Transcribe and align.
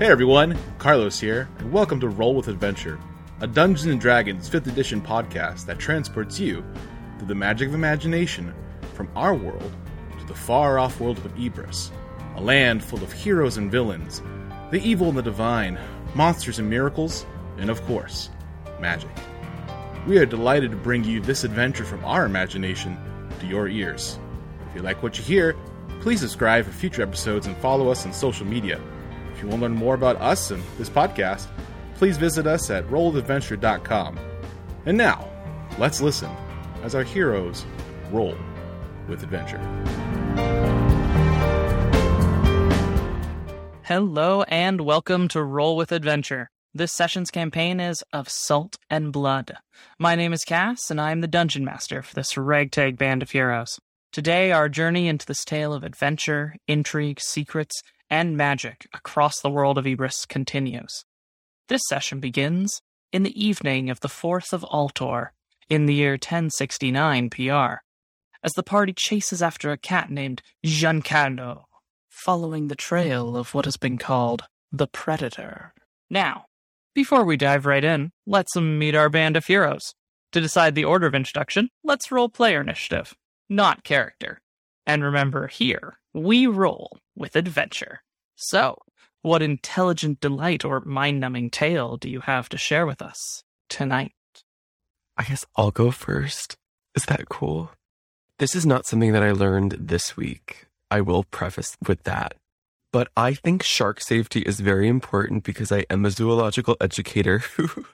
Hey 0.00 0.06
everyone, 0.06 0.56
Carlos 0.78 1.20
here, 1.20 1.46
and 1.58 1.70
welcome 1.70 2.00
to 2.00 2.08
Roll 2.08 2.34
with 2.34 2.48
Adventure, 2.48 2.98
a 3.42 3.46
Dungeons 3.46 3.84
and 3.84 4.00
Dragons 4.00 4.48
5th 4.48 4.66
edition 4.66 4.98
podcast 4.98 5.66
that 5.66 5.78
transports 5.78 6.40
you 6.40 6.64
through 7.18 7.28
the 7.28 7.34
magic 7.34 7.68
of 7.68 7.74
imagination 7.74 8.54
from 8.94 9.10
our 9.14 9.34
world 9.34 9.76
to 10.18 10.24
the 10.24 10.34
far 10.34 10.78
off 10.78 11.00
world 11.00 11.18
of 11.18 11.34
Ibris, 11.34 11.90
a 12.36 12.40
land 12.40 12.82
full 12.82 13.02
of 13.02 13.12
heroes 13.12 13.58
and 13.58 13.70
villains, 13.70 14.22
the 14.70 14.80
evil 14.82 15.10
and 15.10 15.18
the 15.18 15.22
divine, 15.22 15.78
monsters 16.14 16.58
and 16.58 16.70
miracles, 16.70 17.26
and 17.58 17.68
of 17.68 17.84
course, 17.84 18.30
magic. 18.80 19.10
We 20.06 20.16
are 20.16 20.24
delighted 20.24 20.70
to 20.70 20.78
bring 20.78 21.04
you 21.04 21.20
this 21.20 21.44
adventure 21.44 21.84
from 21.84 22.02
our 22.06 22.24
imagination 22.24 22.96
to 23.38 23.46
your 23.46 23.68
ears. 23.68 24.18
If 24.70 24.76
you 24.76 24.80
like 24.80 25.02
what 25.02 25.18
you 25.18 25.24
hear, 25.24 25.56
please 26.00 26.20
subscribe 26.20 26.64
for 26.64 26.72
future 26.72 27.02
episodes 27.02 27.46
and 27.46 27.54
follow 27.58 27.90
us 27.90 28.06
on 28.06 28.14
social 28.14 28.46
media. 28.46 28.80
If 29.40 29.44
you 29.44 29.48
want 29.52 29.60
to 29.60 29.68
learn 29.68 29.78
more 29.78 29.94
about 29.94 30.16
us 30.16 30.50
and 30.50 30.62
this 30.76 30.90
podcast, 30.90 31.46
please 31.94 32.18
visit 32.18 32.46
us 32.46 32.68
at 32.68 32.86
rolladventure.com. 32.88 34.20
And 34.84 34.98
now, 34.98 35.26
let's 35.78 36.02
listen 36.02 36.28
as 36.82 36.94
our 36.94 37.04
heroes 37.04 37.64
roll 38.12 38.36
with 39.08 39.22
adventure. 39.22 39.56
Hello 43.82 44.42
and 44.42 44.82
welcome 44.82 45.26
to 45.28 45.42
Roll 45.42 45.74
with 45.74 45.90
Adventure. 45.90 46.50
This 46.74 46.92
session's 46.92 47.30
campaign 47.30 47.80
is 47.80 48.04
of 48.12 48.28
Salt 48.28 48.76
and 48.90 49.10
Blood. 49.10 49.56
My 49.98 50.16
name 50.16 50.34
is 50.34 50.44
Cass, 50.44 50.90
and 50.90 51.00
I 51.00 51.12
am 51.12 51.22
the 51.22 51.26
Dungeon 51.26 51.64
Master 51.64 52.02
for 52.02 52.14
this 52.14 52.36
ragtag 52.36 52.98
band 52.98 53.22
of 53.22 53.30
heroes. 53.30 53.78
Today, 54.12 54.52
our 54.52 54.68
journey 54.68 55.08
into 55.08 55.24
this 55.24 55.46
tale 55.46 55.72
of 55.72 55.82
adventure, 55.82 56.56
intrigue, 56.68 57.20
secrets, 57.20 57.80
and 58.10 58.36
magic 58.36 58.86
across 58.92 59.40
the 59.40 59.50
world 59.50 59.78
of 59.78 59.84
Ibris 59.84 60.28
continues. 60.28 61.04
This 61.68 61.82
session 61.88 62.20
begins 62.20 62.82
in 63.12 63.22
the 63.22 63.42
evening 63.42 63.88
of 63.88 64.00
the 64.00 64.08
4th 64.08 64.52
of 64.52 64.62
Altor, 64.62 65.28
in 65.68 65.86
the 65.86 65.94
year 65.94 66.12
1069 66.12 67.30
PR, 67.30 67.74
as 68.42 68.52
the 68.52 68.62
party 68.62 68.92
chases 68.96 69.40
after 69.40 69.70
a 69.70 69.78
cat 69.78 70.10
named 70.10 70.42
Giancarlo, 70.66 71.64
following 72.08 72.66
the 72.66 72.74
trail 72.74 73.36
of 73.36 73.54
what 73.54 73.66
has 73.66 73.76
been 73.76 73.96
called 73.98 74.44
the 74.72 74.88
Predator. 74.88 75.72
Now, 76.10 76.46
before 76.92 77.24
we 77.24 77.36
dive 77.36 77.66
right 77.66 77.84
in, 77.84 78.10
let's 78.26 78.56
meet 78.56 78.96
our 78.96 79.08
band 79.08 79.36
of 79.36 79.46
heroes. 79.46 79.94
To 80.32 80.40
decide 80.40 80.74
the 80.74 80.84
order 80.84 81.06
of 81.06 81.14
introduction, 81.14 81.68
let's 81.84 82.10
roll 82.10 82.28
player 82.28 82.60
initiative, 82.60 83.14
not 83.48 83.84
character. 83.84 84.40
And 84.86 85.04
remember, 85.04 85.46
here, 85.46 85.99
we 86.12 86.46
roll 86.46 86.98
with 87.16 87.36
adventure. 87.36 88.02
So, 88.34 88.78
what 89.22 89.42
intelligent 89.42 90.20
delight 90.20 90.64
or 90.64 90.80
mind 90.80 91.20
numbing 91.20 91.50
tale 91.50 91.96
do 91.96 92.08
you 92.08 92.20
have 92.20 92.48
to 92.50 92.58
share 92.58 92.86
with 92.86 93.02
us 93.02 93.44
tonight? 93.68 94.12
I 95.16 95.24
guess 95.24 95.44
I'll 95.56 95.70
go 95.70 95.90
first. 95.90 96.56
Is 96.94 97.04
that 97.04 97.28
cool? 97.28 97.70
This 98.38 98.54
is 98.56 98.64
not 98.64 98.86
something 98.86 99.12
that 99.12 99.22
I 99.22 99.32
learned 99.32 99.72
this 99.72 100.16
week. 100.16 100.66
I 100.90 101.02
will 101.02 101.24
preface 101.24 101.76
with 101.86 102.02
that. 102.04 102.34
But 102.92 103.08
I 103.16 103.34
think 103.34 103.62
shark 103.62 104.00
safety 104.00 104.40
is 104.40 104.60
very 104.60 104.88
important 104.88 105.44
because 105.44 105.70
I 105.70 105.84
am 105.90 106.04
a 106.04 106.10
zoological 106.10 106.76
educator 106.80 107.38
who 107.56 107.84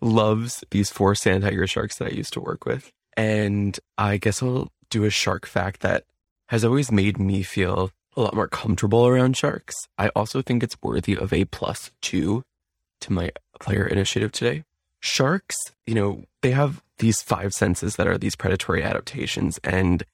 loves 0.00 0.64
these 0.70 0.90
four 0.90 1.14
sand 1.14 1.42
tiger 1.42 1.66
sharks 1.66 1.98
that 1.98 2.12
I 2.12 2.14
used 2.14 2.32
to 2.34 2.40
work 2.40 2.64
with. 2.64 2.90
And 3.16 3.78
I 3.98 4.16
guess 4.16 4.42
I'll 4.42 4.68
do 4.88 5.04
a 5.04 5.10
shark 5.10 5.46
fact 5.46 5.80
that 5.80 6.04
has 6.48 6.64
always 6.64 6.92
made 6.92 7.18
me 7.18 7.42
feel 7.42 7.90
a 8.16 8.22
lot 8.22 8.34
more 8.34 8.48
comfortable 8.48 9.06
around 9.06 9.36
sharks. 9.36 9.74
I 9.98 10.08
also 10.08 10.42
think 10.42 10.62
it's 10.62 10.80
worthy 10.82 11.16
of 11.16 11.32
a 11.32 11.44
plus 11.46 11.90
two 12.00 12.42
to 13.02 13.12
my 13.12 13.30
player 13.60 13.86
initiative 13.86 14.32
today. 14.32 14.64
Sharks, 15.00 15.56
you 15.86 15.94
know, 15.94 16.24
they 16.42 16.52
have 16.52 16.82
these 16.98 17.20
five 17.20 17.52
senses 17.52 17.96
that 17.96 18.06
are 18.06 18.16
these 18.16 18.36
predatory 18.36 18.82
adaptations. 18.82 19.58
And 19.62 20.04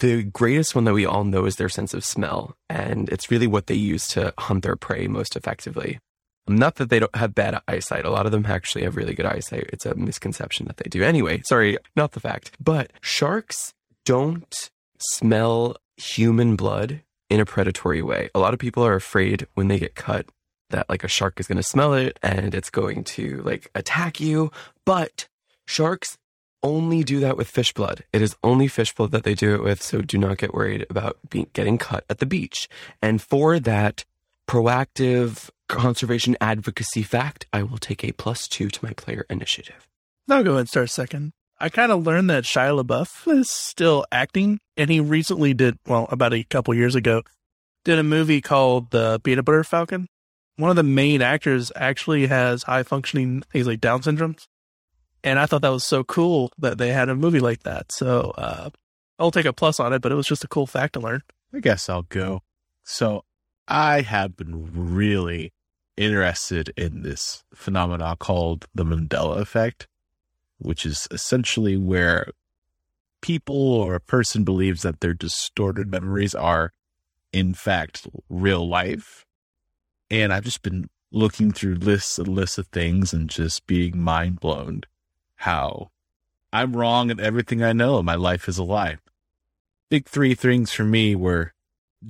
the 0.00 0.24
greatest 0.24 0.74
one 0.74 0.84
that 0.84 0.94
we 0.94 1.06
all 1.06 1.24
know 1.24 1.44
is 1.44 1.56
their 1.56 1.68
sense 1.68 1.94
of 1.94 2.04
smell. 2.04 2.56
And 2.68 3.08
it's 3.08 3.30
really 3.30 3.46
what 3.46 3.66
they 3.66 3.74
use 3.74 4.06
to 4.08 4.34
hunt 4.38 4.64
their 4.64 4.76
prey 4.76 5.06
most 5.06 5.36
effectively. 5.36 6.00
Not 6.48 6.76
that 6.76 6.88
they 6.88 6.98
don't 6.98 7.14
have 7.14 7.34
bad 7.34 7.60
eyesight. 7.68 8.04
A 8.04 8.10
lot 8.10 8.26
of 8.26 8.32
them 8.32 8.46
actually 8.46 8.84
have 8.84 8.96
really 8.96 9.14
good 9.14 9.26
eyesight. 9.26 9.68
It's 9.72 9.86
a 9.86 9.94
misconception 9.94 10.66
that 10.66 10.78
they 10.78 10.88
do. 10.88 11.02
Anyway, 11.02 11.42
sorry, 11.44 11.76
not 11.94 12.12
the 12.12 12.20
fact. 12.20 12.52
But 12.58 12.90
sharks 13.00 13.74
don't 14.04 14.70
smell 15.00 15.76
human 15.96 16.56
blood 16.56 17.02
in 17.30 17.40
a 17.40 17.46
predatory 17.46 18.02
way. 18.02 18.30
A 18.34 18.38
lot 18.38 18.54
of 18.54 18.60
people 18.60 18.84
are 18.84 18.94
afraid 18.94 19.46
when 19.54 19.68
they 19.68 19.78
get 19.78 19.94
cut 19.94 20.26
that 20.70 20.88
like 20.88 21.04
a 21.04 21.08
shark 21.08 21.40
is 21.40 21.46
going 21.46 21.56
to 21.56 21.62
smell 21.62 21.94
it 21.94 22.18
and 22.22 22.54
it's 22.54 22.70
going 22.70 23.04
to 23.04 23.42
like 23.42 23.70
attack 23.74 24.20
you. 24.20 24.50
But 24.84 25.28
sharks 25.66 26.18
only 26.62 27.04
do 27.04 27.20
that 27.20 27.36
with 27.36 27.48
fish 27.48 27.72
blood. 27.72 28.04
It 28.12 28.22
is 28.22 28.36
only 28.42 28.68
fish 28.68 28.94
blood 28.94 29.12
that 29.12 29.24
they 29.24 29.34
do 29.34 29.54
it 29.54 29.62
with. 29.62 29.82
So 29.82 30.02
do 30.02 30.18
not 30.18 30.38
get 30.38 30.54
worried 30.54 30.86
about 30.90 31.18
being, 31.30 31.48
getting 31.52 31.78
cut 31.78 32.04
at 32.10 32.18
the 32.18 32.26
beach. 32.26 32.68
And 33.00 33.22
for 33.22 33.58
that 33.60 34.04
proactive 34.48 35.50
conservation 35.68 36.36
advocacy 36.40 37.02
fact, 37.02 37.46
I 37.52 37.62
will 37.62 37.78
take 37.78 38.02
a 38.02 38.12
plus 38.12 38.48
two 38.48 38.68
to 38.68 38.84
my 38.84 38.92
player 38.92 39.26
initiative. 39.30 39.88
I'll 40.28 40.42
go 40.42 40.52
ahead 40.52 40.60
and 40.60 40.68
start 40.68 40.90
second. 40.90 41.32
I 41.60 41.68
kind 41.68 41.90
of 41.90 42.06
learned 42.06 42.30
that 42.30 42.44
Shia 42.44 42.80
LaBeouf 42.82 43.26
is 43.36 43.50
still 43.50 44.04
acting, 44.12 44.60
and 44.76 44.90
he 44.90 45.00
recently 45.00 45.54
did, 45.54 45.78
well, 45.86 46.06
about 46.10 46.32
a 46.32 46.44
couple 46.44 46.72
years 46.74 46.94
ago, 46.94 47.22
did 47.84 47.98
a 47.98 48.04
movie 48.04 48.40
called 48.40 48.90
The 48.90 49.20
Peanut 49.24 49.44
Butter 49.44 49.64
Falcon. 49.64 50.08
One 50.56 50.70
of 50.70 50.76
the 50.76 50.82
main 50.82 51.22
actors 51.22 51.72
actually 51.74 52.26
has 52.26 52.64
high 52.64 52.82
functioning 52.82 53.42
he's 53.52 53.66
like 53.66 53.80
Down 53.80 54.02
syndromes. 54.02 54.46
And 55.24 55.38
I 55.38 55.46
thought 55.46 55.62
that 55.62 55.68
was 55.68 55.84
so 55.84 56.04
cool 56.04 56.52
that 56.58 56.78
they 56.78 56.92
had 56.92 57.08
a 57.08 57.14
movie 57.14 57.40
like 57.40 57.64
that. 57.64 57.90
So 57.92 58.32
uh, 58.38 58.70
I'll 59.18 59.30
take 59.30 59.46
a 59.46 59.52
plus 59.52 59.80
on 59.80 59.92
it, 59.92 60.00
but 60.00 60.12
it 60.12 60.16
was 60.16 60.26
just 60.26 60.44
a 60.44 60.48
cool 60.48 60.66
fact 60.66 60.94
to 60.94 61.00
learn. 61.00 61.22
I 61.52 61.60
guess 61.60 61.88
I'll 61.88 62.02
go. 62.02 62.42
So 62.84 63.24
I 63.66 64.02
have 64.02 64.36
been 64.36 64.70
really 64.94 65.52
interested 65.96 66.72
in 66.76 67.02
this 67.02 67.42
phenomenon 67.52 68.16
called 68.18 68.66
the 68.74 68.84
Mandela 68.84 69.38
effect, 69.38 69.88
which 70.58 70.84
is 70.84 71.08
essentially 71.10 71.76
where 71.76 72.30
people 73.20 73.56
or 73.56 73.94
a 73.94 74.00
person 74.00 74.44
believes 74.44 74.82
that 74.82 75.00
their 75.00 75.14
distorted 75.14 75.90
memories 75.90 76.34
are, 76.34 76.72
in 77.32 77.54
fact, 77.54 78.06
real 78.28 78.68
life. 78.68 79.24
And 80.10 80.32
I've 80.32 80.44
just 80.44 80.62
been 80.62 80.88
looking 81.10 81.52
through 81.52 81.76
lists 81.76 82.18
and 82.18 82.28
lists 82.28 82.58
of 82.58 82.66
things 82.68 83.12
and 83.12 83.28
just 83.28 83.66
being 83.66 83.98
mind 83.98 84.40
blown 84.40 84.82
how 85.36 85.90
I'm 86.52 86.76
wrong 86.76 87.10
in 87.10 87.20
everything 87.20 87.62
I 87.62 87.72
know. 87.72 88.02
My 88.02 88.14
life 88.14 88.48
is 88.48 88.58
a 88.58 88.64
lie. 88.64 88.98
Big 89.90 90.06
three 90.06 90.34
things 90.34 90.72
for 90.72 90.84
me 90.84 91.14
were 91.14 91.52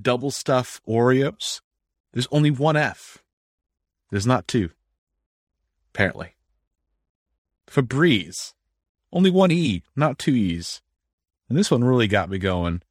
double 0.01 0.31
stuf 0.31 0.81
Oreos. 0.89 1.61
There's 2.13 2.29
only 2.31 2.51
one 2.51 2.77
F. 2.77 3.19
There's 4.11 4.27
not 4.27 4.49
two. 4.49 4.71
Apparently. 5.93 6.35
Febreze. 7.71 8.55
Only 9.13 9.31
one 9.31 9.51
E, 9.51 9.83
not 9.97 10.19
two 10.19 10.33
E's. 10.33 10.83
And 11.49 11.57
this 11.57 11.71
one 11.71 11.85
really 11.85 12.09
got 12.09 12.31
me 12.31 12.39
going. 12.39 12.83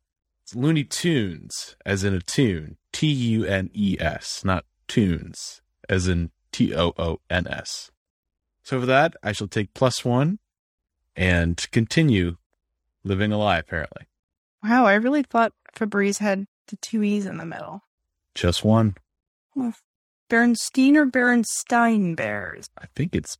It's 0.43 0.55
Looney 0.55 0.83
Tunes, 0.83 1.75
as 1.85 2.03
in 2.03 2.13
a 2.13 2.21
tune. 2.21 2.77
T 2.91 3.07
U 3.07 3.45
N 3.45 3.69
E 3.73 3.97
S, 3.99 4.43
not 4.43 4.65
toons, 4.87 5.61
as 5.87 6.07
in 6.07 6.31
T 6.51 6.73
O 6.73 6.93
O 6.97 7.19
N 7.29 7.47
S. 7.47 7.91
So 8.63 8.79
for 8.79 8.85
that, 8.85 9.15
I 9.21 9.31
shall 9.31 9.47
take 9.47 9.73
plus 9.73 10.03
one 10.03 10.39
and 11.15 11.65
continue 11.71 12.37
living 13.03 13.31
a 13.31 13.37
lie, 13.37 13.59
apparently. 13.59 14.07
Wow, 14.63 14.85
I 14.85 14.95
really 14.95 15.23
thought 15.23 15.53
Febreze 15.75 16.19
had 16.19 16.47
the 16.67 16.77
two 16.77 17.03
E's 17.03 17.25
in 17.25 17.37
the 17.37 17.45
middle. 17.45 17.83
Just 18.33 18.63
one. 18.63 18.95
Well, 19.55 19.73
Bernstein 20.29 20.97
or 20.97 21.05
Bernstein 21.05 22.15
Bears? 22.15 22.67
I 22.77 22.85
think 22.95 23.15
it's 23.15 23.37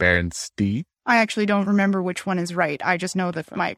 Bernstein. 0.00 0.84
I 1.06 1.18
actually 1.18 1.46
don't 1.46 1.66
remember 1.66 2.02
which 2.02 2.26
one 2.26 2.38
is 2.38 2.54
right. 2.54 2.80
I 2.84 2.96
just 2.96 3.14
know 3.14 3.30
that 3.30 3.54
my. 3.54 3.76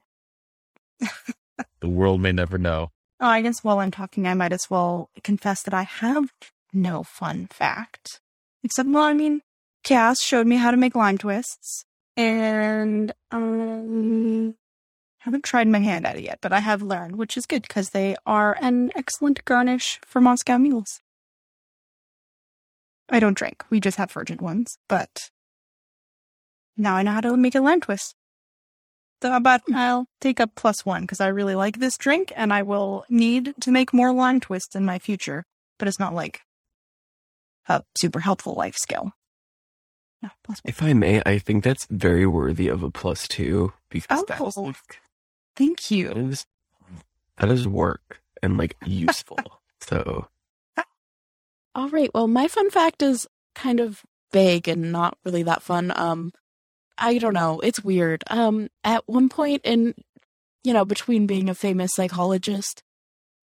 the 1.81 1.89
world 1.89 2.21
may 2.21 2.33
never 2.33 2.57
know. 2.57 2.91
Oh, 3.21 3.27
I 3.27 3.43
guess 3.43 3.63
while 3.63 3.81
I'm 3.81 3.91
talking, 3.91 4.27
I 4.27 4.35
might 4.35 4.53
as 4.53 4.71
well 4.71 5.11
confess 5.23 5.63
that 5.63 5.75
I 5.75 5.83
have 5.83 6.33
no 6.73 7.03
fun 7.03 7.49
fact. 7.51 8.21
Except, 8.65 8.89
well, 8.89 9.05
I 9.05 9.13
mean, 9.13 9.43
Cass 9.85 10.21
showed 10.21 10.47
me 10.47 10.57
how 10.57 10.71
to 10.71 10.77
make 10.77 10.95
lime 10.95 11.19
twists, 11.19 11.85
and 12.17 13.13
um, 13.31 14.55
haven't 15.19 15.45
tried 15.45 15.69
my 15.69 15.81
hand 15.81 16.07
at 16.07 16.17
it 16.17 16.25
yet, 16.25 16.39
but 16.41 16.53
I 16.53 16.61
have 16.61 16.83
learned, 16.83 17.17
which 17.17 17.37
is 17.37 17.47
good 17.47 17.63
because 17.63 17.91
they 17.91 18.17
are 18.27 18.57
an 18.61 18.91
excellent 18.95 19.45
garnish 19.45 20.01
for 20.05 20.21
Moscow 20.21 20.59
mules. 20.59 21.01
I 23.09 23.21
don't 23.21 23.37
drink; 23.37 23.65
we 23.71 23.81
just 23.81 23.99
have 23.99 24.13
virgin 24.13 24.39
ones, 24.39 24.79
but 24.89 25.31
now 26.77 26.97
I 26.97 27.03
know 27.03 27.13
how 27.13 27.21
to 27.21 27.37
make 27.37 27.55
a 27.55 27.61
lime 27.61 27.81
twist. 27.81 28.15
So, 29.23 29.39
but 29.41 29.63
I'll 29.73 30.07
take 30.21 30.41
a 30.41 30.49
plus 30.49 30.85
one 30.85 31.03
because 31.03 31.21
I 31.21 31.29
really 31.29 31.55
like 31.55 31.79
this 31.79 31.97
drink, 31.97 32.33
and 32.35 32.53
I 32.53 32.63
will 32.63 33.05
need 33.09 33.55
to 33.61 33.71
make 33.71 33.93
more 33.93 34.13
lime 34.13 34.41
twists 34.41 34.75
in 34.75 34.85
my 34.85 34.99
future. 34.99 35.45
But 35.79 35.87
it's 35.89 36.01
not 36.01 36.15
like 36.15 36.41
a 37.69 37.83
super 37.97 38.21
helpful 38.21 38.55
life 38.55 38.77
skill. 38.77 39.13
No, 40.23 40.31
plus 40.45 40.59
one. 40.63 40.69
If 40.71 40.83
I 40.83 40.93
may, 40.93 41.23
I 41.25 41.39
think 41.39 41.63
that's 41.63 41.87
very 41.91 42.27
worthy 42.27 42.69
of 42.69 42.83
a 42.83 42.91
plus 42.91 43.27
two 43.29 43.73
because 43.91 44.25
that 44.27 44.41
is, 44.41 44.55
Oh, 44.57 44.73
thank 45.57 45.91
you. 45.91 46.09
that 46.09 46.17
is 46.17 46.47
that 47.39 47.49
is 47.51 47.67
work 47.67 48.21
and 48.43 48.57
like 48.59 48.77
useful. 48.85 49.39
so 49.81 50.27
All 51.75 51.89
right. 51.89 52.11
Well, 52.13 52.29
my 52.29 52.49
fun 52.49 52.71
fact 52.71 53.03
is 53.03 53.27
kind 53.55 53.81
of 53.81 54.03
vague 54.33 54.69
and 54.69 54.93
not 54.93 55.17
really 55.25 55.43
that 55.45 55.63
fun. 55.63 55.93
Um, 55.97 56.33
I 57.02 57.19
don't 57.19 57.34
know. 57.34 57.58
It's 57.58 57.82
weird. 57.82 58.22
Um, 58.31 58.69
at 58.84 59.02
one 59.08 59.28
point 59.28 59.62
in, 59.64 59.94
you 60.62 60.72
know, 60.72 60.84
between 60.84 61.26
being 61.26 61.49
a 61.49 61.54
famous 61.54 61.90
psychologist, 61.94 62.84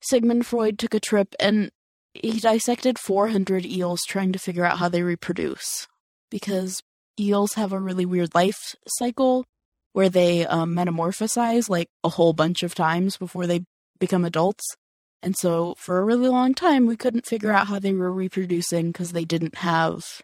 Sigmund 0.02 0.46
Freud 0.46 0.80
took 0.80 0.94
a 0.94 1.00
trip 1.00 1.36
and 1.42 1.70
he 2.14 2.40
dissected 2.40 2.98
400 2.98 3.66
eels 3.66 4.00
trying 4.08 4.32
to 4.32 4.40
figure 4.40 4.64
out 4.64 4.78
how 4.80 4.88
they 4.88 5.04
reproduce 5.04 5.88
because 6.32 6.82
eels 7.20 7.56
have 7.56 7.74
a 7.74 7.80
really 7.80 8.06
weird 8.06 8.34
life 8.34 8.76
cycle 8.88 9.46
where 9.92 10.10
they 10.10 10.46
um, 10.46 10.74
metamorphosize 10.74 11.70
like 11.70 11.90
a 12.02 12.10
whole 12.10 12.32
bunch 12.32 12.64
of 12.64 12.74
times 12.74 13.18
before 13.18 13.46
they 13.46 13.66
become 14.00 14.24
adults. 14.24 14.64
And 15.22 15.36
so 15.36 15.76
for 15.78 16.00
a 16.00 16.06
really 16.06 16.30
long 16.30 16.54
time, 16.54 16.86
we 16.86 16.96
couldn't 16.96 17.26
figure 17.26 17.52
out 17.52 17.68
how 17.68 17.78
they 17.78 17.92
were 17.92 18.12
reproducing 18.12 18.94
because 18.94 19.12
they 19.12 19.26
didn't 19.26 19.56
have 19.56 20.22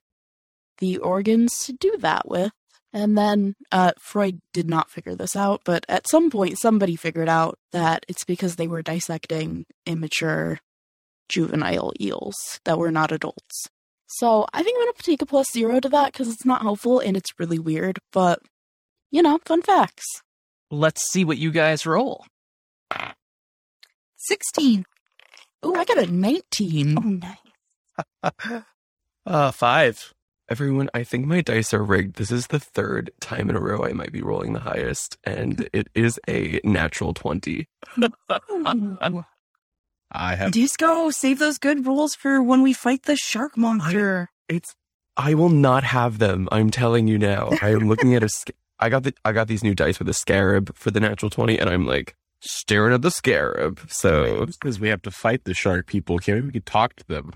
the 0.77 0.99
organs 0.99 1.51
to 1.65 1.73
do 1.73 1.97
that 1.97 2.29
with. 2.29 2.53
And 2.95 3.17
then 3.17 3.55
uh, 3.73 3.91
Freud 3.99 4.39
did 4.53 4.69
not 4.69 4.89
figure 4.89 5.15
this 5.15 5.35
out, 5.35 5.63
but 5.65 5.85
at 5.89 6.07
some 6.07 6.31
point, 6.31 6.57
somebody 6.57 6.95
figured 6.95 7.27
out 7.27 7.59
that 7.73 8.05
it's 8.07 8.23
because 8.23 8.55
they 8.55 8.69
were 8.69 8.81
dissecting 8.81 9.65
immature 9.85 10.59
juvenile 11.27 11.91
eels 11.99 12.61
that 12.63 12.77
were 12.77 12.91
not 12.91 13.11
adults. 13.11 13.67
So 14.07 14.45
I 14.53 14.63
think 14.63 14.77
I'm 14.77 14.85
going 14.85 14.93
to 14.95 15.03
take 15.03 15.21
a 15.21 15.25
plus 15.25 15.51
zero 15.51 15.81
to 15.81 15.89
that 15.89 16.13
because 16.13 16.29
it's 16.29 16.45
not 16.45 16.61
helpful 16.61 17.01
and 17.01 17.17
it's 17.17 17.37
really 17.37 17.59
weird, 17.59 17.99
but 18.13 18.39
you 19.11 19.21
know, 19.21 19.39
fun 19.43 19.61
facts. 19.61 20.05
Let's 20.71 21.11
see 21.11 21.25
what 21.25 21.37
you 21.37 21.51
guys 21.51 21.85
roll. 21.85 22.25
16. 24.15 24.85
Oh, 25.63 25.75
I 25.75 25.83
got 25.83 25.97
a 25.97 26.09
19. 26.09 26.97
Oh, 26.97 28.31
nice. 28.31 28.63
Uh, 29.27 29.49
five. 29.49 30.13
Everyone, 30.49 30.89
I 30.93 31.03
think 31.03 31.25
my 31.25 31.41
dice 31.41 31.73
are 31.73 31.83
rigged. 31.83 32.17
This 32.17 32.31
is 32.31 32.47
the 32.47 32.59
third 32.59 33.11
time 33.19 33.49
in 33.49 33.55
a 33.55 33.59
row 33.59 33.83
I 33.83 33.93
might 33.93 34.11
be 34.11 34.21
rolling 34.21 34.53
the 34.53 34.59
highest, 34.59 35.17
and 35.23 35.69
it 35.73 35.87
is 35.93 36.19
a 36.27 36.59
natural 36.63 37.13
twenty. 37.13 37.67
I 40.11 40.35
have 40.35 40.51
Disco, 40.51 41.09
save 41.09 41.39
those 41.39 41.57
good 41.57 41.85
rolls 41.85 42.15
for 42.15 42.41
when 42.41 42.61
we 42.61 42.73
fight 42.73 43.03
the 43.03 43.15
shark 43.15 43.57
monster. 43.57 44.29
It's 44.47 44.75
I 45.17 45.33
will 45.33 45.49
not 45.49 45.83
have 45.83 46.19
them. 46.19 46.47
I'm 46.51 46.69
telling 46.69 47.07
you 47.07 47.17
now. 47.17 47.49
I 47.61 47.69
am 47.69 47.87
looking 47.87 48.15
at 48.15 48.23
a. 48.23 48.29
I 48.79 48.89
got 48.89 49.03
the 49.03 49.13
I 49.23 49.31
got 49.31 49.47
these 49.47 49.63
new 49.63 49.73
dice 49.73 49.99
with 49.99 50.09
a 50.09 50.13
scarab 50.13 50.75
for 50.75 50.91
the 50.91 50.99
natural 50.99 51.29
twenty, 51.29 51.57
and 51.57 51.69
I'm 51.69 51.85
like 51.85 52.15
staring 52.41 52.93
at 52.93 53.01
the 53.01 53.11
scarab. 53.11 53.79
So 53.89 54.45
because 54.45 54.79
we 54.79 54.89
have 54.89 55.01
to 55.03 55.11
fight 55.11 55.45
the 55.45 55.53
shark 55.53 55.87
people. 55.87 56.15
Okay, 56.15 56.33
maybe 56.33 56.47
we 56.47 56.51
could 56.53 56.65
talk 56.65 56.95
to 56.97 57.07
them. 57.07 57.31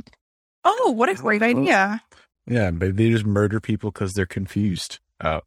Oh, 0.66 0.92
what 0.92 1.10
a 1.10 1.14
great 1.14 1.42
uh, 1.42 1.46
idea. 1.46 2.02
Yeah, 2.50 2.72
maybe 2.72 2.92
they 3.06 3.12
just 3.12 3.26
murder 3.26 3.60
people 3.60 3.92
because 3.92 4.14
they're 4.14 4.26
confused. 4.26 5.00
Oh, 5.24 5.42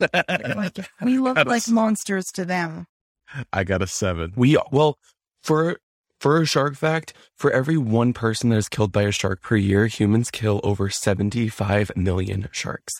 Like, 0.00 0.78
we 1.02 1.18
look 1.18 1.36
like 1.36 1.62
is- 1.62 1.68
monsters 1.68 2.24
to 2.34 2.44
them. 2.44 2.86
I 3.52 3.62
got 3.64 3.82
a 3.82 3.86
seven. 3.86 4.32
we 4.36 4.56
well 4.72 4.98
for 5.42 5.78
for 6.20 6.40
a 6.40 6.46
shark 6.46 6.74
fact, 6.76 7.12
for 7.36 7.50
every 7.52 7.76
one 7.76 8.12
person 8.12 8.48
that 8.50 8.56
is 8.56 8.68
killed 8.68 8.90
by 8.90 9.02
a 9.02 9.12
shark 9.12 9.42
per 9.42 9.54
year, 9.56 9.86
humans 9.86 10.30
kill 10.30 10.60
over 10.64 10.88
seventy 10.88 11.48
five 11.48 11.90
million 11.94 12.48
sharks. 12.52 12.94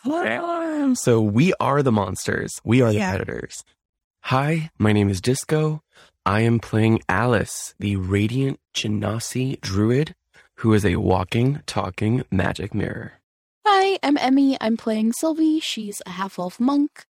So 0.95 1.21
we 1.21 1.53
are 1.61 1.83
the 1.83 1.93
monsters. 1.93 2.61
We 2.65 2.83
are 2.83 2.91
the 2.93 2.99
Yeah. 2.99 3.17
predators. 3.17 3.65
Hi, 4.25 4.71
my 4.79 4.93
name 4.93 5.09
is 5.09 5.21
Disco. 5.21 5.83
I 6.27 6.41
am 6.43 6.61
playing 6.61 7.01
Alice, 7.09 7.75
the 7.79 7.97
radiant 7.97 8.61
Genasi 8.75 9.59
druid, 9.63 10.15
who 10.57 10.75
is 10.75 10.85
a 10.85 10.97
walking, 10.97 11.63
talking 11.67 12.25
magic 12.31 12.75
mirror. 12.75 13.13
Hi, 13.71 13.99
I'm 14.03 14.17
Emmy. 14.17 14.57
I'm 14.63 14.79
playing 14.79 15.13
Sylvie. 15.13 15.61
She's 15.61 16.01
a 16.07 16.11
half 16.13 16.39
elf 16.39 16.59
monk. 16.59 17.05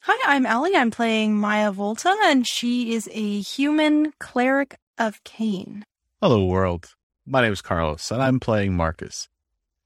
Hi, 0.00 0.34
I'm 0.34 0.46
Ellie. 0.46 0.74
I'm 0.74 0.90
playing 0.90 1.36
Maya 1.36 1.70
Volta, 1.70 2.16
and 2.24 2.48
she 2.48 2.94
is 2.94 3.10
a 3.12 3.40
human 3.42 4.14
cleric 4.18 4.78
of 4.96 5.22
Cain. 5.24 5.84
Hello, 6.22 6.46
world. 6.46 6.94
My 7.26 7.42
name 7.42 7.52
is 7.52 7.60
Carlos, 7.60 8.10
and 8.10 8.22
I'm 8.22 8.40
playing 8.40 8.74
Marcus. 8.74 9.28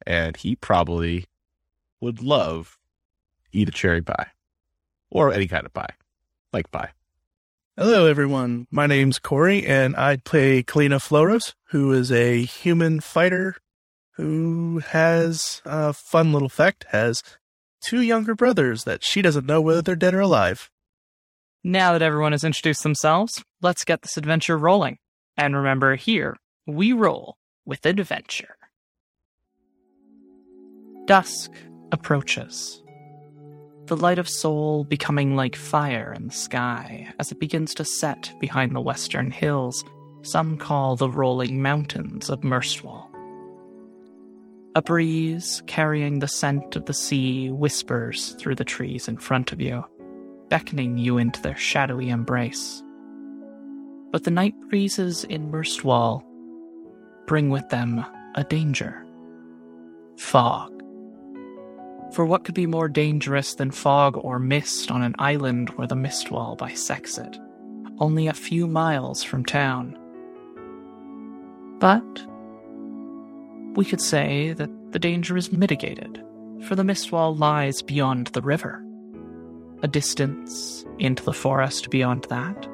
And 0.07 0.37
he 0.37 0.55
probably 0.55 1.25
would 2.01 2.23
love 2.23 2.79
eat 3.51 3.69
a 3.69 3.73
cherry 3.73 4.01
pie 4.01 4.29
or 5.11 5.33
any 5.33 5.49
kind 5.49 5.67
of 5.67 5.75
pie, 5.75 5.95
like 6.53 6.71
pie. 6.71 6.91
Hello, 7.77 8.07
everyone. 8.07 8.69
My 8.71 8.87
name's 8.87 9.19
Corey, 9.19 9.67
and 9.67 9.97
I 9.97 10.19
play 10.19 10.63
Kalina 10.63 11.01
Floros, 11.01 11.55
who 11.71 11.93
is 11.93 12.13
a 12.13 12.43
human 12.45 13.01
fighter 13.01 13.57
who 14.17 14.81
has 14.89 15.63
a 15.65 15.93
fun 15.93 16.33
little 16.33 16.49
fact, 16.49 16.85
has 16.91 17.23
two 17.83 18.01
younger 18.03 18.35
brothers 18.35 18.85
that 18.85 19.05
she 19.05 19.23
doesn't 19.23 19.47
know 19.47 19.61
whether 19.61 19.83
they're 19.83 19.97
dead 19.97 20.15
or 20.15 20.21
alive. 20.21 20.71
Now 21.63 21.93
that 21.93 22.03
everyone 22.03 22.33
has 22.33 22.45
introduced 22.45 22.83
themselves, 22.83 23.43
let's 23.61 23.85
get 23.85 24.03
this 24.03 24.17
adventure 24.17 24.57
rolling. 24.57 24.99
And 25.37 25.55
remember, 25.55 25.97
here, 25.97 26.37
we 26.67 26.93
roll 26.93 27.37
with 27.65 27.85
adventure. 27.87 28.57
Dusk 31.07 31.51
approaches. 31.93 32.83
The 33.87 33.97
light 33.97 34.19
of 34.19 34.29
soul 34.29 34.85
becoming 34.85 35.35
like 35.35 35.57
fire 35.57 36.13
in 36.13 36.29
the 36.29 36.35
sky 36.35 37.13
as 37.19 37.33
it 37.33 37.41
begins 37.41 37.75
to 37.75 37.85
set 37.85 38.33
behind 38.41 38.75
the 38.75 38.81
western 38.81 39.31
hills 39.31 39.85
some 40.23 40.57
call 40.57 40.97
the 40.97 41.09
rolling 41.09 41.61
mountains 41.63 42.31
of 42.31 42.41
Merstwall. 42.41 43.10
A 44.77 44.83
breeze 44.83 45.63
carrying 45.67 46.21
the 46.21 46.29
scent 46.29 46.77
of 46.77 46.87
the 46.87 46.95
sea 46.95 47.51
whispers 47.51 48.37
through 48.39 48.55
the 48.55 48.65
trees 48.65 49.09
in 49.09 49.17
front 49.17 49.51
of 49.53 49.61
you 49.61 49.85
beckoning 50.49 50.99
you 50.99 51.17
into 51.17 51.41
their 51.41 51.57
shadowy 51.57 52.11
embrace. 52.11 52.83
But 54.13 54.25
the 54.25 54.31
night 54.31 54.55
breezes 54.69 55.25
in 55.25 55.51
Merstwall 55.51 56.23
bring 57.27 57.51
with 57.51 57.69
them 57.71 58.05
a 58.35 58.45
danger 58.45 59.07
fog. 60.17 60.73
For 62.13 62.27
what 62.27 62.45
could 62.45 62.57
be 62.57 62.67
more 62.67 62.89
dangerous 62.89 63.55
than 63.55 63.71
fog 63.71 64.19
or 64.19 64.39
mist 64.39 64.91
on 64.91 65.03
an 65.03 65.15
island 65.19 65.71
where 65.71 65.87
the 65.87 65.95
mistwall 65.95 66.59
bisects 66.59 67.19
it, 67.19 67.39
only 67.99 68.27
a 68.27 68.35
few 68.35 68.67
miles 68.67 69.23
from 69.23 69.45
town? 69.45 69.97
But 71.79 72.27
we 73.75 73.85
could 73.85 74.01
say 74.01 74.53
that 74.53 74.71
the 74.93 74.99
danger 74.99 75.37
is 75.37 75.53
mitigated, 75.53 76.23
for 76.65 76.75
the 76.75 76.85
mist 76.85 77.13
wall 77.13 77.35
lies 77.35 77.83
beyond 77.83 78.29
the 78.29 78.43
river 78.43 78.85
a 79.83 79.89
distance 79.89 80.85
into 80.99 81.25
the 81.25 81.33
forest 81.33 81.91
beyond 81.91 82.27
that, 82.29 82.69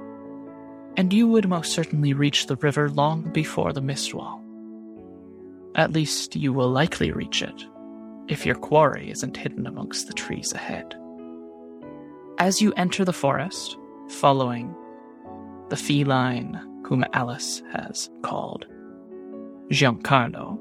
and 0.97 1.13
you 1.13 1.29
would 1.29 1.49
most 1.49 1.73
certainly 1.73 2.13
reach 2.13 2.47
the 2.47 2.57
river 2.57 2.91
long 2.91 3.31
before 3.33 3.73
the 3.73 3.81
mist 3.81 4.15
wall. 4.15 4.43
At 5.75 5.93
least 5.93 6.35
you 6.35 6.53
will 6.53 6.71
likely 6.71 7.13
reach 7.13 7.43
it, 7.43 7.65
if 8.29 8.45
your 8.45 8.55
quarry 8.57 9.11
isn't 9.11 9.37
hidden 9.37 9.67
amongst 9.67 10.09
the 10.09 10.15
trees 10.15 10.53
ahead. 10.53 10.95
As 12.39 12.61
you 12.61 12.73
enter 12.77 13.05
the 13.05 13.13
forest, 13.13 13.77
following 14.09 14.75
the 15.69 15.77
feline 15.77 16.61
whom 16.85 17.05
Alice 17.13 17.63
has 17.73 18.11
called 18.23 18.67
Giancarlo, 19.71 20.59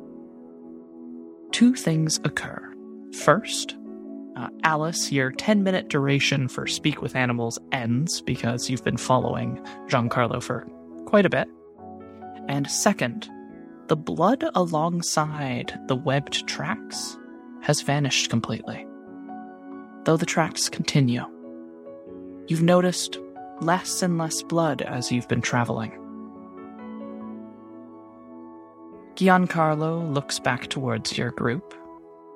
two 1.56 1.74
things 1.74 2.20
occur. 2.26 2.62
First, 3.14 3.78
uh, 4.36 4.50
Alice, 4.66 5.10
your 5.10 5.32
10 5.32 5.64
minute 5.64 5.88
duration 5.88 6.50
for 6.50 6.68
Speak 6.68 7.02
with 7.02 7.16
Animals 7.16 7.58
ends 7.72 8.20
because 8.20 8.70
you've 8.70 8.84
been 8.84 8.98
following 8.98 9.66
Giancarlo 9.88 10.44
for 10.44 10.68
quite 11.06 11.26
a 11.26 11.30
bit. 11.30 11.48
And 12.50 12.70
second, 12.70 13.30
the 13.88 13.96
blood 13.96 14.44
alongside 14.54 15.80
the 15.88 15.96
webbed 15.96 16.46
tracks 16.46 17.18
has 17.62 17.80
vanished 17.80 18.30
completely. 18.30 18.86
Though 20.04 20.18
the 20.18 20.26
tracks 20.26 20.68
continue, 20.68 21.24
you've 22.48 22.64
noticed 22.64 23.18
less 23.62 24.02
and 24.02 24.18
less 24.18 24.44
blood 24.44 24.82
as 24.82 25.10
you've 25.10 25.30
been 25.30 25.40
traveling. 25.42 26.05
Giancarlo 29.16 30.14
looks 30.14 30.40
back 30.40 30.68
towards 30.68 31.18
your 31.18 31.32
group 31.32 31.74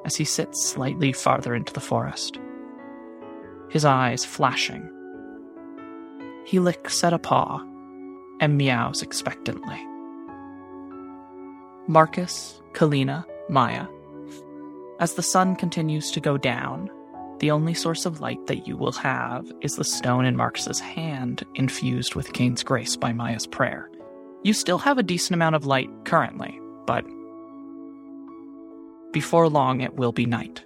as 0.06 0.16
he 0.16 0.24
sits 0.24 0.66
slightly 0.66 1.12
farther 1.12 1.54
into 1.54 1.74
the 1.74 1.82
forest, 1.82 2.40
his 3.70 3.84
eyes 3.84 4.24
flashing. 4.24 4.90
He 6.46 6.60
licks 6.60 7.04
at 7.04 7.12
a 7.12 7.20
paw 7.20 7.62
and 8.40 8.58
meows 8.58 9.02
expectantly. 9.02 9.78
Marcus, 11.90 12.62
Kalina, 12.72 13.26
Maya, 13.50 13.88
As 15.02 15.16
the 15.16 15.24
sun 15.24 15.58
continues 15.58 16.12
to 16.12 16.22
go 16.22 16.38
down, 16.38 16.90
the 17.40 17.52
only 17.52 17.74
source 17.74 18.06
of 18.06 18.22
light 18.22 18.48
that 18.48 18.68
you 18.68 18.78
will 18.78 18.94
have 18.94 19.52
is 19.60 19.76
the 19.76 19.84
stone 19.84 20.24
in 20.24 20.38
Marcus's 20.38 20.80
hand, 20.80 21.44
infused 21.56 22.16
with 22.16 22.32
Cain's 22.32 22.64
grace 22.64 22.96
by 22.96 23.12
Maya's 23.12 23.48
prayer. 23.48 23.90
You 24.44 24.54
still 24.54 24.78
have 24.78 24.98
a 24.98 25.04
decent 25.04 25.34
amount 25.36 25.56
of 25.56 25.66
light 25.66 25.90
currently, 26.06 26.58
but 26.90 27.06
before 29.14 29.48
long 29.48 29.80
it 29.82 29.94
will 29.94 30.12
be 30.12 30.26
night. 30.26 30.66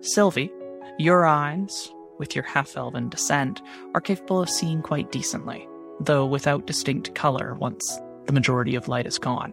Sylvie, 0.00 0.50
your 0.98 1.26
eyes, 1.26 1.92
with 2.18 2.34
your 2.34 2.44
half 2.44 2.74
elven 2.74 3.10
descent, 3.10 3.60
are 3.94 4.00
capable 4.00 4.40
of 4.40 4.48
seeing 4.48 4.80
quite 4.80 5.12
decently, 5.12 5.68
though 6.00 6.24
without 6.24 6.66
distinct 6.66 7.14
color 7.14 7.52
once 7.52 8.00
the 8.24 8.32
majority 8.32 8.76
of 8.76 8.88
light 8.88 9.04
is 9.04 9.18
gone. 9.18 9.52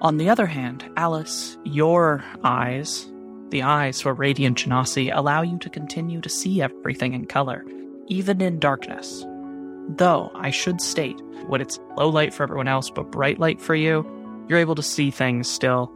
On 0.00 0.16
the 0.16 0.28
other 0.28 0.46
hand, 0.46 0.84
Alice, 0.96 1.56
your 1.62 2.24
eyes, 2.42 3.08
the 3.50 3.62
eyes 3.62 4.00
for 4.00 4.12
Radiant 4.12 4.58
Genasi, 4.58 5.16
allow 5.16 5.42
you 5.42 5.56
to 5.58 5.70
continue 5.70 6.20
to 6.20 6.28
see 6.28 6.60
everything 6.60 7.12
in 7.12 7.26
color, 7.26 7.64
even 8.08 8.40
in 8.40 8.58
darkness. 8.58 9.24
Though, 9.88 10.32
I 10.34 10.50
should 10.50 10.80
state, 10.80 11.22
when 11.46 11.60
it's 11.60 11.78
low 11.96 12.08
light 12.08 12.34
for 12.34 12.42
everyone 12.42 12.66
else 12.66 12.90
but 12.90 13.12
bright 13.12 13.38
light 13.38 13.60
for 13.60 13.76
you, 13.76 14.04
you're 14.48 14.58
able 14.58 14.74
to 14.74 14.82
see 14.82 15.10
things 15.10 15.48
still 15.48 15.92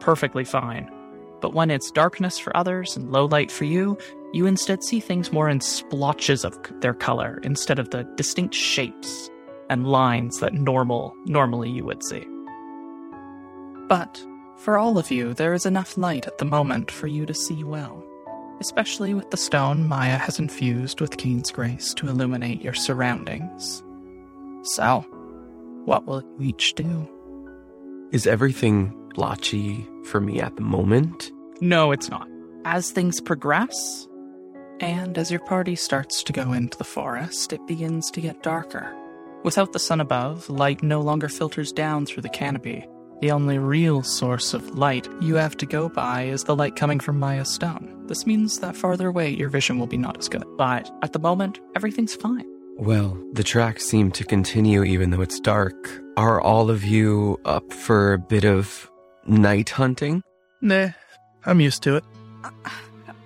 perfectly 0.00 0.44
fine. 0.44 0.90
But 1.40 1.54
when 1.54 1.70
it's 1.70 1.90
darkness 1.90 2.38
for 2.38 2.56
others 2.56 2.96
and 2.96 3.10
low 3.10 3.26
light 3.26 3.50
for 3.50 3.64
you, 3.64 3.96
you 4.32 4.46
instead 4.46 4.84
see 4.84 5.00
things 5.00 5.32
more 5.32 5.48
in 5.48 5.60
splotches 5.60 6.44
of 6.44 6.58
their 6.80 6.94
color 6.94 7.40
instead 7.42 7.78
of 7.78 7.90
the 7.90 8.04
distinct 8.16 8.54
shapes 8.54 9.30
and 9.68 9.86
lines 9.86 10.40
that 10.40 10.54
normal 10.54 11.14
normally 11.24 11.70
you 11.70 11.84
would 11.84 12.02
see. 12.04 12.26
But 13.88 14.22
for 14.58 14.78
all 14.78 14.98
of 14.98 15.10
you, 15.10 15.34
there 15.34 15.54
is 15.54 15.66
enough 15.66 15.96
light 15.96 16.26
at 16.26 16.38
the 16.38 16.44
moment 16.44 16.90
for 16.90 17.06
you 17.06 17.26
to 17.26 17.34
see 17.34 17.64
well, 17.64 18.04
especially 18.60 19.14
with 19.14 19.30
the 19.30 19.36
stone 19.36 19.88
Maya 19.88 20.18
has 20.18 20.38
infused 20.38 21.00
with 21.00 21.16
Cain's 21.16 21.50
grace 21.50 21.94
to 21.94 22.08
illuminate 22.08 22.62
your 22.62 22.74
surroundings. 22.74 23.82
So, 24.62 25.00
what 25.86 26.04
will 26.04 26.22
you 26.38 26.48
each 26.48 26.74
do? 26.74 27.08
Is 28.12 28.26
everything 28.26 28.92
blotchy 29.14 29.86
for 30.06 30.20
me 30.20 30.40
at 30.40 30.56
the 30.56 30.62
moment? 30.62 31.30
No, 31.60 31.92
it's 31.92 32.10
not. 32.10 32.28
As 32.64 32.90
things 32.90 33.20
progress, 33.20 34.08
and 34.80 35.16
as 35.16 35.30
your 35.30 35.38
party 35.40 35.76
starts 35.76 36.24
to 36.24 36.32
go 36.32 36.52
into 36.52 36.76
the 36.76 36.82
forest, 36.82 37.52
it 37.52 37.64
begins 37.68 38.10
to 38.10 38.20
get 38.20 38.42
darker. 38.42 38.92
Without 39.44 39.72
the 39.72 39.78
sun 39.78 40.00
above, 40.00 40.50
light 40.50 40.82
no 40.82 41.00
longer 41.00 41.28
filters 41.28 41.70
down 41.70 42.04
through 42.04 42.22
the 42.22 42.28
canopy. 42.28 42.84
The 43.20 43.30
only 43.30 43.58
real 43.58 44.02
source 44.02 44.54
of 44.54 44.76
light 44.76 45.06
you 45.20 45.36
have 45.36 45.56
to 45.58 45.66
go 45.66 45.88
by 45.88 46.24
is 46.24 46.44
the 46.44 46.56
light 46.56 46.74
coming 46.74 46.98
from 46.98 47.20
Maya's 47.20 47.54
stone. 47.54 48.06
This 48.06 48.26
means 48.26 48.58
that 48.58 48.76
farther 48.76 49.06
away, 49.06 49.30
your 49.30 49.50
vision 49.50 49.78
will 49.78 49.86
be 49.86 49.96
not 49.96 50.18
as 50.18 50.28
good. 50.28 50.42
But 50.58 50.90
at 51.02 51.12
the 51.12 51.20
moment, 51.20 51.60
everything's 51.76 52.16
fine. 52.16 52.46
Well, 52.80 53.22
the 53.34 53.44
tracks 53.44 53.84
seem 53.84 54.10
to 54.12 54.24
continue 54.24 54.84
even 54.84 55.10
though 55.10 55.20
it's 55.20 55.38
dark. 55.38 55.76
Are 56.16 56.40
all 56.40 56.70
of 56.70 56.82
you 56.82 57.38
up 57.44 57.70
for 57.74 58.14
a 58.14 58.18
bit 58.18 58.44
of 58.44 58.90
night 59.26 59.68
hunting? 59.68 60.22
Nah, 60.62 60.88
I'm 61.44 61.60
used 61.60 61.82
to 61.82 61.96
it. 61.96 62.04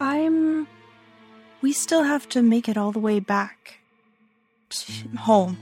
I'm. 0.01 0.67
We 1.63 1.73
still 1.73 2.03
have 2.03 2.29
to 2.31 2.43
make 2.43 2.69
it 2.69 2.77
all 2.77 2.91
the 2.91 2.99
way 2.99 3.21
back 3.21 3.79
home. 5.17 5.57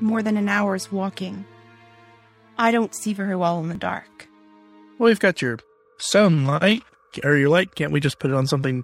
More 0.00 0.20
than 0.20 0.36
an 0.36 0.48
hour's 0.48 0.90
walking. 0.90 1.44
I 2.58 2.72
don't 2.72 2.92
see 2.92 3.12
very 3.12 3.36
well 3.36 3.60
in 3.60 3.68
the 3.68 3.76
dark. 3.76 4.28
Well, 4.98 5.06
we've 5.06 5.20
got 5.20 5.40
your 5.40 5.60
stone 5.98 6.44
light, 6.44 6.82
or 7.22 7.36
your 7.36 7.50
light. 7.50 7.76
Can't 7.76 7.92
we 7.92 8.00
just 8.00 8.18
put 8.18 8.32
it 8.32 8.34
on 8.34 8.48
something 8.48 8.82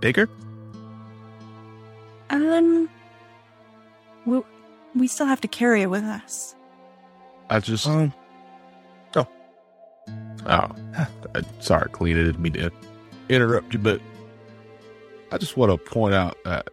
bigger? 0.00 0.28
Um, 2.28 2.88
we 4.30 4.42
we 4.94 5.06
still 5.06 5.26
have 5.26 5.40
to 5.42 5.48
carry 5.48 5.82
it 5.82 5.90
with 5.90 6.04
us. 6.04 6.54
I 7.48 7.60
just 7.60 7.86
Um, 7.86 8.12
oh, 9.16 9.26
I- 10.46 11.06
sorry, 11.60 11.88
Clean. 11.90 12.16
I 12.18 12.24
didn't 12.24 12.40
mean 12.40 12.52
to 12.54 12.70
interrupt 13.28 13.72
you, 13.72 13.78
but 13.80 14.00
I 15.32 15.38
just 15.38 15.56
want 15.56 15.70
to 15.72 15.78
point 15.90 16.14
out 16.14 16.36
that 16.44 16.68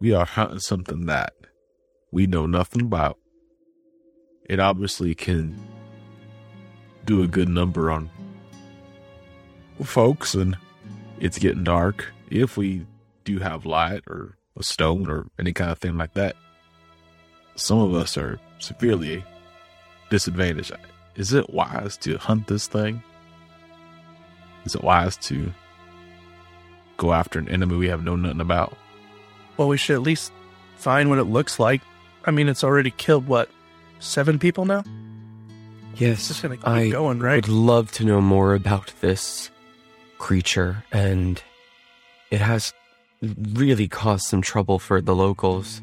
we 0.00 0.12
are 0.12 0.24
hunting 0.26 0.58
something 0.60 1.06
that 1.06 1.34
we 2.10 2.26
know 2.26 2.46
nothing 2.46 2.82
about. 2.82 3.18
It 4.48 4.58
obviously 4.60 5.14
can 5.14 5.56
do 7.04 7.22
a 7.22 7.26
good 7.28 7.48
number 7.48 7.90
on 7.90 8.10
folks, 9.82 10.34
and 10.34 10.56
it's 11.18 11.38
getting 11.38 11.64
dark. 11.64 12.06
If 12.30 12.56
we 12.56 12.86
do 13.24 13.38
have 13.38 13.64
light 13.66 14.02
or 14.06 14.36
a 14.60 14.62
stone 14.62 15.10
or 15.10 15.26
any 15.38 15.52
kind 15.52 15.70
of 15.70 15.78
thing 15.78 15.96
like 15.96 16.14
that, 16.14 16.36
some 17.56 17.78
of 17.78 17.94
us 17.94 18.16
are 18.16 18.38
severely 18.58 19.24
disadvantaged. 20.10 20.72
Is 21.16 21.32
it 21.32 21.50
wise 21.50 21.96
to 21.98 22.16
hunt 22.18 22.46
this 22.46 22.66
thing? 22.66 23.02
Is 24.64 24.74
it 24.74 24.82
wise 24.84 25.16
to 25.18 25.52
go 26.96 27.12
after 27.12 27.38
an 27.38 27.48
enemy 27.48 27.76
we 27.76 27.88
have 27.88 28.04
known 28.04 28.22
nothing 28.22 28.40
about? 28.40 28.76
well, 29.56 29.68
we 29.68 29.76
should 29.76 29.94
at 29.94 30.00
least 30.02 30.32
find 30.76 31.10
what 31.10 31.18
it 31.18 31.24
looks 31.24 31.58
like. 31.58 31.82
I 32.24 32.30
mean, 32.30 32.48
it's 32.48 32.64
already 32.64 32.90
killed 32.92 33.26
what 33.26 33.50
seven 33.98 34.38
people 34.38 34.64
now. 34.64 34.82
It's 35.92 36.00
Yes, 36.00 36.28
just 36.28 36.42
gonna 36.42 36.56
keep 36.56 36.66
I 36.66 36.88
going, 36.88 37.18
right? 37.20 37.36
would 37.46 37.48
love 37.48 37.92
to 37.92 38.04
know 38.04 38.22
more 38.22 38.54
about 38.54 38.90
this 39.02 39.50
creature, 40.16 40.82
and 40.92 41.42
it 42.30 42.40
has 42.40 42.72
really 43.22 43.88
caused 43.88 44.24
some 44.24 44.42
trouble 44.42 44.78
for 44.78 45.00
the 45.00 45.14
locals. 45.14 45.82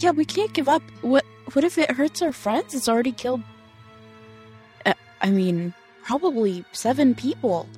Yeah, 0.00 0.10
we 0.10 0.24
can't 0.24 0.52
give 0.52 0.68
up. 0.68 0.82
What 1.02 1.24
what 1.52 1.64
if 1.64 1.78
it 1.78 1.90
hurts 1.90 2.22
our 2.22 2.32
friends? 2.32 2.74
It's 2.74 2.88
already 2.88 3.12
killed 3.12 3.42
uh, 4.86 4.94
I 5.20 5.30
mean, 5.30 5.74
probably 6.02 6.64
7 6.72 7.14
people. 7.14 7.68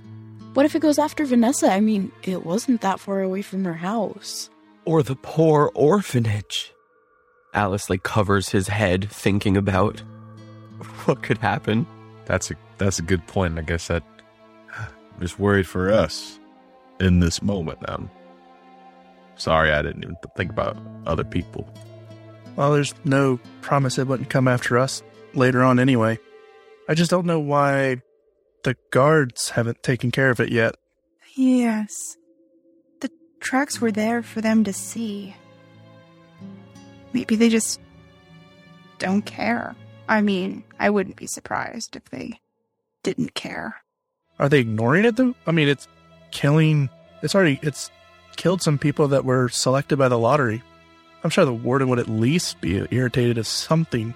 What 0.55 0.67
if 0.67 0.75
it 0.75 0.81
goes 0.81 0.99
after 0.99 1.25
Vanessa? 1.25 1.71
I 1.71 1.81
mean, 1.81 2.11
it 2.23 2.47
wasn't 2.47 2.81
that 2.81 3.01
far 3.01 3.21
away 3.21 3.43
from 3.43 3.65
her 3.65 3.75
house. 3.75 4.49
Or 4.85 5.03
the 5.03 5.17
poor 5.17 5.71
orphanage. 5.75 6.73
Alice 7.53 7.91
like 7.91 8.03
covers 8.03 8.49
his 8.49 8.69
head, 8.69 9.11
thinking 9.11 9.57
about 9.57 10.01
what 11.05 11.23
could 11.23 11.39
happen. 11.39 11.87
That's 12.25 12.51
a 12.51 12.55
that's 12.79 12.99
a 12.99 13.03
good 13.03 13.27
point. 13.27 13.59
I 13.59 13.63
guess 13.63 13.89
that 13.89 14.03
I'm 14.79 15.21
just 15.21 15.39
worried 15.39 15.67
for 15.67 15.93
us 15.93 16.39
in 17.01 17.21
this 17.21 17.43
moment. 17.43 17.79
I'm 17.87 18.11
sorry 19.37 19.73
I 19.73 19.83
didn't 19.83 20.05
even 20.05 20.17
think 20.37 20.51
about 20.51 20.77
other 21.07 21.25
people. 21.25 21.69
Well, 22.57 22.73
there's 22.73 22.95
no 23.05 23.39
promise 23.61 23.99
it 23.99 24.07
wouldn't 24.07 24.31
come 24.31 24.49
after 24.49 24.79
us 24.79 25.03
later 25.35 25.63
on 25.63 25.79
anyway. 25.79 26.19
I 26.89 26.95
just 26.95 27.11
don't 27.11 27.27
know 27.27 27.41
why 27.41 28.03
the 28.65 28.77
guards 28.91 29.51
haven't 29.51 29.83
taken 29.83 30.11
care 30.11 30.31
of 30.31 30.41
it 30.41 30.51
yet. 30.51 30.75
Yes. 31.35 32.17
The 33.01 33.11
tracks 33.41 33.81
were 33.81 33.93
there 33.93 34.23
for 34.23 34.41
them 34.41 34.65
to 34.65 34.73
see. 34.73 35.35
Maybe 37.13 37.37
they 37.37 37.49
just 37.49 37.81
don't 38.99 39.23
care. 39.23 39.77
I 40.09 40.23
mean, 40.23 40.65
I 40.79 40.91
wouldn't 40.91 41.17
be 41.17 41.27
surprised 41.27 41.97
if 41.97 42.05
they 42.11 42.41
didn't 43.03 43.35
care. 43.35 43.83
Are 44.39 44.49
they 44.49 44.61
ignoring 44.61 45.05
it 45.05 45.17
though? 45.17 45.35
I 45.47 45.53
mean, 45.53 45.69
it's 45.69 45.89
killing. 46.31 46.89
It's 47.23 47.35
already 47.35 47.59
it's 47.63 47.91
killed 48.37 48.63
some 48.63 48.79
people 48.79 49.09
that 49.09 49.25
were 49.25 49.49
selected 49.49 49.97
by 49.97 50.09
the 50.09 50.19
lottery. 50.19 50.63
I'm 51.25 51.31
sure 51.31 51.45
the 51.45 51.53
warden 51.53 51.89
would 51.89 51.99
at 51.99 52.09
least 52.09 52.61
be 52.61 52.87
irritated 52.91 53.39
if 53.39 53.47
something 53.47 54.15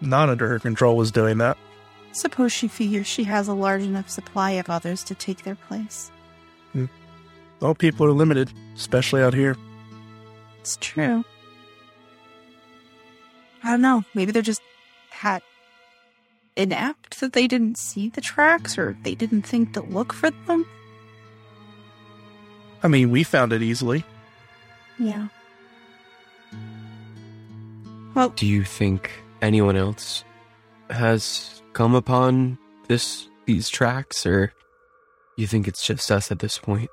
not 0.00 0.28
under 0.28 0.48
her 0.48 0.58
control 0.58 0.96
was 0.96 1.10
doing 1.10 1.38
that. 1.38 1.56
Suppose 2.12 2.52
she 2.52 2.66
figures 2.66 3.06
she 3.06 3.24
has 3.24 3.46
a 3.46 3.54
large 3.54 3.82
enough 3.82 4.10
supply 4.10 4.52
of 4.52 4.68
others 4.68 5.04
to 5.04 5.14
take 5.14 5.44
their 5.44 5.54
place. 5.54 6.10
Hmm. 6.72 6.86
All 7.62 7.74
people 7.74 8.06
are 8.06 8.12
limited, 8.12 8.52
especially 8.74 9.22
out 9.22 9.34
here. 9.34 9.56
It's 10.60 10.76
true. 10.80 11.24
I 13.62 13.72
don't 13.72 13.82
know. 13.82 14.04
Maybe 14.14 14.32
they're 14.32 14.42
just 14.42 14.62
that 15.22 15.42
inept 16.56 17.20
that 17.20 17.32
they 17.32 17.46
didn't 17.46 17.78
see 17.78 18.08
the 18.08 18.20
tracks 18.20 18.78
or 18.78 18.96
they 19.02 19.14
didn't 19.14 19.42
think 19.42 19.74
to 19.74 19.82
look 19.82 20.12
for 20.12 20.30
them. 20.46 20.66
I 22.82 22.88
mean, 22.88 23.10
we 23.10 23.22
found 23.24 23.52
it 23.52 23.62
easily. 23.62 24.04
Yeah. 24.98 25.28
Well, 28.14 28.30
Do 28.30 28.46
you 28.46 28.64
think 28.64 29.10
anyone 29.40 29.76
else 29.76 30.24
has 30.90 31.62
come 31.72 31.94
upon 31.94 32.58
this 32.88 33.28
these 33.46 33.68
tracks, 33.68 34.26
or 34.26 34.52
you 35.36 35.46
think 35.46 35.68
it's 35.68 35.84
just 35.84 36.10
us 36.10 36.30
at 36.30 36.38
this 36.40 36.58
point? 36.58 36.90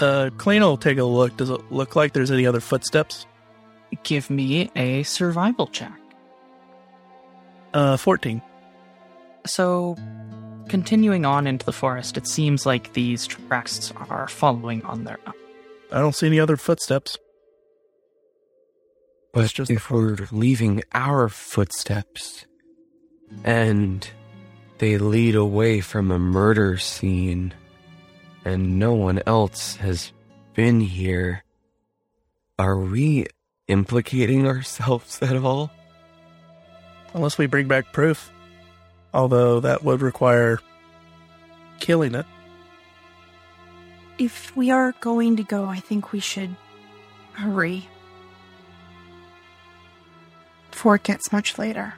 Uh, 0.00 0.30
Clean 0.38 0.62
will 0.62 0.76
take 0.76 0.98
a 0.98 1.04
look. 1.04 1.36
Does 1.36 1.50
it 1.50 1.60
look 1.70 1.96
like 1.96 2.12
there's 2.12 2.30
any 2.30 2.46
other 2.46 2.60
footsteps? 2.60 3.26
Give 4.04 4.30
me 4.30 4.70
a 4.74 5.02
survival 5.02 5.66
check. 5.66 5.92
Uh, 7.74 7.96
14. 7.96 8.40
So, 9.46 9.96
continuing 10.68 11.24
on 11.24 11.46
into 11.46 11.64
the 11.66 11.72
forest, 11.72 12.16
it 12.16 12.26
seems 12.26 12.66
like 12.66 12.92
these 12.92 13.26
tracks 13.26 13.92
are 14.08 14.28
following 14.28 14.82
on 14.84 15.04
their 15.04 15.18
own. 15.26 15.34
I 15.92 15.98
don't 15.98 16.14
see 16.14 16.26
any 16.26 16.40
other 16.40 16.56
footsteps. 16.56 17.18
But 19.32 19.52
just 19.52 19.70
if 19.70 19.90
we're 19.90 20.16
leaving 20.30 20.82
our 20.92 21.28
footsteps 21.28 22.46
and 23.44 24.08
they 24.78 24.98
lead 24.98 25.34
away 25.34 25.80
from 25.80 26.10
a 26.10 26.18
murder 26.18 26.76
scene 26.76 27.54
and 28.44 28.78
no 28.78 28.94
one 28.94 29.22
else 29.26 29.76
has 29.76 30.12
been 30.54 30.80
here, 30.80 31.44
are 32.58 32.78
we 32.78 33.26
implicating 33.68 34.46
ourselves 34.46 35.20
at 35.22 35.36
all? 35.36 35.70
Unless 37.14 37.38
we 37.38 37.46
bring 37.46 37.68
back 37.68 37.92
proof. 37.92 38.31
Although 39.14 39.60
that 39.60 39.84
would 39.84 40.00
require 40.02 40.58
killing 41.80 42.14
it. 42.14 42.26
If 44.18 44.54
we 44.56 44.70
are 44.70 44.94
going 45.00 45.36
to 45.36 45.42
go, 45.42 45.64
I 45.66 45.80
think 45.80 46.12
we 46.12 46.20
should 46.20 46.54
hurry. 47.32 47.88
Before 50.70 50.94
it 50.94 51.02
gets 51.02 51.32
much 51.32 51.58
later. 51.58 51.94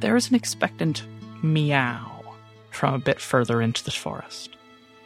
There 0.00 0.16
is 0.16 0.28
an 0.28 0.34
expectant 0.34 1.04
meow 1.42 2.34
from 2.70 2.94
a 2.94 2.98
bit 2.98 3.20
further 3.20 3.62
into 3.62 3.84
the 3.84 3.90
forest. 3.90 4.56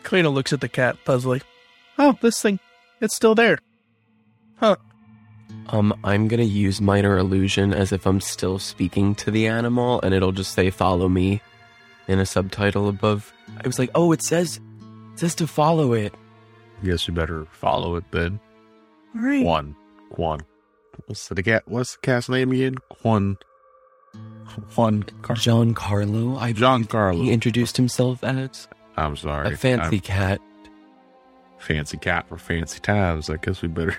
Kalina 0.03 0.33
looks 0.33 0.53
at 0.53 0.61
the 0.61 0.69
cat 0.69 0.97
puzzling. 1.05 1.43
Oh, 1.99 2.17
this 2.21 2.41
thing, 2.41 2.59
it's 3.01 3.15
still 3.15 3.35
there. 3.35 3.59
Huh. 4.57 4.77
Um, 5.69 5.95
I'm 6.03 6.27
gonna 6.29 6.43
use 6.43 6.81
minor 6.81 7.17
illusion 7.19 7.73
as 7.73 7.93
if 7.93 8.07
I'm 8.07 8.21
still 8.21 8.59
speaking 8.59 9.15
to 9.17 9.31
the 9.31 9.47
animal, 9.47 10.01
and 10.03 10.13
it'll 10.15 10.33
just 10.33 10.53
say 10.53 10.71
"follow 10.71 11.09
me" 11.09 11.41
in 12.09 12.19
a 12.19 12.27
subtitle 12.27 12.89
above. 12.89 13.33
I 13.63 13.67
was 13.67 13.79
like, 13.79 13.91
"Oh, 13.95 14.11
it 14.13 14.23
says, 14.23 14.61
it 15.13 15.19
says 15.21 15.35
to 15.37 15.47
follow 15.47 15.93
it." 15.93 16.13
I 16.83 16.87
guess 16.87 17.07
you 17.07 17.15
better 17.15 17.47
follow 17.53 17.95
it 17.97 18.05
then. 18.11 18.41
All 19.15 19.23
right. 19.23 19.43
Quan. 19.45 19.77
Quan. 20.11 20.41
What's 21.07 21.29
the 21.29 21.43
cat? 21.43 21.63
What's 21.67 21.93
the 21.95 22.01
cat's 22.01 22.29
name 22.29 22.51
again? 22.53 22.77
Quan. 22.89 23.37
Juan. 24.77 25.05
Car- 25.23 25.37
Giancarlo. 25.37 26.37
I 26.39 26.53
Giancarlo. 26.53 27.23
he 27.23 27.31
introduced 27.33 27.77
himself 27.77 28.25
as 28.25 28.67
I'm 28.97 29.15
sorry. 29.17 29.53
a 29.55 29.57
fancy 29.57 29.97
I'm 29.97 30.01
cat. 30.03 30.41
fancy 31.59 31.97
cat 31.97 32.29
for 32.29 32.39
fancy 32.39 32.81
times. 32.81 33.31
I 33.31 33.37
guess 33.37 33.63
we 33.63 33.69
better 33.69 33.97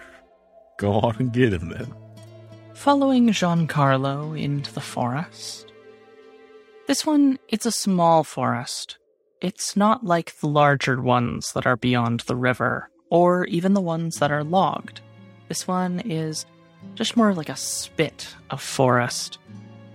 go 0.82 0.94
on 0.94 1.16
and 1.20 1.32
get 1.32 1.54
him 1.54 1.70
then. 1.70 1.94
Following 2.74 3.28
Giancarlo 3.30 4.38
into 4.40 4.74
the 4.74 4.82
forest. 4.82 5.72
This 6.88 7.06
one, 7.06 7.38
it's 7.48 7.68
a 7.68 7.72
small 7.72 8.24
forest. 8.24 8.98
It's 9.40 9.78
not 9.78 10.04
like 10.04 10.36
the 10.40 10.48
larger 10.48 11.00
ones 11.00 11.54
that 11.54 11.68
are 11.68 11.78
beyond 11.78 12.22
the 12.22 12.36
river, 12.36 12.90
or 13.12 13.46
even 13.46 13.76
the 13.76 13.82
ones 13.82 14.18
that 14.18 14.32
are 14.32 14.44
logged. 14.44 15.02
This 15.48 15.68
one 15.68 16.00
is 16.00 16.46
just 16.96 17.16
more 17.16 17.34
like 17.36 17.50
a 17.50 17.56
spit 17.56 18.36
of 18.50 18.62
forest 18.62 19.38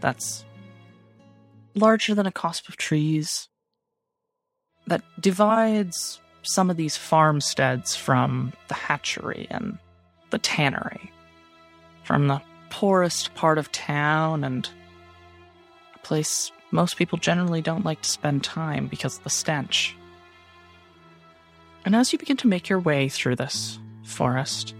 that's 0.00 0.44
larger 1.74 2.14
than 2.14 2.26
a 2.26 2.32
cusp 2.32 2.68
of 2.68 2.76
trees, 2.76 3.48
that 4.86 5.02
divides 5.20 6.20
some 6.42 6.70
of 6.70 6.76
these 6.76 6.96
farmsteads 6.96 7.96
from 7.96 8.52
the 8.68 8.74
hatchery 8.74 9.48
and 9.50 9.78
the 10.30 10.38
tannery, 10.38 11.10
from 12.04 12.26
the 12.26 12.40
poorest 12.70 13.34
part 13.34 13.58
of 13.58 13.72
town 13.72 14.44
and 14.44 14.68
a 15.94 15.98
place 16.00 16.50
most 16.70 16.96
people 16.96 17.18
generally 17.18 17.62
don't 17.62 17.84
like 17.84 18.02
to 18.02 18.08
spend 18.08 18.42
time 18.42 18.86
because 18.86 19.18
of 19.18 19.24
the 19.24 19.30
stench. 19.30 19.96
And 21.84 21.94
as 21.94 22.12
you 22.12 22.18
begin 22.18 22.36
to 22.38 22.48
make 22.48 22.68
your 22.68 22.80
way 22.80 23.08
through 23.08 23.36
this 23.36 23.78
forest, 24.02 24.74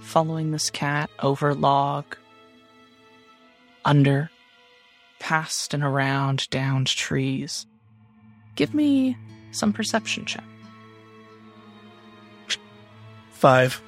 following 0.00 0.50
this 0.50 0.70
cat 0.70 1.10
over 1.18 1.54
log, 1.54 2.16
under, 3.84 4.30
past 5.18 5.74
and 5.74 5.82
around 5.82 6.48
downed 6.50 6.86
trees, 6.86 7.66
give 8.54 8.72
me 8.72 9.16
some 9.50 9.72
perception 9.72 10.24
check. 10.24 10.44
Five. 13.32 13.82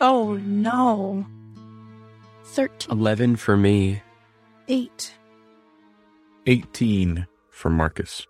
Oh 0.00 0.34
no. 0.36 1.26
13. 2.44 2.90
Eleven 2.90 3.36
for 3.36 3.56
me. 3.56 4.02
Eight. 4.68 5.14
18 6.46 7.26
for 7.50 7.70
Marcus. 7.70 8.26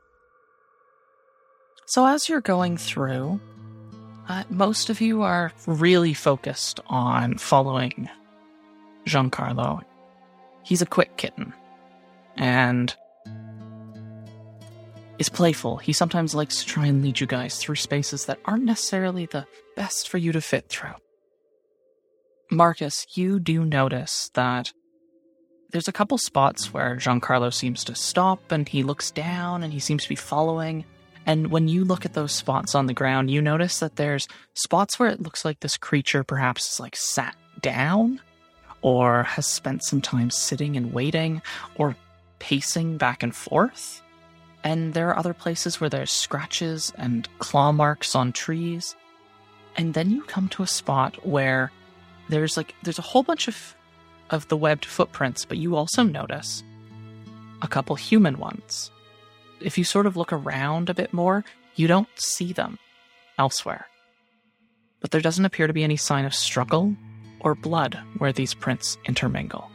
So, 1.86 2.06
as 2.06 2.28
you're 2.28 2.40
going 2.40 2.76
through, 2.76 3.40
uh, 4.28 4.44
most 4.48 4.90
of 4.90 5.00
you 5.00 5.22
are 5.22 5.52
really 5.66 6.14
focused 6.14 6.80
on 6.86 7.38
following 7.38 8.08
Giancarlo. 9.06 9.82
He's 10.62 10.82
a 10.82 10.86
quick 10.86 11.16
kitten 11.16 11.52
and 12.36 12.94
is 15.18 15.28
playful. 15.28 15.76
He 15.78 15.92
sometimes 15.92 16.34
likes 16.34 16.60
to 16.60 16.66
try 16.66 16.86
and 16.86 17.02
lead 17.02 17.20
you 17.20 17.26
guys 17.26 17.58
through 17.58 17.76
spaces 17.76 18.26
that 18.26 18.38
aren't 18.44 18.64
necessarily 18.64 19.26
the 19.26 19.46
best 19.76 20.08
for 20.08 20.18
you 20.18 20.32
to 20.32 20.40
fit 20.40 20.68
through. 20.68 20.94
Marcus, 22.50 23.06
you 23.16 23.38
do 23.38 23.64
notice 23.64 24.28
that 24.34 24.72
there's 25.70 25.86
a 25.86 25.92
couple 25.92 26.18
spots 26.18 26.74
where 26.74 26.96
Giancarlo 26.96 27.54
seems 27.54 27.84
to 27.84 27.94
stop 27.94 28.50
and 28.50 28.68
he 28.68 28.82
looks 28.82 29.12
down 29.12 29.62
and 29.62 29.72
he 29.72 29.78
seems 29.78 30.02
to 30.02 30.08
be 30.08 30.16
following. 30.16 30.84
And 31.26 31.52
when 31.52 31.68
you 31.68 31.84
look 31.84 32.04
at 32.04 32.14
those 32.14 32.32
spots 32.32 32.74
on 32.74 32.86
the 32.86 32.94
ground, 32.94 33.30
you 33.30 33.40
notice 33.40 33.78
that 33.78 33.94
there's 33.94 34.26
spots 34.54 34.98
where 34.98 35.08
it 35.08 35.22
looks 35.22 35.44
like 35.44 35.60
this 35.60 35.76
creature 35.76 36.24
perhaps 36.24 36.72
is 36.72 36.80
like 36.80 36.96
sat 36.96 37.36
down 37.60 38.20
or 38.82 39.22
has 39.22 39.46
spent 39.46 39.84
some 39.84 40.00
time 40.00 40.30
sitting 40.30 40.76
and 40.76 40.92
waiting 40.92 41.42
or 41.76 41.94
pacing 42.40 42.96
back 42.96 43.22
and 43.22 43.36
forth. 43.36 44.02
And 44.64 44.92
there 44.92 45.08
are 45.08 45.18
other 45.18 45.34
places 45.34 45.80
where 45.80 45.90
there's 45.90 46.10
scratches 46.10 46.92
and 46.96 47.28
claw 47.38 47.70
marks 47.70 48.16
on 48.16 48.32
trees. 48.32 48.96
And 49.76 49.94
then 49.94 50.10
you 50.10 50.22
come 50.24 50.48
to 50.48 50.64
a 50.64 50.66
spot 50.66 51.24
where 51.24 51.70
there's 52.30 52.56
like 52.56 52.74
there's 52.82 52.98
a 52.98 53.02
whole 53.02 53.22
bunch 53.22 53.48
of 53.48 53.76
of 54.30 54.48
the 54.48 54.56
webbed 54.56 54.84
footprints, 54.84 55.44
but 55.44 55.58
you 55.58 55.76
also 55.76 56.02
notice 56.02 56.62
a 57.62 57.68
couple 57.68 57.96
human 57.96 58.38
ones. 58.38 58.90
If 59.60 59.76
you 59.76 59.84
sort 59.84 60.06
of 60.06 60.16
look 60.16 60.32
around 60.32 60.88
a 60.88 60.94
bit 60.94 61.12
more, 61.12 61.44
you 61.74 61.86
don't 61.86 62.08
see 62.16 62.52
them 62.52 62.78
elsewhere. 63.38 63.86
But 65.00 65.10
there 65.10 65.20
doesn't 65.20 65.44
appear 65.44 65.66
to 65.66 65.72
be 65.72 65.84
any 65.84 65.96
sign 65.96 66.24
of 66.24 66.34
struggle 66.34 66.94
or 67.40 67.54
blood 67.54 67.98
where 68.18 68.32
these 68.32 68.54
prints 68.54 68.98
intermingle. 69.04 69.70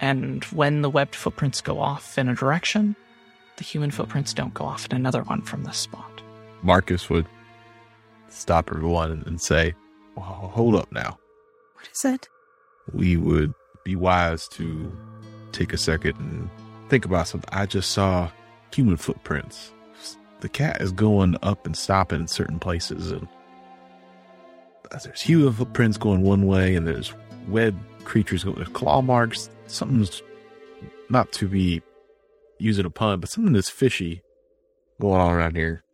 And 0.00 0.44
when 0.44 0.82
the 0.82 0.90
webbed 0.90 1.14
footprints 1.14 1.60
go 1.60 1.80
off 1.80 2.18
in 2.18 2.28
a 2.28 2.34
direction, 2.34 2.96
the 3.56 3.64
human 3.64 3.90
footprints 3.90 4.34
don't 4.34 4.54
go 4.54 4.64
off 4.64 4.86
in 4.86 4.96
another 4.96 5.22
one 5.22 5.42
from 5.42 5.64
this 5.64 5.78
spot. 5.78 6.20
Marcus 6.62 7.08
would 7.08 7.26
stop 8.28 8.70
everyone 8.70 9.22
and 9.26 9.40
say, 9.40 9.74
well, 10.16 10.24
Hold 10.24 10.74
up 10.74 10.90
now. 10.92 11.18
What 11.84 11.92
is 11.92 12.04
it? 12.06 12.28
We 12.94 13.18
would 13.18 13.52
be 13.84 13.94
wise 13.94 14.48
to 14.48 14.90
take 15.52 15.74
a 15.74 15.76
second 15.76 16.16
and 16.18 16.48
think 16.88 17.04
about 17.04 17.28
something. 17.28 17.50
I 17.52 17.66
just 17.66 17.90
saw 17.90 18.30
human 18.72 18.96
footprints. 18.96 19.70
The 20.40 20.48
cat 20.48 20.80
is 20.80 20.92
going 20.92 21.36
up 21.42 21.66
and 21.66 21.76
stopping 21.76 22.20
in 22.20 22.26
certain 22.26 22.58
places, 22.58 23.10
and 23.10 23.28
there's 25.02 25.20
human 25.20 25.52
footprints 25.52 25.98
going 25.98 26.22
one 26.22 26.46
way, 26.46 26.74
and 26.74 26.86
there's 26.86 27.12
web 27.48 27.78
creatures 28.04 28.44
going. 28.44 28.56
There's 28.56 28.68
claw 28.68 29.02
marks. 29.02 29.50
Something's 29.66 30.22
not 31.10 31.32
to 31.32 31.48
be 31.48 31.82
using 32.58 32.86
a 32.86 32.90
pun, 32.90 33.20
but 33.20 33.28
something 33.28 33.52
that's 33.52 33.68
fishy 33.68 34.22
going 35.02 35.20
on 35.20 35.32
around 35.32 35.56
here. 35.56 35.84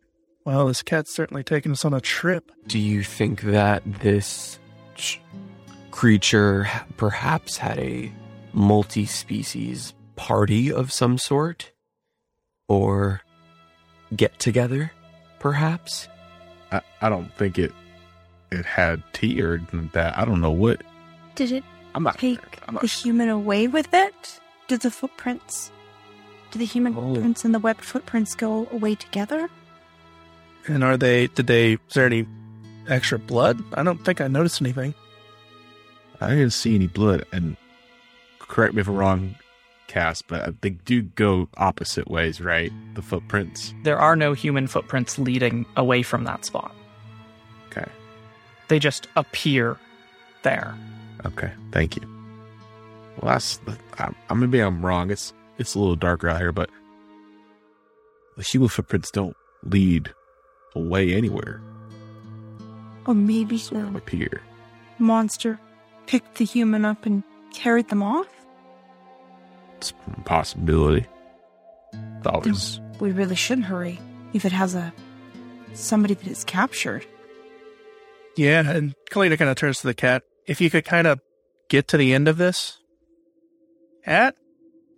Well, 0.45 0.67
this 0.67 0.83
cat's 0.83 1.13
certainly 1.13 1.43
taking 1.43 1.73
us 1.73 1.83
on 1.83 1.93
a 1.93 1.99
trip. 1.99 2.49
Do 2.65 2.79
you 2.79 3.03
think 3.03 3.41
that 3.41 3.83
this 3.99 4.57
ch- 4.95 5.19
creature 5.91 6.67
perhaps 6.97 7.57
had 7.57 7.77
a 7.79 8.11
multi 8.53 9.05
species 9.05 9.93
party 10.15 10.71
of 10.71 10.91
some 10.91 11.17
sort? 11.17 11.71
Or 12.67 13.21
get 14.15 14.39
together, 14.39 14.91
perhaps? 15.39 16.07
I, 16.71 16.81
I 17.01 17.09
don't 17.09 17.33
think 17.35 17.59
it 17.59 17.73
it 18.51 18.65
had 18.65 19.03
tea 19.13 19.41
or 19.41 19.57
that. 19.93 20.17
I 20.17 20.25
don't 20.25 20.41
know 20.41 20.51
what. 20.51 20.81
Did 21.35 21.51
it 21.51 21.63
I'm 21.95 22.03
not. 22.03 22.17
take 22.17 22.39
I'm 22.67 22.75
not 22.75 22.81
the 22.81 22.87
human 22.87 23.29
away 23.29 23.67
with 23.67 23.93
it? 23.93 24.39
Did 24.67 24.81
the 24.81 24.91
footprints? 24.91 25.71
Did 26.51 26.59
the 26.59 26.65
human 26.65 26.95
Oh. 26.95 27.13
footprints 27.13 27.43
and 27.45 27.53
the 27.53 27.59
webbed 27.59 27.83
footprints 27.83 28.35
go 28.35 28.67
away 28.71 28.95
together? 28.95 29.49
And 30.67 30.83
are 30.83 30.95
they, 30.95 31.27
did 31.27 31.47
they, 31.47 31.73
is 31.73 31.79
there 31.93 32.05
any 32.05 32.25
extra 32.87 33.17
blood? 33.17 33.61
I 33.73 33.83
don't 33.83 34.03
think 34.05 34.21
I 34.21 34.27
noticed 34.27 34.61
anything. 34.61 34.93
I 36.21 36.29
didn't 36.29 36.51
see 36.51 36.75
any 36.75 36.87
blood. 36.87 37.25
And 37.31 37.57
correct 38.39 38.73
me 38.73 38.81
if 38.81 38.87
I'm 38.87 38.95
wrong, 38.95 39.35
Cass, 39.87 40.21
but 40.21 40.61
they 40.61 40.69
do 40.71 41.01
go 41.01 41.49
opposite 41.57 42.09
ways, 42.09 42.39
right? 42.39 42.71
The 42.93 43.01
footprints. 43.01 43.73
There 43.83 43.99
are 43.99 44.15
no 44.15 44.33
human 44.33 44.67
footprints 44.67 45.17
leading 45.19 45.65
away 45.75 46.03
from 46.03 46.23
that 46.25 46.45
spot. 46.45 46.73
Okay. 47.71 47.89
They 48.67 48.79
just 48.79 49.07
appear 49.15 49.77
there. 50.43 50.75
Okay. 51.25 51.51
Thank 51.71 51.95
you. 51.97 52.03
Well, 53.21 53.33
that's. 53.33 53.59
I, 53.99 54.13
I 54.29 54.33
maybe 54.33 54.59
I'm 54.59 54.85
wrong. 54.85 55.11
It's 55.11 55.33
it's 55.57 55.75
a 55.75 55.79
little 55.79 55.95
darker 55.95 56.29
out 56.29 56.39
here, 56.39 56.51
but 56.51 56.69
the 58.37 58.43
human 58.43 58.69
footprints 58.69 59.11
don't 59.11 59.35
lead 59.63 60.13
away 60.75 61.13
anywhere. 61.13 61.61
Or 63.05 63.13
maybe 63.13 63.57
So 63.57 63.75
the 63.75 63.97
appear. 63.97 64.41
monster 64.99 65.59
picked 66.07 66.35
the 66.35 66.45
human 66.45 66.85
up 66.85 67.05
and 67.05 67.23
carried 67.53 67.89
them 67.89 68.03
off? 68.03 68.27
It's 69.77 69.93
a 70.17 70.21
possibility. 70.21 71.07
It's 71.93 72.27
always 72.27 72.79
We 72.99 73.11
really 73.11 73.35
shouldn't 73.35 73.65
hurry 73.65 73.99
if 74.33 74.45
it 74.45 74.51
has 74.51 74.75
a 74.75 74.93
somebody 75.73 76.13
that 76.13 76.27
is 76.27 76.43
captured. 76.43 77.05
Yeah, 78.37 78.69
and 78.69 78.93
Kalina 79.09 79.37
kind 79.37 79.49
of 79.49 79.57
turns 79.57 79.79
to 79.81 79.87
the 79.87 79.93
cat. 79.93 80.23
If 80.45 80.61
you 80.61 80.69
could 80.69 80.85
kind 80.85 81.07
of 81.07 81.19
get 81.69 81.87
to 81.89 81.97
the 81.97 82.13
end 82.13 82.27
of 82.27 82.37
this, 82.37 82.77
cat. 84.05 84.35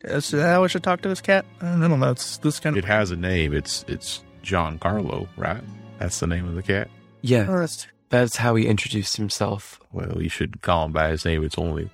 Is 0.03 0.31
that 0.31 0.41
how 0.43 0.63
I 0.63 0.67
should 0.67 0.83
talk 0.83 1.01
to 1.01 1.09
this 1.09 1.21
cat? 1.21 1.45
I 1.61 1.77
don't 1.79 1.99
know. 1.99 2.11
It's 2.11 2.37
this 2.37 2.59
kind 2.59 2.77
of. 2.77 2.83
It 2.83 2.87
has 2.87 3.11
a 3.11 3.15
name. 3.15 3.53
It's 3.53 3.85
it's 3.87 4.23
Giancarlo, 4.43 5.27
right? 5.37 5.63
That's 5.99 6.19
the 6.19 6.27
name 6.27 6.45
of 6.47 6.55
the 6.55 6.63
cat. 6.63 6.89
Yeah, 7.21 7.45
First, 7.45 7.87
that's 7.87 7.92
how 8.37 8.55
he 8.55 8.67
introduced 8.67 9.17
himself. 9.17 9.79
Well, 9.91 10.21
you 10.21 10.29
should 10.29 10.61
call 10.61 10.85
him 10.85 10.91
by 10.91 11.09
his 11.09 11.25
name. 11.25 11.43
It's 11.43 11.57
only 11.57 11.89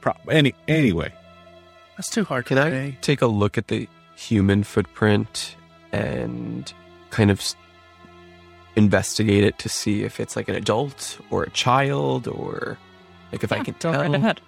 pro- 0.00 0.14
any 0.30 0.54
anyway. 0.68 1.12
That's 1.96 2.10
too 2.10 2.24
hard. 2.24 2.46
Can 2.46 2.56
to 2.58 2.62
I 2.64 2.70
say. 2.70 2.98
take 3.00 3.22
a 3.22 3.26
look 3.26 3.56
at 3.58 3.68
the 3.68 3.88
human 4.16 4.64
footprint 4.64 5.56
and 5.92 6.72
kind 7.10 7.30
of 7.30 7.42
investigate 8.76 9.44
it 9.44 9.58
to 9.58 9.68
see 9.68 10.02
if 10.02 10.20
it's 10.20 10.36
like 10.36 10.48
an 10.48 10.54
adult 10.54 11.18
or 11.30 11.42
a 11.44 11.50
child 11.50 12.28
or 12.28 12.76
like 13.32 13.42
if 13.42 13.50
I 13.52 13.56
Yeah, 13.56 13.62
can 13.64 13.74
go 13.78 13.92
tell? 13.92 14.02
right 14.02 14.14
ahead. 14.14 14.40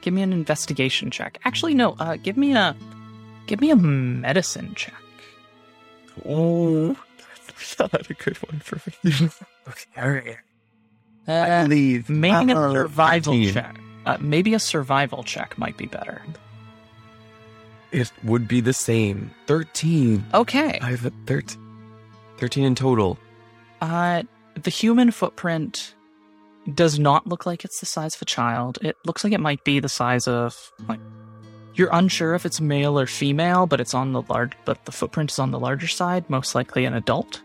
Give 0.00 0.14
me 0.14 0.22
an 0.22 0.32
investigation 0.32 1.10
check. 1.10 1.38
Actually, 1.44 1.74
no. 1.74 1.96
Uh, 1.98 2.16
give 2.16 2.36
me 2.36 2.54
a 2.54 2.76
give 3.48 3.60
me 3.60 3.70
a 3.70 3.76
medicine 3.76 4.72
check. 4.76 4.94
Oh, 6.24 6.96
not 7.78 8.10
a 8.10 8.14
good 8.14 8.36
one 8.38 8.60
for 8.60 8.76
me. 8.86 9.28
okay, 9.68 10.00
all 10.00 10.10
right. 10.10 10.36
Uh, 11.26 11.66
leave. 11.68 12.08
maybe 12.08 12.52
a 12.52 12.56
Uh, 12.56 12.72
survival 12.72 13.32
13. 13.34 13.52
check. 13.52 13.80
Uh, 14.06 14.16
maybe 14.20 14.54
a 14.54 14.58
survival 14.58 15.22
check 15.22 15.58
might 15.58 15.76
be 15.76 15.86
better. 15.86 16.22
It 17.92 18.10
would 18.24 18.46
be 18.48 18.60
the 18.60 18.72
same. 18.72 19.30
13. 19.46 20.24
Okay. 20.34 20.78
I 20.80 20.90
have 20.90 21.04
a 21.06 21.12
13. 21.26 21.58
13 22.38 22.64
in 22.64 22.74
total. 22.74 23.18
Uh, 23.80 24.22
the 24.54 24.70
human 24.70 25.10
footprint 25.10 25.94
does 26.74 26.98
not 26.98 27.26
look 27.26 27.46
like 27.46 27.64
it's 27.64 27.80
the 27.80 27.86
size 27.86 28.14
of 28.14 28.22
a 28.22 28.26
child. 28.26 28.78
It 28.82 28.96
looks 29.06 29.24
like 29.24 29.32
it 29.32 29.40
might 29.40 29.64
be 29.64 29.80
the 29.80 29.88
size 29.88 30.28
of 30.28 30.70
like 30.88 31.00
you're 31.74 31.88
unsure 31.92 32.34
if 32.34 32.44
it's 32.44 32.60
male 32.60 32.98
or 32.98 33.06
female, 33.06 33.66
but 33.66 33.80
it's 33.80 33.94
on 33.94 34.12
the 34.12 34.22
large 34.22 34.52
but 34.64 34.84
the 34.84 34.92
footprint 34.92 35.30
is 35.30 35.38
on 35.38 35.50
the 35.50 35.58
larger 35.58 35.86
side, 35.88 36.28
most 36.28 36.54
likely 36.54 36.84
an 36.84 36.94
adult. 36.94 37.40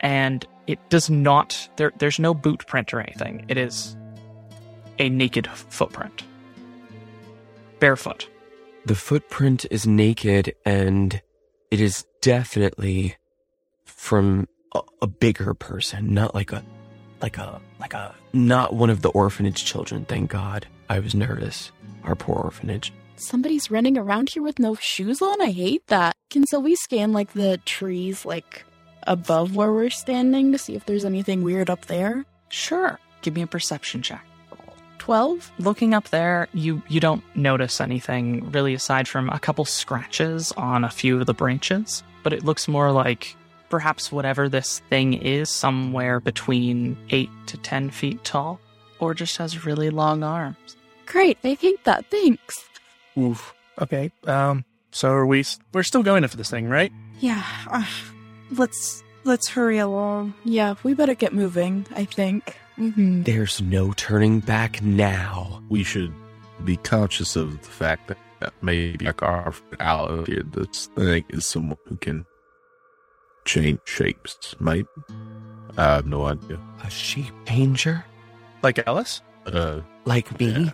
And 0.00 0.46
it 0.66 0.78
does 0.90 1.10
not 1.10 1.68
there 1.76 1.92
there's 1.98 2.18
no 2.18 2.34
boot 2.34 2.66
print 2.66 2.92
or 2.92 3.00
anything. 3.00 3.44
It 3.48 3.56
is 3.56 3.96
a 4.98 5.08
naked 5.08 5.46
footprint. 5.48 6.22
Barefoot. 7.80 8.28
The 8.84 8.94
footprint 8.94 9.66
is 9.70 9.86
naked 9.86 10.54
and 10.64 11.20
it 11.70 11.80
is 11.80 12.04
definitely 12.20 13.16
from 13.84 14.48
a, 14.74 14.80
a 15.02 15.06
bigger 15.06 15.54
person, 15.54 16.14
not 16.14 16.34
like 16.34 16.52
a 16.52 16.62
like 17.20 17.38
a 17.38 17.60
like 17.80 17.94
a 17.94 18.14
not 18.32 18.74
one 18.74 18.90
of 18.90 19.02
the 19.02 19.10
orphanage 19.10 19.64
children, 19.64 20.04
thank 20.04 20.30
God. 20.30 20.66
I 20.88 21.00
was 21.00 21.14
nervous. 21.14 21.72
Our 22.04 22.14
poor 22.14 22.36
orphanage. 22.36 22.92
Somebody's 23.16 23.70
running 23.70 23.98
around 23.98 24.30
here 24.30 24.42
with 24.42 24.58
no 24.58 24.76
shoes 24.76 25.20
on. 25.20 25.42
I 25.42 25.50
hate 25.50 25.86
that. 25.88 26.14
Can 26.30 26.46
Sylvie 26.46 26.76
scan 26.76 27.12
like 27.12 27.32
the 27.32 27.58
trees 27.64 28.24
like 28.24 28.64
above 29.06 29.54
where 29.56 29.72
we're 29.72 29.90
standing 29.90 30.52
to 30.52 30.58
see 30.58 30.74
if 30.74 30.86
there's 30.86 31.04
anything 31.04 31.42
weird 31.42 31.70
up 31.70 31.86
there? 31.86 32.24
Sure. 32.48 32.98
Give 33.22 33.34
me 33.34 33.42
a 33.42 33.46
perception 33.46 34.02
check. 34.02 34.24
Twelve. 34.98 35.50
looking 35.58 35.94
up 35.94 36.10
there 36.10 36.48
you 36.52 36.82
you 36.88 37.00
don't 37.00 37.24
notice 37.34 37.80
anything 37.80 38.50
really 38.50 38.74
aside 38.74 39.08
from 39.08 39.30
a 39.30 39.38
couple 39.38 39.64
scratches 39.64 40.52
on 40.52 40.84
a 40.84 40.90
few 40.90 41.18
of 41.18 41.24
the 41.24 41.32
branches 41.32 42.02
but 42.22 42.34
it 42.34 42.44
looks 42.44 42.68
more 42.68 42.92
like 42.92 43.34
perhaps 43.70 44.12
whatever 44.12 44.50
this 44.50 44.80
thing 44.90 45.14
is 45.14 45.48
somewhere 45.48 46.20
between 46.20 46.94
8 47.08 47.30
to 47.46 47.56
10 47.56 47.88
feet 47.88 48.22
tall 48.22 48.60
or 48.98 49.14
just 49.14 49.38
has 49.38 49.64
really 49.64 49.88
long 49.88 50.22
arms 50.22 50.76
Great. 51.08 51.38
I 51.42 51.54
think 51.54 51.84
that. 51.84 52.04
Thanks. 52.10 52.68
Oof. 53.16 53.54
Okay. 53.80 54.12
Um. 54.26 54.64
So 54.90 55.10
are 55.10 55.26
we 55.26 55.44
we're 55.72 55.82
still 55.82 56.02
going 56.02 56.22
in 56.22 56.28
for 56.28 56.36
this 56.36 56.50
thing, 56.50 56.68
right? 56.68 56.92
Yeah. 57.18 57.42
Uh, 57.66 57.84
let's 58.52 59.02
let's 59.24 59.48
hurry 59.48 59.78
along. 59.78 60.34
Yeah, 60.44 60.74
we 60.82 60.94
better 60.94 61.14
get 61.14 61.32
moving. 61.32 61.86
I 61.94 62.04
think. 62.04 62.56
hmm 62.76 63.22
There's 63.22 63.60
no 63.60 63.92
turning 63.92 64.40
back 64.40 64.82
now. 64.82 65.62
We 65.68 65.82
should 65.82 66.12
be 66.64 66.76
conscious 66.78 67.36
of 67.36 67.60
the 67.62 67.68
fact 67.68 68.08
that, 68.08 68.18
that 68.40 68.52
maybe 68.62 69.04
like 69.04 69.22
our 69.22 69.52
ally 69.80 70.24
here, 70.26 70.42
this 70.42 70.86
thing 70.96 71.24
is 71.30 71.46
someone 71.46 71.78
who 71.86 71.96
can 71.96 72.24
change 73.44 73.80
shapes. 73.84 74.54
Might 74.58 74.86
I 75.76 75.94
have 75.96 76.06
no 76.06 76.26
idea. 76.26 76.58
A 76.82 76.90
sheep 76.90 77.32
changer? 77.46 78.04
Like 78.62 78.80
Alice? 78.86 79.22
Uh, 79.46 79.80
Like 80.04 80.38
me? 80.40 80.50
Yeah. 80.50 80.70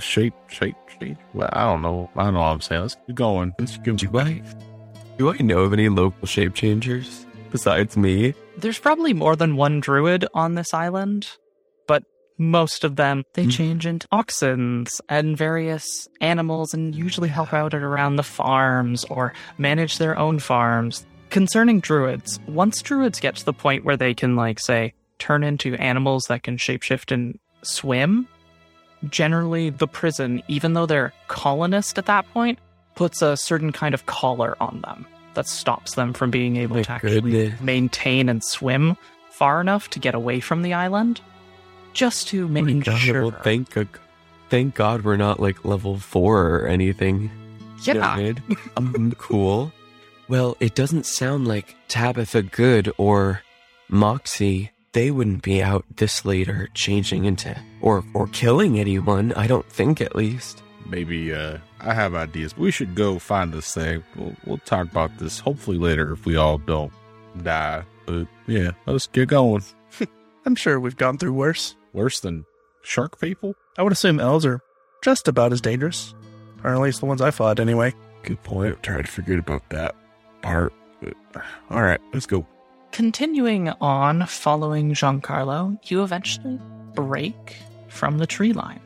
shape, 0.00 0.34
shape, 0.48 0.74
shape. 0.98 1.16
Well, 1.34 1.48
I 1.52 1.64
don't 1.64 1.82
know. 1.82 2.10
I 2.16 2.24
don't 2.24 2.34
know 2.34 2.40
what 2.40 2.46
I'm 2.46 2.60
saying. 2.60 2.82
Let's 2.82 2.96
keep 3.06 3.14
going. 3.16 3.52
Let's 3.58 3.76
keep 3.78 3.96
Do 3.96 4.18
I 4.18 4.42
do 5.18 5.32
I 5.32 5.36
know 5.38 5.60
of 5.60 5.72
any 5.72 5.88
local 5.88 6.26
shape 6.26 6.54
changers 6.54 7.26
besides 7.50 7.96
me? 7.96 8.34
there's 8.58 8.78
probably 8.78 9.14
more 9.14 9.34
than 9.34 9.56
one 9.56 9.80
druid 9.80 10.26
on 10.34 10.54
this 10.54 10.74
island 10.74 11.26
but 11.86 12.02
most 12.38 12.84
of 12.84 12.96
them 12.96 13.24
they 13.34 13.44
Hmm. 13.44 13.50
change 13.50 13.86
into 13.86 14.06
oxens 14.08 15.00
and 15.08 15.36
various 15.36 16.06
animals 16.20 16.74
and 16.74 16.94
usually 16.94 17.28
help 17.30 17.52
out 17.54 17.72
at 17.74 17.82
around 17.82 18.16
the 18.16 18.22
farms 18.22 19.04
or 19.04 19.32
manage 19.58 19.98
their 19.98 20.18
own 20.18 20.38
farms 20.38 21.06
concerning 21.30 21.80
druids 21.80 22.38
once 22.46 22.82
druids 22.82 23.20
get 23.20 23.36
to 23.36 23.44
the 23.44 23.52
point 23.54 23.84
where 23.84 23.96
they 23.96 24.12
can 24.12 24.36
like 24.36 24.60
say 24.60 24.92
turn 25.18 25.42
into 25.42 25.74
animals 25.76 26.24
that 26.28 26.42
can 26.42 26.56
shapeshift 26.58 27.10
and 27.10 27.38
swim 27.62 28.28
generally 29.08 29.70
the 29.70 29.88
prison 29.88 30.42
even 30.46 30.74
though 30.74 30.86
they're 30.86 31.12
colonist 31.28 31.96
at 31.98 32.06
that 32.06 32.28
point 32.32 32.58
puts 32.94 33.22
a 33.22 33.36
certain 33.36 33.72
kind 33.72 33.94
of 33.94 34.06
collar 34.06 34.56
on 34.60 34.80
them 34.82 35.06
that 35.34 35.46
stops 35.46 35.94
them 35.94 36.12
from 36.12 36.30
being 36.30 36.56
able 36.56 36.76
My 36.76 36.82
to 36.82 36.92
actually 36.92 37.30
goodness. 37.30 37.60
maintain 37.60 38.28
and 38.28 38.42
swim 38.44 38.96
far 39.30 39.60
enough 39.60 39.88
to 39.90 39.98
get 39.98 40.14
away 40.14 40.40
from 40.40 40.62
the 40.62 40.74
island 40.74 41.20
just 41.94 42.28
to 42.28 42.46
make 42.48 42.64
Oh 42.64 42.66
my 42.66 42.72
God, 42.80 42.98
sure 42.98 43.22
Well, 43.22 43.30
thank 43.42 43.70
God, 43.70 43.88
thank 44.50 44.74
God 44.74 45.02
we're 45.04 45.16
not 45.16 45.40
like 45.40 45.64
level 45.64 45.98
four 45.98 46.46
or 46.56 46.66
anything. 46.66 47.30
yeah 47.82 48.16
Good. 48.16 48.42
um, 48.76 49.12
cool. 49.18 49.72
Well, 50.28 50.56
it 50.60 50.74
doesn't 50.74 51.04
sound 51.06 51.46
like 51.48 51.74
Tabitha 51.88 52.42
Good 52.42 52.92
or 52.96 53.42
Moxie. 53.88 54.70
They 54.92 55.10
wouldn't 55.10 55.42
be 55.42 55.62
out 55.62 55.84
this 55.96 56.24
late 56.24 56.48
or 56.48 56.68
changing 56.74 57.24
into 57.24 57.56
or 57.80 58.04
or 58.14 58.26
killing 58.28 58.78
anyone. 58.78 59.32
I 59.34 59.46
don't 59.46 59.66
think, 59.70 60.00
at 60.00 60.14
least. 60.14 60.62
maybe. 60.86 61.32
Uh, 61.34 61.58
I 61.84 61.94
have 61.94 62.14
ideas. 62.14 62.56
We 62.56 62.70
should 62.70 62.94
go 62.94 63.18
find 63.18 63.52
this 63.52 63.74
thing. 63.74 64.04
We'll, 64.16 64.36
we'll 64.46 64.58
talk 64.58 64.90
about 64.90 65.18
this 65.18 65.40
hopefully 65.40 65.78
later 65.78 66.12
if 66.12 66.24
we 66.24 66.36
all 66.36 66.58
don't 66.58 66.92
die. 67.42 67.84
But 68.06 68.26
yeah, 68.46 68.70
let's 68.86 69.06
get 69.08 69.28
going. 69.28 69.64
I'm 70.46 70.54
sure 70.54 70.78
we've 70.78 70.96
gone 70.96 71.18
through 71.18 71.32
worse. 71.32 71.76
Worse 71.92 72.20
than 72.20 72.46
shark 72.82 73.20
people. 73.20 73.54
I 73.76 73.82
would 73.82 73.92
assume 73.92 74.20
elves 74.20 74.46
are 74.46 74.60
just 75.02 75.28
about 75.28 75.52
as 75.52 75.60
dangerous, 75.60 76.14
or 76.62 76.72
at 76.74 76.80
least 76.80 77.00
the 77.00 77.06
ones 77.06 77.20
I 77.20 77.30
fought 77.30 77.58
anyway. 77.60 77.94
Good 78.22 78.42
point. 78.44 78.76
I 78.78 78.80
tried 78.80 79.06
to 79.06 79.10
forget 79.10 79.38
about 79.38 79.68
that 79.70 79.94
part. 80.42 80.72
But, 81.00 81.14
all 81.70 81.82
right, 81.82 82.00
let's 82.12 82.26
go. 82.26 82.46
continuing 82.92 83.68
on 83.80 84.26
following 84.26 84.92
giancarlo 84.92 85.78
you 85.90 86.02
eventually 86.02 86.60
break 86.94 87.56
from 87.88 88.18
the 88.18 88.26
tree 88.26 88.52
line 88.52 88.80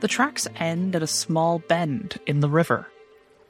the 0.00 0.08
tracks 0.08 0.46
end 0.56 0.94
at 0.94 1.02
a 1.02 1.06
small 1.06 1.58
bend 1.58 2.18
in 2.26 2.40
the 2.40 2.48
river 2.48 2.88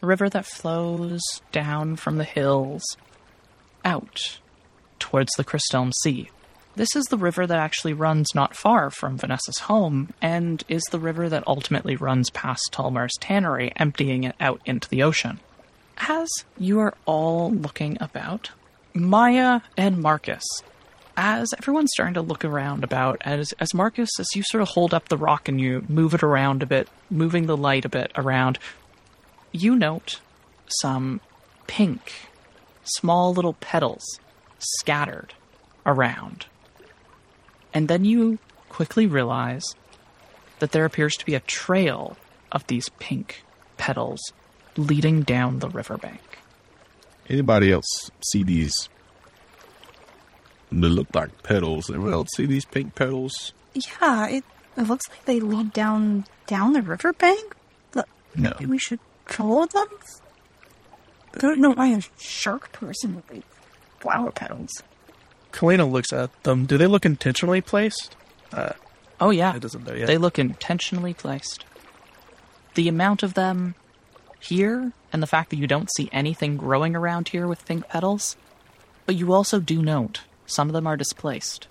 a 0.02 0.06
river 0.06 0.28
that 0.28 0.46
flows 0.46 1.22
down 1.52 1.96
from 1.96 2.16
the 2.16 2.24
hills 2.24 2.82
out 3.84 4.38
towards 4.98 5.30
the 5.36 5.44
Crystalm 5.44 5.92
Sea. 6.02 6.30
This 6.74 6.94
is 6.94 7.06
the 7.06 7.16
river 7.16 7.46
that 7.46 7.58
actually 7.58 7.94
runs 7.94 8.34
not 8.34 8.54
far 8.54 8.90
from 8.90 9.16
Vanessa's 9.16 9.60
home, 9.60 10.12
and 10.20 10.62
is 10.68 10.82
the 10.90 10.98
river 10.98 11.28
that 11.28 11.46
ultimately 11.46 11.96
runs 11.96 12.28
past 12.30 12.68
Tulmar's 12.72 13.14
tannery, 13.20 13.72
emptying 13.76 14.24
it 14.24 14.36
out 14.38 14.60
into 14.66 14.88
the 14.88 15.02
ocean. 15.02 15.40
As 15.96 16.28
you 16.58 16.78
are 16.80 16.94
all 17.06 17.50
looking 17.50 17.96
about, 18.00 18.50
Maya 18.92 19.60
and 19.76 20.02
Marcus, 20.02 20.44
as 21.16 21.52
everyone's 21.58 21.90
starting 21.92 22.14
to 22.14 22.22
look 22.22 22.44
around 22.44 22.84
about, 22.84 23.20
as 23.24 23.52
as 23.58 23.72
Marcus, 23.74 24.10
as 24.18 24.26
you 24.34 24.42
sort 24.42 24.62
of 24.62 24.68
hold 24.68 24.92
up 24.92 25.08
the 25.08 25.16
rock 25.16 25.48
and 25.48 25.60
you 25.60 25.84
move 25.88 26.14
it 26.14 26.22
around 26.22 26.62
a 26.62 26.66
bit, 26.66 26.88
moving 27.10 27.46
the 27.46 27.56
light 27.56 27.84
a 27.84 27.88
bit 27.88 28.12
around, 28.16 28.58
you 29.52 29.74
note 29.74 30.20
some 30.82 31.20
pink, 31.66 32.12
small 32.84 33.32
little 33.32 33.54
petals 33.54 34.04
scattered 34.58 35.34
around. 35.84 36.46
And 37.72 37.88
then 37.88 38.04
you 38.04 38.38
quickly 38.68 39.06
realize 39.06 39.64
that 40.58 40.72
there 40.72 40.84
appears 40.84 41.14
to 41.16 41.26
be 41.26 41.34
a 41.34 41.40
trail 41.40 42.16
of 42.52 42.66
these 42.66 42.88
pink 42.98 43.42
petals 43.76 44.20
leading 44.76 45.22
down 45.22 45.58
the 45.58 45.68
riverbank. 45.68 46.20
Anybody 47.28 47.72
else 47.72 48.10
see 48.30 48.42
these? 48.42 48.88
They 50.72 50.88
look 50.88 51.14
like 51.14 51.42
petals. 51.42 51.88
Anyone 51.90 52.12
else 52.12 52.28
see 52.36 52.46
these 52.46 52.64
pink 52.64 52.94
petals? 52.94 53.52
Yeah, 53.74 54.26
it, 54.28 54.44
it 54.76 54.82
looks 54.82 55.08
like 55.08 55.24
they 55.24 55.40
lead 55.40 55.72
down 55.72 56.24
down 56.46 56.72
the 56.72 56.82
riverbank. 56.82 57.54
Look, 57.94 58.08
No. 58.34 58.52
maybe 58.58 58.66
we 58.72 58.78
should 58.78 59.00
follow 59.26 59.66
them. 59.66 59.86
I 61.34 61.38
don't 61.38 61.60
know 61.60 61.72
why 61.72 61.88
a 61.88 62.00
shark 62.18 62.72
person 62.72 63.14
would 63.16 63.26
be 63.28 63.42
flower 64.00 64.30
petals. 64.32 64.82
Kalina 65.52 65.90
looks 65.90 66.12
at 66.12 66.42
them. 66.44 66.66
Do 66.66 66.78
they 66.78 66.86
look 66.86 67.04
intentionally 67.06 67.60
placed? 67.60 68.16
Uh, 68.52 68.72
Oh, 69.18 69.30
yeah. 69.30 69.56
It 69.56 69.62
doesn't 69.62 69.86
know 69.86 69.94
yet. 69.94 70.06
They 70.08 70.18
look 70.18 70.38
intentionally 70.38 71.14
placed. 71.14 71.64
The 72.74 72.86
amount 72.88 73.22
of 73.22 73.32
them 73.32 73.74
here, 74.40 74.92
and 75.10 75.22
the 75.22 75.26
fact 75.26 75.48
that 75.50 75.56
you 75.56 75.66
don't 75.66 75.88
see 75.96 76.10
anything 76.12 76.58
growing 76.58 76.94
around 76.94 77.28
here 77.28 77.46
with 77.46 77.64
pink 77.64 77.88
petals, 77.88 78.36
but 79.06 79.14
you 79.14 79.32
also 79.32 79.58
do 79.58 79.80
note 79.80 80.20
some 80.46 80.68
of 80.68 80.72
them 80.72 80.86
are 80.86 80.96
displaced. 80.96 81.68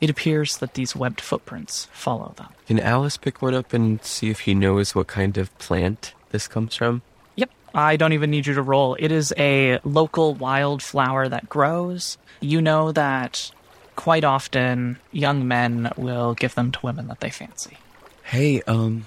It 0.00 0.10
appears 0.10 0.58
that 0.58 0.74
these 0.74 0.94
webbed 0.94 1.20
footprints 1.20 1.88
follow 1.92 2.34
them. 2.36 2.48
Can 2.66 2.78
Alice 2.78 3.16
pick 3.16 3.40
one 3.40 3.54
up 3.54 3.72
and 3.72 4.02
see 4.04 4.30
if 4.30 4.40
he 4.40 4.54
knows 4.54 4.94
what 4.94 5.06
kind 5.06 5.38
of 5.38 5.56
plant 5.58 6.12
this 6.30 6.46
comes 6.46 6.74
from? 6.76 7.02
Yep, 7.36 7.50
I 7.74 7.96
don't 7.96 8.12
even 8.12 8.30
need 8.30 8.46
you 8.46 8.54
to 8.54 8.62
roll. 8.62 8.96
It 8.98 9.10
is 9.10 9.32
a 9.38 9.78
local 9.84 10.34
wildflower 10.34 11.28
that 11.28 11.48
grows. 11.48 12.18
You 12.40 12.60
know 12.60 12.92
that 12.92 13.50
quite 13.96 14.24
often 14.24 14.98
young 15.12 15.48
men 15.48 15.90
will 15.96 16.34
give 16.34 16.54
them 16.54 16.72
to 16.72 16.80
women 16.82 17.08
that 17.08 17.20
they 17.20 17.30
fancy. 17.30 17.78
Hey, 18.22 18.60
um, 18.62 19.06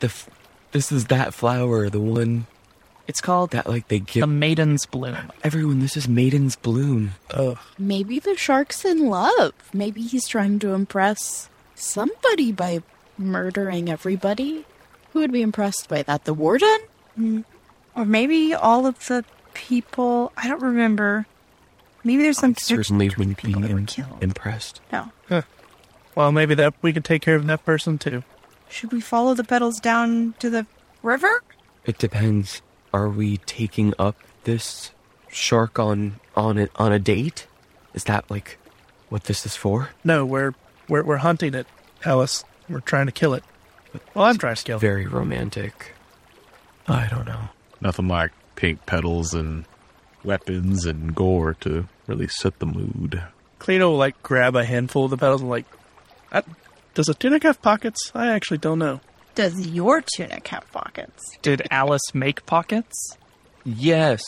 the 0.00 0.08
f- 0.08 0.28
this 0.72 0.92
is 0.92 1.06
that 1.06 1.32
flower, 1.32 1.88
the 1.88 2.00
one 2.00 2.46
It's 3.08 3.20
called 3.20 3.50
that 3.50 3.68
like 3.68 3.88
they 3.88 4.00
give 4.00 4.22
the 4.22 4.26
Maiden's 4.26 4.84
Bloom. 4.86 5.32
everyone. 5.44 5.78
This 5.80 5.96
is 5.96 6.08
Maiden's 6.08 6.56
Bloom. 6.56 7.12
Ugh. 7.30 7.56
Maybe 7.78 8.18
the 8.18 8.36
shark's 8.36 8.84
in 8.84 9.06
love. 9.08 9.52
Maybe 9.72 10.02
he's 10.02 10.26
trying 10.26 10.58
to 10.60 10.74
impress 10.74 11.48
somebody 11.76 12.50
by 12.52 12.82
murdering 13.16 13.88
everybody. 13.88 14.64
Who 15.12 15.20
would 15.20 15.32
be 15.32 15.42
impressed 15.42 15.88
by 15.88 16.02
that? 16.02 16.24
The 16.24 16.34
warden? 16.34 16.78
Hmm. 17.14 17.40
Or 17.94 18.04
maybe 18.04 18.52
all 18.54 18.86
of 18.86 18.98
the 19.06 19.24
people. 19.54 20.32
I 20.36 20.48
don't 20.48 20.60
remember. 20.62 21.26
Maybe 22.04 22.22
there's 22.24 22.38
some 22.38 22.54
Certainly 22.56 23.10
wouldn't 23.10 23.36
be 23.38 23.46
people 23.48 23.62
that 23.62 23.70
were 23.72 23.78
im- 23.78 23.86
killed. 23.86 24.22
impressed. 24.22 24.80
No. 24.92 25.10
Well, 26.14 26.32
maybe 26.32 26.54
that 26.54 26.74
we 26.82 26.92
could 26.92 27.04
take 27.04 27.22
care 27.22 27.36
of 27.36 27.46
that 27.46 27.64
person 27.64 27.98
too. 27.98 28.22
Should 28.68 28.92
we 28.92 29.00
follow 29.00 29.34
the 29.34 29.44
petals 29.44 29.78
down 29.80 30.34
to 30.40 30.50
the 30.50 30.66
river? 31.02 31.42
It 31.84 31.98
depends. 31.98 32.62
Are 32.96 33.10
we 33.10 33.36
taking 33.36 33.92
up 33.98 34.16
this 34.44 34.90
shark 35.28 35.78
on 35.78 36.18
on 36.34 36.56
it 36.56 36.70
on 36.76 36.92
a 36.92 36.98
date? 36.98 37.46
Is 37.92 38.04
that 38.04 38.30
like 38.30 38.56
what 39.10 39.24
this 39.24 39.44
is 39.44 39.54
for? 39.54 39.90
No, 40.02 40.24
we're 40.24 40.54
we're 40.88 41.02
we're 41.02 41.18
hunting 41.18 41.52
it, 41.52 41.66
Alice. 42.06 42.42
We're 42.70 42.80
trying 42.80 43.04
to 43.04 43.12
kill 43.12 43.34
it. 43.34 43.44
Well, 44.14 44.24
I'm 44.24 44.38
trying 44.38 44.54
to 44.54 44.64
kill 44.64 44.78
it. 44.78 44.80
Very 44.80 45.06
romantic. 45.06 45.92
I 46.88 47.06
don't 47.08 47.26
know. 47.26 47.50
Nothing 47.82 48.08
like 48.08 48.32
pink 48.54 48.86
petals 48.86 49.34
and 49.34 49.66
weapons 50.24 50.86
and 50.86 51.14
gore 51.14 51.52
to 51.60 51.88
really 52.06 52.28
set 52.28 52.60
the 52.60 52.66
mood. 52.66 53.22
Cleano 53.60 53.90
will 53.90 53.98
like 53.98 54.22
grab 54.22 54.56
a 54.56 54.64
handful 54.64 55.04
of 55.04 55.10
the 55.10 55.18
petals 55.18 55.42
and 55.42 55.50
like, 55.50 55.66
I, 56.32 56.42
does 56.94 57.10
a 57.10 57.14
tunic 57.14 57.42
have 57.42 57.60
pockets? 57.60 58.10
I 58.14 58.28
actually 58.28 58.56
don't 58.56 58.78
know. 58.78 59.00
Does 59.36 59.68
your 59.68 60.02
tunic 60.16 60.48
have 60.48 60.68
pockets? 60.72 61.22
Did 61.42 61.62
Alice 61.70 62.14
make 62.14 62.44
pockets? 62.46 63.16
Yes. 63.64 64.22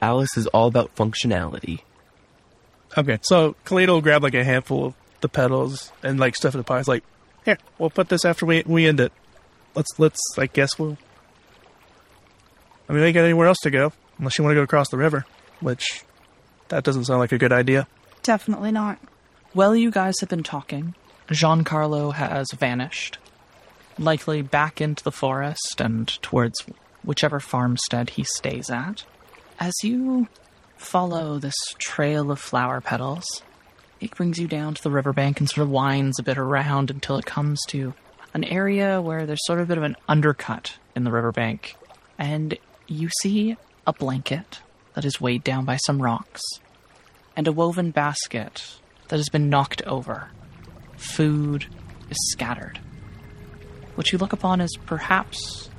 Alice 0.00 0.36
is 0.36 0.46
all 0.48 0.66
about 0.66 0.96
functionality. 0.96 1.80
Okay, 2.96 3.18
so 3.20 3.54
Kalina 3.66 3.88
will 3.88 4.00
grab 4.00 4.22
like 4.22 4.34
a 4.34 4.42
handful 4.42 4.86
of 4.86 4.94
the 5.20 5.28
petals 5.28 5.92
and 6.02 6.18
like 6.18 6.36
stuff 6.36 6.54
in 6.54 6.58
the 6.58 6.64
pockets. 6.64 6.88
Like, 6.88 7.04
here, 7.44 7.58
we'll 7.78 7.90
put 7.90 8.08
this 8.08 8.24
after 8.24 8.46
we 8.46 8.62
we 8.66 8.86
end 8.86 8.98
it. 8.98 9.12
Let's 9.74 9.90
let's. 9.98 10.20
I 10.38 10.46
guess 10.46 10.78
we'll. 10.78 10.96
I 12.88 12.94
mean, 12.94 13.02
we 13.02 13.12
got 13.12 13.24
anywhere 13.24 13.46
else 13.46 13.58
to 13.64 13.70
go 13.70 13.92
unless 14.18 14.38
you 14.38 14.44
want 14.44 14.52
to 14.52 14.56
go 14.56 14.62
across 14.62 14.88
the 14.88 14.96
river, 14.96 15.26
which 15.60 16.02
that 16.68 16.82
doesn't 16.82 17.04
sound 17.04 17.20
like 17.20 17.32
a 17.32 17.38
good 17.38 17.52
idea. 17.52 17.86
Definitely 18.22 18.72
not. 18.72 18.98
While 19.52 19.76
you 19.76 19.90
guys 19.90 20.14
have 20.20 20.30
been 20.30 20.42
talking, 20.42 20.94
Giancarlo 21.28 22.14
has 22.14 22.46
vanished, 22.52 23.18
likely 23.98 24.42
back 24.42 24.80
into 24.80 25.02
the 25.02 25.12
forest 25.12 25.80
and 25.80 26.08
towards 26.22 26.64
whichever 27.04 27.40
farmstead 27.40 28.10
he 28.10 28.24
stays 28.24 28.70
at. 28.70 29.04
As 29.60 29.74
you 29.82 30.28
follow 30.76 31.38
this 31.38 31.56
trail 31.78 32.30
of 32.30 32.38
flower 32.38 32.80
petals, 32.80 33.24
it 34.00 34.14
brings 34.14 34.38
you 34.38 34.46
down 34.46 34.74
to 34.74 34.82
the 34.82 34.90
riverbank 34.90 35.40
and 35.40 35.48
sort 35.48 35.64
of 35.66 35.70
winds 35.70 36.18
a 36.18 36.22
bit 36.22 36.38
around 36.38 36.90
until 36.90 37.18
it 37.18 37.26
comes 37.26 37.60
to 37.68 37.94
an 38.34 38.44
area 38.44 39.00
where 39.00 39.26
there's 39.26 39.44
sort 39.44 39.58
of 39.58 39.64
a 39.64 39.68
bit 39.68 39.78
of 39.78 39.84
an 39.84 39.96
undercut 40.08 40.76
in 40.94 41.04
the 41.04 41.10
riverbank, 41.10 41.74
and 42.18 42.56
you 42.86 43.08
see 43.22 43.56
a 43.86 43.92
blanket 43.92 44.60
that 44.94 45.04
is 45.04 45.20
weighed 45.20 45.42
down 45.42 45.64
by 45.64 45.76
some 45.76 46.00
rocks 46.00 46.42
and 47.36 47.48
a 47.48 47.52
woven 47.52 47.90
basket 47.90 48.78
that 49.08 49.16
has 49.16 49.28
been 49.28 49.48
knocked 49.48 49.82
over. 49.82 50.28
Food 50.96 51.66
is 52.10 52.16
scattered. 52.32 52.78
What 53.98 54.12
you 54.12 54.18
look 54.18 54.32
upon 54.32 54.60
is 54.60 54.76
perhaps 54.86 55.70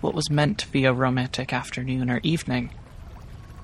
what 0.00 0.14
was 0.14 0.30
meant 0.30 0.56
to 0.60 0.72
be 0.72 0.86
a 0.86 0.94
romantic 0.94 1.52
afternoon 1.52 2.08
or 2.08 2.20
evening, 2.22 2.70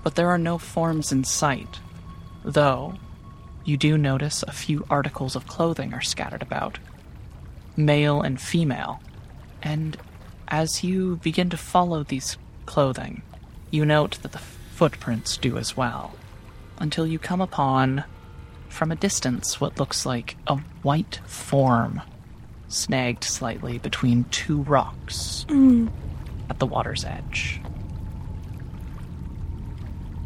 but 0.03 0.17
there 0.17 0.29
are 0.29 0.37
no 0.37 0.59
forms 0.59 1.13
in 1.13 1.25
sight, 1.25 1.81
though 2.45 2.97
you 3.65 3.79
do 3.79 3.97
notice 3.97 4.43
a 4.43 4.53
few 4.53 4.85
articles 4.91 5.35
of 5.35 5.47
clothing 5.47 5.95
are 5.95 6.03
scattered 6.03 6.43
about, 6.43 6.79
male 7.75 8.21
and 8.21 8.39
female, 8.39 9.01
and 9.63 9.97
as 10.49 10.85
you 10.85 11.17
begin 11.23 11.49
to 11.49 11.57
follow 11.57 12.03
these 12.03 12.37
clothing, 12.67 13.23
you 13.71 13.87
note 13.87 14.19
that 14.21 14.33
the 14.33 14.39
footprints 14.75 15.39
do 15.39 15.57
as 15.57 15.75
well 15.75 16.15
until 16.79 17.07
you 17.07 17.19
come 17.19 17.41
upon, 17.41 18.05
from 18.69 18.93
a 18.93 18.97
distance, 18.97 19.59
what 19.59 19.79
looks 19.81 20.05
like 20.05 20.37
a 20.47 20.57
white 20.83 21.21
form 21.25 22.03
snagged 22.71 23.25
slightly 23.25 23.79
between 23.79 24.25
two 24.31 24.63
rocks 24.63 25.45
at 26.49 26.59
the 26.59 26.67
water's 26.67 27.05
edge. 27.05 27.61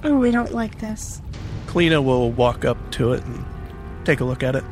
Oh, 0.04 0.16
we 0.16 0.30
don't 0.30 0.52
like 0.52 0.78
this. 0.80 1.22
Kalina 1.66 2.04
will 2.04 2.30
walk 2.30 2.64
up 2.64 2.78
to 2.92 3.12
it 3.14 3.24
and 3.24 3.44
take 4.04 4.20
a 4.20 4.24
look 4.24 4.42
at 4.42 4.54
it. 4.54 4.64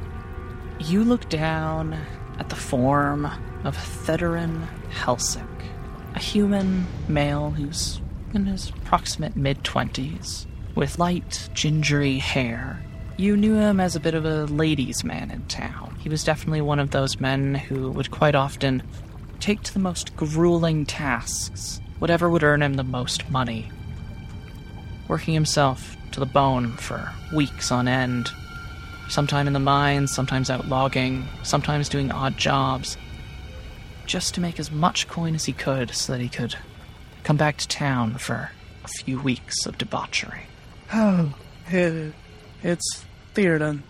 You 0.78 1.04
look 1.04 1.28
down 1.28 1.96
at 2.38 2.50
the 2.50 2.56
form 2.56 3.26
of 3.64 3.76
Thedorin 3.76 4.66
Helsik, 4.90 5.42
a 6.14 6.18
human 6.18 6.86
male 7.08 7.50
who's 7.50 8.00
in 8.34 8.46
his 8.46 8.70
approximate 8.70 9.36
mid 9.36 9.62
20s, 9.62 10.46
with 10.74 10.98
light, 10.98 11.48
gingery 11.54 12.18
hair. 12.18 12.82
You 13.16 13.36
knew 13.36 13.54
him 13.54 13.80
as 13.80 13.96
a 13.96 14.00
bit 14.00 14.14
of 14.14 14.24
a 14.24 14.44
ladies' 14.44 15.04
man 15.04 15.30
in 15.30 15.42
town. 15.46 15.91
He 16.02 16.08
was 16.08 16.24
definitely 16.24 16.62
one 16.62 16.80
of 16.80 16.90
those 16.90 17.20
men 17.20 17.54
who 17.54 17.90
would 17.92 18.10
quite 18.10 18.34
often 18.34 18.82
take 19.38 19.62
to 19.62 19.72
the 19.72 19.78
most 19.78 20.16
grueling 20.16 20.84
tasks, 20.84 21.80
whatever 22.00 22.28
would 22.28 22.42
earn 22.42 22.60
him 22.60 22.74
the 22.74 22.82
most 22.82 23.30
money. 23.30 23.70
Working 25.06 25.34
himself 25.34 25.96
to 26.10 26.18
the 26.18 26.26
bone 26.26 26.72
for 26.72 27.12
weeks 27.32 27.70
on 27.70 27.86
end, 27.86 28.30
sometime 29.08 29.46
in 29.46 29.52
the 29.52 29.60
mines, 29.60 30.12
sometimes 30.12 30.50
out 30.50 30.66
logging, 30.66 31.28
sometimes 31.44 31.88
doing 31.88 32.10
odd 32.10 32.36
jobs, 32.36 32.96
just 34.04 34.34
to 34.34 34.40
make 34.40 34.58
as 34.58 34.72
much 34.72 35.06
coin 35.06 35.36
as 35.36 35.44
he 35.44 35.52
could 35.52 35.94
so 35.94 36.12
that 36.12 36.20
he 36.20 36.28
could 36.28 36.56
come 37.22 37.36
back 37.36 37.58
to 37.58 37.68
town 37.68 38.14
for 38.14 38.50
a 38.84 38.88
few 38.88 39.20
weeks 39.20 39.66
of 39.66 39.78
debauchery. 39.78 40.46
Oh, 40.92 41.32
it, 41.68 42.12
it's 42.64 43.04
Theoden. 43.34 43.82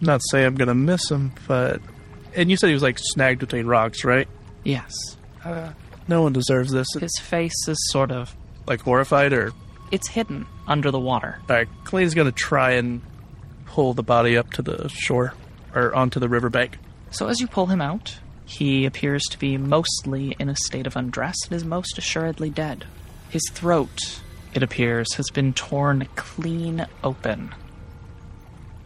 Not 0.00 0.20
say 0.30 0.44
I'm 0.44 0.54
gonna 0.54 0.74
miss 0.74 1.10
him, 1.10 1.32
but 1.46 1.80
and 2.34 2.50
you 2.50 2.56
said 2.56 2.68
he 2.68 2.74
was 2.74 2.82
like 2.82 2.98
snagged 3.00 3.40
between 3.40 3.66
rocks, 3.66 4.04
right? 4.04 4.28
Yes. 4.64 4.92
Uh, 5.44 5.70
no 6.06 6.22
one 6.22 6.32
deserves 6.32 6.70
this. 6.72 6.86
His 6.98 7.16
face 7.20 7.68
is 7.68 7.76
sort 7.90 8.10
of. 8.10 8.34
Like 8.66 8.80
horrified, 8.80 9.32
or 9.32 9.52
It's 9.90 10.08
hidden 10.08 10.46
under 10.66 10.90
the 10.90 10.98
water. 11.00 11.38
all 11.48 11.56
right. 11.56 11.68
Clay's 11.84 12.14
gonna 12.14 12.32
try 12.32 12.72
and 12.72 13.00
pull 13.66 13.94
the 13.94 14.02
body 14.02 14.36
up 14.36 14.50
to 14.52 14.62
the 14.62 14.88
shore 14.88 15.34
or 15.74 15.94
onto 15.94 16.20
the 16.20 16.28
riverbank. 16.28 16.78
So 17.10 17.28
as 17.28 17.40
you 17.40 17.46
pull 17.46 17.66
him 17.66 17.80
out, 17.80 18.18
he 18.44 18.84
appears 18.86 19.22
to 19.30 19.38
be 19.38 19.56
mostly 19.58 20.34
in 20.38 20.48
a 20.48 20.56
state 20.56 20.86
of 20.86 20.96
undress 20.96 21.36
and 21.44 21.54
is 21.54 21.64
most 21.64 21.98
assuredly 21.98 22.50
dead. 22.50 22.84
His 23.30 23.42
throat, 23.52 24.20
it 24.54 24.62
appears, 24.62 25.14
has 25.14 25.28
been 25.30 25.52
torn 25.52 26.06
clean 26.16 26.86
open, 27.04 27.54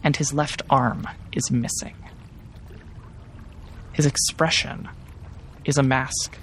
and 0.05 0.17
his 0.17 0.33
left 0.33 0.63
arm 0.71 1.07
is 1.33 1.51
missing. 1.51 1.95
His 3.93 4.07
expression 4.07 4.89
is 5.65 5.79
a 5.79 5.83
mask 5.83 6.37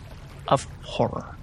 of 0.48 0.68
horror. 0.84 1.36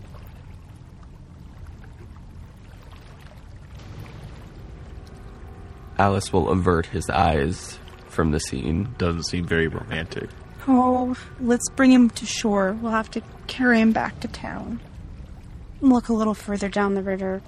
Alice 5.99 6.33
will 6.33 6.51
avert 6.51 6.87
his 6.87 7.09
eyes 7.09 7.79
from 8.09 8.31
the 8.31 8.41
scene. 8.41 8.95
Doesn't 8.99 9.25
seem 9.25 9.47
very 9.47 9.67
romantic. 9.67 10.29
Oh, 10.69 11.17
let's 11.41 11.69
bring 11.71 11.93
him 11.93 12.11
to 12.11 12.27
shore. 12.27 12.77
We'll 12.81 12.93
have 12.93 13.11
to 13.13 13.23
carry 13.47 13.81
him 13.81 13.93
back 13.93 14.21
to 14.21 14.29
town. 14.29 14.81
Look 15.81 16.09
a 16.09 16.13
little 16.13 16.35
further 16.35 16.69
down 16.69 16.95
the 16.95 17.03
river. 17.03 17.43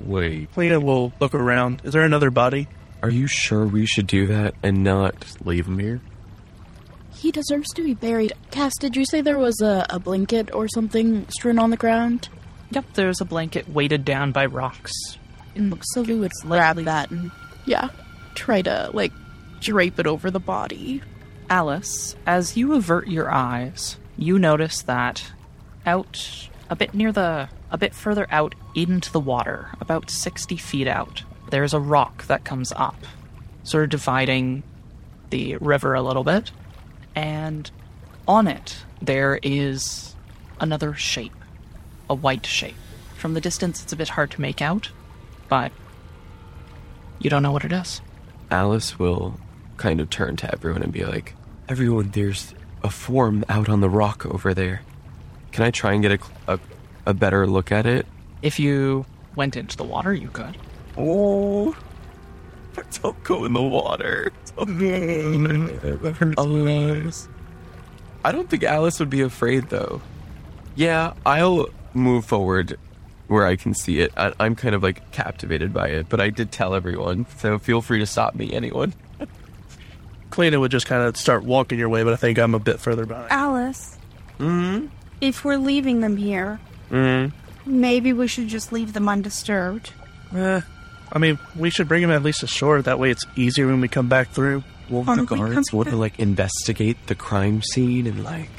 Wait, 0.00 0.52
Clea 0.52 0.76
will 0.76 1.12
look 1.20 1.34
around. 1.34 1.82
Is 1.84 1.92
there 1.92 2.02
another 2.02 2.30
body? 2.30 2.68
Are 3.02 3.10
you 3.10 3.26
sure 3.26 3.66
we 3.66 3.86
should 3.86 4.06
do 4.06 4.26
that 4.26 4.54
and 4.62 4.82
not? 4.82 5.36
leave 5.44 5.66
him 5.66 5.78
here? 5.78 6.00
He 7.14 7.30
deserves 7.30 7.68
to 7.74 7.82
be 7.82 7.94
buried. 7.94 8.32
Cass, 8.50 8.72
did 8.78 8.96
you 8.96 9.04
say 9.06 9.20
there 9.20 9.38
was 9.38 9.60
a, 9.60 9.86
a 9.90 9.98
blanket 9.98 10.52
or 10.54 10.68
something 10.68 11.26
strewn 11.28 11.58
on 11.58 11.70
the 11.70 11.76
ground? 11.76 12.28
Yep, 12.70 12.84
there's 12.94 13.20
a 13.20 13.24
blanket 13.24 13.68
weighted 13.68 14.04
down 14.04 14.32
by 14.32 14.46
rocks. 14.46 14.92
it 15.14 15.20
And 15.54 15.78
Sylvie 15.94 16.14
would 16.14 16.32
It's 16.32 16.42
grab 16.42 16.76
that 16.76 17.10
and, 17.10 17.30
yeah, 17.64 17.88
try 18.34 18.60
to, 18.62 18.90
like, 18.92 19.12
drape 19.60 19.98
it 19.98 20.06
over 20.06 20.30
the 20.30 20.40
body. 20.40 21.00
Alice, 21.48 22.16
as 22.26 22.56
you 22.56 22.74
avert 22.74 23.08
your 23.08 23.30
eyes, 23.30 23.98
you 24.18 24.38
notice 24.38 24.82
that 24.82 25.32
out 25.86 26.48
a 26.68 26.76
bit 26.76 26.92
near 26.92 27.12
the 27.12 27.48
a 27.70 27.78
bit 27.78 27.94
further 27.94 28.26
out 28.30 28.54
into 28.74 29.10
the 29.12 29.20
water, 29.20 29.70
about 29.80 30.10
60 30.10 30.56
feet 30.56 30.86
out, 30.86 31.22
there's 31.50 31.74
a 31.74 31.80
rock 31.80 32.26
that 32.26 32.44
comes 32.44 32.72
up, 32.76 32.96
sort 33.62 33.84
of 33.84 33.90
dividing 33.90 34.62
the 35.30 35.56
river 35.56 35.94
a 35.94 36.02
little 36.02 36.24
bit, 36.24 36.50
and 37.14 37.70
on 38.28 38.46
it 38.48 38.84
there 39.00 39.38
is 39.42 40.14
another 40.60 40.94
shape, 40.94 41.34
a 42.08 42.14
white 42.14 42.46
shape. 42.46 42.76
From 43.16 43.34
the 43.34 43.40
distance 43.40 43.82
it's 43.82 43.92
a 43.92 43.96
bit 43.96 44.10
hard 44.10 44.30
to 44.32 44.40
make 44.40 44.60
out, 44.62 44.90
but 45.48 45.72
you 47.18 47.30
don't 47.30 47.42
know 47.42 47.52
what 47.52 47.64
it 47.64 47.72
is. 47.72 48.00
Alice 48.50 48.98
will 48.98 49.38
kind 49.76 50.00
of 50.00 50.10
turn 50.10 50.36
to 50.36 50.52
everyone 50.52 50.82
and 50.82 50.92
be 50.92 51.04
like, 51.04 51.34
Everyone, 51.68 52.10
there's 52.10 52.54
a 52.84 52.90
form 52.90 53.44
out 53.48 53.68
on 53.68 53.80
the 53.80 53.90
rock 53.90 54.24
over 54.26 54.54
there. 54.54 54.82
Can 55.50 55.64
I 55.64 55.72
try 55.72 55.94
and 55.94 56.02
get 56.02 56.12
a, 56.12 56.54
a, 56.54 56.60
a 57.06 57.14
better 57.14 57.46
look 57.46 57.72
at 57.72 57.86
it? 57.86 58.06
If 58.42 58.60
you 58.60 59.04
went 59.34 59.56
into 59.56 59.76
the 59.76 59.82
water, 59.82 60.14
you 60.14 60.28
could. 60.28 60.56
Oh, 60.96 61.76
don't 63.02 63.24
go 63.24 63.44
in 63.44 63.52
the 63.52 63.62
water. 63.62 64.32
Alice. 66.38 67.28
I 68.24 68.32
don't 68.32 68.48
think 68.48 68.64
Alice 68.64 68.98
would 68.98 69.10
be 69.10 69.20
afraid, 69.20 69.68
though. 69.68 70.00
Yeah, 70.74 71.14
I'll 71.24 71.68
move 71.94 72.24
forward 72.24 72.78
where 73.28 73.46
I 73.46 73.56
can 73.56 73.74
see 73.74 74.00
it. 74.00 74.12
I, 74.16 74.32
I'm 74.38 74.54
kind 74.54 74.74
of 74.74 74.82
like 74.82 75.10
captivated 75.12 75.72
by 75.72 75.88
it, 75.88 76.08
but 76.08 76.20
I 76.20 76.30
did 76.30 76.52
tell 76.52 76.74
everyone, 76.74 77.26
so 77.38 77.58
feel 77.58 77.82
free 77.82 77.98
to 77.98 78.06
stop 78.06 78.34
me, 78.34 78.52
anyone. 78.52 78.94
Clea 80.30 80.56
would 80.56 80.70
just 80.70 80.86
kind 80.86 81.02
of 81.02 81.16
start 81.16 81.44
walking 81.44 81.78
your 81.78 81.88
way, 81.88 82.02
but 82.04 82.12
I 82.12 82.16
think 82.16 82.38
I'm 82.38 82.54
a 82.54 82.58
bit 82.58 82.80
further 82.80 83.06
behind. 83.06 83.30
Alice, 83.30 83.98
Mm 84.38 84.90
if 85.20 85.44
we're 85.44 85.56
leaving 85.56 86.00
them 86.00 86.16
here, 86.16 86.60
hmm. 86.88 86.96
Mm 86.96 87.32
maybe 87.68 88.12
we 88.12 88.28
should 88.28 88.46
just 88.46 88.70
leave 88.70 88.92
them 88.92 89.08
undisturbed. 89.08 89.88
hmm. 90.30 90.36
Eh, 90.38 90.60
I 91.12 91.18
mean, 91.18 91.38
we 91.54 91.70
should 91.70 91.88
bring 91.88 92.02
him 92.02 92.10
at 92.10 92.22
least 92.22 92.42
ashore. 92.42 92.82
That 92.82 92.98
way, 92.98 93.10
it's 93.10 93.24
easier 93.36 93.66
when 93.66 93.80
we 93.80 93.88
come 93.88 94.08
back 94.08 94.30
through. 94.30 94.64
Won't 94.88 95.06
the 95.06 95.24
guards 95.24 95.70
come 95.70 95.76
want 95.78 95.88
to 95.90 95.96
like 95.96 96.18
investigate 96.18 96.96
the 97.06 97.14
crime 97.14 97.62
scene 97.62 98.06
and 98.06 98.22
like? 98.22 98.50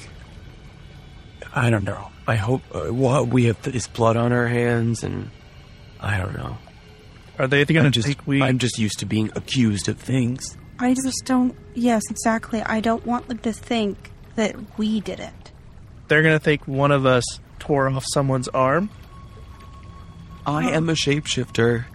I 1.53 1.69
don't 1.69 1.83
know. 1.83 2.09
I 2.27 2.35
hope 2.35 2.61
uh, 2.73 2.93
what 2.93 3.29
we 3.29 3.45
have 3.45 3.61
this 3.61 3.87
blood 3.87 4.17
on 4.17 4.33
our 4.33 4.47
hands 4.47 5.03
and 5.03 5.29
I 5.99 6.17
don't 6.17 6.33
know. 6.33 6.57
Are 7.39 7.47
they 7.47 7.63
going 7.65 7.85
to 7.85 7.91
just 7.91 8.07
think 8.07 8.25
we? 8.25 8.41
I'm 8.41 8.57
just 8.57 8.77
used 8.77 8.99
to 8.99 9.05
being 9.05 9.31
accused 9.35 9.87
of 9.87 9.97
things. 9.97 10.57
I 10.79 10.93
just 10.93 11.23
don't. 11.25 11.55
Yes, 11.73 12.03
exactly. 12.09 12.61
I 12.61 12.79
don't 12.79 13.05
want 13.05 13.27
them 13.27 13.37
to 13.39 13.53
think 13.53 14.11
that 14.35 14.55
we 14.77 15.01
did 15.01 15.19
it. 15.19 15.51
They're 16.07 16.21
going 16.23 16.35
to 16.35 16.43
think 16.43 16.67
one 16.67 16.91
of 16.91 17.05
us 17.05 17.23
tore 17.59 17.89
off 17.89 18.03
someone's 18.07 18.47
arm. 18.49 18.89
I 20.45 20.69
am 20.71 20.89
a 20.89 20.93
shapeshifter. 20.93 21.85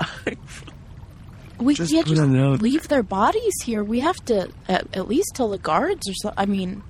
We 1.58 1.74
Just 1.74 1.90
can't 1.90 2.06
just 2.06 2.22
a 2.22 2.26
note. 2.26 2.62
leave 2.62 2.86
their 2.86 3.02
bodies 3.02 3.54
here. 3.64 3.82
We 3.82 3.98
have 3.98 4.14
to 4.26 4.48
at, 4.68 4.86
at 4.96 5.08
least 5.08 5.32
tell 5.34 5.48
the 5.48 5.58
guards 5.58 6.08
or 6.08 6.14
so. 6.14 6.32
I 6.36 6.46
mean, 6.46 6.84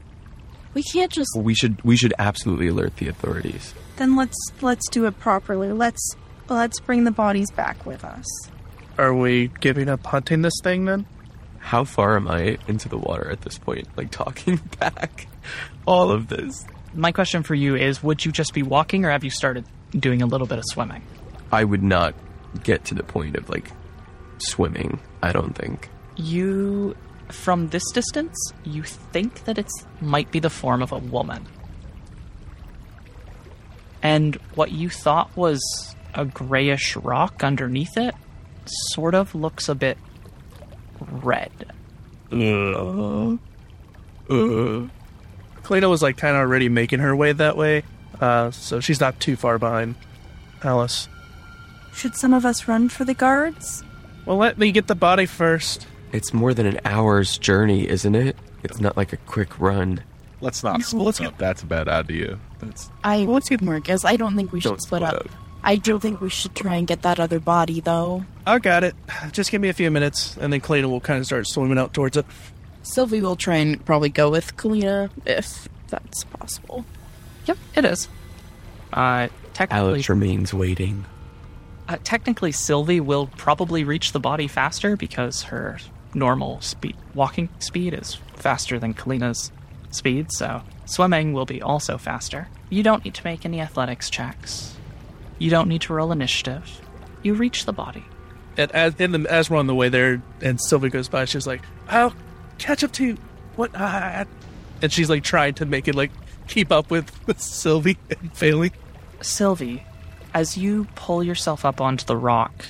we 0.74 0.82
can't 0.82 1.10
just. 1.10 1.30
We 1.34 1.54
should 1.54 1.82
we 1.82 1.96
should 1.96 2.12
absolutely 2.18 2.68
alert 2.68 2.96
the 2.98 3.08
authorities. 3.08 3.72
Then 3.96 4.14
let's 4.14 4.36
let's 4.60 4.86
do 4.90 5.06
it 5.06 5.18
properly. 5.18 5.72
Let's 5.72 6.14
let's 6.50 6.80
bring 6.80 7.04
the 7.04 7.10
bodies 7.10 7.50
back 7.50 7.86
with 7.86 8.04
us. 8.04 8.26
Are 8.98 9.14
we 9.14 9.48
giving 9.60 9.88
up 9.88 10.04
hunting 10.04 10.42
this 10.42 10.52
thing 10.62 10.84
then? 10.84 11.06
How 11.60 11.84
far 11.84 12.16
am 12.16 12.28
I 12.28 12.58
into 12.68 12.90
the 12.90 12.98
water 12.98 13.30
at 13.30 13.40
this 13.40 13.56
point? 13.56 13.88
Like 13.96 14.10
talking 14.10 14.56
back 14.78 15.28
all 15.86 16.10
of 16.10 16.28
this. 16.28 16.66
My 16.92 17.12
question 17.12 17.42
for 17.42 17.54
you 17.54 17.74
is 17.74 18.02
would 18.02 18.22
you 18.26 18.32
just 18.32 18.52
be 18.52 18.62
walking 18.62 19.06
or 19.06 19.10
have 19.10 19.24
you 19.24 19.30
started 19.30 19.64
doing 19.98 20.20
a 20.20 20.26
little 20.26 20.46
bit 20.46 20.58
of 20.58 20.64
swimming? 20.66 21.02
I 21.50 21.64
would 21.64 21.82
not 21.82 22.14
get 22.62 22.84
to 22.86 22.94
the 22.94 23.02
point 23.02 23.36
of 23.36 23.48
like 23.48 23.70
swimming, 24.38 25.00
I 25.22 25.32
don't 25.32 25.54
think. 25.54 25.88
You 26.16 26.96
from 27.28 27.68
this 27.68 27.84
distance, 27.92 28.36
you 28.64 28.82
think 28.82 29.44
that 29.44 29.58
it's 29.58 29.86
might 30.00 30.30
be 30.30 30.40
the 30.40 30.50
form 30.50 30.82
of 30.82 30.92
a 30.92 30.98
woman. 30.98 31.46
And 34.02 34.36
what 34.54 34.72
you 34.72 34.88
thought 34.88 35.36
was 35.36 35.60
a 36.14 36.24
grayish 36.24 36.96
rock 36.96 37.42
underneath 37.44 37.96
it 37.96 38.14
sort 38.92 39.14
of 39.14 39.34
looks 39.34 39.68
a 39.68 39.74
bit 39.74 39.98
red. 41.00 41.52
Uh, 42.30 43.36
uh. 44.30 44.86
Clea 45.62 45.86
was 45.86 46.02
like 46.02 46.16
kind 46.16 46.36
of 46.36 46.40
already 46.40 46.68
making 46.68 47.00
her 47.00 47.14
way 47.14 47.32
that 47.32 47.56
way, 47.56 47.82
uh, 48.20 48.50
so 48.50 48.80
she's 48.80 49.00
not 49.00 49.18
too 49.20 49.36
far 49.36 49.58
behind 49.58 49.94
Alice. 50.62 51.08
Should 51.98 52.14
some 52.14 52.32
of 52.32 52.46
us 52.46 52.68
run 52.68 52.88
for 52.88 53.04
the 53.04 53.12
guards? 53.12 53.82
Well, 54.24 54.36
let 54.36 54.56
me 54.56 54.70
get 54.70 54.86
the 54.86 54.94
body 54.94 55.26
first. 55.26 55.84
It's 56.12 56.32
more 56.32 56.54
than 56.54 56.64
an 56.64 56.78
hour's 56.84 57.38
journey, 57.38 57.88
isn't 57.88 58.14
it? 58.14 58.36
It's 58.62 58.78
not 58.78 58.96
like 58.96 59.12
a 59.12 59.16
quick 59.16 59.58
run. 59.58 60.04
Let's 60.40 60.62
not 60.62 60.80
split 60.82 61.20
up. 61.20 61.36
That's 61.38 61.64
a 61.64 61.66
bad 61.66 61.88
idea. 61.88 62.38
That's 62.60 62.88
I 63.02 63.24
let's 63.24 63.48
get 63.48 63.60
more 63.62 63.80
guess. 63.80 64.04
I 64.04 64.14
don't 64.14 64.36
think 64.36 64.52
we 64.52 64.60
should 64.60 64.68
Don't 64.68 64.80
split 64.80 65.02
split 65.02 65.12
up. 65.22 65.26
up. 65.26 65.30
I 65.64 65.74
do 65.74 65.98
think 65.98 66.20
we 66.20 66.30
should 66.30 66.54
try 66.54 66.76
and 66.76 66.86
get 66.86 67.02
that 67.02 67.18
other 67.18 67.40
body 67.40 67.80
though. 67.80 68.24
I 68.46 68.60
got 68.60 68.84
it. 68.84 68.94
Just 69.32 69.50
give 69.50 69.60
me 69.60 69.68
a 69.68 69.72
few 69.72 69.90
minutes, 69.90 70.36
and 70.40 70.52
then 70.52 70.60
Clea 70.60 70.84
will 70.84 71.00
kind 71.00 71.18
of 71.18 71.26
start 71.26 71.48
swimming 71.48 71.78
out 71.78 71.92
towards 71.94 72.16
it. 72.16 72.24
Sylvie 72.84 73.20
will 73.20 73.34
try 73.34 73.56
and 73.56 73.84
probably 73.84 74.08
go 74.08 74.30
with 74.30 74.56
Kalina 74.56 75.10
if 75.26 75.68
that's 75.88 76.22
possible. 76.24 76.84
Yep, 77.46 77.58
it 77.74 77.84
is. 77.84 78.08
Uh, 78.92 79.26
technically, 79.52 79.88
Alex 79.88 80.08
remains 80.08 80.54
waiting. 80.54 81.04
Uh, 81.88 81.96
technically, 82.04 82.52
Sylvie 82.52 83.00
will 83.00 83.28
probably 83.36 83.82
reach 83.84 84.12
the 84.12 84.20
body 84.20 84.46
faster 84.46 84.96
because 84.96 85.42
her 85.44 85.78
normal 86.14 86.60
speed, 86.60 86.96
walking 87.14 87.48
speed, 87.58 87.94
is 87.94 88.18
faster 88.34 88.78
than 88.78 88.94
Kalina's 88.94 89.50
speed. 89.90 90.30
So 90.32 90.62
swimming 90.84 91.32
will 91.32 91.46
be 91.46 91.62
also 91.62 91.98
faster. 91.98 92.48
You 92.70 92.82
don't 92.82 93.04
need 93.04 93.14
to 93.14 93.24
make 93.24 93.44
any 93.44 93.60
athletics 93.60 94.10
checks. 94.10 94.76
You 95.38 95.50
don't 95.50 95.68
need 95.68 95.82
to 95.82 95.94
roll 95.94 96.12
initiative. 96.12 96.80
You 97.22 97.34
reach 97.34 97.64
the 97.64 97.72
body. 97.72 98.04
And 98.56 98.70
as, 98.72 98.94
in 99.00 99.12
the, 99.12 99.32
as 99.32 99.48
we're 99.48 99.58
on 99.58 99.66
the 99.66 99.74
way 99.74 99.88
there, 99.88 100.20
and 100.40 100.60
Sylvie 100.60 100.90
goes 100.90 101.08
by, 101.08 101.24
she's 101.24 101.46
like, 101.46 101.62
"I'll 101.88 102.12
catch 102.58 102.82
up 102.82 102.92
to 102.92 103.04
you." 103.04 103.16
What? 103.54 103.70
Uh, 103.74 104.24
and 104.82 104.92
she's 104.92 105.08
like 105.08 105.22
trying 105.22 105.54
to 105.54 105.64
make 105.66 105.88
it 105.88 105.94
like 105.94 106.10
keep 106.48 106.72
up 106.72 106.90
with, 106.90 107.26
with 107.26 107.40
Sylvie 107.40 107.98
and 108.10 108.32
failing. 108.36 108.72
Sylvie, 109.20 109.84
as 110.34 110.56
you 110.56 110.86
pull 110.94 111.22
yourself 111.22 111.64
up 111.64 111.80
onto 111.80 112.04
the 112.04 112.16
rock, 112.16 112.66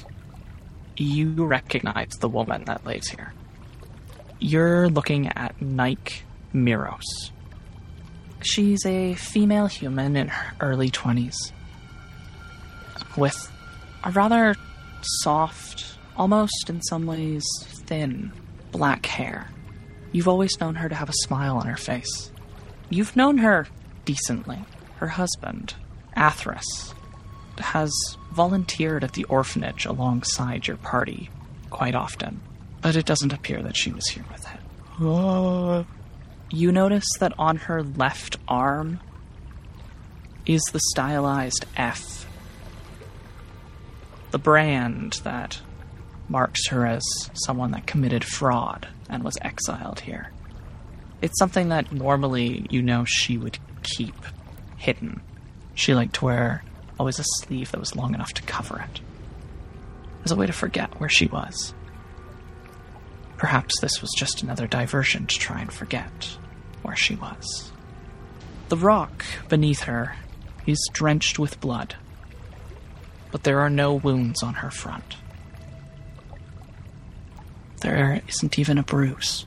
you 0.96 1.44
recognize 1.44 2.10
the 2.20 2.28
woman 2.28 2.64
that 2.64 2.84
lays 2.86 3.08
here. 3.08 3.32
you're 4.40 4.88
looking 4.88 5.26
at 5.28 5.60
Nike 5.60 6.22
Miros. 6.54 7.02
She's 8.40 8.86
a 8.86 9.14
female 9.14 9.66
human 9.66 10.14
in 10.16 10.28
her 10.28 10.54
early 10.60 10.90
20s 10.90 11.34
with 13.16 13.50
a 14.04 14.10
rather 14.12 14.54
soft, 15.22 15.98
almost 16.16 16.68
in 16.70 16.80
some 16.82 17.06
ways 17.06 17.44
thin, 17.86 18.30
black 18.70 19.06
hair. 19.06 19.48
You've 20.12 20.28
always 20.28 20.58
known 20.60 20.76
her 20.76 20.88
to 20.88 20.94
have 20.94 21.08
a 21.10 21.14
smile 21.24 21.56
on 21.56 21.66
her 21.66 21.76
face. 21.76 22.30
You've 22.90 23.16
known 23.16 23.38
her 23.38 23.66
decently. 24.04 24.58
Her 24.96 25.08
husband, 25.08 25.74
Athras, 26.16 26.94
has 27.58 27.92
volunteered 28.32 29.04
at 29.04 29.12
the 29.12 29.24
orphanage 29.24 29.84
alongside 29.86 30.66
your 30.66 30.76
party 30.78 31.30
quite 31.70 31.94
often, 31.94 32.40
but 32.80 32.96
it 32.96 33.06
doesn't 33.06 33.32
appear 33.32 33.62
that 33.62 33.76
she 33.76 33.90
was 33.92 34.06
here 34.08 34.24
with. 34.32 34.46
Uh, 35.00 35.84
You 36.50 36.72
notice 36.72 37.06
that 37.20 37.32
on 37.38 37.56
her 37.56 37.82
left 37.82 38.36
arm 38.48 39.00
is 40.46 40.62
the 40.72 40.80
stylized 40.92 41.66
F. 41.76 42.26
The 44.30 44.38
brand 44.38 45.20
that 45.24 45.60
marks 46.28 46.68
her 46.68 46.86
as 46.86 47.02
someone 47.32 47.70
that 47.72 47.86
committed 47.86 48.24
fraud 48.24 48.88
and 49.08 49.22
was 49.24 49.36
exiled 49.42 50.00
here. 50.00 50.30
It's 51.22 51.38
something 51.38 51.70
that 51.70 51.90
normally 51.92 52.66
you 52.70 52.82
know 52.82 53.04
she 53.06 53.38
would 53.38 53.58
keep 53.82 54.14
hidden. 54.76 55.20
She 55.74 55.94
liked 55.94 56.14
to 56.16 56.24
wear 56.26 56.62
always 56.98 57.18
a 57.18 57.24
sleeve 57.24 57.70
that 57.70 57.80
was 57.80 57.96
long 57.96 58.14
enough 58.14 58.32
to 58.34 58.42
cover 58.42 58.84
it, 58.90 59.00
as 60.24 60.32
a 60.32 60.36
way 60.36 60.46
to 60.46 60.52
forget 60.52 60.98
where 61.00 61.08
she 61.08 61.26
was. 61.26 61.74
Perhaps 63.36 63.80
this 63.80 64.02
was 64.02 64.10
just 64.16 64.42
another 64.42 64.66
diversion 64.66 65.26
to 65.26 65.38
try 65.38 65.60
and 65.60 65.72
forget 65.72 66.36
where 66.82 66.96
she 66.96 67.14
was. 67.14 67.70
The 68.68 68.76
rock 68.76 69.24
beneath 69.48 69.82
her 69.82 70.16
is 70.66 70.90
drenched 70.92 71.38
with 71.38 71.60
blood, 71.60 71.94
but 73.30 73.44
there 73.44 73.60
are 73.60 73.70
no 73.70 73.94
wounds 73.94 74.42
on 74.42 74.54
her 74.54 74.70
front. 74.70 75.16
There 77.80 78.20
isn't 78.28 78.58
even 78.58 78.76
a 78.76 78.82
bruise, 78.82 79.46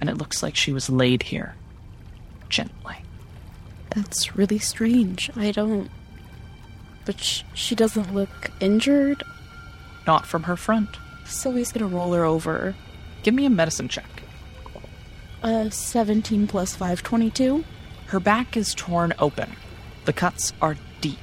and 0.00 0.10
it 0.10 0.18
looks 0.18 0.42
like 0.42 0.54
she 0.54 0.72
was 0.72 0.90
laid 0.90 1.22
here 1.22 1.54
gently. 2.50 2.96
That's 3.94 4.36
really 4.36 4.58
strange. 4.58 5.30
I 5.34 5.50
don't. 5.50 5.90
But 7.04 7.20
sh- 7.20 7.42
she 7.54 7.74
doesn't 7.74 8.14
look 8.14 8.50
injured, 8.60 9.22
Not 10.06 10.26
from 10.26 10.44
her 10.44 10.56
front. 10.56 10.96
so 11.24 11.52
he's 11.52 11.72
gonna 11.72 11.86
roll 11.86 12.12
her 12.12 12.24
over. 12.24 12.74
Give 13.22 13.34
me 13.34 13.44
a 13.46 13.50
medicine 13.50 13.88
check. 13.88 14.22
Uh, 15.42 15.70
17 15.70 16.46
plus 16.46 16.74
5, 16.76 17.02
22. 17.02 17.64
Her 18.06 18.20
back 18.20 18.56
is 18.56 18.74
torn 18.74 19.14
open. 19.18 19.52
The 20.04 20.12
cuts 20.12 20.52
are 20.60 20.76
deep, 21.00 21.18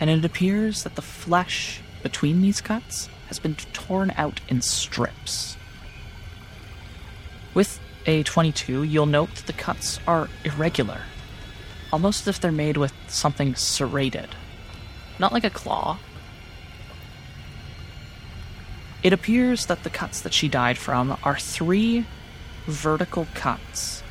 and 0.00 0.08
it 0.08 0.24
appears 0.24 0.82
that 0.84 0.94
the 0.94 1.02
flesh 1.02 1.80
between 2.02 2.40
these 2.40 2.60
cuts 2.60 3.08
has 3.26 3.38
been 3.38 3.54
torn 3.72 4.12
out 4.16 4.40
in 4.48 4.62
strips. 4.62 5.56
With 7.54 7.80
a 8.06 8.22
22, 8.22 8.84
you'll 8.84 9.06
note 9.06 9.34
that 9.34 9.46
the 9.46 9.52
cuts 9.52 9.98
are 10.06 10.28
irregular, 10.44 11.00
almost 11.92 12.22
as 12.22 12.28
if 12.36 12.40
they're 12.40 12.52
made 12.52 12.76
with 12.76 12.92
something 13.08 13.54
serrated. 13.54 14.28
Not 15.18 15.32
like 15.32 15.44
a 15.44 15.50
claw. 15.50 15.98
It 19.02 19.12
appears 19.12 19.66
that 19.66 19.84
the 19.84 19.90
cuts 19.90 20.20
that 20.22 20.32
she 20.32 20.48
died 20.48 20.78
from 20.78 21.16
are 21.22 21.38
three 21.38 22.04
vertical 22.66 23.26
cuts 23.34 24.02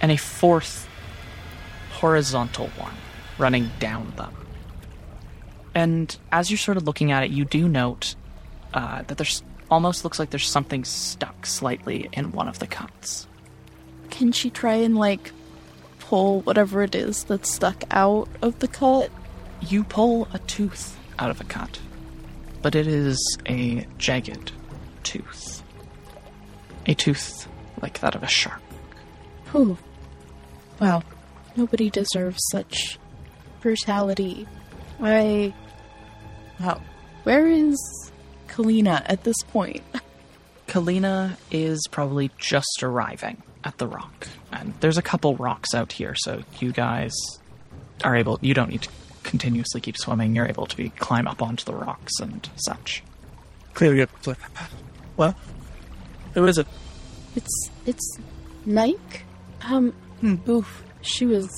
and 0.00 0.10
a 0.10 0.16
fourth 0.16 0.88
horizontal 1.92 2.68
one 2.76 2.94
running 3.38 3.70
down 3.78 4.12
them. 4.16 4.34
And 5.74 6.16
as 6.30 6.50
you're 6.50 6.58
sort 6.58 6.76
of 6.76 6.84
looking 6.84 7.10
at 7.10 7.24
it, 7.24 7.30
you 7.30 7.44
do 7.44 7.68
note 7.68 8.14
uh, 8.74 9.02
that 9.02 9.16
there's 9.16 9.42
almost 9.70 10.04
looks 10.04 10.18
like 10.18 10.30
there's 10.30 10.48
something 10.48 10.84
stuck 10.84 11.46
slightly 11.46 12.08
in 12.12 12.32
one 12.32 12.48
of 12.48 12.58
the 12.58 12.66
cuts. 12.66 13.26
Can 14.10 14.30
she 14.32 14.50
try 14.50 14.74
and, 14.74 14.96
like, 14.96 15.32
pull 15.98 16.42
whatever 16.42 16.82
it 16.82 16.94
is 16.94 17.24
that's 17.24 17.50
stuck 17.50 17.82
out 17.90 18.28
of 18.42 18.58
the 18.60 18.68
cut? 18.68 19.10
You 19.68 19.84
pull 19.84 20.28
a 20.32 20.38
tooth 20.40 20.98
out 21.18 21.30
of 21.30 21.40
a 21.40 21.44
cut, 21.44 21.78
but 22.62 22.74
it 22.74 22.86
is 22.86 23.18
a 23.46 23.86
jagged 23.98 24.52
tooth. 25.02 25.62
A 26.86 26.94
tooth 26.94 27.48
like 27.80 28.00
that 28.00 28.14
of 28.14 28.22
a 28.22 28.28
shark. 28.28 28.60
Whew. 29.52 29.78
Wow. 30.80 31.02
Nobody 31.56 31.88
deserves 31.88 32.40
such 32.50 32.98
brutality. 33.60 34.46
I. 35.00 35.54
Wow. 36.60 36.82
Where 37.22 37.46
is 37.46 37.78
Kalina 38.48 39.02
at 39.06 39.24
this 39.24 39.40
point? 39.48 39.82
Kalina 40.66 41.36
is 41.50 41.86
probably 41.90 42.30
just 42.38 42.82
arriving 42.82 43.42
at 43.64 43.78
the 43.78 43.86
rock. 43.86 44.28
And 44.52 44.74
there's 44.80 44.98
a 44.98 45.02
couple 45.02 45.36
rocks 45.36 45.74
out 45.74 45.92
here, 45.92 46.14
so 46.16 46.42
you 46.60 46.72
guys 46.72 47.14
are 48.02 48.16
able 48.16 48.38
you 48.42 48.52
don't 48.52 48.70
need 48.70 48.82
to 48.82 48.90
continuously 49.24 49.80
keep 49.80 49.96
swimming, 49.96 50.34
you're 50.36 50.46
able 50.46 50.66
to 50.66 50.76
be 50.76 50.90
climb 50.90 51.26
up 51.26 51.42
onto 51.42 51.64
the 51.64 51.74
rocks 51.74 52.12
and 52.20 52.48
such. 52.56 53.02
clearly 53.74 53.96
good. 53.96 54.10
Flip. 54.20 54.38
Well, 55.16 55.34
who 56.34 56.46
is 56.46 56.58
it? 56.58 56.66
It's. 57.34 57.70
It's. 57.86 58.18
Nike? 58.64 59.22
Um. 59.62 59.92
Oof. 60.48 60.82
She 61.02 61.26
was 61.26 61.48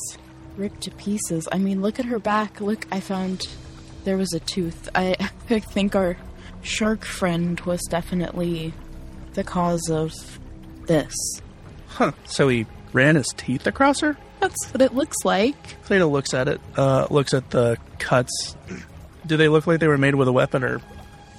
ripped 0.56 0.82
to 0.82 0.90
pieces. 0.92 1.48
I 1.52 1.58
mean, 1.58 1.82
look 1.82 1.98
at 1.98 2.06
her 2.06 2.18
back. 2.18 2.60
Look, 2.60 2.86
I 2.90 3.00
found 3.00 3.46
there 4.04 4.16
was 4.16 4.32
a 4.32 4.40
tooth. 4.40 4.88
I, 4.94 5.16
I 5.50 5.60
think 5.60 5.94
our 5.94 6.16
shark 6.62 7.04
friend 7.04 7.60
was 7.60 7.80
definitely 7.90 8.72
the 9.34 9.44
cause 9.44 9.88
of 9.90 10.12
this. 10.86 11.14
Huh. 11.88 12.12
So 12.24 12.48
he 12.48 12.66
ran 12.92 13.14
his 13.16 13.28
teeth 13.36 13.66
across 13.66 14.00
her? 14.00 14.16
That's 14.40 14.72
what 14.72 14.82
it 14.82 14.94
looks 14.94 15.24
like. 15.24 15.82
Cleta 15.84 16.06
looks 16.06 16.34
at 16.34 16.48
it, 16.48 16.60
uh, 16.76 17.06
looks 17.10 17.34
at 17.34 17.50
the 17.50 17.78
cuts. 17.98 18.56
Do 19.26 19.36
they 19.36 19.48
look 19.48 19.66
like 19.66 19.80
they 19.80 19.88
were 19.88 19.98
made 19.98 20.14
with 20.14 20.28
a 20.28 20.32
weapon 20.32 20.62
or 20.62 20.80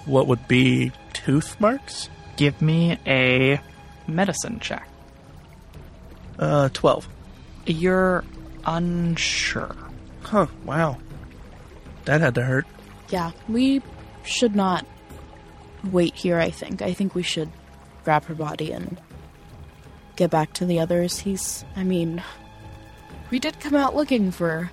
what 0.05 0.27
would 0.27 0.47
be 0.47 0.91
tooth 1.13 1.59
marks? 1.59 2.09
Give 2.35 2.59
me 2.61 2.97
a 3.05 3.61
medicine 4.07 4.59
check. 4.59 4.87
Uh, 6.39 6.69
12. 6.73 7.07
You're 7.65 8.23
unsure. 8.65 9.75
Huh, 10.21 10.47
wow. 10.65 10.97
That 12.05 12.21
had 12.21 12.35
to 12.35 12.43
hurt. 12.43 12.65
Yeah, 13.09 13.31
we 13.47 13.81
should 14.23 14.55
not 14.55 14.85
wait 15.91 16.15
here, 16.15 16.39
I 16.39 16.49
think. 16.49 16.81
I 16.81 16.93
think 16.93 17.15
we 17.15 17.23
should 17.23 17.49
grab 18.03 18.25
her 18.25 18.35
body 18.35 18.71
and 18.71 18.99
get 20.15 20.29
back 20.29 20.53
to 20.53 20.65
the 20.65 20.79
others. 20.79 21.19
He's. 21.19 21.63
I 21.75 21.83
mean. 21.83 22.23
We 23.29 23.39
did 23.39 23.59
come 23.59 23.75
out 23.75 23.95
looking 23.95 24.31
for 24.31 24.71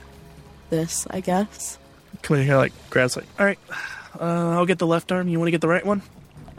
this, 0.70 1.06
I 1.10 1.20
guess. 1.20 1.78
Come 2.22 2.38
in 2.38 2.46
here, 2.46 2.56
like, 2.56 2.72
grabs, 2.90 3.16
like, 3.16 3.26
alright, 3.38 3.58
uh, 4.20 4.50
I'll 4.50 4.66
get 4.66 4.78
the 4.78 4.86
left 4.86 5.10
arm. 5.12 5.28
You 5.28 5.38
want 5.38 5.48
to 5.48 5.52
get 5.52 5.60
the 5.60 5.68
right 5.68 5.84
one? 5.84 6.02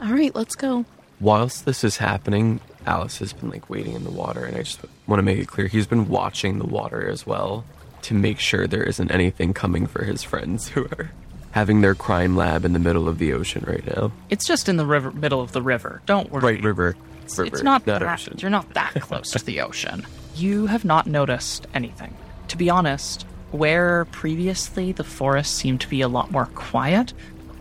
Alright, 0.00 0.34
let's 0.34 0.54
go. 0.54 0.84
Whilst 1.20 1.64
this 1.64 1.82
is 1.82 1.96
happening, 1.96 2.60
Alice 2.86 3.18
has 3.18 3.32
been 3.32 3.50
like 3.50 3.70
waiting 3.70 3.94
in 3.94 4.04
the 4.04 4.10
water, 4.10 4.44
and 4.44 4.56
I 4.56 4.62
just 4.62 4.80
want 5.06 5.18
to 5.18 5.22
make 5.22 5.38
it 5.38 5.48
clear 5.48 5.66
he's 5.66 5.86
been 5.86 6.08
watching 6.08 6.58
the 6.58 6.66
water 6.66 7.08
as 7.08 7.26
well 7.26 7.64
to 8.02 8.14
make 8.14 8.38
sure 8.38 8.66
there 8.66 8.82
isn't 8.82 9.10
anything 9.10 9.54
coming 9.54 9.86
for 9.86 10.04
his 10.04 10.22
friends 10.22 10.68
who 10.68 10.84
are 10.84 11.10
having 11.52 11.80
their 11.80 11.94
crime 11.94 12.36
lab 12.36 12.64
in 12.66 12.74
the 12.74 12.78
middle 12.78 13.08
of 13.08 13.18
the 13.18 13.32
ocean 13.32 13.64
right 13.66 13.84
now. 13.96 14.12
It's 14.28 14.46
just 14.46 14.68
in 14.68 14.76
the 14.76 14.84
river 14.84 15.10
middle 15.10 15.40
of 15.40 15.52
the 15.52 15.62
river. 15.62 16.02
Don't 16.04 16.30
worry. 16.30 16.42
Right, 16.42 16.62
river. 16.62 16.94
It's, 17.24 17.38
river, 17.38 17.48
it's 17.48 17.62
not, 17.62 17.86
that, 17.86 18.02
ocean. 18.02 18.36
You're 18.38 18.50
not 18.50 18.74
that 18.74 19.00
close 19.00 19.30
to 19.32 19.44
the 19.44 19.62
ocean. 19.62 20.06
You 20.36 20.66
have 20.66 20.84
not 20.84 21.06
noticed 21.06 21.66
anything. 21.72 22.14
To 22.48 22.56
be 22.56 22.68
honest, 22.68 23.22
where 23.52 24.04
previously 24.06 24.92
the 24.92 25.04
forest 25.04 25.54
seemed 25.54 25.80
to 25.80 25.88
be 25.88 26.02
a 26.02 26.08
lot 26.08 26.30
more 26.30 26.46
quiet, 26.54 27.14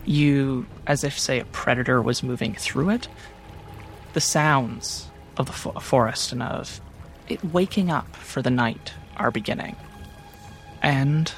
you, 0.06 0.66
as 0.86 1.04
if, 1.04 1.18
say, 1.18 1.40
a 1.40 1.46
predator 1.46 2.02
was 2.02 2.22
moving 2.22 2.54
through 2.54 2.90
it, 2.90 3.08
the 4.14 4.22
sounds 4.22 5.08
of 5.38 5.46
the 5.46 5.54
fo- 5.54 5.80
forest 5.80 6.32
and 6.32 6.44
of 6.44 6.82
it 7.28 7.44
waking 7.44 7.90
up 7.90 8.14
for 8.16 8.42
the 8.42 8.52
night 8.52 8.94
are 9.18 9.32
beginning. 9.32 9.76
And 10.82 11.32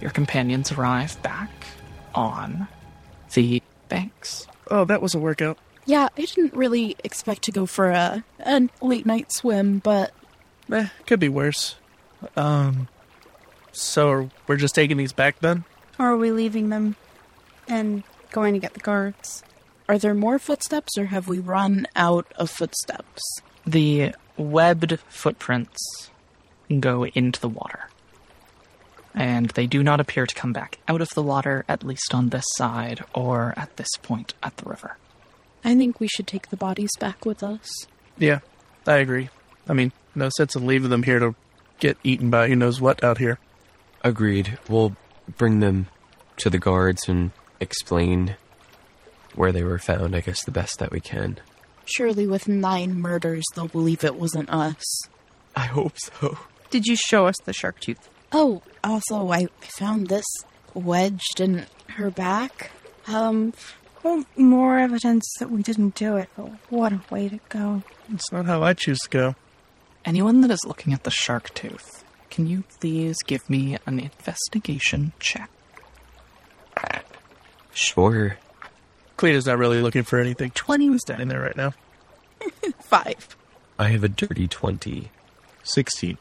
your 0.00 0.10
companions 0.10 0.72
arrive 0.72 1.20
back 1.22 1.50
on 2.14 2.66
the 3.34 3.62
banks. 3.88 4.46
Oh, 4.70 4.84
that 4.86 5.02
was 5.02 5.14
a 5.14 5.18
workout. 5.18 5.58
Yeah, 5.86 6.08
I 6.16 6.22
didn't 6.22 6.54
really 6.54 6.96
expect 7.04 7.42
to 7.42 7.52
go 7.52 7.64
for 7.66 7.90
a, 7.90 8.24
a 8.40 8.68
late 8.82 9.06
night 9.06 9.32
swim, 9.32 9.78
but 9.78 10.12
Eh, 10.72 10.88
could 11.06 11.20
be 11.20 11.28
worse. 11.28 11.76
Um, 12.36 12.88
so 13.72 14.30
we're 14.46 14.56
just 14.56 14.74
taking 14.74 14.96
these 14.96 15.12
back 15.12 15.40
then? 15.40 15.64
Or 15.98 16.06
are 16.06 16.16
we 16.16 16.30
leaving 16.30 16.68
them 16.68 16.96
and 17.68 18.02
going 18.30 18.54
to 18.54 18.60
get 18.60 18.74
the 18.74 18.80
guards? 18.80 19.42
Are 19.88 19.98
there 19.98 20.14
more 20.14 20.38
footsteps 20.38 20.98
or 20.98 21.06
have 21.06 21.28
we 21.28 21.38
run 21.38 21.86
out 21.96 22.26
of 22.36 22.50
footsteps? 22.50 23.22
The 23.66 24.14
webbed 24.36 24.98
footprints 25.08 26.10
go 26.80 27.06
into 27.06 27.40
the 27.40 27.48
water. 27.48 27.88
And 29.14 29.50
they 29.50 29.66
do 29.66 29.82
not 29.82 30.00
appear 30.00 30.26
to 30.26 30.34
come 30.34 30.52
back 30.52 30.78
out 30.86 31.00
of 31.00 31.08
the 31.10 31.22
water, 31.22 31.64
at 31.68 31.82
least 31.82 32.14
on 32.14 32.28
this 32.28 32.44
side 32.56 33.02
or 33.14 33.54
at 33.56 33.76
this 33.76 33.88
point 34.02 34.34
at 34.42 34.56
the 34.58 34.68
river. 34.68 34.96
I 35.64 35.74
think 35.74 35.98
we 35.98 36.06
should 36.06 36.26
take 36.26 36.50
the 36.50 36.56
bodies 36.56 36.90
back 37.00 37.24
with 37.24 37.42
us. 37.42 37.68
Yeah, 38.18 38.40
I 38.86 38.96
agree. 38.98 39.30
I 39.68 39.72
mean, 39.72 39.92
no 40.18 40.30
sense 40.36 40.54
in 40.56 40.66
leaving 40.66 40.90
them 40.90 41.02
here 41.04 41.18
to 41.18 41.34
get 41.80 41.96
eaten 42.04 42.30
by 42.30 42.48
who 42.48 42.56
knows 42.56 42.80
what 42.80 43.02
out 43.02 43.18
here. 43.18 43.38
Agreed. 44.02 44.58
We'll 44.68 44.96
bring 45.36 45.60
them 45.60 45.86
to 46.38 46.50
the 46.50 46.58
guards 46.58 47.08
and 47.08 47.30
explain 47.60 48.36
where 49.34 49.52
they 49.52 49.62
were 49.62 49.78
found, 49.78 50.14
I 50.16 50.20
guess, 50.20 50.44
the 50.44 50.50
best 50.50 50.78
that 50.78 50.90
we 50.90 51.00
can. 51.00 51.38
Surely 51.84 52.26
with 52.26 52.48
nine 52.48 53.00
murders, 53.00 53.44
they'll 53.54 53.68
believe 53.68 54.04
it 54.04 54.16
wasn't 54.16 54.50
us. 54.50 54.84
I 55.56 55.66
hope 55.66 55.94
so. 55.98 56.38
Did 56.70 56.86
you 56.86 56.96
show 56.96 57.26
us 57.26 57.36
the 57.44 57.52
shark 57.52 57.80
tooth? 57.80 58.08
Oh, 58.30 58.62
also, 58.84 59.30
I 59.30 59.46
found 59.78 60.08
this 60.08 60.26
wedged 60.74 61.40
in 61.40 61.66
her 61.90 62.10
back. 62.10 62.70
Um, 63.06 63.54
Well, 64.02 64.24
more 64.36 64.78
evidence 64.78 65.26
that 65.40 65.50
we 65.50 65.62
didn't 65.62 65.94
do 65.96 66.16
it, 66.16 66.28
but 66.36 66.50
what 66.70 66.92
a 66.92 67.00
way 67.10 67.28
to 67.28 67.40
go. 67.48 67.82
It's 68.12 68.30
not 68.30 68.46
how 68.46 68.62
I 68.62 68.74
choose 68.74 68.98
to 69.00 69.08
go. 69.08 69.34
Anyone 70.04 70.40
that 70.40 70.50
is 70.50 70.64
looking 70.66 70.92
at 70.92 71.04
the 71.04 71.10
shark 71.10 71.52
tooth, 71.54 72.04
can 72.30 72.46
you 72.46 72.64
please 72.80 73.16
give 73.26 73.48
me 73.50 73.76
an 73.86 73.98
investigation 73.98 75.12
check? 75.18 75.50
Sure. 77.72 78.36
Cleta's 79.16 79.46
not 79.46 79.58
really 79.58 79.80
looking 79.82 80.02
for 80.02 80.18
anything. 80.18 80.50
20 80.50 80.90
was 80.90 81.02
Standing 81.02 81.28
there 81.28 81.40
right 81.40 81.56
now. 81.56 81.72
five. 82.80 83.36
I 83.78 83.88
have 83.88 84.02
a 84.02 84.08
dirty 84.08 84.48
20. 84.48 85.10
16. 85.62 86.18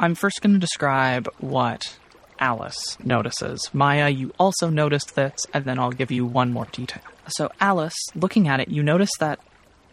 I'm 0.00 0.14
first 0.14 0.40
going 0.40 0.52
to 0.54 0.58
describe 0.58 1.28
what 1.38 1.98
Alice 2.38 2.96
notices. 3.04 3.70
Maya, 3.72 4.08
you 4.08 4.32
also 4.38 4.70
noticed 4.70 5.14
this, 5.14 5.46
and 5.52 5.64
then 5.64 5.78
I'll 5.78 5.92
give 5.92 6.10
you 6.10 6.24
one 6.24 6.52
more 6.52 6.66
detail. 6.72 7.02
So, 7.28 7.50
Alice, 7.60 7.96
looking 8.14 8.48
at 8.48 8.60
it, 8.60 8.68
you 8.68 8.82
notice 8.82 9.10
that 9.20 9.38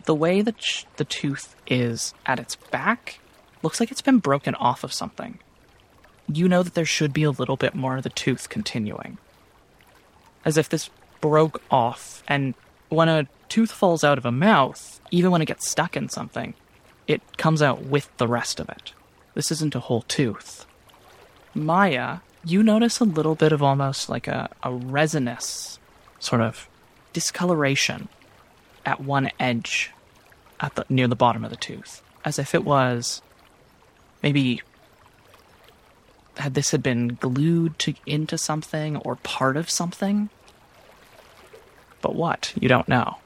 the 0.09 0.15
way 0.15 0.41
that 0.41 0.57
the 0.97 1.05
tooth 1.05 1.55
is 1.67 2.15
at 2.25 2.39
its 2.39 2.55
back 2.55 3.19
looks 3.61 3.79
like 3.79 3.91
it's 3.91 4.01
been 4.01 4.17
broken 4.17 4.55
off 4.55 4.83
of 4.83 4.91
something. 4.91 5.37
You 6.27 6.47
know 6.47 6.63
that 6.63 6.73
there 6.73 6.83
should 6.83 7.13
be 7.13 7.21
a 7.21 7.29
little 7.29 7.57
bit 7.57 7.75
more 7.75 7.97
of 7.97 8.01
the 8.01 8.09
tooth 8.09 8.49
continuing. 8.49 9.19
As 10.43 10.57
if 10.57 10.67
this 10.67 10.89
broke 11.21 11.61
off, 11.69 12.23
and 12.27 12.55
when 12.89 13.07
a 13.07 13.27
tooth 13.49 13.71
falls 13.71 14.03
out 14.03 14.17
of 14.17 14.25
a 14.25 14.31
mouth, 14.31 14.99
even 15.11 15.29
when 15.29 15.43
it 15.43 15.45
gets 15.45 15.69
stuck 15.69 15.95
in 15.95 16.09
something, 16.09 16.55
it 17.05 17.21
comes 17.37 17.61
out 17.61 17.83
with 17.83 18.09
the 18.17 18.27
rest 18.27 18.59
of 18.59 18.67
it. 18.67 18.93
This 19.35 19.51
isn't 19.51 19.75
a 19.75 19.79
whole 19.79 20.01
tooth. 20.01 20.65
Maya, 21.53 22.21
you 22.43 22.63
notice 22.63 22.99
a 22.99 23.03
little 23.03 23.35
bit 23.35 23.51
of 23.51 23.61
almost 23.61 24.09
like 24.09 24.27
a, 24.27 24.49
a 24.63 24.73
resinous 24.73 25.77
sort 26.17 26.41
of 26.41 26.67
discoloration 27.13 28.09
at 28.87 28.99
one 28.99 29.29
edge 29.39 29.91
at 30.59 30.75
the 30.75 30.85
near 30.89 31.07
the 31.07 31.15
bottom 31.15 31.43
of 31.43 31.51
the 31.51 31.57
tooth. 31.57 32.01
As 32.25 32.37
if 32.39 32.53
it 32.53 32.63
was 32.63 33.21
maybe 34.21 34.61
had 36.37 36.53
this 36.53 36.71
had 36.71 36.81
been 36.81 37.09
glued 37.09 37.77
to 37.79 37.93
into 38.05 38.37
something 38.37 38.97
or 38.97 39.15
part 39.17 39.57
of 39.57 39.69
something. 39.69 40.29
But 42.01 42.15
what? 42.15 42.53
You 42.59 42.69
don't 42.69 42.87
know. 42.87 43.17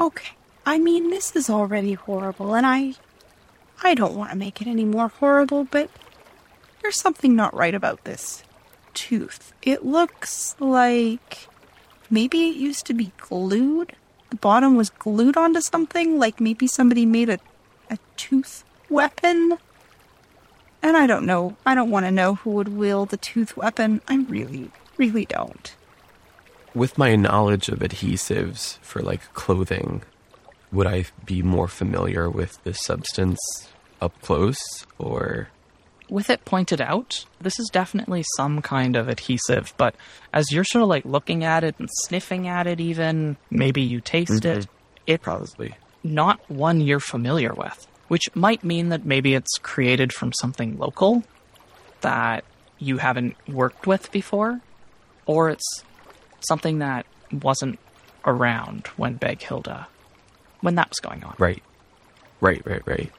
Okay. 0.00 0.32
I 0.66 0.78
mean, 0.78 1.10
this 1.10 1.34
is 1.36 1.48
already 1.50 1.94
horrible, 1.94 2.54
and 2.54 2.66
I. 2.66 2.94
I 3.84 3.94
don't 3.94 4.14
want 4.14 4.30
to 4.30 4.36
make 4.36 4.60
it 4.60 4.68
any 4.68 4.84
more 4.84 5.08
horrible, 5.08 5.64
but 5.64 5.90
there's 6.80 7.00
something 7.00 7.34
not 7.34 7.52
right 7.54 7.74
about 7.74 8.04
this 8.04 8.44
tooth. 8.94 9.52
It 9.62 9.84
looks 9.84 10.54
like 10.60 11.48
maybe 12.08 12.48
it 12.48 12.56
used 12.56 12.86
to 12.86 12.94
be 12.94 13.12
glued. 13.18 13.96
The 14.32 14.38
bottom 14.38 14.76
was 14.76 14.88
glued 14.88 15.36
onto 15.36 15.60
something, 15.60 16.18
like 16.18 16.40
maybe 16.40 16.66
somebody 16.66 17.04
made 17.04 17.28
a, 17.28 17.38
a 17.90 17.98
tooth 18.16 18.64
weapon. 18.88 19.58
And 20.82 20.96
I 20.96 21.06
don't 21.06 21.26
know. 21.26 21.58
I 21.66 21.74
don't 21.74 21.90
want 21.90 22.06
to 22.06 22.10
know 22.10 22.36
who 22.36 22.52
would 22.52 22.68
wield 22.68 23.10
the 23.10 23.18
tooth 23.18 23.58
weapon. 23.58 24.00
I 24.08 24.16
really, 24.30 24.70
really 24.96 25.26
don't. 25.26 25.76
With 26.74 26.96
my 26.96 27.14
knowledge 27.14 27.68
of 27.68 27.80
adhesives 27.80 28.78
for 28.78 29.02
like 29.02 29.34
clothing, 29.34 30.02
would 30.72 30.86
I 30.86 31.04
be 31.26 31.42
more 31.42 31.68
familiar 31.68 32.30
with 32.30 32.58
this 32.64 32.80
substance 32.80 33.38
up 34.00 34.18
close 34.22 34.86
or 34.96 35.50
with 36.12 36.28
it 36.28 36.44
pointed 36.44 36.80
out, 36.80 37.24
this 37.40 37.58
is 37.58 37.70
definitely 37.72 38.22
some 38.36 38.60
kind 38.60 38.96
of 38.96 39.08
adhesive, 39.08 39.72
but 39.78 39.94
as 40.34 40.52
you're 40.52 40.62
sort 40.62 40.82
of 40.82 40.88
like 40.88 41.06
looking 41.06 41.42
at 41.42 41.64
it 41.64 41.74
and 41.78 41.88
sniffing 42.04 42.46
at 42.46 42.66
it, 42.66 42.80
even 42.80 43.38
maybe 43.50 43.80
you 43.80 44.00
taste 44.00 44.30
mm-hmm. 44.30 44.60
it, 44.60 44.68
it's 45.06 45.24
probably? 45.24 45.74
not 46.04 46.38
one 46.50 46.82
you're 46.82 47.00
familiar 47.00 47.54
with, 47.54 47.86
which 48.08 48.24
might 48.34 48.62
mean 48.62 48.90
that 48.90 49.06
maybe 49.06 49.34
it's 49.34 49.56
created 49.62 50.12
from 50.12 50.34
something 50.34 50.76
local 50.76 51.24
that 52.02 52.44
you 52.78 52.98
haven't 52.98 53.34
worked 53.48 53.86
with 53.86 54.12
before, 54.12 54.60
or 55.24 55.48
it's 55.48 55.82
something 56.40 56.80
that 56.80 57.06
wasn't 57.32 57.78
around 58.26 58.86
when 58.98 59.14
Beg 59.14 59.40
Hilda, 59.40 59.88
when 60.60 60.74
that 60.74 60.90
was 60.90 60.98
going 61.00 61.24
on. 61.24 61.34
Right. 61.38 61.62
Right, 62.42 62.60
right, 62.66 62.82
right. 62.84 63.10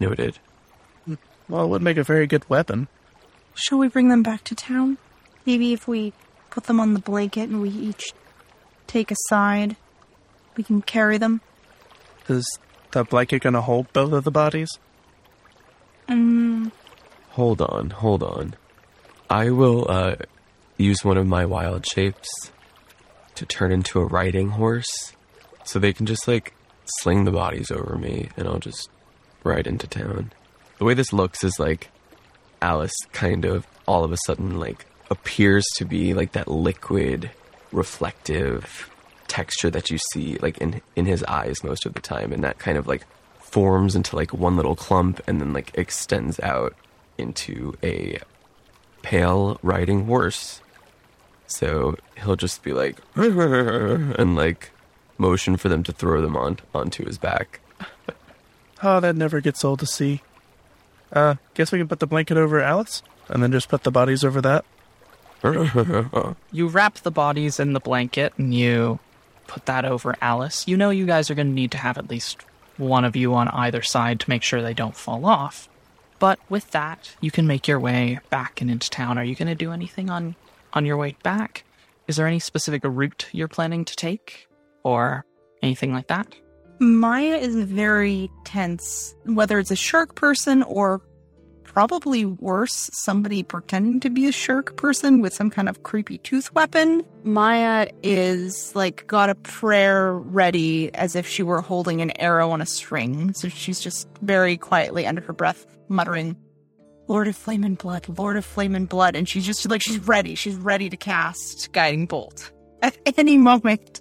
Noted. 0.00 0.40
Well, 1.48 1.64
it 1.64 1.68
would 1.68 1.82
make 1.82 1.96
a 1.96 2.02
very 2.04 2.26
good 2.26 2.48
weapon. 2.48 2.88
Shall 3.54 3.78
we 3.78 3.88
bring 3.88 4.08
them 4.08 4.22
back 4.22 4.44
to 4.44 4.54
town? 4.54 4.98
Maybe 5.46 5.72
if 5.72 5.86
we 5.86 6.12
put 6.50 6.64
them 6.64 6.80
on 6.80 6.94
the 6.94 7.00
blanket 7.00 7.48
and 7.50 7.60
we 7.60 7.68
each 7.70 8.12
take 8.86 9.10
a 9.10 9.16
side, 9.28 9.76
we 10.56 10.64
can 10.64 10.82
carry 10.82 11.18
them. 11.18 11.40
Is 12.28 12.44
the 12.92 13.04
blanket 13.04 13.42
going 13.42 13.52
to 13.54 13.60
hold 13.60 13.92
both 13.92 14.12
of 14.12 14.24
the 14.24 14.30
bodies? 14.30 14.70
Mm, 16.08 16.70
Hold 17.30 17.60
on, 17.62 17.90
hold 17.90 18.22
on. 18.22 18.54
I 19.28 19.50
will 19.50 19.86
uh 19.90 20.16
use 20.76 21.02
one 21.04 21.16
of 21.16 21.26
my 21.26 21.44
wild 21.46 21.86
shapes 21.86 22.28
to 23.34 23.46
turn 23.46 23.72
into 23.72 23.98
a 24.00 24.04
riding 24.04 24.50
horse 24.50 25.12
so 25.64 25.78
they 25.78 25.92
can 25.92 26.06
just 26.06 26.28
like 26.28 26.54
sling 27.00 27.24
the 27.24 27.32
bodies 27.32 27.70
over 27.70 27.96
me 27.96 28.28
and 28.36 28.46
I'll 28.46 28.58
just 28.60 28.88
ride 29.42 29.66
into 29.66 29.86
town. 29.86 30.32
The 30.84 30.88
way 30.88 30.92
this 30.92 31.14
looks 31.14 31.42
is 31.42 31.58
like 31.58 31.88
Alice 32.60 32.92
kind 33.12 33.46
of 33.46 33.66
all 33.86 34.04
of 34.04 34.12
a 34.12 34.18
sudden 34.26 34.60
like 34.60 34.84
appears 35.10 35.64
to 35.76 35.86
be 35.86 36.12
like 36.12 36.32
that 36.32 36.46
liquid 36.46 37.30
reflective 37.72 38.90
texture 39.26 39.70
that 39.70 39.90
you 39.90 39.96
see 40.12 40.36
like 40.42 40.58
in 40.58 40.82
in 40.94 41.06
his 41.06 41.24
eyes 41.24 41.64
most 41.64 41.86
of 41.86 41.94
the 41.94 42.02
time 42.02 42.34
and 42.34 42.44
that 42.44 42.58
kind 42.58 42.76
of 42.76 42.86
like 42.86 43.06
forms 43.40 43.96
into 43.96 44.14
like 44.14 44.34
one 44.34 44.56
little 44.56 44.76
clump 44.76 45.22
and 45.26 45.40
then 45.40 45.54
like 45.54 45.70
extends 45.72 46.38
out 46.40 46.76
into 47.16 47.72
a 47.82 48.18
pale 49.00 49.58
riding 49.62 50.04
horse. 50.04 50.60
So 51.46 51.96
he'll 52.22 52.36
just 52.36 52.62
be 52.62 52.74
like 52.74 52.98
and 53.14 54.36
like 54.36 54.70
motion 55.16 55.56
for 55.56 55.70
them 55.70 55.82
to 55.84 55.92
throw 55.92 56.20
them 56.20 56.36
on 56.36 56.58
onto 56.74 57.06
his 57.06 57.16
back. 57.16 57.60
Oh, 58.82 59.00
that 59.04 59.16
never 59.16 59.40
gets 59.40 59.64
old 59.64 59.78
to 59.78 59.86
see. 59.86 60.20
Uh, 61.14 61.36
guess 61.54 61.72
we 61.72 61.78
can 61.78 61.88
put 61.88 62.00
the 62.00 62.06
blanket 62.06 62.36
over 62.36 62.60
Alice, 62.60 63.02
and 63.28 63.42
then 63.42 63.52
just 63.52 63.68
put 63.68 63.84
the 63.84 63.90
bodies 63.90 64.24
over 64.24 64.40
that. 64.42 64.64
You 66.52 66.68
wrap 66.68 66.94
the 66.96 67.10
bodies 67.10 67.60
in 67.60 67.74
the 67.74 67.80
blanket 67.80 68.32
and 68.38 68.54
you 68.54 68.98
put 69.46 69.66
that 69.66 69.84
over 69.84 70.14
Alice. 70.22 70.66
You 70.66 70.76
know 70.76 70.90
you 70.90 71.04
guys 71.04 71.30
are 71.30 71.34
going 71.34 71.48
to 71.48 71.52
need 71.52 71.70
to 71.72 71.78
have 71.78 71.98
at 71.98 72.08
least 72.08 72.42
one 72.78 73.04
of 73.04 73.14
you 73.14 73.34
on 73.34 73.48
either 73.48 73.82
side 73.82 74.20
to 74.20 74.30
make 74.30 74.42
sure 74.42 74.62
they 74.62 74.74
don't 74.74 74.96
fall 74.96 75.26
off. 75.26 75.68
But 76.18 76.38
with 76.48 76.70
that, 76.70 77.14
you 77.20 77.30
can 77.30 77.46
make 77.46 77.68
your 77.68 77.78
way 77.78 78.20
back 78.30 78.60
and 78.60 78.70
into 78.70 78.88
town. 78.88 79.18
Are 79.18 79.24
you 79.24 79.34
going 79.34 79.48
to 79.48 79.54
do 79.54 79.72
anything 79.72 80.08
on 80.08 80.34
on 80.72 80.86
your 80.86 80.96
way 80.96 81.16
back? 81.22 81.64
Is 82.08 82.16
there 82.16 82.26
any 82.26 82.38
specific 82.38 82.82
route 82.84 83.28
you're 83.32 83.48
planning 83.48 83.84
to 83.84 83.96
take 83.96 84.48
or 84.82 85.24
anything 85.62 85.92
like 85.92 86.06
that? 86.08 86.34
Maya 86.84 87.36
is 87.36 87.56
very 87.56 88.30
tense, 88.44 89.14
whether 89.24 89.58
it's 89.58 89.70
a 89.70 89.76
shark 89.76 90.14
person 90.14 90.62
or 90.64 91.00
probably 91.74 92.24
worse, 92.24 92.88
somebody 92.92 93.42
pretending 93.42 93.98
to 93.98 94.08
be 94.08 94.26
a 94.26 94.32
shark 94.32 94.76
person 94.76 95.20
with 95.20 95.34
some 95.34 95.50
kind 95.50 95.68
of 95.68 95.82
creepy 95.82 96.18
tooth 96.18 96.54
weapon. 96.54 97.02
Maya 97.24 97.88
is 98.04 98.72
like 98.76 99.06
got 99.08 99.28
a 99.28 99.34
prayer 99.34 100.14
ready 100.14 100.94
as 100.94 101.16
if 101.16 101.26
she 101.26 101.42
were 101.42 101.60
holding 101.60 102.00
an 102.00 102.12
arrow 102.20 102.50
on 102.50 102.62
a 102.62 102.66
string. 102.66 103.34
So 103.34 103.48
she's 103.48 103.80
just 103.80 104.08
very 104.22 104.56
quietly 104.56 105.04
under 105.04 105.20
her 105.22 105.32
breath 105.32 105.66
muttering, 105.88 106.36
Lord 107.08 107.26
of 107.26 107.34
Flame 107.34 107.64
and 107.64 107.76
Blood, 107.76 108.06
Lord 108.18 108.36
of 108.36 108.44
Flame 108.44 108.76
and 108.76 108.88
Blood. 108.88 109.16
And 109.16 109.28
she's 109.28 109.44
just 109.44 109.68
like, 109.68 109.82
she's 109.82 109.98
ready. 109.98 110.36
She's 110.36 110.56
ready 110.56 110.88
to 110.88 110.96
cast 110.96 111.72
Guiding 111.72 112.06
Bolt 112.06 112.52
at 112.82 112.96
any 113.18 113.36
moment. 113.36 114.00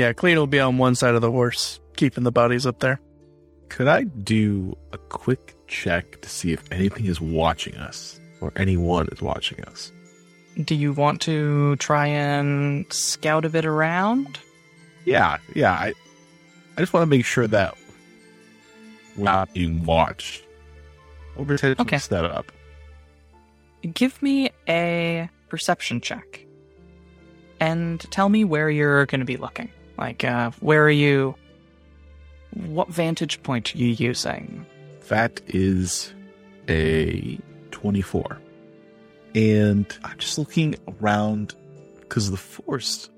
Yeah, 0.00 0.14
Clean 0.14 0.34
will 0.38 0.46
be 0.46 0.58
on 0.58 0.78
one 0.78 0.94
side 0.94 1.14
of 1.14 1.20
the 1.20 1.30
horse, 1.30 1.78
keeping 1.94 2.24
the 2.24 2.32
bodies 2.32 2.64
up 2.64 2.78
there. 2.78 2.98
Could 3.68 3.86
I 3.86 4.04
do 4.04 4.74
a 4.94 4.96
quick 4.98 5.54
check 5.66 6.22
to 6.22 6.28
see 6.30 6.52
if 6.52 6.62
anything 6.72 7.04
is 7.04 7.20
watching 7.20 7.74
us 7.76 8.18
or 8.40 8.50
anyone 8.56 9.08
is 9.12 9.20
watching 9.20 9.62
us? 9.64 9.92
Do 10.64 10.74
you 10.74 10.94
want 10.94 11.20
to 11.22 11.76
try 11.76 12.06
and 12.06 12.90
scout 12.90 13.44
a 13.44 13.50
bit 13.50 13.66
around? 13.66 14.38
Yeah, 15.04 15.36
yeah. 15.54 15.72
I, 15.72 15.92
I 16.78 16.80
just 16.80 16.94
want 16.94 17.02
to 17.02 17.06
make 17.14 17.26
sure 17.26 17.46
that 17.46 17.76
we're 19.18 19.24
not 19.24 19.52
being 19.52 19.84
watched. 19.84 20.44
Over 21.36 21.58
to 21.58 21.78
Okay. 21.78 21.98
set 21.98 22.24
up. 22.24 22.50
Give 23.92 24.20
me 24.22 24.50
a 24.66 25.28
perception 25.50 26.00
check. 26.00 26.46
And 27.60 28.00
tell 28.10 28.30
me 28.30 28.44
where 28.44 28.70
you're 28.70 29.04
going 29.04 29.20
to 29.20 29.26
be 29.26 29.36
looking. 29.36 29.68
Like, 30.00 30.24
uh, 30.24 30.50
where 30.60 30.82
are 30.82 30.90
you? 30.90 31.34
What 32.54 32.88
vantage 32.88 33.42
point 33.42 33.74
are 33.74 33.78
you 33.78 33.88
using? 33.88 34.64
That 35.08 35.40
is 35.46 36.12
a 36.68 37.38
24. 37.70 38.40
And 39.34 39.86
I'm 40.02 40.18
just 40.18 40.38
looking 40.38 40.74
around 40.88 41.54
because 42.00 42.30
the 42.30 42.38
forest 42.38 43.10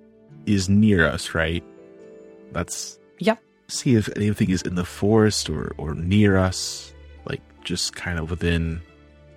is 0.44 0.68
near 0.68 1.06
us, 1.06 1.34
right? 1.34 1.64
That's. 2.50 2.98
Yep. 3.20 3.40
See 3.68 3.94
if 3.94 4.10
anything 4.16 4.50
is 4.50 4.62
in 4.62 4.74
the 4.74 4.84
forest 4.84 5.48
or, 5.48 5.72
or 5.78 5.94
near 5.94 6.36
us, 6.36 6.92
like 7.24 7.40
just 7.62 7.94
kind 7.94 8.18
of 8.18 8.28
within. 8.28 8.82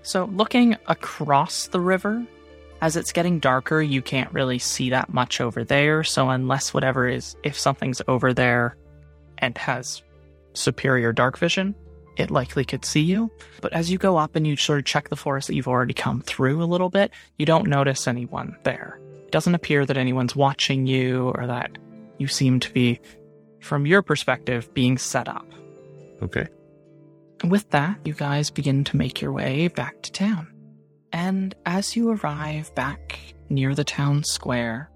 So, 0.02 0.26
looking 0.26 0.76
across 0.88 1.68
the 1.68 1.80
river, 1.80 2.26
as 2.82 2.96
it's 2.96 3.12
getting 3.12 3.40
darker, 3.40 3.82
you 3.82 4.02
can't 4.02 4.32
really 4.34 4.60
see 4.60 4.90
that 4.90 5.14
much 5.14 5.42
over 5.42 5.64
there. 5.64 6.04
So, 6.04 6.30
unless 6.30 6.74
whatever 6.74 7.08
is, 7.08 7.36
if 7.44 7.58
something's 7.58 8.02
over 8.08 8.34
there 8.34 8.76
and 9.38 9.58
has 9.58 10.04
superior 10.54 11.12
dark 11.14 11.38
vision, 11.38 11.76
it 12.18 12.32
likely 12.32 12.66
could 12.66 12.86
see 12.86 13.02
you. 13.02 13.32
But 13.62 13.74
as 13.74 13.92
you 13.92 13.98
go 13.98 14.18
up 14.18 14.36
and 14.36 14.46
you 14.46 14.56
sort 14.56 14.80
of 14.80 14.86
check 14.86 15.10
the 15.10 15.16
forest 15.16 15.48
that 15.48 15.56
you've 15.56 15.68
already 15.68 15.94
come 15.94 16.22
through 16.22 16.62
a 16.62 16.66
little 16.66 16.90
bit, 16.90 17.12
you 17.38 17.46
don't 17.46 17.68
notice 17.68 18.08
anyone 18.08 18.58
there. 18.64 19.00
It 19.26 19.32
doesn't 19.32 19.56
appear 19.56 19.86
that 19.86 19.98
anyone's 19.98 20.36
watching 20.36 20.88
you 20.88 21.30
or 21.36 21.48
that 21.48 21.78
you 22.18 22.28
seem 22.28 22.60
to 22.62 22.72
be, 22.72 23.00
from 23.60 23.86
your 23.86 24.02
perspective, 24.02 24.74
being 24.74 24.98
set 24.98 25.28
up. 25.28 25.46
Okay. 26.22 26.48
With 27.44 27.70
that, 27.72 28.00
you 28.06 28.14
guys 28.14 28.50
begin 28.50 28.86
to 28.86 28.98
make 28.98 29.22
your 29.22 29.34
way 29.34 29.68
back 29.68 30.02
to 30.04 30.12
town. 30.12 30.55
And 31.16 31.56
as 31.66 31.96
you 31.96 32.12
arrive 32.12 32.76
back 32.76 33.18
near 33.48 33.74
the 33.74 33.86
town 33.86 34.26
square, 34.26 34.92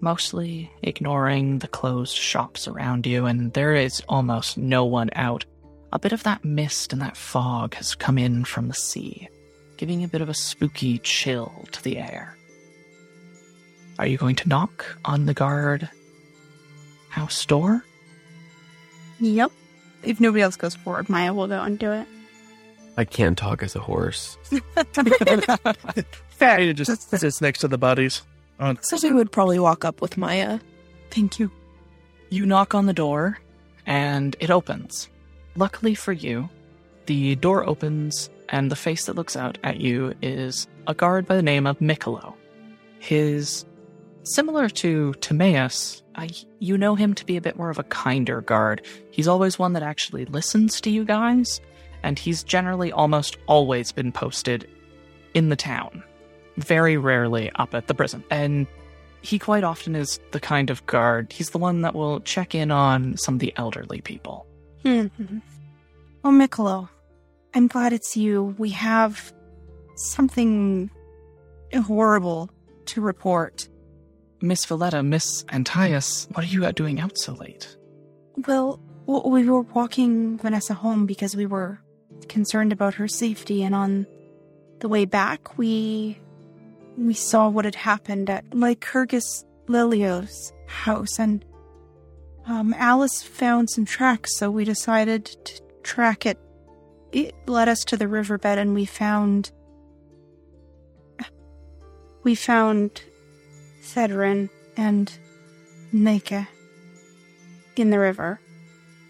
mostly 0.00 0.72
ignoring 0.82 1.58
the 1.58 1.68
closed 1.68 2.16
shops 2.16 2.66
around 2.66 3.06
you, 3.06 3.26
and 3.26 3.52
there 3.52 3.74
is 3.74 4.02
almost 4.08 4.56
no 4.56 4.86
one 4.86 5.10
out, 5.12 5.44
a 5.92 5.98
bit 5.98 6.12
of 6.12 6.22
that 6.22 6.42
mist 6.42 6.94
and 6.94 7.02
that 7.02 7.18
fog 7.18 7.74
has 7.74 7.94
come 7.94 8.16
in 8.16 8.46
from 8.46 8.68
the 8.68 8.74
sea, 8.74 9.28
giving 9.76 10.02
a 10.02 10.08
bit 10.08 10.22
of 10.22 10.30
a 10.30 10.34
spooky 10.34 10.96
chill 11.00 11.66
to 11.72 11.84
the 11.84 11.98
air. 11.98 12.34
Are 13.98 14.06
you 14.06 14.16
going 14.16 14.36
to 14.36 14.48
knock 14.48 14.86
on 15.04 15.26
the 15.26 15.34
guard 15.34 15.90
house 17.10 17.44
door? 17.44 17.84
Yep. 19.20 19.52
If 20.02 20.18
nobody 20.18 20.40
else 20.40 20.56
goes 20.56 20.76
forward, 20.76 21.10
Maya 21.10 21.34
will 21.34 21.46
go 21.46 21.60
and 21.60 21.78
do 21.78 21.92
it. 21.92 22.08
I 22.96 23.04
can't 23.04 23.36
talk 23.36 23.62
as 23.62 23.76
a 23.76 23.80
horse. 23.80 24.38
Fair. 26.28 26.58
Ada 26.58 26.74
just 26.74 27.10
sits 27.10 27.40
next 27.40 27.60
to 27.60 27.68
the 27.68 27.78
bodies. 27.78 28.22
On 28.58 28.78
So 28.82 28.96
I 29.06 29.12
would 29.12 29.32
probably 29.32 29.58
walk 29.58 29.84
up 29.84 30.00
with 30.00 30.16
Maya. 30.16 30.60
Thank 31.10 31.38
you. 31.38 31.50
You 32.30 32.46
knock 32.46 32.74
on 32.74 32.86
the 32.86 32.92
door, 32.92 33.38
and 33.84 34.34
it 34.40 34.50
opens. 34.50 35.08
Luckily 35.56 35.94
for 35.94 36.12
you, 36.12 36.48
the 37.06 37.36
door 37.36 37.66
opens, 37.66 38.30
and 38.48 38.70
the 38.70 38.76
face 38.76 39.06
that 39.06 39.16
looks 39.16 39.36
out 39.36 39.58
at 39.62 39.80
you 39.80 40.14
is 40.22 40.66
a 40.86 40.94
guard 40.94 41.26
by 41.26 41.36
the 41.36 41.42
name 41.42 41.66
of 41.66 41.78
Mikkolo. 41.78 42.34
His, 42.98 43.64
similar 44.24 44.68
to 44.70 45.14
Timaeus, 45.14 46.02
I, 46.16 46.30
you 46.58 46.78
know 46.78 46.94
him 46.94 47.14
to 47.14 47.26
be 47.26 47.36
a 47.36 47.40
bit 47.42 47.56
more 47.56 47.70
of 47.70 47.78
a 47.78 47.84
kinder 47.84 48.40
guard. 48.40 48.82
He's 49.10 49.28
always 49.28 49.58
one 49.58 49.74
that 49.74 49.82
actually 49.82 50.24
listens 50.24 50.80
to 50.80 50.90
you 50.90 51.04
guys, 51.04 51.60
and 52.06 52.20
he's 52.20 52.44
generally 52.44 52.92
almost 52.92 53.36
always 53.48 53.90
been 53.90 54.12
posted 54.12 54.68
in 55.34 55.48
the 55.48 55.56
town, 55.56 56.04
very 56.56 56.96
rarely 56.96 57.50
up 57.56 57.74
at 57.74 57.88
the 57.88 57.94
prison. 57.94 58.22
And 58.30 58.68
he 59.22 59.40
quite 59.40 59.64
often 59.64 59.96
is 59.96 60.20
the 60.30 60.38
kind 60.38 60.70
of 60.70 60.86
guard. 60.86 61.32
He's 61.32 61.50
the 61.50 61.58
one 61.58 61.82
that 61.82 61.96
will 61.96 62.20
check 62.20 62.54
in 62.54 62.70
on 62.70 63.16
some 63.16 63.34
of 63.34 63.40
the 63.40 63.52
elderly 63.56 64.00
people. 64.00 64.46
Mm-hmm. 64.84 65.38
Well, 66.22 66.32
Mikkolo, 66.32 66.88
I'm 67.54 67.66
glad 67.66 67.92
it's 67.92 68.16
you. 68.16 68.54
We 68.56 68.70
have 68.70 69.32
something 69.96 70.88
horrible 71.74 72.50
to 72.86 73.00
report. 73.00 73.68
Miss 74.40 74.64
Valletta, 74.64 75.02
Miss 75.02 75.42
Antias, 75.48 76.28
what 76.36 76.44
are 76.44 76.48
you 76.48 76.70
doing 76.70 77.00
out 77.00 77.18
so 77.18 77.32
late? 77.32 77.76
Well, 78.46 78.80
we 79.06 79.48
were 79.48 79.62
walking 79.62 80.38
Vanessa 80.38 80.74
home 80.74 81.06
because 81.06 81.34
we 81.34 81.46
were 81.46 81.80
concerned 82.28 82.72
about 82.72 82.94
her 82.94 83.08
safety, 83.08 83.62
and 83.62 83.74
on 83.74 84.06
the 84.80 84.88
way 84.88 85.04
back, 85.04 85.56
we 85.58 86.18
we 86.96 87.14
saw 87.14 87.48
what 87.48 87.64
had 87.64 87.74
happened 87.74 88.30
at 88.30 88.44
Lycurgus 88.54 89.44
Lilio's 89.66 90.52
house, 90.66 91.18
and 91.18 91.44
um, 92.46 92.74
Alice 92.74 93.22
found 93.22 93.70
some 93.70 93.84
tracks, 93.84 94.36
so 94.36 94.50
we 94.50 94.64
decided 94.64 95.24
to 95.24 95.62
track 95.82 96.26
it. 96.26 96.38
It 97.12 97.34
led 97.46 97.68
us 97.68 97.84
to 97.84 97.96
the 97.96 98.08
riverbed, 98.08 98.58
and 98.58 98.74
we 98.74 98.84
found 98.84 99.50
we 102.22 102.34
found 102.34 103.02
Thedrin 103.82 104.50
and 104.76 105.16
Nika 105.92 106.48
in 107.76 107.90
the 107.90 107.98
river. 107.98 108.40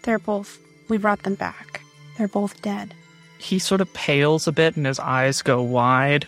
They're 0.03 0.19
both. 0.19 0.59
We 0.87 0.97
brought 0.97 1.23
them 1.23 1.35
back. 1.35 1.81
They're 2.17 2.27
both 2.27 2.61
dead. 2.61 2.93
He 3.39 3.59
sort 3.59 3.81
of 3.81 3.91
pales 3.93 4.47
a 4.47 4.51
bit 4.51 4.75
and 4.77 4.85
his 4.85 4.99
eyes 4.99 5.41
go 5.41 5.61
wide. 5.61 6.27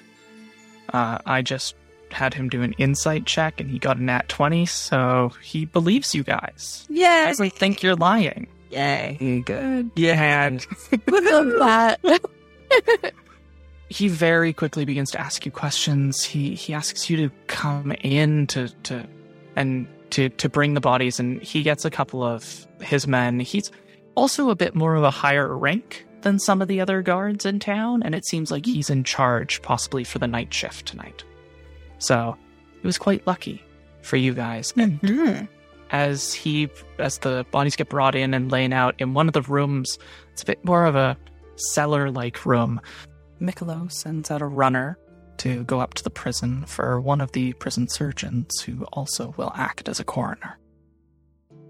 Uh, 0.94 1.20
I 1.26 1.42
just 1.42 1.76
had 2.12 2.34
him 2.34 2.50
do 2.50 2.62
an 2.62 2.74
insight 2.74 3.26
check 3.26 3.60
and 3.60 3.70
he 3.70 3.78
got 3.80 3.98
a 3.98 4.04
nat 4.04 4.28
20, 4.30 4.66
so 4.66 5.32
he 5.44 5.66
believes 5.66 6.16
you 6.16 6.24
guys. 6.24 6.88
Yeah. 6.90 7.28
doesn't 7.28 7.54
think 7.54 7.84
you're 7.84 7.96
lying. 7.96 8.48
Yay. 8.72 9.42
Good. 9.46 9.92
Yeah, 9.96 10.46
and 10.48 10.66
Love 11.08 11.48
that. 11.60 13.12
he 13.90 14.08
very 14.08 14.54
quickly 14.54 14.86
begins 14.86 15.12
to 15.12 15.20
ask 15.20 15.46
you 15.46 15.52
questions. 15.52 16.24
He 16.24 16.54
he 16.56 16.74
asks 16.74 17.10
you 17.10 17.18
to 17.18 17.36
come 17.48 17.92
in 18.02 18.46
to 18.48 18.70
to 18.84 19.08
and 19.56 19.88
to 20.12 20.30
to 20.30 20.50
bring 20.50 20.76
the 20.76 20.82
bodies, 20.82 21.20
and 21.20 21.42
he 21.42 21.64
gets 21.64 21.84
a 21.86 21.90
couple 21.90 22.24
of 22.24 22.68
his 22.82 23.08
men. 23.08 23.40
He's 23.40 23.72
also 24.16 24.52
a 24.52 24.56
bit 24.56 24.76
more 24.76 24.96
of 24.96 25.04
a 25.04 25.10
higher 25.12 25.56
rank 25.58 26.06
than 26.22 26.40
some 26.40 26.62
of 26.62 26.68
the 26.68 26.82
other 26.82 27.02
guards 27.02 27.46
in 27.46 27.60
town, 27.60 28.04
and 28.04 28.14
it 28.14 28.26
seems 28.26 28.52
like 28.52 28.66
he's 28.66 28.90
in 28.90 29.04
charge, 29.04 29.62
possibly 29.62 30.04
for 30.04 30.20
the 30.20 30.28
night 30.28 30.54
shift 30.54 30.86
tonight. 30.86 31.24
So 32.00 32.36
it 32.82 32.86
was 32.86 32.98
quite 32.98 33.26
lucky 33.28 33.64
for 34.02 34.18
you 34.18 34.34
guys. 34.34 34.72
Mm-hmm. 34.74 35.46
as 35.92 36.34
he 36.34 36.70
as 37.00 37.18
the 37.20 37.46
bodies 37.52 37.76
get 37.76 37.90
brought 37.90 38.16
in 38.16 38.34
and 38.34 38.52
laying 38.52 38.74
out 38.74 38.96
in 39.00 39.14
one 39.14 39.28
of 39.28 39.34
the 39.34 39.42
rooms 39.42 39.98
it's 40.32 40.44
a 40.44 40.46
bit 40.46 40.64
more 40.64 40.86
of 40.86 40.96
a 40.96 41.18
cellar 41.56 42.12
like 42.12 42.46
room 42.46 42.80
Mikkolo 43.42 43.92
sends 43.92 44.30
out 44.30 44.42
a 44.42 44.46
runner 44.46 44.98
to 45.38 45.64
go 45.64 45.80
up 45.80 45.96
to 45.96 46.04
the 46.04 46.10
prison 46.12 46.64
for 46.66 47.02
one 47.02 47.22
of 47.22 47.32
the 47.32 47.54
prison 47.54 47.88
surgeons 47.90 48.62
who 48.62 48.84
also 48.94 49.34
will 49.36 49.52
act 49.56 49.90
as 49.90 50.00
a 50.00 50.04
coroner 50.04 50.60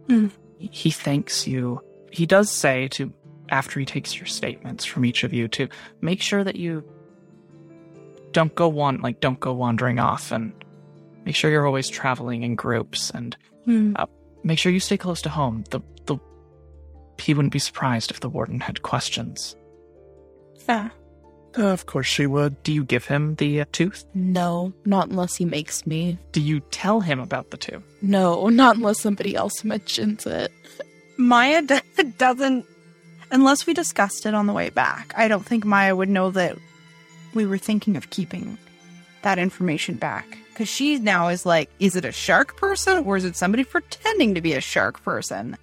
Hmm. 0.08 0.28
he 0.58 0.92
thanks 0.92 1.48
you 1.48 1.82
he 2.12 2.26
does 2.26 2.52
say 2.52 2.88
to 2.90 3.14
after 3.52 3.80
he 3.80 3.86
takes 3.86 4.16
your 4.16 4.26
statements 4.26 4.86
from 4.86 5.06
each 5.06 5.24
of 5.24 5.34
you 5.34 5.48
to 5.50 5.68
make 6.02 6.22
sure 6.22 6.44
that 6.44 6.56
you 6.56 6.84
don't 8.32 8.54
go 8.56 8.68
wan 8.68 9.02
like 9.02 9.20
don't 9.20 9.40
go 9.40 9.54
wandering 9.54 10.00
off 10.00 10.32
and 10.32 10.54
make 11.26 11.36
sure 11.36 11.50
you're 11.52 11.66
always 11.66 11.90
traveling 11.90 12.44
in 12.44 12.56
groups 12.56 13.10
and 13.12 13.36
Hmm. 13.66 13.94
make 14.44 14.58
sure 14.58 14.72
you 14.72 14.80
stay 14.80 14.98
close 14.98 15.22
to 15.24 15.30
home. 15.30 15.64
The 15.70 15.82
the 16.06 16.18
he 17.20 17.34
wouldn't 17.34 17.52
be 17.54 17.60
surprised 17.60 18.10
if 18.12 18.20
the 18.22 18.30
warden 18.30 18.60
had 18.62 18.82
questions. 18.82 19.56
Fair. 20.60 20.92
of 21.56 21.86
course 21.86 22.08
she 22.08 22.26
would. 22.28 22.62
Do 22.64 22.72
you 22.72 22.84
give 22.86 23.06
him 23.06 23.36
the 23.36 23.62
uh, 23.62 23.66
tooth? 23.72 24.06
No, 24.14 24.72
not 24.86 25.10
unless 25.10 25.36
he 25.36 25.46
makes 25.46 25.86
me. 25.86 26.18
Do 26.32 26.40
you 26.42 26.60
tell 26.72 27.02
him 27.02 27.20
about 27.20 27.50
the 27.52 27.58
tooth? 27.58 27.84
No, 28.02 28.48
not 28.50 28.78
unless 28.78 29.00
somebody 29.02 29.36
else 29.36 29.64
mentions 29.64 30.26
it. 30.26 30.52
Maya 31.18 31.62
d- 31.64 31.82
doesn't, 32.18 32.66
unless 33.32 33.66
we 33.66 33.74
discussed 33.74 34.26
it 34.26 34.34
on 34.34 34.48
the 34.48 34.54
way 34.54 34.70
back. 34.70 35.14
I 35.16 35.28
don't 35.28 35.46
think 35.46 35.66
Maya 35.66 35.96
would 35.96 36.10
know 36.10 36.32
that 36.32 36.58
we 37.34 37.46
were 37.46 37.58
thinking 37.58 37.96
of 37.96 38.10
keeping 38.10 38.58
that 39.22 39.38
information 39.38 39.96
back 39.96 40.38
because 40.50 40.70
she 40.70 40.98
now 41.00 41.28
is 41.28 41.46
like, 41.46 41.70
is 41.80 41.96
it 41.96 42.06
a 42.06 42.12
shark 42.12 42.58
person 42.58 43.06
or 43.06 43.18
is 43.18 43.26
it 43.26 43.36
somebody 43.36 43.64
pretending 43.64 44.36
to 44.36 44.42
be 44.42 44.54
a 44.54 44.62
shark 44.62 45.02
person? 45.04 45.58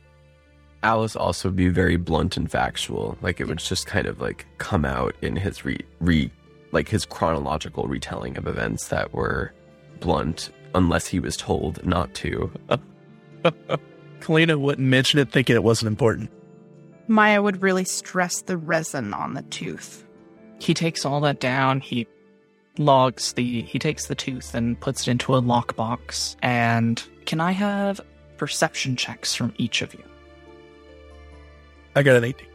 Alice 0.82 1.16
also 1.16 1.48
would 1.48 1.56
be 1.56 1.68
very 1.68 1.96
blunt 1.96 2.36
and 2.36 2.50
factual. 2.50 3.18
Like 3.20 3.40
it 3.40 3.48
would 3.48 3.58
just 3.58 3.86
kind 3.86 4.06
of 4.06 4.20
like 4.20 4.46
come 4.58 4.84
out 4.84 5.14
in 5.22 5.36
his 5.36 5.64
re, 5.64 5.78
re 6.00 6.30
like 6.72 6.88
his 6.88 7.04
chronological 7.04 7.88
retelling 7.88 8.36
of 8.36 8.46
events 8.46 8.88
that 8.88 9.12
were 9.12 9.52
blunt 10.00 10.50
unless 10.74 11.06
he 11.06 11.18
was 11.18 11.36
told 11.36 11.84
not 11.84 12.12
to. 12.14 12.50
Kalina 14.20 14.58
wouldn't 14.58 14.86
mention 14.86 15.18
it 15.18 15.32
thinking 15.32 15.56
it 15.56 15.62
wasn't 15.62 15.88
important. 15.88 16.30
Maya 17.08 17.40
would 17.42 17.62
really 17.62 17.84
stress 17.84 18.42
the 18.42 18.56
resin 18.56 19.14
on 19.14 19.34
the 19.34 19.42
tooth. 19.42 20.04
He 20.58 20.74
takes 20.74 21.04
all 21.04 21.20
that 21.20 21.40
down. 21.40 21.80
He 21.80 22.06
logs 22.78 23.32
the. 23.34 23.62
He 23.62 23.78
takes 23.78 24.06
the 24.06 24.14
tooth 24.14 24.54
and 24.54 24.78
puts 24.80 25.02
it 25.02 25.10
into 25.10 25.34
a 25.34 25.42
lockbox. 25.42 26.36
And 26.42 27.02
can 27.26 27.40
I 27.40 27.52
have 27.52 28.00
perception 28.36 28.96
checks 28.96 29.34
from 29.34 29.54
each 29.58 29.82
of 29.82 29.94
you? 29.94 30.02
I 31.94 32.02
got 32.02 32.16
an 32.16 32.24
18. 32.24 32.46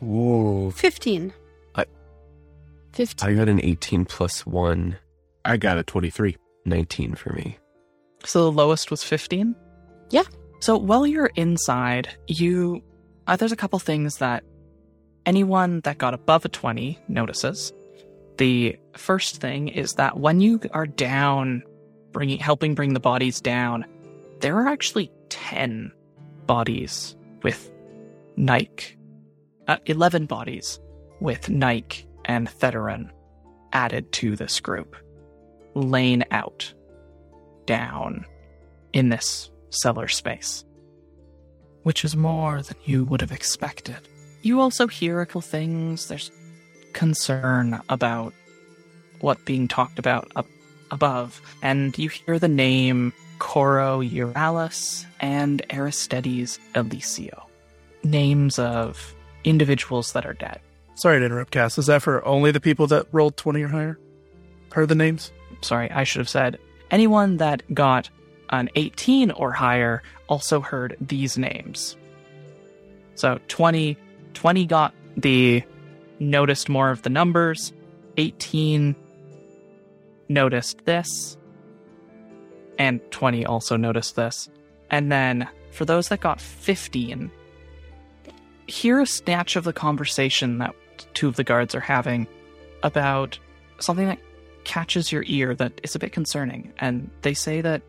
Whoa. 0.00 0.70
15. 0.70 1.32
15. 2.92 3.28
I 3.28 3.34
got 3.34 3.48
an 3.48 3.60
18 3.62 4.04
plus 4.04 4.44
1, 4.46 4.96
I 5.44 5.56
got 5.56 5.78
a 5.78 5.82
23. 5.82 6.36
19 6.64 7.16
for 7.16 7.32
me. 7.32 7.58
So 8.24 8.44
the 8.44 8.52
lowest 8.52 8.90
was 8.92 9.02
15? 9.02 9.56
Yeah. 10.10 10.22
So 10.62 10.76
while 10.78 11.08
you're 11.08 11.32
inside, 11.34 12.08
you. 12.28 12.84
Uh, 13.26 13.34
there's 13.34 13.50
a 13.50 13.56
couple 13.56 13.80
things 13.80 14.18
that 14.18 14.44
anyone 15.26 15.80
that 15.80 15.98
got 15.98 16.14
above 16.14 16.44
a 16.44 16.48
20 16.48 17.00
notices. 17.08 17.72
The 18.38 18.78
first 18.96 19.40
thing 19.40 19.66
is 19.66 19.94
that 19.94 20.18
when 20.18 20.40
you 20.40 20.60
are 20.72 20.86
down, 20.86 21.64
bringing 22.12 22.38
helping 22.38 22.76
bring 22.76 22.94
the 22.94 23.00
bodies 23.00 23.40
down, 23.40 23.84
there 24.38 24.56
are 24.56 24.68
actually 24.68 25.10
10 25.30 25.90
bodies 26.46 27.16
with 27.42 27.68
Nike. 28.36 28.96
Uh, 29.66 29.78
11 29.86 30.26
bodies 30.26 30.78
with 31.18 31.48
Nike 31.48 32.06
and 32.24 32.46
Theterin 32.48 33.10
added 33.72 34.12
to 34.12 34.36
this 34.36 34.60
group, 34.60 34.94
laying 35.74 36.22
out 36.30 36.72
down 37.66 38.26
in 38.92 39.08
this 39.08 39.51
cellar 39.72 40.08
space, 40.08 40.64
which 41.82 42.04
is 42.04 42.16
more 42.16 42.62
than 42.62 42.76
you 42.84 43.04
would 43.04 43.20
have 43.20 43.32
expected. 43.32 43.98
You 44.42 44.60
also 44.60 44.86
hear 44.86 45.20
a 45.20 45.26
couple 45.26 45.40
things. 45.40 46.08
There's 46.08 46.30
concern 46.92 47.80
about 47.88 48.34
what 49.20 49.44
being 49.44 49.68
talked 49.68 49.98
about 49.98 50.30
up 50.36 50.46
above, 50.90 51.40
and 51.62 51.96
you 51.98 52.08
hear 52.08 52.38
the 52.38 52.48
name 52.48 53.12
Coro 53.38 54.00
Euralis 54.00 55.06
and 55.20 55.62
Aristides 55.70 56.58
Elisio, 56.74 57.44
names 58.04 58.58
of 58.58 59.14
individuals 59.44 60.12
that 60.12 60.26
are 60.26 60.34
dead. 60.34 60.60
Sorry 60.94 61.18
to 61.18 61.24
interrupt, 61.24 61.50
Cass. 61.50 61.78
Is 61.78 61.86
that 61.86 62.02
for 62.02 62.24
only 62.24 62.50
the 62.50 62.60
people 62.60 62.86
that 62.88 63.06
rolled 63.12 63.36
20 63.36 63.62
or 63.62 63.68
higher? 63.68 63.98
Heard 64.72 64.88
the 64.88 64.94
names? 64.94 65.32
sorry, 65.64 65.90
I 65.90 66.04
should 66.04 66.20
have 66.20 66.28
said 66.28 66.58
anyone 66.90 67.38
that 67.38 67.62
got 67.74 68.10
an 68.52 68.68
18 68.76 69.30
or 69.32 69.50
higher 69.52 70.02
also 70.28 70.60
heard 70.60 70.96
these 71.00 71.36
names. 71.36 71.96
So 73.14 73.40
20, 73.48 73.96
20 74.34 74.66
got 74.66 74.94
the 75.16 75.62
noticed 76.18 76.68
more 76.68 76.90
of 76.90 77.02
the 77.02 77.10
numbers, 77.10 77.72
18 78.16 78.94
noticed 80.28 80.84
this, 80.84 81.36
and 82.78 83.00
20 83.10 83.44
also 83.46 83.76
noticed 83.76 84.16
this. 84.16 84.48
And 84.90 85.10
then 85.10 85.48
for 85.70 85.84
those 85.84 86.08
that 86.08 86.20
got 86.20 86.40
15, 86.40 87.30
hear 88.66 89.00
a 89.00 89.06
snatch 89.06 89.56
of 89.56 89.64
the 89.64 89.72
conversation 89.72 90.58
that 90.58 90.74
two 91.14 91.28
of 91.28 91.36
the 91.36 91.44
guards 91.44 91.74
are 91.74 91.80
having 91.80 92.26
about 92.82 93.38
something 93.78 94.06
that 94.06 94.18
catches 94.64 95.10
your 95.10 95.24
ear 95.26 95.54
that 95.54 95.80
is 95.82 95.94
a 95.94 95.98
bit 95.98 96.12
concerning. 96.12 96.72
And 96.78 97.10
they 97.22 97.34
say 97.34 97.60
that 97.62 97.82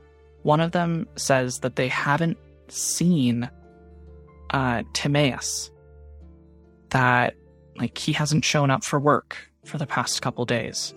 one 0.43 0.59
of 0.59 0.71
them 0.71 1.07
says 1.15 1.59
that 1.59 1.75
they 1.75 1.87
haven't 1.87 2.37
seen 2.67 3.49
uh, 4.51 4.83
Timaeus, 4.93 5.71
that 6.89 7.35
like 7.77 7.97
he 7.97 8.13
hasn't 8.13 8.45
shown 8.45 8.69
up 8.69 8.83
for 8.83 8.99
work 8.99 9.37
for 9.65 9.77
the 9.77 9.87
past 9.87 10.21
couple 10.21 10.45
days. 10.45 10.93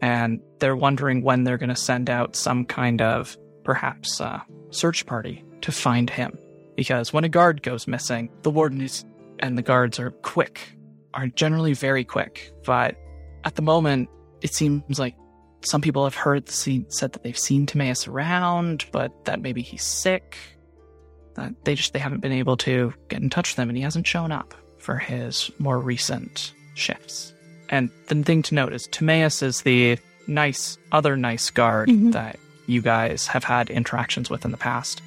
And 0.00 0.40
they're 0.58 0.76
wondering 0.76 1.22
when 1.22 1.44
they're 1.44 1.58
going 1.58 1.68
to 1.68 1.76
send 1.76 2.10
out 2.10 2.36
some 2.36 2.64
kind 2.64 3.00
of 3.00 3.36
perhaps 3.64 4.20
uh, 4.20 4.40
search 4.70 5.06
party 5.06 5.44
to 5.62 5.72
find 5.72 6.10
him. 6.10 6.36
Because 6.76 7.12
when 7.12 7.24
a 7.24 7.28
guard 7.28 7.62
goes 7.62 7.86
missing, 7.86 8.28
the 8.42 8.50
warden 8.50 8.80
is, 8.80 9.04
and 9.38 9.56
the 9.56 9.62
guards 9.62 10.00
are 10.00 10.10
quick, 10.10 10.76
are 11.14 11.28
generally 11.28 11.74
very 11.74 12.04
quick. 12.04 12.52
But 12.64 12.96
at 13.44 13.54
the 13.54 13.62
moment, 13.62 14.08
it 14.40 14.52
seems 14.52 14.98
like 14.98 15.14
some 15.64 15.80
people 15.80 16.04
have 16.04 16.14
heard 16.14 16.48
seen, 16.48 16.90
said 16.90 17.12
that 17.12 17.22
they've 17.22 17.38
seen 17.38 17.66
Timaeus 17.66 18.08
around, 18.08 18.84
but 18.92 19.24
that 19.26 19.40
maybe 19.40 19.62
he's 19.62 19.84
sick. 19.84 20.36
That 21.34 21.52
they 21.64 21.74
just 21.74 21.92
they 21.92 21.98
haven't 21.98 22.20
been 22.20 22.32
able 22.32 22.56
to 22.58 22.92
get 23.08 23.22
in 23.22 23.30
touch 23.30 23.52
with 23.52 23.58
him, 23.58 23.68
and 23.70 23.76
he 23.76 23.82
hasn't 23.84 24.06
shown 24.06 24.32
up 24.32 24.54
for 24.78 24.98
his 24.98 25.50
more 25.58 25.78
recent 25.78 26.52
shifts. 26.74 27.32
And 27.68 27.90
the 28.08 28.22
thing 28.22 28.42
to 28.42 28.54
note 28.54 28.72
is 28.72 28.86
Timaeus 28.88 29.42
is 29.42 29.62
the 29.62 29.98
nice 30.26 30.76
other 30.92 31.16
nice 31.16 31.50
guard 31.50 31.88
Mhm. 31.88 32.12
that 32.12 32.38
you 32.66 32.82
guys 32.82 33.26
have 33.28 33.44
had 33.44 33.70
interactions 33.70 34.28
with 34.30 34.44
in 34.44 34.50
the 34.50 34.56
past 34.56 35.00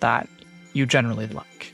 that 0.00 0.28
you 0.72 0.84
generally 0.86 1.26
like. 1.28 1.72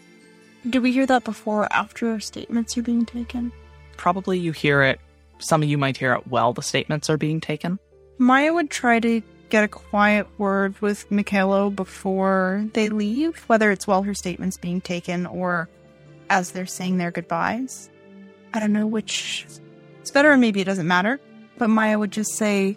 Did 0.68 0.82
we 0.82 0.93
hear 0.93 1.07
that 1.07 1.24
before 1.24 1.62
or 1.64 1.72
after 1.72 2.18
statements 2.20 2.76
are 2.78 2.82
being 2.82 3.05
taken? 3.05 3.53
Probably 3.97 4.39
you 4.39 4.53
hear 4.53 4.82
it. 4.82 5.01
Some 5.39 5.62
of 5.62 5.68
you 5.68 5.76
might 5.78 5.97
hear 5.97 6.14
it 6.14 6.26
while 6.26 6.53
the 6.53 6.62
statements 6.62 7.11
are 7.11 7.16
being 7.18 7.41
taken. 7.41 7.78
Maya 8.18 8.52
would 8.52 8.70
try 8.70 9.00
to 9.00 9.22
get 9.50 9.64
a 9.64 9.68
quiet 9.68 10.26
word 10.38 10.80
with 10.80 11.08
Mikhailo 11.10 11.74
before 11.74 12.66
they 12.72 12.88
leave, 12.88 13.38
whether 13.48 13.70
it's 13.70 13.86
while 13.86 14.02
her 14.02 14.14
statement's 14.14 14.56
being 14.56 14.80
taken 14.80 15.26
or 15.26 15.68
as 16.30 16.52
they're 16.52 16.66
saying 16.66 16.98
their 16.98 17.10
goodbyes. 17.10 17.90
I 18.52 18.60
don't 18.60 18.72
know 18.72 18.86
which 18.86 19.46
it's 20.00 20.10
better, 20.10 20.32
or 20.32 20.36
maybe 20.36 20.60
it 20.60 20.64
doesn't 20.64 20.86
matter. 20.86 21.20
But 21.58 21.68
Maya 21.68 21.98
would 21.98 22.10
just 22.10 22.32
say, 22.34 22.76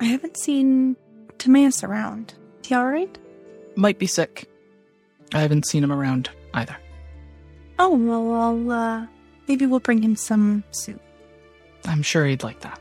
I 0.00 0.04
haven't 0.04 0.36
seen 0.36 0.96
Timaeus 1.38 1.82
around. 1.82 2.34
Is 2.62 2.68
he 2.68 2.74
alright? 2.74 3.18
Might 3.76 3.98
be 3.98 4.06
sick. 4.06 4.48
I 5.34 5.40
haven't 5.40 5.66
seen 5.66 5.82
him 5.82 5.92
around 5.92 6.30
either. 6.54 6.76
Oh, 7.78 7.96
well, 7.96 8.34
I'll, 8.34 8.70
uh, 8.70 9.06
maybe 9.48 9.66
we'll 9.66 9.80
bring 9.80 10.02
him 10.02 10.14
some 10.14 10.62
soup. 10.70 11.00
I'm 11.86 12.02
sure 12.02 12.26
he'd 12.26 12.42
like 12.42 12.60
that. 12.60 12.80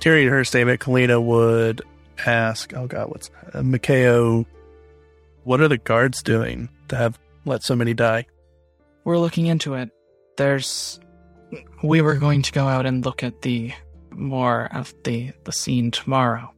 During 0.00 0.28
her 0.28 0.44
statement, 0.44 0.80
Kalina 0.80 1.22
would 1.22 1.82
ask, 2.26 2.72
oh 2.74 2.86
God, 2.86 3.08
what's 3.08 3.30
uh, 3.52 3.62
Mikhail, 3.62 4.46
what 5.44 5.60
are 5.60 5.68
the 5.68 5.78
guards 5.78 6.22
doing 6.22 6.68
to 6.88 6.96
have 6.96 7.18
let 7.44 7.62
so 7.62 7.74
many 7.74 7.94
die? 7.94 8.26
We're 9.04 9.18
looking 9.18 9.46
into 9.46 9.74
it. 9.74 9.90
There's. 10.36 11.00
We 11.82 12.02
were 12.02 12.16
going 12.16 12.42
to 12.42 12.52
go 12.52 12.68
out 12.68 12.84
and 12.84 13.04
look 13.04 13.22
at 13.22 13.40
the 13.42 13.72
more 14.10 14.68
of 14.72 14.92
the 15.04 15.32
the 15.44 15.52
scene 15.52 15.90
tomorrow 15.90 16.52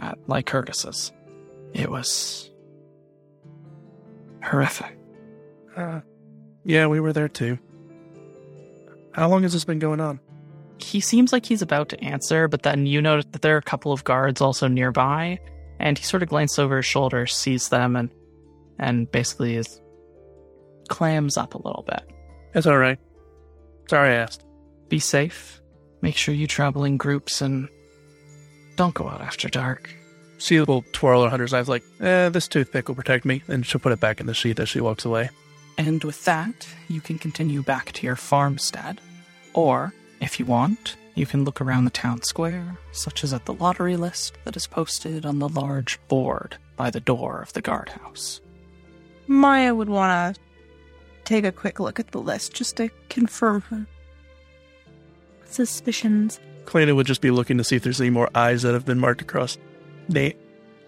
at 0.00 0.18
Lycurgus's. 0.26 1.12
It 1.72 1.90
was 1.90 2.50
horrific. 4.44 4.98
Uh, 5.74 6.00
yeah, 6.64 6.86
we 6.86 7.00
were 7.00 7.12
there 7.12 7.28
too. 7.28 7.58
How 9.12 9.28
long 9.28 9.42
has 9.42 9.52
this 9.52 9.64
been 9.64 9.78
going 9.78 10.00
on? 10.00 10.20
He 10.82 11.00
seems 11.00 11.32
like 11.32 11.46
he's 11.46 11.62
about 11.62 11.88
to 11.90 12.04
answer, 12.04 12.48
but 12.48 12.62
then 12.62 12.86
you 12.86 13.00
notice 13.00 13.26
that 13.32 13.42
there 13.42 13.54
are 13.54 13.58
a 13.58 13.62
couple 13.62 13.92
of 13.92 14.04
guards 14.04 14.40
also 14.40 14.68
nearby, 14.68 15.38
and 15.78 15.96
he 15.96 16.04
sort 16.04 16.22
of 16.22 16.28
glances 16.28 16.58
over 16.58 16.76
his 16.76 16.86
shoulder, 16.86 17.26
sees 17.26 17.68
them, 17.68 17.96
and 17.96 18.10
and 18.78 19.10
basically 19.10 19.56
is 19.56 19.80
clams 20.88 21.36
up 21.36 21.54
a 21.54 21.58
little 21.58 21.84
bit. 21.86 22.02
It's 22.54 22.66
all 22.66 22.78
right. 22.78 22.98
Sorry 23.88 24.10
I 24.10 24.14
asked. 24.14 24.44
Be 24.88 24.98
safe. 24.98 25.60
Make 26.02 26.16
sure 26.16 26.34
you 26.34 26.46
travel 26.46 26.84
in 26.84 26.96
groups 26.96 27.40
and 27.40 27.68
don't 28.76 28.94
go 28.94 29.08
out 29.08 29.20
after 29.20 29.48
dark. 29.48 29.94
She 30.38 30.60
will 30.60 30.84
twirl 30.92 31.22
her 31.22 31.30
hunter's 31.30 31.54
eyes 31.54 31.68
like, 31.68 31.84
eh, 32.00 32.28
this 32.28 32.48
toothpick 32.48 32.88
will 32.88 32.96
protect 32.96 33.24
me, 33.24 33.42
and 33.46 33.64
she'll 33.64 33.80
put 33.80 33.92
it 33.92 34.00
back 34.00 34.20
in 34.20 34.26
the 34.26 34.34
sheath 34.34 34.58
as 34.58 34.68
she 34.68 34.80
walks 34.80 35.04
away. 35.04 35.30
And 35.78 36.02
with 36.02 36.24
that, 36.24 36.66
you 36.88 37.00
can 37.00 37.18
continue 37.18 37.62
back 37.62 37.92
to 37.92 38.06
your 38.06 38.16
farmstead. 38.16 39.00
Or, 39.54 39.94
if 40.22 40.38
you 40.38 40.46
want, 40.46 40.96
you 41.14 41.26
can 41.26 41.44
look 41.44 41.60
around 41.60 41.84
the 41.84 41.90
town 41.90 42.22
square, 42.22 42.78
such 42.92 43.24
as 43.24 43.34
at 43.34 43.44
the 43.44 43.54
lottery 43.54 43.96
list 43.96 44.38
that 44.44 44.56
is 44.56 44.66
posted 44.66 45.26
on 45.26 45.40
the 45.40 45.48
large 45.48 45.98
board 46.08 46.56
by 46.76 46.90
the 46.90 47.00
door 47.00 47.42
of 47.42 47.52
the 47.52 47.60
guardhouse. 47.60 48.40
Maya 49.26 49.74
would 49.74 49.88
want 49.88 50.36
to 50.36 50.40
take 51.24 51.44
a 51.44 51.52
quick 51.52 51.80
look 51.80 52.00
at 52.00 52.12
the 52.12 52.20
list 52.20 52.54
just 52.54 52.76
to 52.76 52.88
confirm 53.08 53.60
her 53.62 53.86
suspicions. 55.44 56.40
Kalina 56.64 56.94
would 56.94 57.06
just 57.06 57.20
be 57.20 57.30
looking 57.30 57.58
to 57.58 57.64
see 57.64 57.76
if 57.76 57.82
there's 57.82 58.00
any 58.00 58.10
more 58.10 58.30
eyes 58.34 58.62
that 58.62 58.72
have 58.72 58.86
been 58.86 59.00
marked 59.00 59.20
across 59.20 59.58
name, 60.08 60.34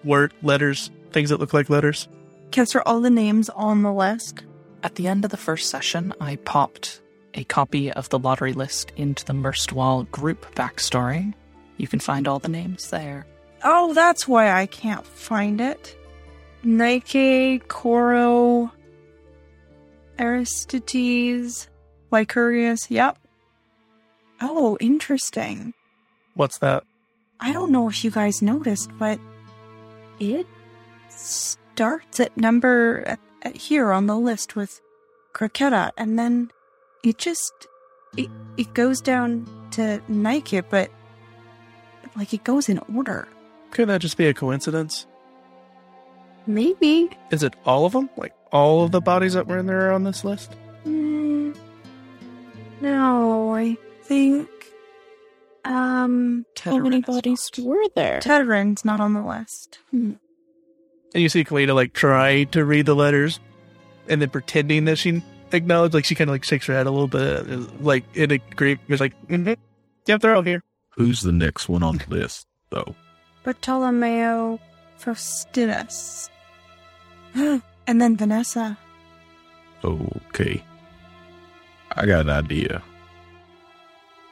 word, 0.05 0.33
letters, 0.43 0.91
things 1.11 1.31
that 1.31 1.41
look 1.41 1.53
like 1.53 1.69
letters. 1.69 2.09
Cass, 2.51 2.75
are 2.75 2.83
all 2.87 3.01
the 3.01 3.11
names 3.11 3.51
on 3.51 3.83
the 3.83 3.93
list? 3.93 4.45
At 4.83 4.95
the 4.95 5.09
end 5.09 5.25
of 5.25 5.31
the 5.31 5.37
first 5.37 5.71
session, 5.71 6.13
I 6.21 6.37
popped 6.37 7.01
a 7.35 7.45
copy 7.45 7.93
of 7.93 8.09
the 8.09 8.19
lottery 8.19 8.53
list 8.53 8.93
into 8.97 9.25
the 9.25 9.33
Merstwall 9.33 10.11
group 10.11 10.55
backstory. 10.55 11.35
You 11.77 11.89
can 11.89 12.01
find 12.01 12.27
all 12.29 12.39
the 12.39 12.49
names 12.49 12.91
there. 12.91 13.27
Oh, 13.63 13.95
that's 13.95 14.29
why 14.29 14.53
I 14.53 14.67
can't 14.67 15.07
find 15.07 15.61
it. 15.61 15.97
Nike, 16.63 17.59
Coro, 17.61 18.73
Aristides, 20.19 21.69
Lycurius. 22.13 22.91
Yep. 22.91 23.19
Oh, 24.41 24.77
interesting. 24.81 25.75
What's 26.35 26.59
that? 26.59 26.85
I 27.41 27.53
don't 27.53 27.73
know 27.73 27.89
if 27.89 28.05
you 28.05 28.11
guys 28.11 28.43
noticed, 28.43 28.91
but 28.99 29.19
it 30.19 30.47
starts 31.09 32.21
at 32.21 32.37
number 32.37 33.03
at, 33.07 33.21
at 33.43 33.57
here 33.57 33.93
on 33.93 34.07
the 34.07 34.17
list 34.17 34.57
with 34.57 34.81
Croqueta, 35.35 35.91
and 35.97 36.19
then 36.19 36.51
it 37.05 37.19
just 37.19 37.53
it 38.17 38.31
it 38.57 38.73
goes 38.75 39.01
down 39.01 39.47
to 39.73 40.01
Nike, 40.09 40.61
but 40.61 40.91
like 42.17 42.33
it 42.33 42.45
goes 42.45 42.69
in 42.69 42.79
order. 42.95 43.29
Could 43.71 43.89
that 43.89 44.01
just 44.01 44.17
be 44.17 44.27
a 44.27 44.35
coincidence? 44.35 45.07
Maybe. 46.47 47.11
Is 47.31 47.43
it 47.43 47.55
all 47.65 47.87
of 47.87 47.93
them? 47.93 48.11
Like 48.17 48.35
all 48.53 48.85
of 48.85 48.93
the 48.93 49.01
bodies 49.01 49.35
that 49.35 49.47
were 49.47 49.59
in 49.59 49.67
there 49.67 49.93
on 49.93 50.05
this 50.05 50.25
list? 50.25 50.55
Mm, 50.85 51.57
no, 52.81 53.55
I 53.55 53.77
think. 54.03 54.49
Um, 55.65 56.45
How 56.61 56.77
many 56.79 57.01
bodies 57.01 57.51
were 57.59 57.89
there? 57.97 58.21
Teteran's 58.21 58.85
not 58.85 59.01
on 59.01 59.15
the 59.15 59.23
list. 59.23 59.79
And 59.93 60.19
you 61.15 61.31
see 61.31 61.43
Kalina 61.43 61.75
like 61.75 61.95
try 61.95 62.45
to 62.45 62.65
read 62.65 62.85
the 62.85 62.95
letters 62.95 63.41
and 64.09 64.21
then 64.21 64.29
pretending 64.29 64.85
that 64.85 64.97
she 64.99 65.23
acknowledged, 65.55 65.95
like 65.95 66.05
she 66.05 66.15
kind 66.15 66.31
of 66.31 66.35
like 66.35 66.45
shakes 66.45 66.67
her 66.67 66.75
head 66.75 66.87
a 66.87 66.91
little 66.91 67.09
bit, 67.09 67.83
like 67.83 68.05
in 68.15 68.33
a 68.33 68.39
grief. 68.39 68.79
It's 68.89 69.01
like, 69.01 69.15
mm-hmm. 69.29 69.55
yep, 70.07 70.21
they're 70.21 70.35
all 70.35 70.43
here. 70.43 70.63
Who's 70.91 71.23
the 71.23 71.33
next 71.33 71.69
one 71.69 71.83
on 71.83 71.99
the 71.99 72.07
list, 72.09 72.47
though? 72.71 72.95
Bartolomeo 73.43 74.61
Faustinus. 74.99 76.31
and 77.35 77.63
then 77.87 78.17
Vanessa. 78.17 78.79
Okay. 79.83 80.63
I 81.97 82.07
got 82.07 82.23
an 82.23 82.31
idea. 82.31 82.83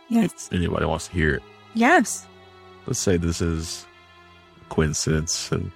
Yes. 0.09 0.49
If 0.51 0.53
anybody 0.53 0.87
wants 0.87 1.09
to 1.09 1.15
hear 1.15 1.35
it. 1.35 1.43
Yes. 1.75 2.27
Let's 2.87 2.99
say 2.99 3.17
this 3.17 3.41
is 3.41 3.87
a 4.61 4.75
coincidence, 4.75 5.53
and 5.53 5.71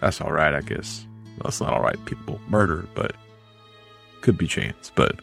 that's 0.00 0.20
all 0.20 0.32
right, 0.32 0.54
I 0.54 0.60
guess. 0.60 1.06
That's 1.42 1.60
not 1.60 1.72
all 1.72 1.82
right. 1.82 2.02
People 2.04 2.40
murder, 2.48 2.86
but 2.94 3.14
could 4.20 4.38
be 4.38 4.46
chance. 4.46 4.92
But 4.94 5.20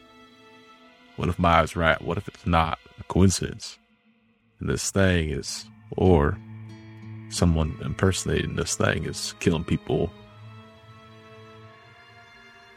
what 1.15 1.29
if 1.29 1.39
my 1.39 1.57
Maya's 1.57 1.75
right? 1.75 2.01
What 2.01 2.17
if 2.17 2.27
it's 2.27 2.45
not 2.45 2.79
a 2.99 3.03
coincidence? 3.03 3.77
And 4.59 4.69
this 4.69 4.91
thing 4.91 5.29
is, 5.29 5.65
or 5.97 6.37
someone 7.29 7.77
impersonating 7.81 8.55
this 8.55 8.75
thing 8.75 9.05
is 9.05 9.33
killing 9.39 9.63
people 9.63 10.11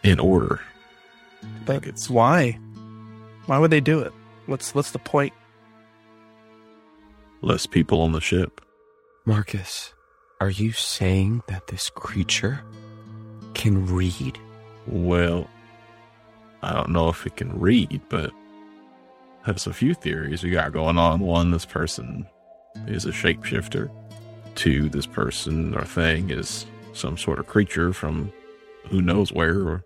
in 0.02 0.18
order. 0.18 0.60
But 1.64 1.86
it's 1.86 2.10
why? 2.10 2.58
Why 3.46 3.58
would 3.58 3.70
they 3.70 3.80
do 3.80 4.00
it? 4.00 4.12
What's 4.46 4.74
what's 4.74 4.90
the 4.90 4.98
point? 4.98 5.32
Less 7.40 7.66
people 7.66 8.00
on 8.00 8.12
the 8.12 8.20
ship. 8.20 8.60
Marcus, 9.24 9.94
are 10.40 10.50
you 10.50 10.72
saying 10.72 11.42
that 11.48 11.66
this 11.68 11.90
creature 11.90 12.64
can 13.54 13.86
read? 13.86 14.38
Well, 14.86 15.48
I 16.62 16.72
don't 16.72 16.90
know 16.90 17.08
if 17.08 17.26
it 17.26 17.36
can 17.36 17.58
read, 17.58 18.00
but 18.08 18.32
has 19.44 19.66
a 19.66 19.72
few 19.72 19.94
theories 19.94 20.42
we 20.42 20.50
got 20.50 20.72
going 20.72 20.98
on. 20.98 21.20
One, 21.20 21.50
this 21.50 21.64
person 21.64 22.26
is 22.86 23.04
a 23.04 23.10
shapeshifter. 23.10 23.90
Two, 24.54 24.88
this 24.88 25.06
person 25.06 25.74
or 25.74 25.84
thing 25.84 26.30
is 26.30 26.66
some 26.92 27.16
sort 27.16 27.38
of 27.38 27.46
creature 27.46 27.92
from 27.92 28.32
who 28.90 29.00
knows 29.00 29.32
where 29.32 29.60
or 29.60 29.84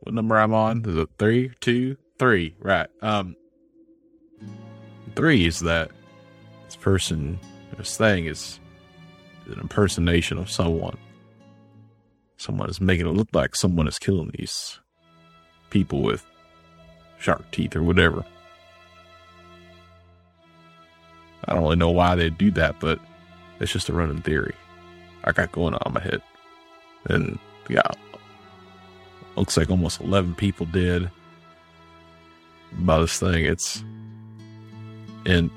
what 0.00 0.14
number 0.14 0.36
I'm 0.38 0.54
on? 0.54 0.84
Is 0.86 0.96
it 0.96 1.08
three, 1.18 1.52
two, 1.60 1.96
three? 2.18 2.56
Right. 2.58 2.88
Um, 3.02 3.36
three 5.14 5.44
is 5.44 5.60
that 5.60 5.90
this 6.64 6.76
person, 6.76 7.38
this 7.76 7.96
thing 7.96 8.26
is 8.26 8.58
an 9.46 9.60
impersonation 9.60 10.38
of 10.38 10.50
someone. 10.50 10.96
Someone 12.40 12.70
is 12.70 12.80
making 12.80 13.06
it 13.06 13.10
look 13.10 13.28
like 13.34 13.54
someone 13.54 13.86
is 13.86 13.98
killing 13.98 14.30
these 14.34 14.78
people 15.68 16.00
with 16.00 16.24
shark 17.18 17.44
teeth 17.50 17.76
or 17.76 17.82
whatever. 17.82 18.24
I 21.44 21.52
don't 21.52 21.64
really 21.64 21.76
know 21.76 21.90
why 21.90 22.14
they 22.14 22.30
do 22.30 22.50
that, 22.52 22.80
but 22.80 22.98
it's 23.60 23.70
just 23.70 23.90
a 23.90 23.92
running 23.92 24.22
theory 24.22 24.54
I 25.24 25.32
got 25.32 25.52
going 25.52 25.74
on 25.74 25.82
in 25.84 25.92
my 25.92 26.00
head. 26.00 26.22
And 27.10 27.38
yeah, 27.68 27.82
looks 29.36 29.58
like 29.58 29.68
almost 29.68 30.00
11 30.00 30.34
people 30.36 30.64
dead 30.64 31.10
by 32.72 33.00
this 33.00 33.18
thing. 33.18 33.44
It's, 33.44 33.84
and 35.26 35.50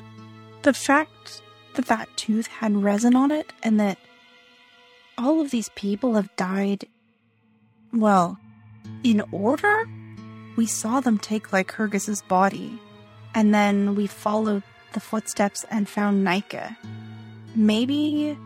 The 0.63 0.73
fact 0.73 1.41
that 1.75 1.85
that 1.85 2.09
tooth 2.17 2.47
had 2.47 2.75
resin 2.75 3.15
on 3.15 3.31
it 3.31 3.53
and 3.63 3.79
that 3.79 3.97
all 5.17 5.41
of 5.41 5.51
these 5.51 5.69
people 5.69 6.15
have 6.15 6.35
died, 6.35 6.85
well, 7.91 8.37
in 9.03 9.21
order? 9.31 9.87
We 10.55 10.65
saw 10.65 10.99
them 10.99 11.17
take 11.17 11.49
Lycurgus's 11.49 12.21
body, 12.21 12.79
and 13.33 13.53
then 13.53 13.95
we 13.95 14.07
followed 14.07 14.63
the 14.93 14.99
footsteps 14.99 15.65
and 15.71 15.89
found 15.89 16.23
Nika. 16.23 16.77
Maybe, 17.55 18.37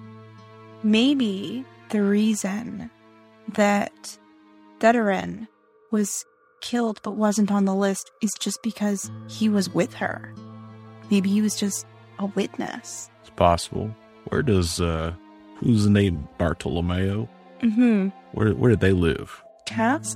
maybe 0.84 1.66
the 1.90 2.04
reason 2.04 2.90
that 3.54 4.18
Deteran 4.80 5.48
was 5.92 6.26
killed 6.62 7.00
but 7.04 7.12
wasn't 7.12 7.52
on 7.52 7.66
the 7.66 7.76
list 7.76 8.12
is 8.22 8.32
just 8.40 8.62
because 8.64 9.12
he 9.30 9.50
was 9.50 9.70
with 9.70 9.94
her. 9.96 10.34
Maybe 11.10 11.30
he 11.30 11.42
was 11.42 11.56
just 11.58 11.86
a 12.20 12.26
witness. 12.26 13.10
it's 13.22 13.30
possible. 13.32 13.94
Where 14.30 14.42
does, 14.42 14.82
uh, 14.82 15.14
who's 15.58 15.84
the 15.84 15.90
name 15.90 16.28
Bartolomeo? 16.38 17.28
Mm-hmm. 17.62 18.10
Where, 18.34 18.54
where 18.54 18.70
did 18.70 18.80
they 18.82 18.92
live? 18.94 19.44
Cass, 19.66 20.16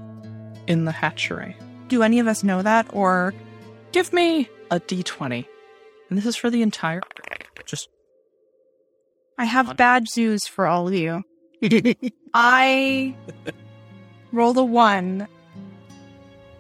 In 0.68 0.86
the 0.86 0.92
hatchery. 0.92 1.56
do 1.88 2.04
any 2.04 2.20
of 2.20 2.28
us 2.28 2.44
know 2.44 2.62
that? 2.62 2.88
Or 2.94 3.34
Give 3.92 4.12
me 4.14 4.48
a 4.70 4.80
d20. 4.80 5.46
And 6.10 6.18
this 6.18 6.26
is 6.26 6.36
for 6.36 6.50
the 6.50 6.62
entire. 6.62 7.02
Just 7.66 7.90
I 9.38 9.46
have 9.46 9.76
bad 9.76 10.06
news 10.16 10.48
for 10.48 10.68
all 10.68 10.88
of 10.88 10.94
you. 10.94 11.24
I 12.34 13.16
roll 14.32 14.58
a 14.60 14.64
one. 14.64 15.28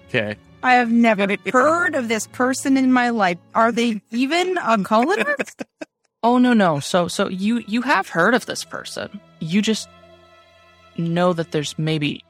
Okay. 0.08 0.36
I 0.64 0.74
have 0.76 0.92
never 0.92 1.38
heard 1.52 1.96
of 1.96 2.08
this 2.08 2.28
person 2.28 2.76
in 2.78 2.92
my 2.92 3.10
life. 3.10 3.38
Are 3.56 3.72
they 3.72 4.02
even 4.12 4.58
a 4.58 4.84
colonist? 4.84 5.64
Oh 6.24 6.38
no 6.38 6.54
no. 6.54 6.80
So 6.80 7.08
so 7.08 7.28
you 7.30 7.64
you 7.68 7.82
have 7.82 8.10
heard 8.10 8.34
of 8.34 8.46
this 8.46 8.64
person. 8.64 9.20
You 9.40 9.62
just 9.62 9.90
know 10.98 11.34
that 11.34 11.52
there's 11.52 11.78
maybe 11.80 12.24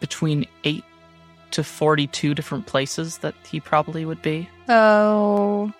between 0.00 0.46
8 0.64 0.84
to 1.52 1.62
42 1.64 2.34
different 2.34 2.66
places 2.66 3.18
that 3.18 3.34
he 3.48 3.60
probably 3.60 4.04
would 4.04 4.20
be. 4.20 4.48
Oh. 4.68 5.72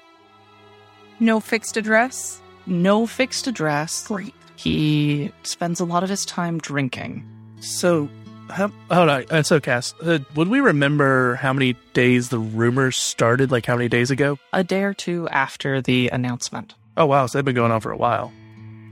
No 1.18 1.40
fixed 1.40 1.76
address? 1.76 2.40
No 2.66 3.07
fixed 3.07 3.46
address. 3.46 4.07
Great. 4.07 4.34
He 4.57 5.32
spends 5.42 5.80
a 5.80 5.84
lot 5.84 6.03
of 6.05 6.09
his 6.09 6.24
time 6.24 6.59
drinking. 6.59 7.26
So, 7.61 8.09
how, 8.48 8.68
hold 8.90 9.09
on. 9.09 9.24
Uh, 9.30 9.42
so, 9.42 9.59
Cass, 9.61 9.94
uh, 10.03 10.18
would 10.36 10.48
we 10.48 10.61
remember 10.61 11.34
how 11.36 11.53
many 11.53 11.74
days 11.94 12.28
the 12.28 12.38
rumors 12.38 12.96
started? 12.96 13.50
Like 13.50 13.66
how 13.66 13.76
many 13.76 13.88
days 13.88 14.11
ago? 14.11 14.38
A 14.53 14.62
day 14.62 14.82
or 14.82 14.94
two 14.94 15.28
after 15.30 15.80
the 15.80 16.09
announcement. 16.11 16.74
Oh 16.97 17.07
wow, 17.07 17.26
so 17.26 17.38
they've 17.38 17.45
been 17.45 17.55
going 17.55 17.72
on 17.72 17.80
for 17.80 17.90
a 17.93 17.97
while. 17.97 18.32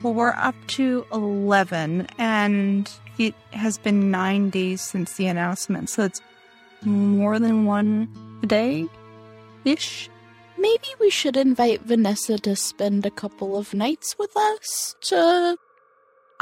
Well, 0.02 0.14
we're 0.14 0.30
up 0.30 0.54
to 0.68 1.04
11, 1.12 2.06
and 2.18 2.90
it 3.18 3.34
has 3.52 3.76
been 3.76 4.10
nine 4.10 4.48
days 4.50 4.80
since 4.80 5.14
the 5.16 5.26
announcement, 5.26 5.90
so 5.90 6.04
it's 6.04 6.22
more 6.82 7.38
than 7.38 7.66
one 7.66 8.08
day 8.46 8.88
ish. 9.66 10.08
Maybe 10.58 10.88
we 11.00 11.10
should 11.10 11.36
invite 11.36 11.82
Vanessa 11.82 12.38
to 12.38 12.56
spend 12.56 13.04
a 13.06 13.10
couple 13.10 13.56
of 13.56 13.72
nights 13.74 14.16
with 14.18 14.34
us 14.36 14.94
to 15.02 15.56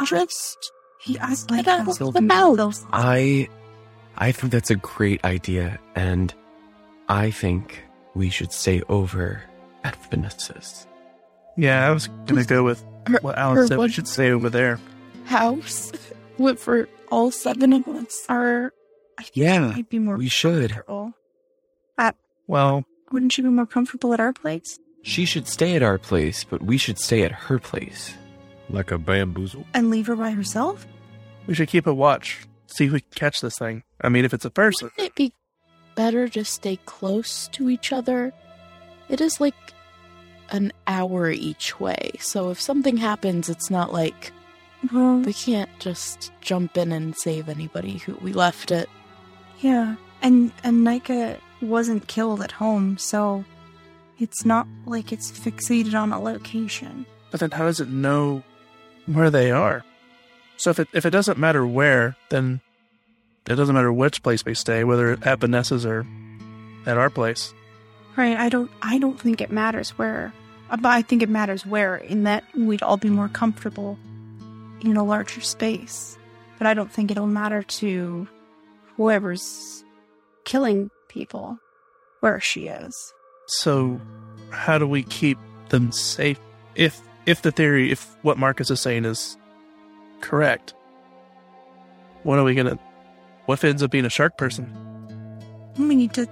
just 0.05 0.73
He 1.01 1.17
I 1.19 1.31
get 1.35 1.51
like 1.51 1.69
out 1.69 1.87
those- 1.99 2.15
about. 2.17 2.75
I 2.93 3.49
I 4.17 4.33
think 4.33 4.53
that's 4.53 4.71
a 4.71 4.77
great 4.77 5.25
idea 5.25 5.79
and 5.95 6.35
I 7.09 7.31
think 7.31 7.81
we 8.15 8.29
should 8.31 8.53
stay 8.53 8.83
over 8.89 9.41
at 9.85 9.95
Vanessa's. 10.11 10.88
Yeah, 11.59 11.87
I 11.87 11.91
was 11.91 12.09
gonna 12.27 12.45
go 12.45 12.63
with 12.63 12.83
Her- 13.07 13.19
what 13.21 13.35
her 13.35 13.41
Alan 13.41 13.67
said. 13.67 13.79
We 13.79 13.89
should 13.91 14.09
stay 14.09 14.31
over 14.31 14.49
there. 14.49 14.79
house 15.27 15.93
what 16.39 16.59
for 16.59 16.89
all 17.11 17.31
seven 17.31 17.73
of 17.75 17.87
us. 17.89 18.25
Are 18.29 18.73
Yeah, 19.35 19.73
I'd 19.75 19.89
be 19.89 19.99
more 19.99 20.17
we 20.17 20.29
should. 20.29 20.71
comfortable. 20.71 21.15
Well, 22.47 22.85
Wouldn't 23.13 23.37
you 23.37 23.45
be 23.45 23.51
more 23.51 23.67
comfortable 23.67 24.15
at 24.15 24.21
our 24.21 24.33
place? 24.33 24.79
She 25.03 25.25
should 25.27 25.47
stay 25.49 25.75
at 25.77 25.83
our 25.83 25.99
place, 25.99 26.45
but 26.45 26.63
we 26.63 26.79
should 26.79 26.99
stay 26.99 27.23
at 27.23 27.33
her 27.33 27.59
place. 27.59 28.15
Like 28.71 28.91
a 28.91 28.97
bamboozle. 28.99 29.67
And 29.75 29.91
leave 29.91 30.07
her 30.07 30.17
by 30.17 30.31
herself? 30.31 30.87
we 31.47 31.55
should 31.55 31.69
keep 31.69 31.87
a 31.87 31.93
watch. 31.95 32.47
See 32.67 32.85
if 32.87 32.93
we 32.93 33.01
can 33.01 33.11
catch 33.15 33.41
this 33.41 33.57
thing. 33.59 33.83
I 34.03 34.09
mean, 34.11 34.25
if 34.27 34.33
it's 34.35 34.45
a 34.45 34.51
person. 34.51 34.91
Wouldn't 34.97 35.09
it 35.09 35.15
be 35.15 35.33
better 35.95 36.29
to 36.29 36.45
stay 36.45 36.79
close 36.85 37.49
to 37.49 37.69
each 37.71 37.93
other? 37.93 38.33
It 39.09 39.21
is 39.23 39.41
like 39.41 39.55
an 40.51 40.73
hour 40.87 41.31
each 41.31 41.79
way, 41.81 42.13
so 42.21 42.51
if 42.51 42.61
something 42.61 42.97
happens, 42.97 43.49
it's 43.49 43.71
not 43.71 43.93
like 43.93 44.33
Well, 44.93 45.19
we 45.19 45.33
can't 45.33 45.71
just 45.79 46.31
jump 46.41 46.77
in 46.77 46.93
and 46.93 47.17
save 47.17 47.49
anybody 47.49 47.99
who 47.99 48.15
we 48.23 48.33
left 48.33 48.71
it. 48.71 48.89
yeah. 49.61 49.97
And 50.23 50.51
and 50.65 50.83
Nika 50.85 51.39
wasn't 51.63 52.09
killed 52.09 52.43
at 52.43 52.51
home, 52.53 52.99
so 52.99 53.45
it's 54.19 54.45
not 54.45 54.67
like 54.85 55.13
it's 55.13 55.31
fixated 55.31 55.95
on 55.95 56.13
a 56.13 56.21
location. 56.21 57.07
But 57.31 57.39
then 57.41 57.53
how 57.53 57.67
does 57.67 57.79
it 57.81 57.89
know 57.89 58.43
where 59.07 59.31
they 59.31 59.51
are? 59.53 59.85
So 60.57 60.71
if 60.71 60.81
it 60.81 60.89
if 60.93 61.07
it 61.07 61.11
doesn't 61.11 61.39
matter 61.39 61.65
where, 61.65 62.17
then 62.31 62.61
it 63.47 63.55
doesn't 63.55 63.75
matter 63.77 63.93
which 63.93 64.23
place 64.25 64.45
we 64.45 64.55
stay, 64.55 64.83
whether 64.83 65.17
at 65.23 65.39
Vanessa's 65.39 65.87
or 65.87 66.05
at 66.85 66.99
our 66.99 67.11
place. 67.11 67.55
Right. 68.17 68.37
I 68.37 68.49
don't 68.49 68.71
I 68.83 68.99
don't 68.99 69.21
think 69.21 69.41
it 69.41 69.53
matters 69.53 69.91
where. 69.91 70.33
Uh, 70.71 70.77
But 70.77 70.91
I 70.91 71.03
think 71.03 71.23
it 71.23 71.29
matters 71.29 71.67
where 71.67 71.97
in 71.97 72.25
that 72.25 72.45
we'd 72.55 72.83
all 72.83 72.97
be 72.97 73.11
more 73.11 73.29
comfortable 73.29 73.99
in 74.81 74.97
a 74.97 75.05
larger 75.05 75.41
space. 75.41 76.17
But 76.59 76.67
I 76.67 76.75
don't 76.75 76.91
think 76.91 77.11
it'll 77.11 77.27
matter 77.27 77.63
to 77.63 78.27
whoever's 78.97 79.85
killing 80.45 80.91
people 81.09 81.59
where 82.21 82.41
she 82.41 82.67
is. 82.69 83.13
So 83.47 84.01
how 84.51 84.79
do 84.79 84.87
we 84.87 85.03
keep 85.03 85.39
them 85.69 85.93
safe 85.93 86.41
if 86.75 87.01
if 87.27 87.43
the 87.43 87.53
theory 87.53 87.93
if 87.93 88.07
what 88.23 88.39
Marcus 88.39 88.71
is 88.71 88.81
saying 88.81 89.05
is 89.05 89.37
correct? 90.21 90.75
What 92.25 92.39
are 92.39 92.45
we 92.45 92.55
gonna 92.55 92.79
what 93.47 93.55
if 93.55 93.65
it 93.65 93.69
ends 93.69 93.83
up 93.83 93.91
being 93.91 94.05
a 94.05 94.11
shark 94.11 94.37
person? 94.37 94.75
We 95.79 95.95
need 95.95 96.13
to 96.15 96.27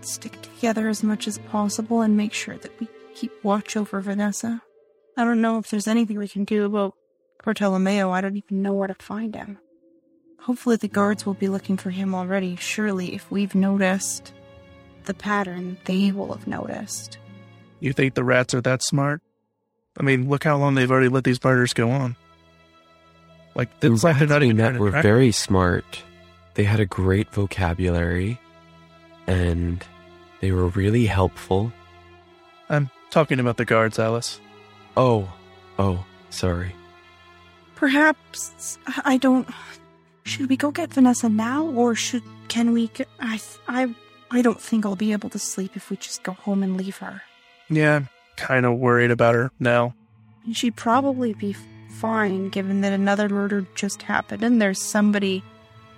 stick 0.00 0.40
together 0.40 0.88
as 0.88 1.02
much 1.02 1.28
as 1.28 1.38
possible 1.38 2.00
and 2.00 2.16
make 2.16 2.32
sure 2.32 2.56
that 2.56 2.80
we 2.80 2.88
keep 3.16 3.32
watch 3.44 3.76
over 3.76 4.00
Vanessa. 4.00 4.62
I 5.16 5.24
don't 5.24 5.40
know 5.40 5.58
if 5.58 5.70
there's 5.70 5.88
anything 5.88 6.18
we 6.18 6.28
can 6.28 6.44
do 6.44 6.64
about 6.66 6.94
Bartolomeo. 7.44 8.10
I 8.10 8.20
don't 8.20 8.36
even 8.36 8.62
know 8.62 8.74
where 8.74 8.88
to 8.88 8.94
find 8.94 9.34
him. 9.34 9.58
Hopefully, 10.40 10.76
the 10.76 10.88
guards 10.88 11.24
will 11.26 11.34
be 11.34 11.48
looking 11.48 11.76
for 11.76 11.90
him 11.90 12.14
already. 12.14 12.56
Surely, 12.56 13.14
if 13.14 13.30
we've 13.30 13.54
noticed 13.54 14.32
the 15.04 15.14
pattern, 15.14 15.78
they 15.86 16.12
will 16.12 16.32
have 16.34 16.46
noticed. 16.46 17.18
You 17.80 17.92
think 17.92 18.14
the 18.14 18.24
rats 18.24 18.54
are 18.54 18.60
that 18.60 18.82
smart? 18.82 19.22
I 19.98 20.02
mean, 20.02 20.28
look 20.28 20.44
how 20.44 20.56
long 20.58 20.74
they've 20.74 20.90
already 20.90 21.08
let 21.08 21.24
these 21.24 21.42
murders 21.42 21.72
go 21.72 21.90
on. 21.90 22.16
Like 23.54 23.80
The 23.80 23.92
it's 23.92 24.04
like 24.04 24.18
they're 24.18 24.28
not 24.28 24.42
even 24.42 24.56
met 24.58 24.62
trying 24.64 24.74
to 24.74 24.80
were 24.80 24.90
track- 24.90 25.02
very 25.02 25.32
smart. 25.32 26.02
They 26.54 26.64
had 26.64 26.80
a 26.80 26.86
great 26.86 27.32
vocabulary, 27.32 28.38
and 29.26 29.82
they 30.40 30.52
were 30.52 30.68
really 30.68 31.06
helpful. 31.06 31.72
I'm 33.06 33.10
talking 33.10 33.40
about 33.40 33.56
the 33.56 33.64
guards, 33.64 33.98
Alice. 33.98 34.40
Oh, 34.96 35.32
oh, 35.78 36.04
sorry. 36.30 36.74
Perhaps 37.76 38.78
I 39.04 39.16
don't. 39.16 39.48
Should 40.24 40.48
we 40.48 40.56
go 40.56 40.70
get 40.70 40.92
Vanessa 40.92 41.28
now, 41.28 41.66
or 41.66 41.94
should 41.94 42.22
can 42.48 42.72
we? 42.72 42.88
Get, 42.88 43.08
I 43.20 43.40
I 43.68 43.94
I 44.30 44.42
don't 44.42 44.60
think 44.60 44.84
I'll 44.84 44.96
be 44.96 45.12
able 45.12 45.30
to 45.30 45.38
sleep 45.38 45.76
if 45.76 45.88
we 45.90 45.96
just 45.96 46.22
go 46.22 46.32
home 46.32 46.62
and 46.62 46.76
leave 46.76 46.96
her. 46.98 47.22
Yeah, 47.68 47.96
I'm 47.96 48.08
kind 48.36 48.66
of 48.66 48.78
worried 48.78 49.10
about 49.10 49.34
her 49.34 49.50
now. 49.60 49.94
She'd 50.52 50.76
probably 50.76 51.34
be 51.34 51.54
fine 51.90 52.48
given 52.48 52.80
that 52.80 52.92
another 52.92 53.28
murder 53.28 53.66
just 53.74 54.02
happened 54.02 54.42
and 54.42 54.60
there's 54.60 54.80
somebody 54.80 55.42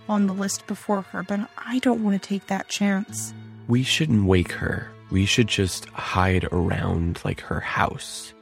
on 0.09 0.27
the 0.27 0.33
list 0.33 0.67
before 0.67 1.03
her, 1.03 1.23
but 1.23 1.41
I 1.59 1.79
don't 1.81 2.03
want 2.03 2.21
to 2.21 2.29
take 2.29 2.47
that 2.47 2.69
chance. 2.69 3.35
We 3.67 3.83
shouldn't 3.83 4.25
wake 4.25 4.53
her. 4.53 4.89
We 5.11 5.25
should 5.27 5.49
just 5.49 5.87
hide 5.91 6.45
around 6.53 7.21
like 7.25 7.41
her 7.43 7.61
house 7.61 8.35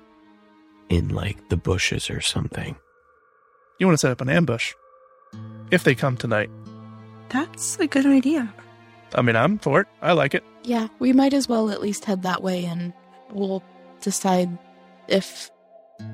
in 0.89 1.09
like 1.09 1.49
the 1.49 1.57
bushes 1.57 2.11
or 2.11 2.21
something. 2.21 2.77
You 3.79 3.87
want 3.87 3.99
to 3.99 4.01
set 4.01 4.11
up 4.11 4.21
an 4.21 4.29
ambush 4.29 4.75
if 5.71 5.85
they 5.85 5.95
come 5.95 6.17
tonight. 6.17 6.51
That's 7.29 7.79
a 7.79 7.87
good 7.87 8.07
idea. 8.07 8.53
I 9.15 9.23
mean, 9.23 9.37
I'm 9.37 9.59
for 9.59 9.81
it. 9.83 9.87
I 10.03 10.13
like 10.13 10.35
it. 10.35 10.45
Yeah, 10.65 10.89
we 10.99 11.13
might 11.13 11.35
as 11.35 11.49
well 11.49 11.71
at 11.71 11.81
least 11.81 12.05
head 12.05 12.23
that 12.23 12.43
way 12.43 12.65
and 12.65 12.93
we'll 13.31 13.63
decide 14.01 14.57
if 15.09 15.51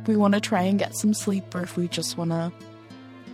we 0.06 0.16
want 0.16 0.34
to 0.34 0.40
try 0.40 0.62
and 0.62 0.78
get 0.78 0.94
some 0.94 1.14
sleep 1.14 1.54
or 1.54 1.62
if 1.62 1.76
we 1.76 1.88
just 1.88 2.18
want 2.18 2.30
to 2.30 2.52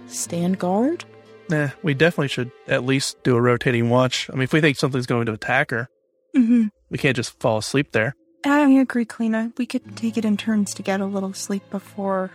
stand 0.07 0.59
guard. 0.59 1.05
Nah, 1.51 1.71
we 1.83 1.95
definitely 1.95 2.29
should 2.29 2.53
at 2.69 2.85
least 2.85 3.23
do 3.23 3.35
a 3.35 3.41
rotating 3.41 3.91
watch. 3.91 4.29
I 4.31 4.35
mean, 4.35 4.43
if 4.43 4.53
we 4.53 4.61
think 4.61 4.77
something's 4.77 5.07
going 5.07 5.27
to 5.27 5.33
attack 5.33 5.71
her, 5.71 5.89
Mm-hmm. 6.37 6.67
We 6.91 6.99
can't 6.99 7.17
just 7.17 7.39
fall 7.41 7.59
asleep 7.59 7.93
there. 7.93 8.15
I 8.45 8.69
agree, 8.71 9.05
Kalina. 9.05 9.57
We 9.59 9.67
could 9.67 9.97
take 9.97 10.17
it 10.17 10.25
in 10.25 10.37
turns 10.37 10.73
to 10.75 10.83
get 10.83 11.01
a 11.01 11.07
little 11.07 11.33
sleep 11.33 11.69
before 11.71 12.31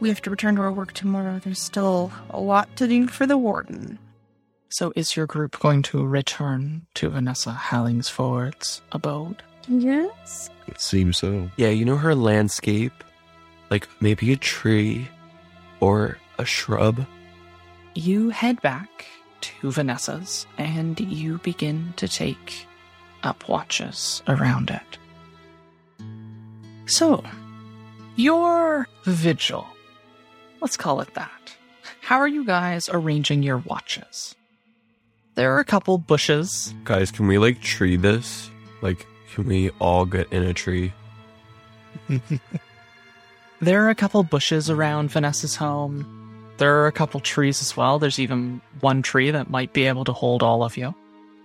we 0.00 0.08
have 0.08 0.22
to 0.22 0.30
return 0.30 0.56
to 0.56 0.62
our 0.62 0.72
work 0.72 0.92
tomorrow. 0.92 1.40
There's 1.42 1.60
still 1.60 2.12
a 2.30 2.40
lot 2.40 2.74
to 2.76 2.86
do 2.86 3.08
for 3.08 3.26
the 3.26 3.36
warden. 3.36 3.98
So, 4.70 4.92
is 4.94 5.16
your 5.16 5.26
group 5.26 5.58
going 5.58 5.82
to 5.84 6.06
return 6.06 6.86
to 6.94 7.08
Vanessa 7.08 7.50
Hallingsford's 7.50 8.82
abode? 8.92 9.42
Yes. 9.66 10.50
It 10.66 10.80
seems 10.80 11.18
so. 11.18 11.50
Yeah, 11.56 11.70
you 11.70 11.84
know 11.84 11.96
her 11.96 12.14
landscape? 12.14 12.92
Like 13.70 13.88
maybe 14.00 14.32
a 14.32 14.36
tree 14.36 15.08
or 15.80 16.18
a 16.38 16.44
shrub. 16.44 17.06
You 17.94 18.30
head 18.30 18.60
back 18.62 19.06
to 19.40 19.72
Vanessa's 19.72 20.46
and 20.56 21.00
you 21.00 21.38
begin 21.38 21.92
to 21.96 22.06
take 22.06 22.67
up 23.22 23.48
watches 23.48 24.22
around 24.28 24.70
it. 24.70 24.98
So, 26.86 27.22
your 28.16 28.88
vigil. 29.04 29.66
Let's 30.60 30.76
call 30.76 31.00
it 31.00 31.12
that. 31.14 31.56
How 32.00 32.18
are 32.18 32.28
you 32.28 32.44
guys 32.44 32.88
arranging 32.90 33.42
your 33.42 33.58
watches? 33.58 34.34
There 35.34 35.54
are 35.54 35.60
a 35.60 35.64
couple 35.64 35.98
bushes. 35.98 36.74
Guys, 36.84 37.10
can 37.10 37.26
we 37.26 37.38
like 37.38 37.60
tree 37.60 37.96
this? 37.96 38.50
Like, 38.82 39.06
can 39.32 39.44
we 39.44 39.70
all 39.78 40.04
get 40.04 40.32
in 40.32 40.42
a 40.42 40.54
tree? 40.54 40.92
There 43.60 43.84
are 43.84 43.90
a 43.90 43.94
couple 43.94 44.22
bushes 44.22 44.70
around 44.70 45.10
Vanessa's 45.10 45.56
home. 45.56 46.06
There 46.58 46.78
are 46.78 46.86
a 46.86 46.92
couple 46.92 47.18
trees 47.18 47.60
as 47.60 47.76
well. 47.76 47.98
There's 47.98 48.20
even 48.20 48.60
one 48.80 49.02
tree 49.02 49.32
that 49.32 49.50
might 49.50 49.72
be 49.72 49.86
able 49.86 50.04
to 50.04 50.12
hold 50.12 50.44
all 50.44 50.62
of 50.62 50.76
you. 50.76 50.94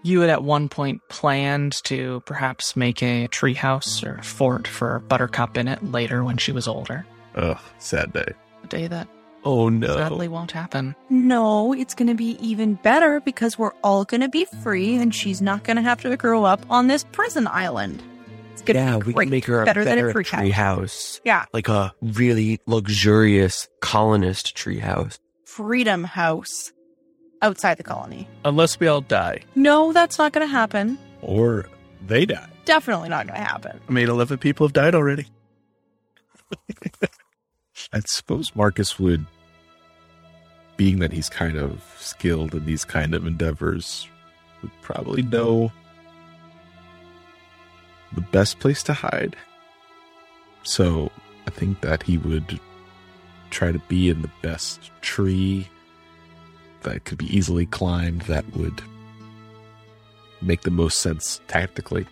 You 0.03 0.19
had 0.21 0.29
at 0.29 0.43
one 0.43 0.67
point 0.69 1.01
planned 1.09 1.81
to 1.85 2.21
perhaps 2.25 2.75
make 2.75 3.01
a 3.01 3.27
treehouse 3.29 4.03
or 4.05 4.21
fort 4.21 4.67
for 4.67 4.99
Buttercup 4.99 5.57
in 5.57 5.67
it 5.67 5.83
later 5.91 6.23
when 6.23 6.37
she 6.37 6.51
was 6.51 6.67
older. 6.67 7.05
Ugh, 7.35 7.57
sad 7.79 8.11
day. 8.13 8.27
A 8.63 8.67
day 8.67 8.87
that 8.87 9.07
Oh 9.45 9.69
no. 9.69 9.95
sadly 9.97 10.27
won't 10.27 10.51
happen. 10.51 10.95
No, 11.09 11.73
it's 11.73 11.93
going 11.95 12.07
to 12.09 12.15
be 12.15 12.37
even 12.45 12.75
better 12.75 13.19
because 13.21 13.57
we're 13.57 13.73
all 13.83 14.03
going 14.05 14.21
to 14.21 14.29
be 14.29 14.45
free 14.61 14.95
and 14.97 15.13
she's 15.15 15.41
not 15.41 15.63
going 15.63 15.75
to 15.77 15.81
have 15.81 16.01
to 16.01 16.15
grow 16.17 16.43
up 16.43 16.65
on 16.69 16.87
this 16.87 17.03
prison 17.11 17.47
island. 17.47 18.03
It's 18.51 18.61
going 18.61 18.75
to 18.77 18.83
yeah, 18.83 18.99
be 18.99 19.05
we 19.07 19.13
great. 19.13 19.25
can 19.25 19.31
make 19.31 19.45
her 19.45 19.61
a 19.61 19.65
better, 19.65 19.83
better, 19.85 20.01
than 20.01 20.09
a 20.09 20.13
tree, 20.13 20.23
tree 20.25 20.49
house. 20.51 20.79
house. 20.79 21.21
Yeah, 21.23 21.45
Like 21.53 21.69
a 21.69 21.93
really 22.01 22.59
luxurious 22.67 23.67
colonist 23.81 24.55
tree 24.55 24.79
house. 24.79 25.17
Freedom 25.45 26.03
House 26.03 26.71
outside 27.43 27.77
the 27.77 27.83
colony. 27.83 28.27
Unless 28.45 28.79
we 28.79 28.87
all 28.87 29.01
die. 29.01 29.41
No, 29.53 29.93
that's 29.93 30.17
not 30.17 30.33
going 30.33 30.47
to 30.47 30.51
happen. 30.51 30.97
Or 31.21 31.69
they 32.07 32.25
die. 32.25 32.49
Definitely 32.65 33.09
not 33.09 33.27
going 33.27 33.39
to 33.39 33.45
happen. 33.45 33.79
I 33.87 33.91
mean, 33.91 34.09
11 34.09 34.39
people 34.39 34.65
have 34.65 34.73
died 34.73 34.95
already. 34.95 35.27
I 37.93 37.99
suppose 38.05 38.55
Marcus 38.55 38.97
would, 38.97 39.25
being 40.77 40.99
that 40.99 41.11
he's 41.11 41.29
kind 41.29 41.57
of 41.57 41.83
skilled 41.99 42.55
in 42.55 42.65
these 42.65 42.85
kind 42.85 43.13
of 43.13 43.27
endeavors, 43.27 44.07
would 44.61 44.71
probably 44.81 45.21
know 45.21 45.71
the 48.13 48.21
best 48.21 48.59
place 48.59 48.81
to 48.83 48.93
hide. 48.93 49.35
So 50.63 51.11
I 51.45 51.51
think 51.51 51.81
that 51.81 52.03
he 52.03 52.17
would 52.17 52.59
try 53.49 53.71
to 53.71 53.79
be 53.79 54.09
in 54.09 54.21
the 54.21 54.31
best 54.41 54.91
tree 55.01 55.67
that 56.83 57.05
could 57.05 57.17
be 57.17 57.35
easily 57.35 57.65
climbed 57.65 58.21
that 58.23 58.45
would 58.55 58.81
make 60.41 60.61
the 60.61 60.71
most 60.71 60.99
sense 60.99 61.41
tactically. 61.47 62.05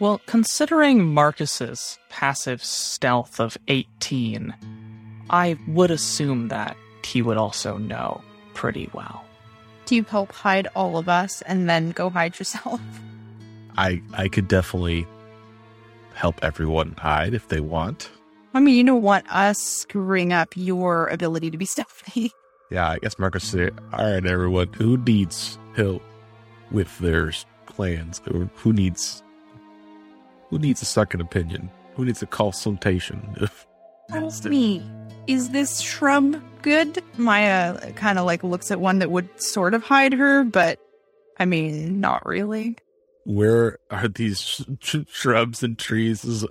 Well, 0.00 0.20
considering 0.26 1.12
Marcus's 1.12 1.98
passive 2.08 2.62
stealth 2.62 3.40
of 3.40 3.58
18, 3.66 4.54
I 5.30 5.58
would 5.66 5.90
assume 5.90 6.48
that 6.48 6.76
he 7.04 7.22
would 7.22 7.36
also 7.36 7.78
know 7.78 8.22
pretty 8.54 8.88
well. 8.92 9.24
Do 9.86 9.96
you 9.96 10.04
help 10.04 10.32
hide 10.32 10.68
all 10.76 10.98
of 10.98 11.08
us 11.08 11.42
and 11.42 11.68
then 11.68 11.90
go 11.90 12.10
hide 12.10 12.38
yourself? 12.38 12.80
I 13.76 14.02
I 14.12 14.28
could 14.28 14.48
definitely 14.48 15.06
help 16.14 16.42
everyone 16.42 16.94
hide 16.98 17.32
if 17.32 17.48
they 17.48 17.60
want. 17.60 18.10
I 18.52 18.60
mean, 18.60 18.76
you 18.76 18.84
don't 18.84 19.02
want 19.02 19.32
us 19.32 19.58
screwing 19.58 20.32
up 20.32 20.56
your 20.56 21.06
ability 21.08 21.50
to 21.50 21.58
be 21.58 21.64
stealthy. 21.74 22.32
Yeah, 22.70 22.88
I 22.90 22.98
guess 22.98 23.18
Marcus 23.18 23.44
said, 23.44 23.74
"All 23.92 24.04
right, 24.04 24.24
everyone, 24.24 24.72
who 24.74 24.96
needs 24.98 25.58
help 25.74 26.02
with 26.70 26.98
their 26.98 27.32
plans, 27.66 28.20
or 28.30 28.50
who 28.56 28.72
needs 28.72 29.22
who 30.50 30.58
needs 30.58 30.82
a 30.82 30.86
second 30.86 31.20
opinion? 31.20 31.70
Who 31.94 32.04
needs 32.04 32.22
a 32.22 32.26
consultation?" 32.26 33.48
That's 34.08 34.44
me. 34.44 34.82
Is 35.26 35.50
this 35.50 35.80
shrub 35.80 36.42
good? 36.62 37.02
Maya 37.18 37.92
kind 37.92 38.18
of 38.18 38.24
like 38.24 38.42
looks 38.42 38.70
at 38.70 38.80
one 38.80 39.00
that 39.00 39.10
would 39.10 39.28
sort 39.40 39.74
of 39.74 39.82
hide 39.82 40.14
her, 40.14 40.44
but 40.44 40.78
I 41.38 41.44
mean, 41.44 42.00
not 42.00 42.24
really. 42.26 42.76
Where 43.24 43.78
are 43.90 44.08
these 44.08 44.40
sh- 44.40 44.62
sh- 44.80 44.96
shrubs 45.10 45.62
and 45.62 45.78
trees 45.78 46.24
is, 46.24 46.46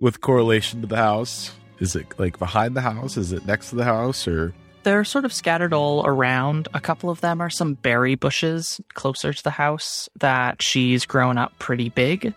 with 0.00 0.20
correlation 0.20 0.82
to 0.82 0.86
the 0.86 0.96
house? 0.96 1.52
Is 1.78 1.96
it 1.96 2.06
like 2.18 2.38
behind 2.38 2.76
the 2.76 2.82
house? 2.82 3.16
Is 3.16 3.32
it 3.32 3.46
next 3.46 3.70
to 3.70 3.76
the 3.76 3.84
house, 3.84 4.28
or 4.28 4.54
They're 4.82 5.04
sort 5.04 5.24
of 5.24 5.32
scattered 5.32 5.74
all 5.74 6.06
around. 6.06 6.68
A 6.72 6.80
couple 6.80 7.10
of 7.10 7.20
them 7.20 7.40
are 7.40 7.50
some 7.50 7.74
berry 7.74 8.14
bushes 8.14 8.80
closer 8.94 9.32
to 9.32 9.42
the 9.42 9.50
house 9.50 10.08
that 10.18 10.62
she's 10.62 11.04
grown 11.04 11.36
up 11.36 11.52
pretty 11.58 11.90
big. 11.90 12.32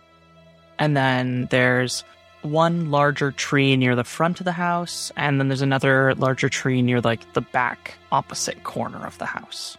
And 0.78 0.96
then 0.96 1.48
there's 1.50 2.04
one 2.42 2.90
larger 2.90 3.32
tree 3.32 3.76
near 3.76 3.96
the 3.96 4.04
front 4.04 4.40
of 4.40 4.44
the 4.44 4.52
house, 4.52 5.10
and 5.16 5.40
then 5.40 5.48
there's 5.48 5.62
another 5.62 6.14
larger 6.16 6.50
tree 6.50 6.82
near 6.82 7.00
like 7.00 7.32
the 7.32 7.40
back 7.40 7.94
opposite 8.12 8.64
corner 8.64 9.06
of 9.06 9.16
the 9.18 9.24
house. 9.24 9.78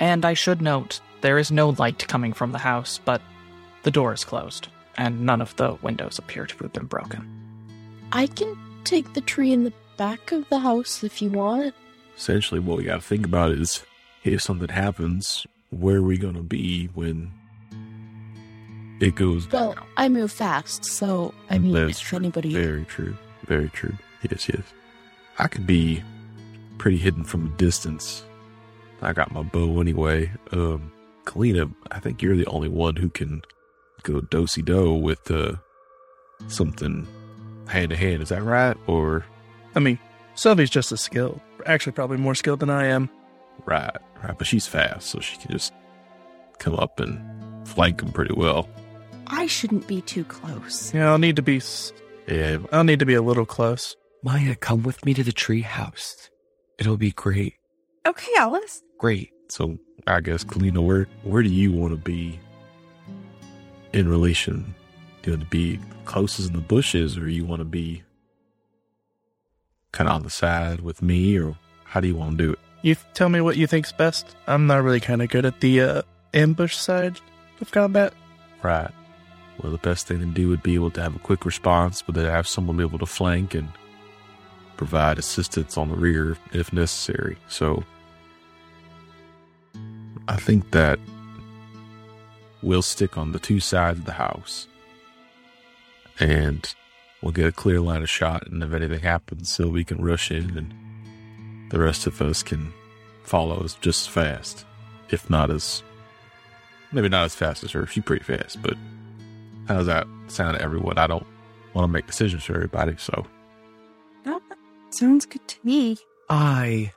And 0.00 0.24
I 0.24 0.32
should 0.34 0.62
note, 0.62 1.00
there 1.20 1.38
is 1.38 1.50
no 1.50 1.70
light 1.70 2.08
coming 2.08 2.32
from 2.32 2.52
the 2.52 2.58
house, 2.58 3.00
but 3.04 3.20
the 3.82 3.90
door 3.90 4.14
is 4.14 4.24
closed, 4.24 4.68
and 4.96 5.20
none 5.22 5.42
of 5.42 5.54
the 5.56 5.74
windows 5.82 6.18
appear 6.18 6.46
to 6.46 6.56
have 6.58 6.72
been 6.72 6.86
broken. 6.86 7.28
I 8.12 8.26
can 8.26 8.56
take 8.84 9.12
the 9.12 9.20
tree 9.20 9.52
in 9.52 9.64
the 9.64 9.72
back 9.98 10.32
of 10.32 10.48
the 10.48 10.58
house 10.58 11.04
if 11.04 11.20
you 11.20 11.30
want. 11.30 11.74
Essentially 12.16 12.60
what 12.60 12.78
we 12.78 12.84
got 12.84 12.96
to 12.96 13.00
think 13.06 13.24
about 13.26 13.52
is 13.52 13.84
if 14.24 14.42
something 14.42 14.68
happens, 14.68 15.46
where 15.70 15.96
are 15.96 16.02
we 16.02 16.16
gonna 16.18 16.42
be 16.42 16.86
when 16.94 17.30
it 19.00 19.14
goes 19.14 19.50
Well, 19.50 19.74
down? 19.74 19.84
I 19.96 20.08
move 20.08 20.32
fast, 20.32 20.84
so 20.84 21.34
I 21.50 21.58
mean, 21.58 21.72
That's 21.72 22.00
if 22.00 22.06
true. 22.08 22.18
anybody. 22.18 22.52
Very 22.52 22.84
true. 22.84 23.16
Very 23.46 23.68
true. 23.68 23.94
Yes, 24.28 24.48
yes. 24.48 24.62
I 25.38 25.48
could 25.48 25.66
be 25.66 26.02
pretty 26.78 26.96
hidden 26.96 27.24
from 27.24 27.46
a 27.46 27.56
distance. 27.58 28.24
I 29.02 29.12
got 29.12 29.30
my 29.32 29.42
bow 29.42 29.80
anyway. 29.80 30.30
Um, 30.52 30.90
Kalina, 31.26 31.72
I 31.90 32.00
think 32.00 32.22
you're 32.22 32.36
the 32.36 32.46
only 32.46 32.68
one 32.68 32.96
who 32.96 33.10
can 33.10 33.42
go 34.02 34.20
dosey 34.20 34.62
do 34.64 34.94
with 34.94 35.30
uh, 35.30 35.56
something 36.48 37.06
hand 37.68 37.90
to 37.90 37.96
hand. 37.96 38.22
Is 38.22 38.30
that 38.30 38.42
right? 38.42 38.76
Or 38.86 39.24
I 39.74 39.80
mean, 39.80 39.98
Sylvie's 40.34 40.70
just 40.70 40.92
a 40.92 40.96
skilled. 40.96 41.40
Actually, 41.66 41.92
probably 41.92 42.16
more 42.16 42.34
skilled 42.34 42.60
than 42.60 42.70
I 42.70 42.86
am. 42.86 43.10
right? 43.64 43.90
Right. 44.22 44.36
But 44.38 44.46
she's 44.46 44.66
fast, 44.66 45.08
so 45.08 45.20
she 45.20 45.36
can 45.38 45.50
just 45.50 45.72
come 46.58 46.74
up 46.74 47.00
and 47.00 47.20
flank 47.68 48.00
him 48.00 48.12
pretty 48.12 48.34
well. 48.34 48.68
I 49.26 49.46
shouldn't 49.46 49.86
be 49.86 50.00
too 50.02 50.24
close. 50.24 50.94
Yeah, 50.94 51.10
I'll 51.10 51.18
need 51.18 51.36
to 51.36 51.42
be. 51.42 51.60
Yeah. 52.28 52.58
I'll 52.72 52.84
need 52.84 53.00
to 53.00 53.06
be 53.06 53.14
a 53.14 53.22
little 53.22 53.44
close. 53.46 53.96
Maya, 54.22 54.54
come 54.54 54.82
with 54.82 55.04
me 55.04 55.14
to 55.14 55.22
the 55.24 55.32
tree 55.32 55.62
house. 55.62 56.30
It'll 56.78 56.96
be 56.96 57.10
great. 57.12 57.54
Okay, 58.06 58.30
Alice. 58.38 58.82
Great. 58.98 59.32
So 59.48 59.78
I 60.06 60.20
guess 60.20 60.44
Kalina, 60.44 60.84
where 60.84 61.06
where 61.24 61.42
do 61.42 61.48
you 61.48 61.72
want 61.72 61.92
to 61.92 61.96
be 61.98 62.38
in 63.92 64.08
relation? 64.08 64.74
Do 65.22 65.30
you 65.32 65.36
want 65.36 65.44
to 65.44 65.50
be 65.50 65.80
closest 66.04 66.48
in 66.48 66.54
the 66.54 66.60
bushes, 66.62 67.18
or 67.18 67.28
you 67.28 67.44
want 67.44 67.60
to 67.60 67.64
be 67.64 68.02
kind 69.92 70.08
of 70.08 70.16
on 70.16 70.22
the 70.22 70.30
side 70.30 70.80
with 70.80 71.02
me, 71.02 71.38
or 71.38 71.56
how 71.84 72.00
do 72.00 72.08
you 72.08 72.16
want 72.16 72.38
to 72.38 72.44
do 72.44 72.52
it? 72.52 72.58
You 72.82 72.96
tell 73.14 73.28
me 73.28 73.40
what 73.40 73.56
you 73.56 73.66
think's 73.66 73.92
best. 73.92 74.36
I'm 74.46 74.66
not 74.66 74.82
really 74.82 75.00
kind 75.00 75.22
of 75.22 75.28
good 75.28 75.44
at 75.44 75.60
the 75.60 75.80
uh, 75.80 76.02
ambush 76.34 76.76
side 76.76 77.20
of 77.60 77.70
combat. 77.70 78.12
Right. 78.62 78.90
Well, 79.62 79.72
the 79.72 79.78
best 79.78 80.06
thing 80.06 80.20
to 80.20 80.26
do 80.26 80.48
would 80.50 80.62
be 80.62 80.74
able 80.74 80.90
to 80.92 81.02
have 81.02 81.16
a 81.16 81.20
quick 81.20 81.44
response, 81.44 82.02
but 82.02 82.14
then 82.14 82.26
have 82.26 82.46
someone 82.46 82.76
be 82.76 82.82
able 82.82 82.98
to 82.98 83.06
flank 83.06 83.54
and 83.54 83.68
provide 84.76 85.18
assistance 85.18 85.78
on 85.78 85.88
the 85.88 85.96
rear 85.96 86.36
if 86.52 86.72
necessary. 86.72 87.38
So 87.48 87.82
I 90.28 90.36
think 90.36 90.70
that 90.72 90.98
we'll 92.62 92.82
stick 92.82 93.16
on 93.16 93.32
the 93.32 93.38
two 93.38 93.60
sides 93.60 93.98
of 93.98 94.04
the 94.04 94.12
house 94.12 94.68
and 96.18 96.74
we'll 97.22 97.32
get 97.32 97.46
a 97.46 97.52
clear 97.52 97.80
line 97.80 98.02
of 98.02 98.10
shot. 98.10 98.46
And 98.46 98.62
if 98.62 98.72
anything 98.72 99.00
happens, 99.00 99.50
so 99.50 99.68
we 99.68 99.84
can 99.84 100.02
rush 100.02 100.30
in 100.30 100.56
and 100.56 101.70
the 101.70 101.78
rest 101.78 102.06
of 102.06 102.20
us 102.22 102.42
can 102.42 102.72
follow 103.22 103.56
us 103.56 103.74
just 103.80 104.06
as 104.06 104.12
fast, 104.12 104.64
if 105.10 105.28
not 105.28 105.50
as 105.50 105.82
maybe 106.92 107.08
not 107.08 107.24
as 107.24 107.34
fast 107.34 107.64
as 107.64 107.72
her. 107.72 107.86
She's 107.86 108.04
pretty 108.04 108.24
fast, 108.24 108.62
but 108.62 108.74
how 109.68 109.78
does 109.78 109.86
that 109.86 110.06
sound 110.28 110.56
to 110.56 110.62
everyone? 110.62 110.98
I 110.98 111.06
don't 111.06 111.26
want 111.74 111.84
to 111.88 111.92
make 111.92 112.06
decisions 112.06 112.44
for 112.44 112.54
everybody, 112.54 112.94
so 112.98 113.26
oh, 114.26 114.40
Sounds 114.90 115.26
good 115.26 115.46
to 115.48 115.56
me. 115.64 115.96
I. 116.28 116.92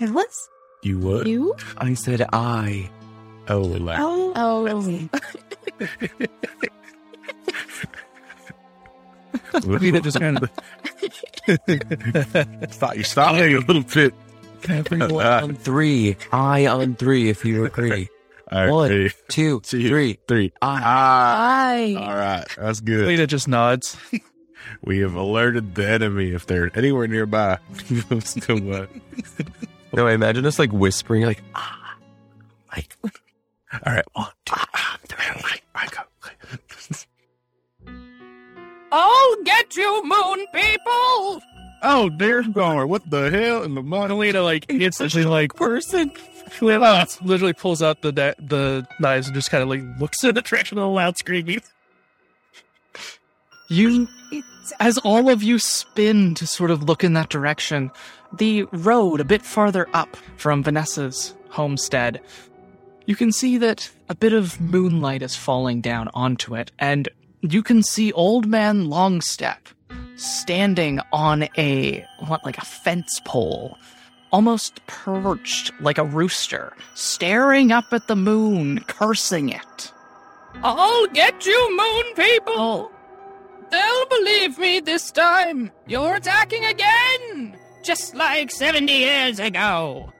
Alice? 0.00 0.48
you 0.82 0.98
would. 0.98 1.26
You? 1.26 1.54
I 1.78 1.94
said 1.94 2.26
I. 2.32 2.90
Oh, 3.48 3.68
relax. 3.68 4.00
Oh, 4.02 4.32
Oh, 4.36 4.66
really? 9.64 9.92
Kalina 9.92 10.02
just 10.02 10.18
Kind 10.20 10.42
of. 10.42 10.50
thought 12.72 12.96
you 12.96 13.04
stopped 13.04 13.38
a 13.38 13.58
little 13.58 13.82
bit. 13.82 14.14
Everyone 14.68 15.12
on 15.26 15.54
three. 15.54 16.16
I 16.32 16.66
on 16.66 16.94
three 16.96 17.28
if 17.28 17.44
you 17.44 17.64
agree. 17.66 18.08
All 18.50 18.58
right, 18.60 18.70
One, 18.70 18.90
ready? 18.90 19.10
two, 19.28 19.60
Two, 19.64 19.88
three. 19.88 20.18
three. 20.28 20.52
I. 20.62 20.80
Ah, 20.82 21.68
I. 21.72 21.94
all 21.98 22.14
right, 22.16 22.44
that's 22.56 22.80
good. 22.80 23.06
Lena 23.08 23.26
just 23.26 23.48
nods. 23.48 23.96
We 24.82 24.98
have 25.00 25.14
alerted 25.14 25.74
the 25.74 25.88
enemy 25.88 26.30
if 26.32 26.46
they're 26.46 26.70
anywhere 26.76 27.06
nearby. 27.08 27.58
so 28.20 28.56
what? 28.58 28.88
No, 29.92 30.06
I 30.06 30.12
imagine 30.12 30.44
us 30.46 30.58
like 30.58 30.72
whispering, 30.72 31.22
like, 31.22 31.42
ah. 31.54 31.96
Like, 32.72 32.96
All 33.04 33.10
right, 33.94 34.04
one, 34.14 34.26
two, 34.44 34.54
ah, 34.56 34.98
three, 35.06 35.24
I, 35.26 35.60
I 35.74 35.86
go. 35.88 36.00
I'll 38.92 39.42
get 39.42 39.76
you, 39.76 40.02
moon 40.04 40.46
people! 40.52 41.42
Oh, 41.82 42.10
dear 42.16 42.42
God, 42.42 42.86
what 42.86 43.08
the 43.10 43.30
hell? 43.30 43.62
And 43.62 43.76
the 43.76 43.82
Monolita, 43.82 44.42
like, 44.42 44.66
instantly, 44.68 45.24
like, 45.24 45.54
person. 45.54 46.12
literally 46.60 47.52
pulls 47.52 47.82
out 47.82 48.02
the 48.02 48.12
da- 48.12 48.34
the 48.38 48.86
knives 49.00 49.26
and 49.26 49.34
just 49.34 49.50
kind 49.50 49.62
of 49.62 49.68
like 49.68 49.82
looks 50.00 50.22
in 50.24 50.34
the 50.34 50.42
direction 50.42 50.78
of 50.78 50.82
the 50.82 50.88
loud 50.88 51.18
screaming. 51.18 51.60
You, 53.68 54.06
as 54.78 54.96
all 54.98 55.28
of 55.28 55.42
you 55.42 55.58
spin 55.58 56.34
to 56.36 56.46
sort 56.46 56.70
of 56.70 56.84
look 56.84 57.02
in 57.02 57.14
that 57.14 57.28
direction, 57.28 57.90
the 58.32 58.62
road 58.72 59.20
a 59.20 59.24
bit 59.24 59.42
farther 59.42 59.88
up 59.92 60.16
from 60.36 60.62
Vanessa's 60.62 61.34
homestead, 61.50 62.20
you 63.06 63.16
can 63.16 63.32
see 63.32 63.58
that 63.58 63.90
a 64.08 64.14
bit 64.14 64.32
of 64.32 64.60
moonlight 64.60 65.22
is 65.22 65.34
falling 65.36 65.80
down 65.80 66.08
onto 66.14 66.54
it, 66.54 66.70
and 66.78 67.08
you 67.52 67.62
can 67.62 67.82
see 67.82 68.12
Old 68.12 68.46
Man 68.46 68.88
Longstep 68.88 69.68
standing 70.16 71.00
on 71.12 71.48
a, 71.58 72.06
what, 72.26 72.44
like 72.44 72.58
a 72.58 72.64
fence 72.64 73.20
pole, 73.24 73.76
almost 74.32 74.84
perched 74.86 75.72
like 75.80 75.98
a 75.98 76.04
rooster, 76.04 76.72
staring 76.94 77.72
up 77.72 77.86
at 77.92 78.06
the 78.08 78.16
moon, 78.16 78.80
cursing 78.86 79.50
it. 79.50 79.92
I'll 80.62 81.06
get 81.08 81.44
you, 81.46 81.76
moon 81.76 82.14
people! 82.14 82.54
Oh. 82.56 82.92
They'll 83.70 84.06
believe 84.06 84.58
me 84.58 84.80
this 84.80 85.10
time. 85.10 85.70
You're 85.86 86.14
attacking 86.14 86.64
again! 86.64 87.58
Just 87.82 88.14
like 88.14 88.50
70 88.50 88.92
years 88.92 89.38
ago. 89.38 90.12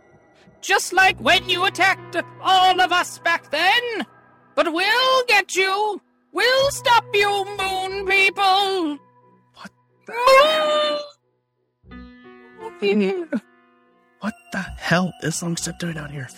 Just 0.61 0.93
like 0.93 1.19
when 1.21 1.49
you 1.49 1.65
attacked 1.65 2.17
all 2.41 2.81
of 2.81 2.93
us 2.93 3.19
back 3.21 3.51
then. 3.51 4.07
But 4.55 4.73
we'll 4.73 5.25
get 5.27 5.55
you. 5.55 6.01
We'll 6.37 6.71
stop 6.71 7.05
you, 7.15 7.31
moon 7.59 8.07
people. 8.07 8.99
What 9.55 9.73
the? 10.07 11.01
What 14.21 14.35
the 14.53 14.59
hell 14.59 15.15
is 15.23 15.43
Longstep 15.43 15.79
doing 15.79 15.97
out 15.97 16.11
here? 16.11 16.29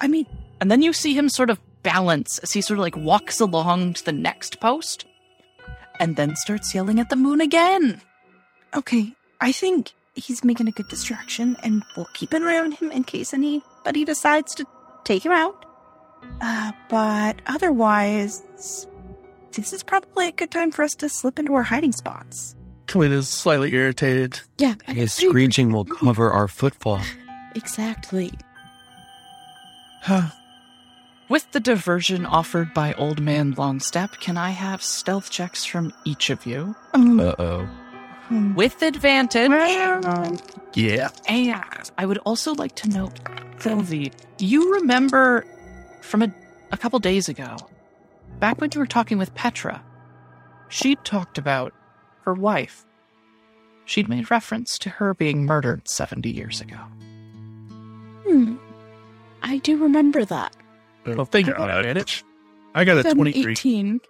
I 0.00 0.08
mean, 0.08 0.24
And 0.60 0.70
then 0.70 0.80
you 0.80 0.94
see 0.94 1.12
him 1.12 1.28
sort 1.28 1.50
of 1.50 1.60
balance 1.82 2.38
as 2.38 2.52
he 2.52 2.62
sort 2.62 2.78
of 2.78 2.82
like 2.82 2.96
walks 2.96 3.38
along 3.40 3.92
to 3.94 4.04
the 4.04 4.12
next 4.12 4.58
post 4.58 5.04
and 6.00 6.16
then 6.16 6.34
starts 6.36 6.74
yelling 6.74 6.98
at 6.98 7.10
the 7.10 7.16
moon 7.16 7.42
again. 7.42 8.00
Okay, 8.74 9.12
I 9.42 9.52
think 9.52 9.92
he's 10.14 10.44
making 10.44 10.68
a 10.68 10.72
good 10.72 10.88
distraction, 10.88 11.56
and 11.62 11.82
we'll 11.94 12.08
keep 12.14 12.32
an 12.32 12.42
eye 12.42 12.58
on 12.58 12.72
him 12.72 12.90
in 12.90 13.04
case 13.04 13.34
anybody 13.34 14.04
decides 14.04 14.54
to 14.54 14.64
take 15.04 15.24
him 15.26 15.32
out. 15.32 15.66
Uh, 16.40 16.72
but 16.88 17.40
otherwise, 17.46 18.42
this 19.56 19.72
is 19.72 19.82
probably 19.82 20.28
a 20.28 20.32
good 20.32 20.50
time 20.50 20.70
for 20.70 20.84
us 20.84 20.94
to 20.96 21.08
slip 21.08 21.38
into 21.38 21.54
our 21.54 21.62
hiding 21.64 21.92
spots. 21.92 22.54
Kalina's 22.86 23.28
slightly 23.28 23.74
irritated. 23.74 24.40
Yeah. 24.58 24.74
I 24.86 24.92
His 24.92 25.12
screeching 25.12 25.72
will 25.72 25.84
cover 25.84 26.30
our 26.30 26.46
footfall. 26.46 27.00
Exactly. 27.56 28.30
Huh. 30.02 30.28
With 31.28 31.50
the 31.50 31.58
diversion 31.58 32.24
offered 32.24 32.72
by 32.72 32.92
Old 32.94 33.20
Man 33.20 33.52
Longstep, 33.56 34.12
can 34.20 34.36
I 34.36 34.50
have 34.50 34.80
stealth 34.82 35.30
checks 35.30 35.64
from 35.64 35.92
each 36.04 36.30
of 36.30 36.46
you? 36.46 36.76
Um, 36.94 37.18
Uh 37.18 37.34
oh. 37.38 37.68
With 38.54 38.82
advantage. 38.82 39.50
Yeah. 40.74 41.08
And 41.28 41.62
I 41.98 42.06
would 42.06 42.18
also 42.18 42.54
like 42.54 42.74
to 42.76 42.88
note, 42.88 43.18
Sylvie, 43.58 44.12
you 44.38 44.74
remember 44.74 45.44
from 46.02 46.22
a, 46.22 46.32
a 46.70 46.76
couple 46.76 46.98
days 47.00 47.28
ago, 47.28 47.56
back 48.40 48.60
when 48.60 48.70
you 48.74 48.80
were 48.80 48.86
talking 48.86 49.18
with 49.18 49.34
Petra, 49.34 49.82
she'd 50.68 51.02
talked 51.04 51.38
about 51.38 51.72
her 52.24 52.34
wife. 52.34 52.84
She'd 53.84 54.08
made 54.08 54.30
reference 54.30 54.78
to 54.80 54.90
her 54.90 55.14
being 55.14 55.44
murdered 55.46 55.88
70 55.88 56.28
years 56.30 56.60
ago. 56.60 56.76
Hmm. 58.26 58.56
I 59.42 59.58
do 59.58 59.76
remember 59.76 60.24
that. 60.24 60.56
Well, 61.06 61.24
thank 61.24 61.46
you 61.46 61.54
for 61.54 61.68
advantage. 61.68 62.24
I 62.74 62.84
got 62.84 62.98
a 62.98 63.02
Then 63.02 63.14
23. 63.16 63.52
18. 63.52 64.00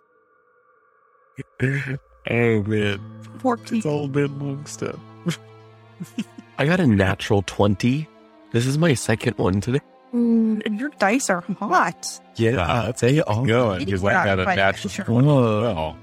Oh 2.28 2.62
man, 2.65 3.01
14. 3.39 3.78
it's 3.78 3.86
all 3.86 4.09
been 4.09 4.36
long 4.40 4.66
stuff. 4.66 4.98
I 6.59 6.66
got 6.66 6.81
a 6.81 6.86
natural 6.86 7.43
20. 7.43 8.09
This 8.51 8.66
is 8.66 8.78
my 8.78 8.94
second 8.94 9.39
one 9.39 9.61
today. 9.61 9.81
Mm, 10.14 10.78
your 10.78 10.90
dice 10.98 11.28
are 11.30 11.40
hot. 11.58 12.20
Yeah, 12.36 12.92
they 12.98 13.20
are. 13.22 13.44
Going 13.46 13.84
because 13.84 14.04
I 14.04 14.24
got 14.24 14.38
a 14.40 14.44
Right, 14.44 14.56
natural. 14.56 14.90
sure. 14.90 15.04
Well, 15.08 15.96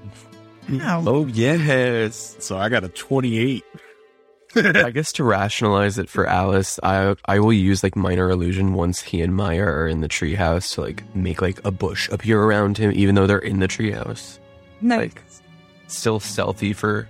Wow. 0.70 1.02
Oh, 1.06 1.26
yes. 1.26 2.36
so 2.38 2.56
I 2.56 2.68
got 2.68 2.84
a 2.84 2.88
twenty-eight. 2.88 3.64
I 4.56 4.90
guess 4.90 5.10
to 5.14 5.24
rationalize 5.24 5.98
it 5.98 6.08
for 6.08 6.26
Alice, 6.26 6.78
I 6.82 7.16
I 7.24 7.40
will 7.40 7.52
use 7.52 7.82
like 7.82 7.96
minor 7.96 8.30
illusion 8.30 8.74
once 8.74 9.02
he 9.02 9.20
and 9.20 9.34
Maya 9.34 9.64
are 9.64 9.88
in 9.88 10.00
the 10.00 10.08
treehouse 10.08 10.74
to 10.74 10.82
like 10.82 11.02
make 11.16 11.42
like 11.42 11.64
a 11.66 11.70
bush 11.72 12.08
appear 12.10 12.40
around 12.40 12.78
him, 12.78 12.92
even 12.94 13.14
though 13.16 13.26
they're 13.26 13.38
in 13.38 13.58
the 13.58 13.66
treehouse. 13.68 14.38
No, 14.80 14.98
Like 14.98 15.22
still 15.88 16.20
stealthy 16.20 16.72
for 16.72 17.08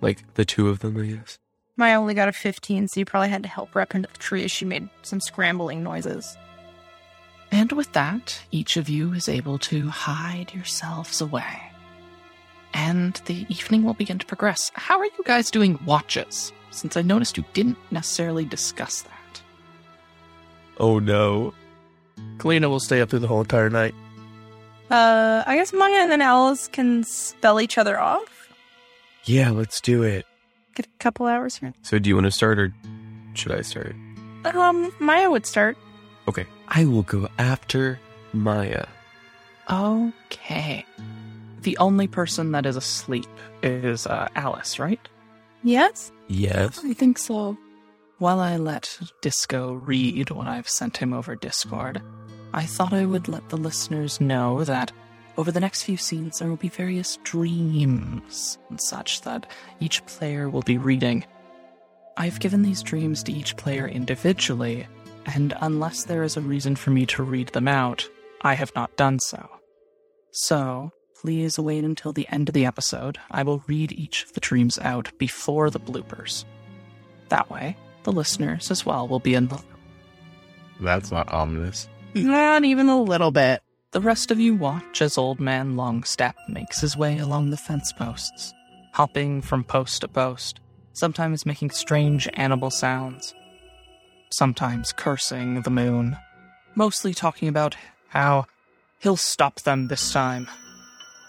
like 0.00 0.22
the 0.34 0.44
two 0.44 0.68
of 0.68 0.78
them, 0.80 0.96
I 0.98 1.06
guess. 1.16 1.38
Maya 1.76 2.00
only 2.00 2.14
got 2.14 2.28
a 2.28 2.32
15, 2.32 2.88
so 2.88 3.00
you 3.00 3.04
probably 3.04 3.28
had 3.28 3.42
to 3.42 3.48
help 3.48 3.74
her 3.74 3.80
up 3.80 3.94
into 3.94 4.08
the 4.10 4.18
tree 4.18 4.44
as 4.44 4.50
she 4.50 4.64
made 4.64 4.88
some 5.02 5.20
scrambling 5.20 5.82
noises. 5.82 6.36
And 7.52 7.70
with 7.72 7.92
that, 7.92 8.40
each 8.50 8.76
of 8.76 8.88
you 8.88 9.12
is 9.12 9.28
able 9.28 9.58
to 9.58 9.88
hide 9.88 10.54
yourselves 10.54 11.20
away. 11.20 11.62
And 12.72 13.20
the 13.26 13.46
evening 13.48 13.84
will 13.84 13.94
begin 13.94 14.18
to 14.18 14.26
progress. 14.26 14.70
How 14.74 14.98
are 14.98 15.04
you 15.04 15.24
guys 15.24 15.50
doing 15.50 15.78
watches? 15.84 16.52
Since 16.70 16.96
I 16.96 17.02
noticed 17.02 17.36
you 17.36 17.44
didn't 17.52 17.78
necessarily 17.90 18.44
discuss 18.44 19.02
that. 19.02 19.42
Oh 20.78 20.98
no. 20.98 21.54
Kalina 22.38 22.68
will 22.68 22.80
stay 22.80 23.00
up 23.00 23.10
through 23.10 23.20
the 23.20 23.28
whole 23.28 23.40
entire 23.40 23.70
night. 23.70 23.94
Uh, 24.90 25.42
I 25.46 25.56
guess 25.56 25.72
Maya 25.72 26.02
and 26.02 26.10
then 26.10 26.20
Alice 26.20 26.68
can 26.68 27.02
spell 27.04 27.60
each 27.60 27.78
other 27.78 27.98
off. 27.98 28.52
Yeah, 29.24 29.50
let's 29.50 29.80
do 29.80 30.02
it. 30.02 30.26
Get 30.76 30.86
a 30.86 30.98
couple 30.98 31.26
hours 31.26 31.56
here. 31.56 31.72
So 31.82 31.98
do 31.98 32.08
you 32.08 32.14
want 32.14 32.26
to 32.26 32.30
start 32.30 32.58
or 32.58 32.72
should 33.32 33.50
I 33.50 33.62
start? 33.62 33.96
Um, 34.44 34.92
Maya 35.00 35.30
would 35.30 35.46
start. 35.46 35.76
Okay. 36.28 36.46
I 36.68 36.84
will 36.84 37.02
go 37.02 37.28
after 37.38 37.98
Maya. 38.34 38.84
Okay. 39.70 40.84
The 41.62 41.78
only 41.78 42.06
person 42.06 42.52
that 42.52 42.66
is 42.66 42.76
asleep 42.76 43.26
is 43.62 44.06
uh, 44.06 44.28
Alice, 44.36 44.78
right? 44.78 45.00
Yes? 45.64 46.12
Yes. 46.28 46.80
I 46.84 46.92
think 46.92 47.18
so. 47.18 47.56
While 48.18 48.40
I 48.40 48.56
let 48.56 48.98
Disco 49.22 49.72
read 49.72 50.30
what 50.30 50.46
I've 50.46 50.68
sent 50.68 50.98
him 50.98 51.12
over 51.12 51.34
Discord, 51.36 52.02
I 52.52 52.64
thought 52.64 52.92
I 52.92 53.06
would 53.06 53.28
let 53.28 53.48
the 53.48 53.56
listeners 53.56 54.20
know 54.20 54.62
that 54.64 54.92
over 55.36 55.52
the 55.52 55.60
next 55.60 55.82
few 55.82 55.96
scenes 55.96 56.38
there 56.38 56.48
will 56.48 56.56
be 56.56 56.68
various 56.68 57.18
dreams 57.24 58.58
and 58.70 58.80
such 58.80 59.22
that 59.22 59.50
each 59.80 60.04
player 60.06 60.48
will 60.48 60.62
be 60.62 60.78
reading. 60.78 61.24
I've 62.16 62.40
given 62.40 62.62
these 62.62 62.82
dreams 62.82 63.22
to 63.24 63.32
each 63.32 63.56
player 63.56 63.86
individually, 63.86 64.86
and 65.26 65.54
unless 65.60 66.04
there 66.04 66.22
is 66.22 66.36
a 66.36 66.40
reason 66.40 66.74
for 66.74 66.90
me 66.90 67.04
to 67.06 67.22
read 67.22 67.48
them 67.48 67.68
out, 67.68 68.08
I 68.40 68.54
have 68.54 68.74
not 68.74 68.96
done 68.96 69.18
so. 69.18 69.48
So, 70.32 70.92
please 71.20 71.58
wait 71.58 71.84
until 71.84 72.12
the 72.12 72.28
end 72.30 72.48
of 72.48 72.54
the 72.54 72.64
episode. 72.64 73.18
I 73.30 73.42
will 73.42 73.62
read 73.66 73.92
each 73.92 74.24
of 74.24 74.32
the 74.32 74.40
dreams 74.40 74.78
out 74.78 75.10
before 75.18 75.68
the 75.68 75.80
bloopers. 75.80 76.44
That 77.28 77.50
way, 77.50 77.76
the 78.04 78.12
listeners 78.12 78.70
as 78.70 78.86
well 78.86 79.08
will 79.08 79.18
be 79.18 79.34
in 79.34 79.48
the 79.48 79.60
That's 80.80 81.10
not 81.10 81.32
ominous. 81.32 81.88
Not 82.14 82.64
even 82.64 82.88
a 82.88 83.02
little 83.02 83.30
bit. 83.30 83.62
The 83.92 84.00
rest 84.00 84.30
of 84.30 84.40
you 84.40 84.56
watch 84.56 85.00
as 85.00 85.16
Old 85.16 85.38
Man 85.38 85.76
Longstep 85.76 86.34
makes 86.48 86.80
his 86.80 86.96
way 86.96 87.18
along 87.18 87.50
the 87.50 87.56
fence 87.56 87.92
posts, 87.92 88.52
hopping 88.92 89.40
from 89.40 89.62
post 89.62 90.00
to 90.00 90.08
post, 90.08 90.60
sometimes 90.92 91.46
making 91.46 91.70
strange 91.70 92.28
animal 92.34 92.70
sounds, 92.70 93.32
sometimes 94.30 94.92
cursing 94.92 95.62
the 95.62 95.70
moon, 95.70 96.16
mostly 96.74 97.14
talking 97.14 97.48
about 97.48 97.76
how 98.08 98.46
he'll 98.98 99.16
stop 99.16 99.60
them 99.60 99.86
this 99.86 100.12
time. 100.12 100.48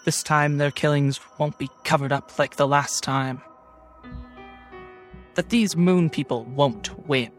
This 0.03 0.23
time 0.23 0.57
their 0.57 0.71
killings 0.71 1.19
won't 1.37 1.59
be 1.59 1.69
covered 1.83 2.11
up 2.11 2.39
like 2.39 2.55
the 2.55 2.67
last 2.67 3.03
time. 3.03 3.39
That 5.35 5.49
these 5.49 5.75
moon 5.75 6.09
people 6.09 6.43
won't 6.45 7.07
win. 7.07 7.31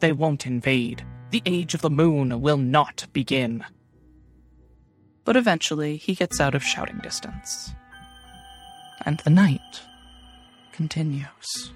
They 0.00 0.12
won't 0.12 0.46
invade. 0.46 1.04
The 1.30 1.42
age 1.46 1.72
of 1.72 1.80
the 1.80 1.90
moon 1.90 2.42
will 2.42 2.58
not 2.58 3.06
begin. 3.14 3.64
But 5.24 5.36
eventually 5.36 5.96
he 5.96 6.14
gets 6.14 6.40
out 6.40 6.54
of 6.54 6.64
shouting 6.64 6.98
distance. 6.98 7.72
And 9.04 9.18
the 9.20 9.30
night 9.30 9.82
continues. 10.72 11.72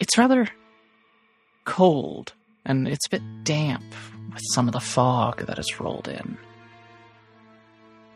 It's 0.00 0.18
rather 0.18 0.48
cold, 1.64 2.32
and 2.64 2.86
it's 2.88 3.06
a 3.06 3.10
bit 3.10 3.22
damp 3.44 3.84
with 4.32 4.42
some 4.52 4.68
of 4.68 4.72
the 4.72 4.80
fog 4.80 5.46
that 5.46 5.56
has 5.56 5.80
rolled 5.80 6.08
in. 6.08 6.38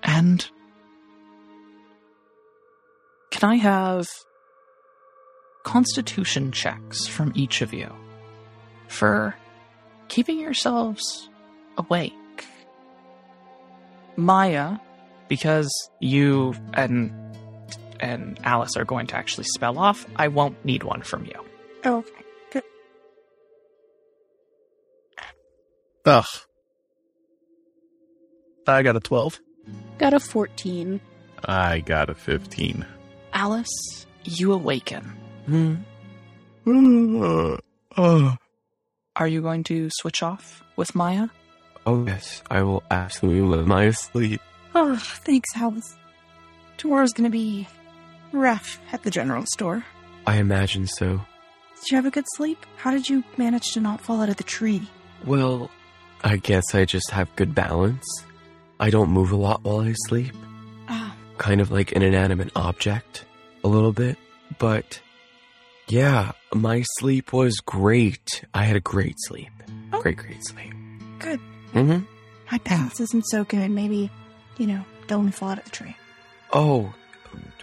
And 0.02 0.48
can 3.30 3.48
I 3.50 3.56
have 3.56 4.06
constitution 5.64 6.52
checks 6.52 7.06
from 7.06 7.32
each 7.34 7.60
of 7.60 7.72
you 7.72 7.92
for 8.88 9.34
keeping 10.08 10.40
yourselves 10.40 11.28
awake? 11.76 12.12
Maya, 14.20 14.78
because 15.28 15.70
you 16.00 16.54
and 16.74 17.12
and 18.00 18.38
Alice 18.44 18.76
are 18.76 18.84
going 18.84 19.06
to 19.08 19.16
actually 19.16 19.44
spell 19.44 19.78
off, 19.78 20.06
I 20.16 20.28
won't 20.28 20.62
need 20.64 20.82
one 20.82 21.02
from 21.02 21.26
you. 21.26 21.44
Oh, 21.84 21.98
okay. 21.98 22.24
Good. 22.52 22.62
Ugh. 26.06 26.24
I 28.66 28.82
got 28.82 28.96
a 28.96 29.00
12. 29.00 29.40
Got 29.98 30.14
a 30.14 30.20
14. 30.20 31.00
I 31.44 31.80
got 31.80 32.10
a 32.10 32.14
fifteen. 32.14 32.84
Alice, 33.32 34.06
you 34.24 34.52
awaken. 34.52 35.16
Hmm. 35.46 35.76
Are 39.16 39.26
you 39.26 39.42
going 39.42 39.64
to 39.64 39.88
switch 39.92 40.22
off 40.22 40.62
with 40.76 40.94
Maya? 40.94 41.28
Oh 41.86 42.04
yes, 42.06 42.42
I 42.50 42.62
will 42.62 42.82
absolutely 42.90 43.56
love 43.56 43.66
my 43.66 43.90
sleep. 43.90 44.40
Oh, 44.74 44.96
thanks, 44.96 45.48
Alice. 45.56 45.96
Tomorrow's 46.76 47.12
gonna 47.12 47.30
be 47.30 47.66
rough 48.32 48.78
at 48.92 49.02
the 49.02 49.10
general 49.10 49.44
store. 49.52 49.84
I 50.26 50.36
imagine 50.36 50.86
so. 50.86 51.20
Did 51.80 51.90
you 51.90 51.96
have 51.96 52.06
a 52.06 52.10
good 52.10 52.26
sleep? 52.34 52.64
How 52.76 52.90
did 52.90 53.08
you 53.08 53.24
manage 53.36 53.72
to 53.72 53.80
not 53.80 54.00
fall 54.00 54.20
out 54.20 54.28
of 54.28 54.36
the 54.36 54.44
tree? 54.44 54.82
Well, 55.24 55.70
I 56.22 56.36
guess 56.36 56.74
I 56.74 56.84
just 56.84 57.10
have 57.10 57.34
good 57.36 57.54
balance. 57.54 58.04
I 58.78 58.90
don't 58.90 59.10
move 59.10 59.32
a 59.32 59.36
lot 59.36 59.62
while 59.64 59.80
I 59.80 59.94
sleep. 60.06 60.34
Ah, 60.88 61.14
Kind 61.38 61.60
of 61.60 61.70
like 61.70 61.92
an 61.96 62.02
inanimate 62.02 62.50
object, 62.54 63.24
a 63.64 63.68
little 63.68 63.92
bit. 63.92 64.16
But 64.58 65.00
yeah, 65.88 66.32
my 66.54 66.84
sleep 66.98 67.32
was 67.32 67.56
great. 67.64 68.44
I 68.54 68.64
had 68.64 68.76
a 68.76 68.80
great 68.80 69.16
sleep. 69.18 69.50
Oh. 69.92 70.00
Great, 70.02 70.18
great 70.18 70.46
sleep. 70.46 70.72
Good. 71.18 71.40
Mm-hmm. 71.72 72.04
My 72.50 72.58
balance 72.58 73.00
isn't 73.00 73.26
so 73.28 73.44
good. 73.44 73.70
Maybe, 73.70 74.10
you 74.58 74.66
know, 74.66 74.84
don't 75.06 75.20
let 75.20 75.26
me 75.26 75.32
fall 75.32 75.50
out 75.50 75.58
of 75.58 75.64
the 75.64 75.70
tree. 75.70 75.96
Oh, 76.52 76.92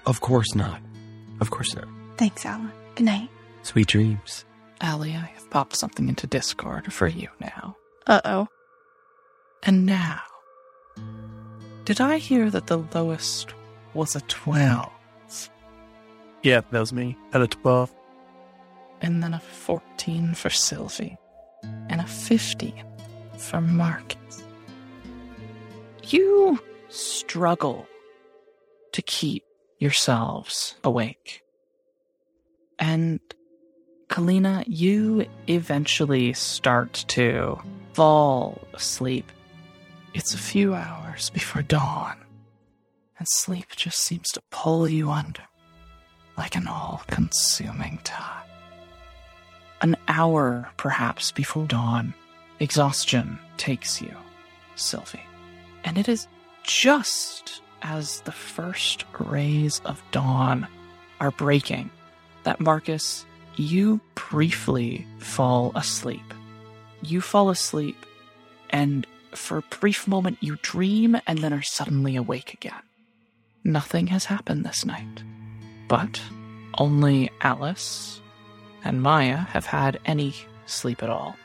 of 0.06 0.22
course 0.22 0.56
not. 0.56 0.82
Of 1.42 1.50
course 1.52 1.76
not. 1.76 1.88
Thanks, 2.18 2.46
Alan. 2.46 2.72
Good 2.96 3.04
night. 3.06 3.30
Sweet 3.64 3.88
dreams. 3.88 4.46
Allie, 4.82 5.12
I 5.12 5.30
have 5.36 5.50
popped 5.50 5.76
something 5.76 6.08
into 6.08 6.26
Discord 6.28 6.92
for 6.94 7.08
you 7.08 7.28
now. 7.42 7.76
Uh 8.06 8.22
oh. 8.24 8.48
And 9.64 9.86
now, 9.86 10.22
did 11.86 12.00
I 12.00 12.18
hear 12.18 12.50
that 12.50 12.68
the 12.68 12.78
lowest 12.94 13.54
was 13.94 14.16
a 14.16 14.22
12 14.22 14.90
Yeah, 16.44 16.62
that 16.72 16.80
was 16.80 16.94
me. 16.94 17.18
Out 17.34 17.42
of 17.42 17.50
12. 17.50 17.92
and 19.02 19.22
then 19.22 19.34
a 19.34 19.40
14 19.40 20.34
for 20.36 20.50
Sylvie 20.50 21.18
and 21.90 22.00
a 22.00 22.06
15 22.06 22.74
for 23.38 23.62
Marcus? 23.62 24.44
You 26.04 26.60
struggle 26.90 27.88
to 28.94 29.02
keep 29.02 29.44
yourselves 29.80 30.76
awake. 30.84 31.44
And 32.80 33.20
Kalina, 34.10 34.64
you 34.68 35.26
eventually 35.48 36.34
start 36.34 37.06
to 37.10 37.60
fall 37.94 38.62
asleep. 38.74 39.32
It's 40.14 40.34
a 40.34 40.38
few 40.38 40.74
hours 40.74 41.30
before 41.30 41.62
dawn, 41.62 42.18
and 43.20 43.28
sleep 43.30 43.76
just 43.76 44.00
seems 44.00 44.30
to 44.30 44.42
pull 44.50 44.88
you 44.88 45.10
under 45.12 45.44
like 46.38 46.56
an 46.56 46.68
all 46.68 47.04
consuming 47.08 48.00
tide. 48.04 48.46
An 49.82 49.98
hour, 50.08 50.70
perhaps, 50.78 51.32
before 51.32 51.66
dawn, 51.66 52.14
exhaustion 52.60 53.40
takes 53.58 54.02
you, 54.02 54.16
Sylvie. 54.76 55.22
And 55.84 55.98
it 55.98 56.10
is 56.10 56.28
just 56.64 57.62
as 57.82 58.22
the 58.22 58.32
first 58.32 59.06
rays 59.20 59.82
of 59.86 60.02
dawn 60.12 60.68
are 61.20 61.32
breaking 61.32 61.90
that 62.44 62.60
Marcus, 62.60 63.26
you 63.56 64.00
briefly 64.16 65.06
fall 65.20 65.72
asleep. 65.76 66.34
You 67.02 67.22
fall 67.22 67.50
asleep, 67.50 68.06
and 68.70 69.06
for 69.34 69.58
a 69.58 69.64
brief 69.64 70.08
moment 70.08 70.38
you 70.42 70.58
dream 70.62 71.20
and 71.28 71.40
then 71.40 71.54
are 71.54 71.62
suddenly 71.62 72.16
awake 72.16 72.54
again. 72.54 72.82
Nothing 73.64 74.08
has 74.08 74.26
happened 74.26 74.66
this 74.66 74.86
night, 74.86 75.24
but 75.88 76.22
only 76.78 77.30
Alice 77.42 78.22
and 78.84 79.02
Maya 79.02 79.38
have 79.38 79.66
had 79.66 80.00
any 80.06 80.34
sleep 80.66 81.04
at 81.04 81.10
all. 81.10 81.36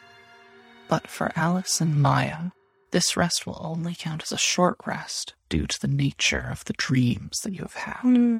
But 0.92 1.08
for 1.08 1.32
Alice 1.34 1.80
and 1.80 2.02
Maya, 2.02 2.50
this 2.90 3.16
rest 3.16 3.46
will 3.46 3.58
only 3.58 3.96
count 3.98 4.24
as 4.24 4.30
a 4.30 4.36
short 4.36 4.76
rest 4.84 5.32
due 5.48 5.66
to 5.66 5.80
the 5.80 5.88
nature 5.88 6.46
of 6.52 6.66
the 6.66 6.74
dreams 6.74 7.38
that 7.44 7.54
you 7.54 7.62
have 7.62 7.72
had. 7.72 8.00
Hmm. 8.00 8.36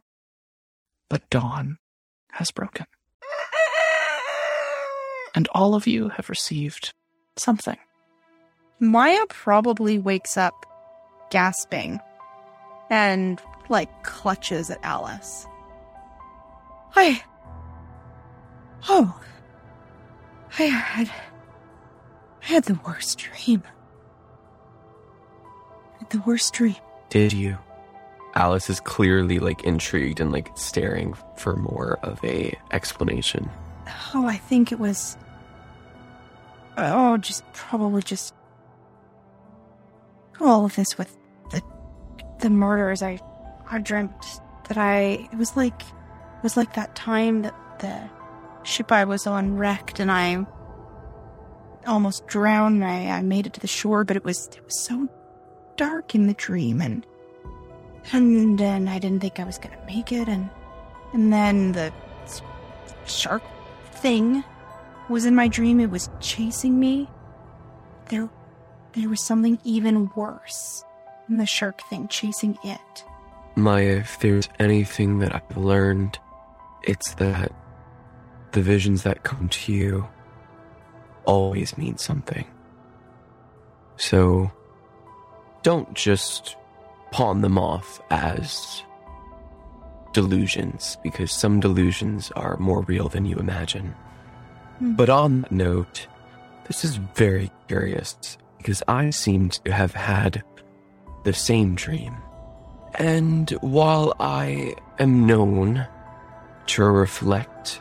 But 1.09 1.31
dawn 1.31 1.79
has 2.33 2.51
broken. 2.51 2.85
And 5.35 5.49
all 5.55 5.75
of 5.75 5.87
you 5.87 6.11
have 6.11 6.29
received 6.29 6.93
something. 7.39 7.79
Maya 8.79 9.25
probably 9.31 9.99
wakes 9.99 10.37
up 10.37 10.67
gasping 11.31 12.01
and 12.91 13.41
like 13.71 14.03
clutches 14.03 14.69
at 14.69 14.79
Alice. 14.83 15.47
I. 16.97 17.23
Oh. 18.91 19.19
I 20.59 20.65
had. 20.65 21.11
I 22.43 22.47
had 22.47 22.65
the 22.65 22.79
worst 22.87 23.19
dream. 23.19 23.63
I 25.95 25.99
had 26.01 26.11
the 26.11 26.23
worst 26.27 26.53
dream. 26.53 26.77
Did 27.09 27.33
you? 27.33 27.59
Alice 28.35 28.71
is 28.71 28.81
clearly 28.81 29.39
like 29.39 29.65
intrigued 29.65 30.21
and 30.21 30.33
like 30.33 30.51
staring 30.57 31.15
for 31.37 31.57
more 31.57 31.99
of 32.03 32.23
a 32.25 32.57
explanation. 32.71 33.51
Oh, 34.15 34.27
I 34.27 34.37
think 34.37 34.73
it 34.73 34.79
was. 34.79 35.17
Oh, 36.79 37.17
just 37.19 37.45
probably 37.53 38.03
just. 38.03 38.35
All 40.41 40.65
of 40.65 40.75
this 40.75 40.97
with 40.97 41.17
the 41.51 41.63
the 42.41 42.51
murders. 42.51 43.03
I 43.03 43.21
I 43.71 43.79
dreamt 43.79 44.41
that 44.69 44.79
I 44.79 45.29
it 45.31 45.37
was 45.37 45.57
like 45.57 45.83
it 45.83 46.43
was 46.43 46.57
like 46.57 46.75
that 46.75 46.97
time 46.97 47.43
that 47.43 47.55
the 47.81 48.11
ship 48.67 48.91
I 48.91 49.05
was 49.05 49.27
on 49.27 49.57
wrecked 49.57 50.01
and 50.01 50.11
I 50.11 50.47
almost 51.87 52.27
drowned. 52.27 52.85
I 52.85 53.09
I 53.09 53.23
made 53.23 53.47
it 53.47 53.53
to 53.55 53.61
the 53.61 53.67
shore, 53.67 54.05
but 54.05 54.17
it 54.17 54.25
was 54.25 54.49
it 54.49 54.65
was 54.65 54.81
so 54.81 55.09
dark 55.77 56.15
in 56.15 56.27
the 56.27 56.35
dream 56.35 56.81
and 56.81 57.07
and 58.13 58.59
then 58.59 58.89
I 58.89 58.99
didn't 58.99 59.21
think 59.21 59.41
I 59.41 59.45
was 59.45 59.59
gonna 59.59 59.81
make 59.87 60.13
it 60.13 60.29
and 60.29 60.51
and 61.13 61.33
then 61.33 61.73
the 61.73 61.93
shark 63.07 63.43
thing 63.95 64.45
was 65.09 65.25
in 65.25 65.35
my 65.35 65.49
dream. 65.49 65.81
It 65.81 65.91
was 65.91 66.11
chasing 66.21 66.79
me. 66.79 67.09
There, 68.09 68.29
there 68.95 69.09
was 69.09 69.25
something 69.25 69.59
even 69.65 70.11
worse 70.17 70.85
than 71.29 71.39
the 71.39 71.47
shark 71.47 71.83
thing 71.89 72.09
chasing 72.09 72.59
it. 72.65 73.05
Maya, 73.55 73.99
if 73.99 74.19
there's 74.21 74.49
anything 74.59 75.19
that 75.19 75.35
I've 75.35 75.57
learned, 75.57 76.19
it's 76.83 77.15
that 77.15 77.53
the 78.53 78.63
visions 78.63 79.03
that 79.03 79.23
come 79.23 79.49
to 79.49 79.73
you 79.73 80.09
always 81.25 81.77
mean 81.79 81.99
something. 81.99 82.47
So 83.97 84.51
don't 85.63 85.93
just 85.95 86.57
pawn 87.11 87.41
them 87.41 87.59
off 87.59 88.01
as 88.11 88.83
delusions, 90.13 90.99
because 91.03 91.33
some 91.33 91.61
delusions 91.61 92.31
are 92.33 92.57
more 92.59 92.83
real 92.83 93.09
than 93.09 93.25
you 93.25 93.37
imagine. 93.37 93.95
Hmm. 94.79 94.95
But 94.95 95.09
on 95.09 95.43
that 95.43 95.53
note, 95.53 96.07
this 96.67 96.85
is 96.85 96.97
very 96.97 97.51
curious 97.69 98.39
because 98.59 98.83
I 98.89 99.11
seem 99.11 99.51
to 99.51 99.73
have 99.73 99.95
had 99.95 100.43
the 101.25 101.33
same 101.33 101.75
dream. 101.75 102.17
And 102.95 103.51
while 103.61 104.15
I 104.21 104.75
am 104.99 105.27
known 105.27 105.87
to 106.67 106.85
reflect 106.85 107.81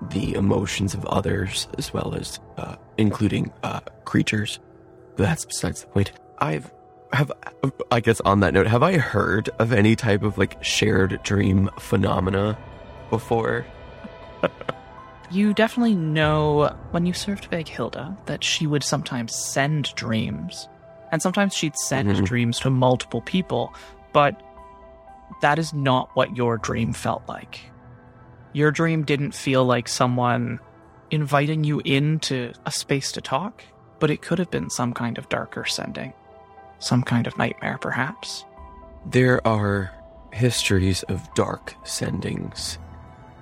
the 0.00 0.34
emotions 0.34 0.94
of 0.94 1.04
others 1.06 1.68
as 1.78 1.92
well 1.92 2.14
as 2.14 2.38
uh, 2.56 2.76
including 2.96 3.50
uh, 3.62 3.80
creatures, 4.04 4.58
that's 5.16 5.44
besides 5.44 5.80
the 5.82 5.86
point. 5.88 6.12
I've 6.38 6.72
have 7.12 7.32
I 7.90 8.00
guess 8.00 8.20
on 8.20 8.40
that 8.40 8.52
note, 8.54 8.66
have 8.66 8.82
I 8.82 8.98
heard 8.98 9.48
of 9.58 9.72
any 9.72 9.96
type 9.96 10.22
of 10.22 10.36
like 10.38 10.62
shared 10.62 11.20
dream 11.22 11.70
phenomena 11.78 12.56
before? 13.10 13.66
You 15.30 15.52
definitely 15.52 15.94
know 15.94 16.74
when 16.92 17.04
you 17.04 17.12
served 17.12 17.50
Big 17.50 17.68
Hilda 17.68 18.16
that 18.24 18.42
she 18.42 18.66
would 18.66 18.82
sometimes 18.82 19.34
send 19.34 19.94
dreams. 19.94 20.66
And 21.12 21.20
sometimes 21.20 21.52
she'd 21.54 21.76
send 21.76 22.08
Mhm. 22.08 22.24
dreams 22.24 22.58
to 22.60 22.70
multiple 22.70 23.20
people, 23.20 23.74
but 24.14 24.40
that 25.42 25.58
is 25.58 25.74
not 25.74 26.08
what 26.16 26.34
your 26.34 26.56
dream 26.56 26.94
felt 26.94 27.22
like. 27.28 27.60
Your 28.52 28.70
dream 28.70 29.04
didn't 29.04 29.32
feel 29.32 29.64
like 29.64 29.88
someone 29.88 30.60
inviting 31.10 31.64
you 31.64 31.80
into 31.84 32.52
a 32.66 32.72
space 32.72 33.12
to 33.12 33.20
talk, 33.20 33.62
but 33.98 34.10
it 34.10 34.22
could 34.22 34.38
have 34.38 34.50
been 34.50 34.70
some 34.70 34.92
kind 34.92 35.18
of 35.18 35.28
darker 35.28 35.64
sending. 35.64 36.12
Some 36.78 37.02
kind 37.02 37.26
of 37.26 37.36
nightmare, 37.36 37.78
perhaps. 37.78 38.44
There 39.06 39.46
are 39.46 39.92
histories 40.32 41.02
of 41.04 41.32
dark 41.34 41.74
sendings, 41.84 42.78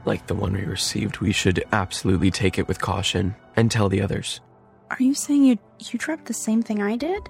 like 0.05 0.27
the 0.27 0.35
one 0.35 0.53
we 0.53 0.65
received. 0.65 1.19
We 1.19 1.33
should 1.33 1.65
absolutely 1.73 2.31
take 2.31 2.59
it 2.59 2.69
with 2.69 2.81
caution 2.81 3.35
and 3.57 3.71
tell 3.71 3.89
the 3.89 4.01
others. 4.01 4.41
Are 4.91 4.97
you 5.01 5.15
saying 5.15 5.45
you 5.45 5.59
you 5.81 5.99
dreamt 5.99 6.27
the 6.27 6.33
same 6.35 6.63
thing 6.63 6.83
I 6.83 6.97
did? 6.97 7.29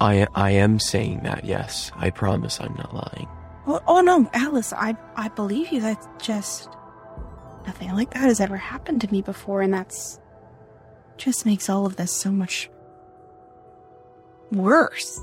I 0.00 0.26
I 0.34 0.52
am 0.52 0.78
saying 0.78 1.22
that, 1.24 1.44
yes. 1.44 1.92
I 1.96 2.10
promise 2.10 2.60
I'm 2.60 2.74
not 2.74 2.94
lying. 2.94 3.28
Oh, 3.66 3.82
oh 3.86 4.00
no, 4.00 4.28
Alice, 4.32 4.72
I 4.72 4.96
I 5.16 5.28
believe 5.28 5.70
you. 5.70 5.80
That's 5.80 6.08
just 6.20 6.70
nothing 7.68 7.92
like 7.92 8.10
that 8.14 8.22
has 8.22 8.40
ever 8.40 8.56
happened 8.56 8.98
to 9.02 9.12
me 9.12 9.20
before, 9.20 9.60
and 9.60 9.74
that's 9.74 10.18
just 11.18 11.44
makes 11.44 11.68
all 11.68 11.84
of 11.84 11.96
this 11.96 12.10
so 12.10 12.30
much 12.30 12.70
worse. 14.50 15.20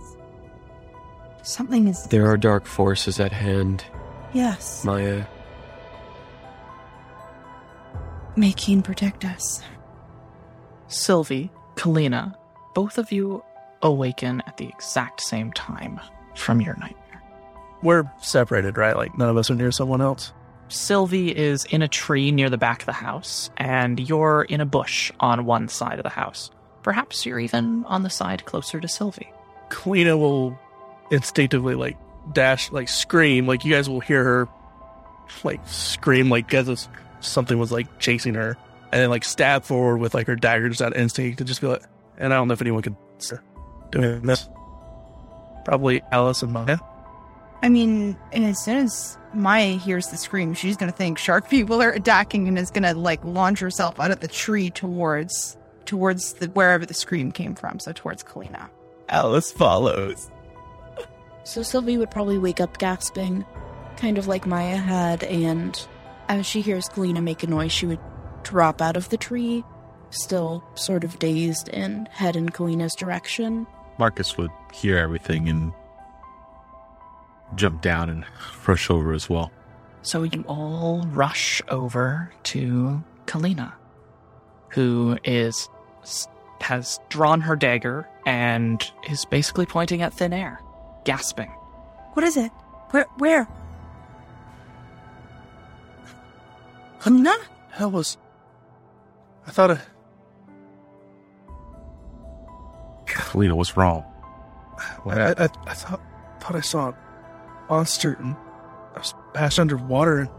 Something 1.41 1.87
is 1.87 2.03
There 2.03 2.27
are 2.29 2.37
dark 2.37 2.67
forces 2.67 3.19
at 3.19 3.31
hand, 3.31 3.83
yes. 4.31 4.85
Maya. 4.85 5.25
May 8.35 8.53
Keen 8.53 8.83
protect 8.83 9.25
us. 9.25 9.63
Sylvie, 10.87 11.49
Kalina, 11.73 12.35
both 12.75 12.99
of 12.99 13.11
you 13.11 13.43
awaken 13.81 14.43
at 14.45 14.57
the 14.57 14.67
exact 14.67 15.19
same 15.19 15.51
time 15.53 15.99
from 16.35 16.61
your 16.61 16.75
nightmare. 16.75 17.23
We're 17.81 18.03
separated, 18.21 18.77
right? 18.77 18.95
Like 18.95 19.17
none 19.17 19.29
of 19.29 19.37
us 19.37 19.49
are 19.49 19.55
near 19.55 19.71
someone 19.71 20.01
else. 20.01 20.31
Sylvie 20.67 21.35
is 21.35 21.65
in 21.65 21.81
a 21.81 21.87
tree 21.87 22.31
near 22.31 22.49
the 22.49 22.57
back 22.57 22.81
of 22.81 22.85
the 22.85 22.91
house, 22.93 23.49
and 23.57 23.99
you're 23.99 24.43
in 24.43 24.61
a 24.61 24.65
bush 24.65 25.11
on 25.19 25.45
one 25.45 25.67
side 25.67 25.99
of 25.99 26.03
the 26.03 26.09
house. 26.09 26.49
Perhaps 26.81 27.25
you're 27.25 27.39
even 27.39 27.85
on 27.85 28.03
the 28.03 28.09
side 28.09 28.45
closer 28.45 28.79
to 28.79 28.87
Sylvie. 28.87 29.31
Kalina 29.69 30.17
will 30.17 30.57
instinctively 31.11 31.75
like 31.75 31.97
dash, 32.33 32.71
like 32.71 32.89
scream. 32.89 33.47
Like 33.47 33.65
you 33.65 33.73
guys 33.73 33.89
will 33.89 33.99
hear 33.99 34.23
her 34.23 34.47
like 35.43 35.65
scream, 35.67 36.29
like 36.29 36.53
as 36.53 36.69
if 36.69 36.87
something 37.19 37.57
was 37.57 37.71
like 37.71 37.99
chasing 37.99 38.33
her, 38.35 38.57
and 38.91 39.01
then 39.01 39.09
like 39.09 39.23
stab 39.23 39.63
forward 39.63 39.97
with 39.97 40.13
like 40.13 40.27
her 40.27 40.35
dagger, 40.35 40.69
just 40.69 40.81
out 40.81 40.95
instinct 40.95 41.39
to 41.39 41.43
just 41.43 41.61
be 41.61 41.67
like. 41.67 41.83
And 42.17 42.33
I 42.33 42.37
don't 42.37 42.47
know 42.47 42.53
if 42.53 42.61
anyone 42.61 42.81
could 42.81 42.95
do 43.91 44.19
this. 44.19 44.47
Probably 45.65 46.01
Alice 46.11 46.43
and 46.43 46.53
Maya. 46.53 46.77
I 47.65 47.69
mean, 47.69 48.15
as 48.31 48.63
soon 48.63 48.77
as 48.77 49.17
Maya 49.33 49.75
hears 49.75 50.09
the 50.09 50.17
scream, 50.17 50.53
she's 50.53 50.77
gonna 50.77 50.91
think 50.91 51.17
shark 51.17 51.49
people 51.49 51.81
are 51.81 51.89
attacking 51.89 52.47
and 52.47 52.59
is 52.59 52.69
gonna 52.69 52.93
like 52.93 53.25
launch 53.25 53.57
herself 53.57 53.99
out 53.99 54.11
of 54.11 54.19
the 54.19 54.27
tree 54.27 54.69
towards 54.69 55.57
towards 55.85 56.33
the 56.33 56.45
wherever 56.49 56.85
the 56.85 56.93
scream 56.93 57.31
came 57.31 57.55
from, 57.55 57.79
so 57.79 57.91
towards 57.91 58.23
Kalina. 58.23 58.69
Alice 59.09 59.51
follows. 59.51 60.29
So 61.43 61.63
Sylvie 61.63 61.97
would 61.97 62.11
probably 62.11 62.37
wake 62.37 62.61
up 62.61 62.77
gasping, 62.77 63.43
kind 63.97 64.19
of 64.19 64.27
like 64.27 64.45
Maya 64.45 64.77
had, 64.77 65.23
and 65.23 65.87
as 66.29 66.45
she 66.45 66.61
hears 66.61 66.87
Kalina 66.87 67.23
make 67.23 67.41
a 67.41 67.47
noise, 67.47 67.71
she 67.71 67.87
would 67.87 67.99
drop 68.43 68.79
out 68.79 68.95
of 68.95 69.09
the 69.09 69.17
tree, 69.17 69.63
still 70.11 70.63
sort 70.75 71.03
of 71.03 71.17
dazed, 71.17 71.69
and 71.69 72.07
head 72.09 72.35
in 72.35 72.49
Kalina's 72.49 72.93
direction. 72.93 73.65
Marcus 73.97 74.37
would 74.37 74.51
hear 74.71 74.99
everything 74.99 75.49
and 75.49 75.73
jump 77.55 77.81
down 77.81 78.09
and 78.09 78.25
rush 78.67 78.89
over 78.89 79.13
as 79.13 79.29
well. 79.29 79.51
So 80.01 80.23
you 80.23 80.43
all 80.47 81.03
rush 81.07 81.61
over 81.67 82.31
to 82.43 83.03
Kalina, 83.25 83.73
who 84.69 85.17
is 85.23 85.69
has 86.61 86.99
drawn 87.09 87.41
her 87.41 87.55
dagger 87.55 88.07
and 88.25 88.83
is 89.09 89.25
basically 89.25 89.65
pointing 89.65 90.01
at 90.01 90.13
thin 90.13 90.33
air, 90.33 90.59
gasping. 91.03 91.49
What 92.13 92.23
is 92.23 92.37
it? 92.37 92.51
Where? 92.91 93.05
Where? 93.17 93.47
Kalina? 96.99 97.35
Hell 97.71 97.91
was. 97.91 98.17
I 99.47 99.51
thought. 99.51 99.71
I, 99.71 99.79
Kalina 103.05 103.55
was 103.55 103.75
wrong. 103.75 104.03
I, 105.05 105.33
I, 105.37 105.43
I 105.43 105.73
thought 105.73 106.01
thought 106.39 106.55
I 106.55 106.61
saw 106.61 106.89
a 106.89 106.97
monster 107.69 108.13
and 108.19 108.35
I 108.95 108.99
was 108.99 109.13
passed 109.33 109.59
underwater 109.59 110.29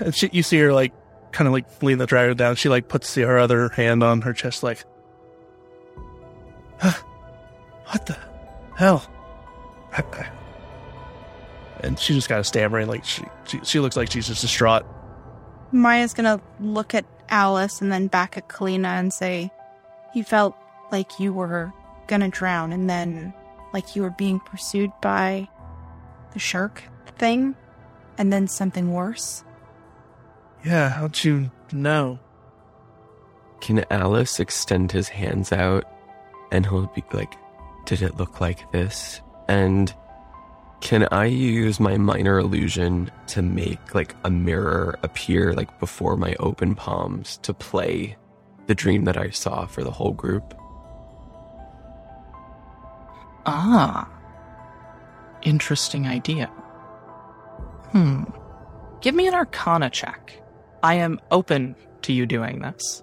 and, 0.00 0.14
she, 0.14 0.28
you 0.32 0.42
see 0.42 0.58
her 0.58 0.72
like 0.72 0.92
kind 1.32 1.46
of 1.46 1.52
like 1.52 1.66
lean 1.82 1.98
the 1.98 2.06
dragon 2.06 2.36
down. 2.36 2.56
She 2.56 2.68
like 2.68 2.88
puts 2.88 3.14
her 3.14 3.38
other 3.38 3.68
hand 3.70 4.02
on 4.02 4.22
her 4.22 4.32
chest 4.32 4.62
like, 4.62 4.84
"Huh? 6.78 6.92
what 7.90 8.06
the 8.06 8.16
hell? 8.76 9.04
I- 9.92 10.02
I-" 10.02 10.30
And 11.80 11.98
she 11.98 12.14
just 12.14 12.28
kind 12.28 12.38
of 12.38 12.46
stammering 12.46 12.88
like 12.88 13.04
she, 13.04 13.24
she 13.46 13.60
she 13.62 13.80
looks 13.80 13.96
like 13.96 14.10
she's 14.10 14.26
just 14.26 14.40
distraught. 14.40 14.84
Maya's 15.72 16.14
gonna 16.14 16.40
look 16.60 16.94
at 16.94 17.04
Alice 17.28 17.80
and 17.80 17.90
then 17.92 18.06
back 18.06 18.36
at 18.36 18.48
Kalina 18.48 18.98
and 18.98 19.12
say, 19.12 19.50
"You 20.14 20.24
felt 20.24 20.56
like 20.90 21.18
you 21.20 21.32
were 21.32 21.72
gonna 22.06 22.28
drown, 22.28 22.72
and 22.72 22.88
then 22.88 23.34
like 23.72 23.94
you 23.96 24.02
were 24.02 24.10
being 24.10 24.40
pursued 24.40 24.90
by 25.02 25.48
the 26.34 26.38
shark 26.38 26.82
thing, 27.16 27.56
and 28.18 28.30
then 28.32 28.46
something 28.46 28.92
worse." 28.92 29.44
Yeah, 30.64 30.90
how'd 30.90 31.24
you 31.24 31.50
know? 31.72 32.18
Can 33.60 33.84
Alice 33.90 34.40
extend 34.40 34.92
his 34.92 35.08
hands 35.08 35.52
out 35.52 35.84
and 36.50 36.64
he'll 36.64 36.86
be 36.94 37.04
like, 37.12 37.34
Did 37.84 38.00
it 38.00 38.16
look 38.16 38.40
like 38.40 38.70
this? 38.72 39.20
And 39.48 39.94
can 40.80 41.06
I 41.10 41.26
use 41.26 41.80
my 41.80 41.96
minor 41.98 42.38
illusion 42.38 43.10
to 43.28 43.42
make 43.42 43.94
like 43.94 44.14
a 44.24 44.30
mirror 44.30 44.98
appear 45.02 45.52
like 45.52 45.78
before 45.80 46.16
my 46.16 46.34
open 46.40 46.74
palms 46.74 47.38
to 47.38 47.52
play 47.52 48.16
the 48.66 48.74
dream 48.74 49.04
that 49.04 49.18
I 49.18 49.30
saw 49.30 49.66
for 49.66 49.82
the 49.84 49.90
whole 49.90 50.12
group? 50.12 50.54
Ah. 53.46 54.13
Interesting 55.44 56.06
idea. 56.06 56.46
Hmm. 57.92 58.24
Give 59.00 59.14
me 59.14 59.26
an 59.28 59.34
arcana 59.34 59.90
check. 59.90 60.32
I 60.82 60.94
am 60.94 61.20
open 61.30 61.76
to 62.02 62.12
you 62.12 62.26
doing 62.26 62.60
this. 62.60 63.02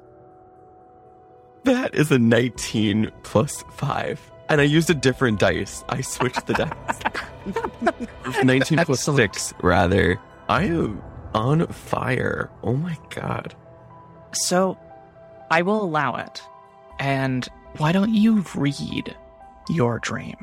That 1.63 1.93
is 1.93 2.11
a 2.11 2.17
19 2.19 3.11
plus 3.23 3.63
5. 3.73 4.31
And 4.49 4.59
I 4.59 4.63
used 4.65 4.89
a 4.89 4.93
different 4.93 5.39
dice. 5.39 5.83
I 5.89 6.01
switched 6.01 6.47
the 6.47 6.53
dice. 6.53 8.43
19 8.43 8.79
Excellent. 8.79 9.17
6, 9.17 9.53
rather. 9.61 10.19
I 10.49 10.63
am 10.63 11.01
on 11.33 11.67
fire. 11.67 12.49
Oh 12.63 12.73
my 12.73 12.97
god. 13.09 13.55
So, 14.33 14.77
I 15.49 15.61
will 15.61 15.81
allow 15.83 16.15
it. 16.15 16.41
And 16.99 17.47
why 17.77 17.91
don't 17.91 18.13
you 18.13 18.43
read 18.55 19.15
your 19.69 19.99
dream? 19.99 20.35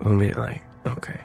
Like, 0.00 0.62
okay. 0.88 1.20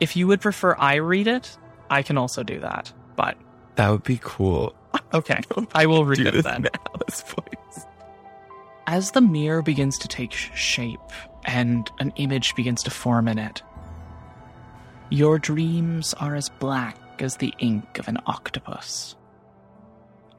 If 0.00 0.16
you 0.16 0.26
would 0.26 0.40
prefer 0.40 0.74
I 0.78 0.96
read 0.96 1.26
it, 1.26 1.56
I 1.90 2.02
can 2.02 2.18
also 2.18 2.42
do 2.42 2.60
that. 2.60 2.92
But 3.16 3.36
That 3.76 3.90
would 3.90 4.02
be 4.02 4.18
cool. 4.22 4.74
okay, 5.14 5.40
I 5.74 5.86
will 5.86 6.04
read 6.04 6.26
it 6.26 6.44
then. 6.44 6.66
in 6.66 6.70
Alice 6.94 7.22
voice. 7.22 7.86
As 8.86 9.10
the 9.12 9.20
mirror 9.20 9.62
begins 9.62 9.98
to 9.98 10.08
take 10.08 10.32
shape 10.32 11.00
and 11.44 11.90
an 11.98 12.12
image 12.16 12.54
begins 12.54 12.82
to 12.84 12.90
form 12.90 13.26
in 13.28 13.38
it, 13.38 13.62
your 15.10 15.38
dreams 15.38 16.14
are 16.14 16.34
as 16.34 16.48
black 16.48 16.98
as 17.22 17.36
the 17.36 17.54
ink 17.58 17.98
of 17.98 18.08
an 18.08 18.18
octopus. 18.26 19.16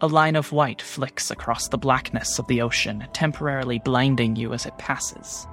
A 0.02 0.08
line 0.08 0.36
of 0.36 0.52
white 0.52 0.82
flicks 0.82 1.32
across 1.32 1.68
the 1.70 1.78
blackness 1.78 2.38
of 2.38 2.48
the 2.48 2.62
ocean, 2.62 3.08
temporarily 3.14 3.80
blinding 3.80 4.36
you 4.36 4.54
as 4.54 4.66
it 4.66 4.78
passes. 4.78 5.48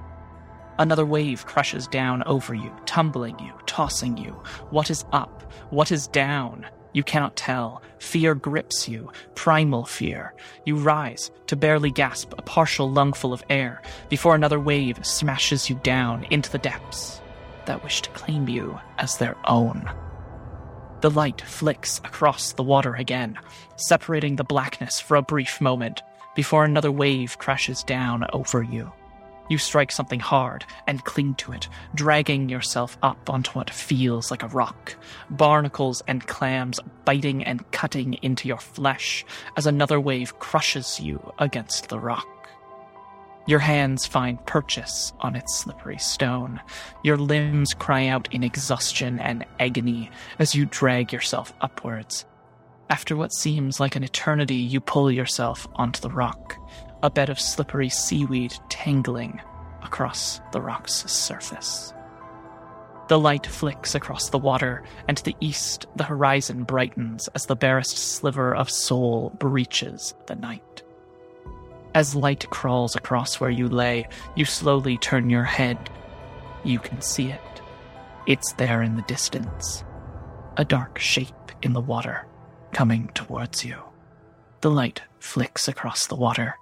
Another 0.77 1.05
wave 1.05 1.45
crushes 1.45 1.87
down 1.87 2.23
over 2.23 2.53
you, 2.53 2.71
tumbling 2.85 3.39
you, 3.39 3.53
tossing 3.65 4.17
you. 4.17 4.31
What 4.71 4.89
is 4.89 5.05
up? 5.13 5.43
What 5.69 5.91
is 5.91 6.07
down? 6.07 6.65
You 6.91 7.03
cannot 7.03 7.35
tell. 7.35 7.81
Fear 7.99 8.35
grips 8.35 8.87
you, 8.87 9.11
primal 9.35 9.85
fear. 9.85 10.33
You 10.65 10.77
rise 10.77 11.31
to 11.47 11.55
barely 11.55 11.91
gasp 11.91 12.33
a 12.37 12.41
partial 12.41 12.89
lungful 12.89 13.33
of 13.33 13.43
air 13.49 13.81
before 14.09 14.35
another 14.35 14.59
wave 14.59 15.05
smashes 15.05 15.69
you 15.69 15.75
down 15.83 16.25
into 16.29 16.51
the 16.51 16.57
depths 16.57 17.21
that 17.65 17.83
wish 17.83 18.01
to 18.01 18.09
claim 18.11 18.47
you 18.47 18.79
as 18.97 19.17
their 19.17 19.35
own. 19.45 19.89
The 21.01 21.09
light 21.09 21.41
flicks 21.41 21.99
across 21.99 22.53
the 22.53 22.63
water 22.63 22.95
again, 22.95 23.37
separating 23.75 24.37
the 24.37 24.43
blackness 24.43 24.99
for 24.99 25.15
a 25.15 25.21
brief 25.21 25.59
moment 25.61 26.01
before 26.35 26.65
another 26.65 26.91
wave 26.91 27.37
crashes 27.37 27.83
down 27.83 28.25
over 28.33 28.63
you. 28.63 28.91
You 29.47 29.57
strike 29.57 29.91
something 29.91 30.19
hard 30.19 30.65
and 30.87 31.03
cling 31.03 31.35
to 31.35 31.51
it, 31.51 31.67
dragging 31.93 32.49
yourself 32.49 32.97
up 33.03 33.29
onto 33.29 33.51
what 33.51 33.69
feels 33.69 34.31
like 34.31 34.41
a 34.41 34.47
rock. 34.47 34.95
Barnacles 35.29 36.01
and 36.07 36.25
clams 36.25 36.79
biting 37.05 37.43
and 37.43 37.69
cutting 37.71 38.15
into 38.21 38.47
your 38.47 38.57
flesh 38.57 39.23
as 39.55 39.67
another 39.67 39.99
wave 39.99 40.39
crushes 40.39 40.99
you 40.99 41.33
against 41.37 41.89
the 41.89 41.99
rock. 41.99 42.27
Your 43.47 43.59
hands 43.59 44.07
find 44.07 44.43
purchase 44.47 45.13
on 45.19 45.35
its 45.35 45.55
slippery 45.55 45.99
stone. 45.99 46.59
Your 47.03 47.17
limbs 47.17 47.75
cry 47.75 48.07
out 48.07 48.27
in 48.33 48.43
exhaustion 48.43 49.19
and 49.19 49.45
agony 49.59 50.09
as 50.39 50.55
you 50.55 50.65
drag 50.65 51.13
yourself 51.13 51.53
upwards. 51.61 52.25
After 52.89 53.15
what 53.15 53.33
seems 53.33 53.79
like 53.79 53.95
an 53.95 54.03
eternity, 54.03 54.55
you 54.55 54.79
pull 54.79 55.11
yourself 55.11 55.67
onto 55.75 56.01
the 56.01 56.09
rock, 56.09 56.57
a 57.05 57.09
bed 57.11 57.29
of 57.29 57.39
slippery 57.39 57.87
seaweed 57.87 58.51
tangling 58.67 59.39
across 59.83 60.41
the 60.51 60.59
rock's 60.59 61.09
surface. 61.11 61.93
The 63.09 63.19
light 63.19 63.45
flicks 63.45 63.93
across 63.93 64.29
the 64.29 64.39
water, 64.39 64.83
and 65.07 65.15
to 65.15 65.23
the 65.23 65.35
east, 65.39 65.85
the 65.95 66.03
horizon 66.03 66.63
brightens 66.63 67.27
as 67.35 67.45
the 67.45 67.55
barest 67.55 67.95
sliver 67.95 68.55
of 68.55 68.71
soul 68.71 69.29
breaches 69.37 70.15
the 70.25 70.35
night. 70.35 70.81
As 71.93 72.15
light 72.15 72.49
crawls 72.49 72.95
across 72.95 73.39
where 73.39 73.51
you 73.51 73.69
lay, 73.69 74.07
you 74.33 74.43
slowly 74.43 74.97
turn 74.97 75.29
your 75.29 75.43
head. 75.43 75.77
You 76.63 76.79
can 76.79 77.01
see 77.01 77.29
it. 77.29 77.61
It's 78.25 78.53
there 78.53 78.81
in 78.81 78.95
the 78.95 79.03
distance. 79.03 79.83
A 80.57 80.65
dark 80.65 80.97
shape 80.97 81.51
in 81.61 81.73
the 81.73 81.81
water, 81.81 82.25
coming 82.73 83.11
towards 83.13 83.63
you. 83.63 83.77
The 84.61 84.71
light 84.71 85.03
flicks 85.19 85.67
across 85.67 86.07
the 86.07 86.15
water. 86.15 86.55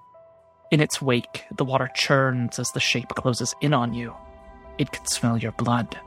In 0.73 0.81
its 0.81 0.99
wake, 0.99 1.45
the 1.55 1.63
water 1.63 1.87
churns 1.93 2.57
as 2.57 2.71
the 2.71 2.79
shape 2.79 3.09
closes 3.09 3.53
in 3.61 3.75
on 3.75 3.93
you. 3.93 4.15
It 4.79 4.91
can 4.91 5.05
smell 5.05 5.37
your 5.37 5.51
blood. 5.51 5.99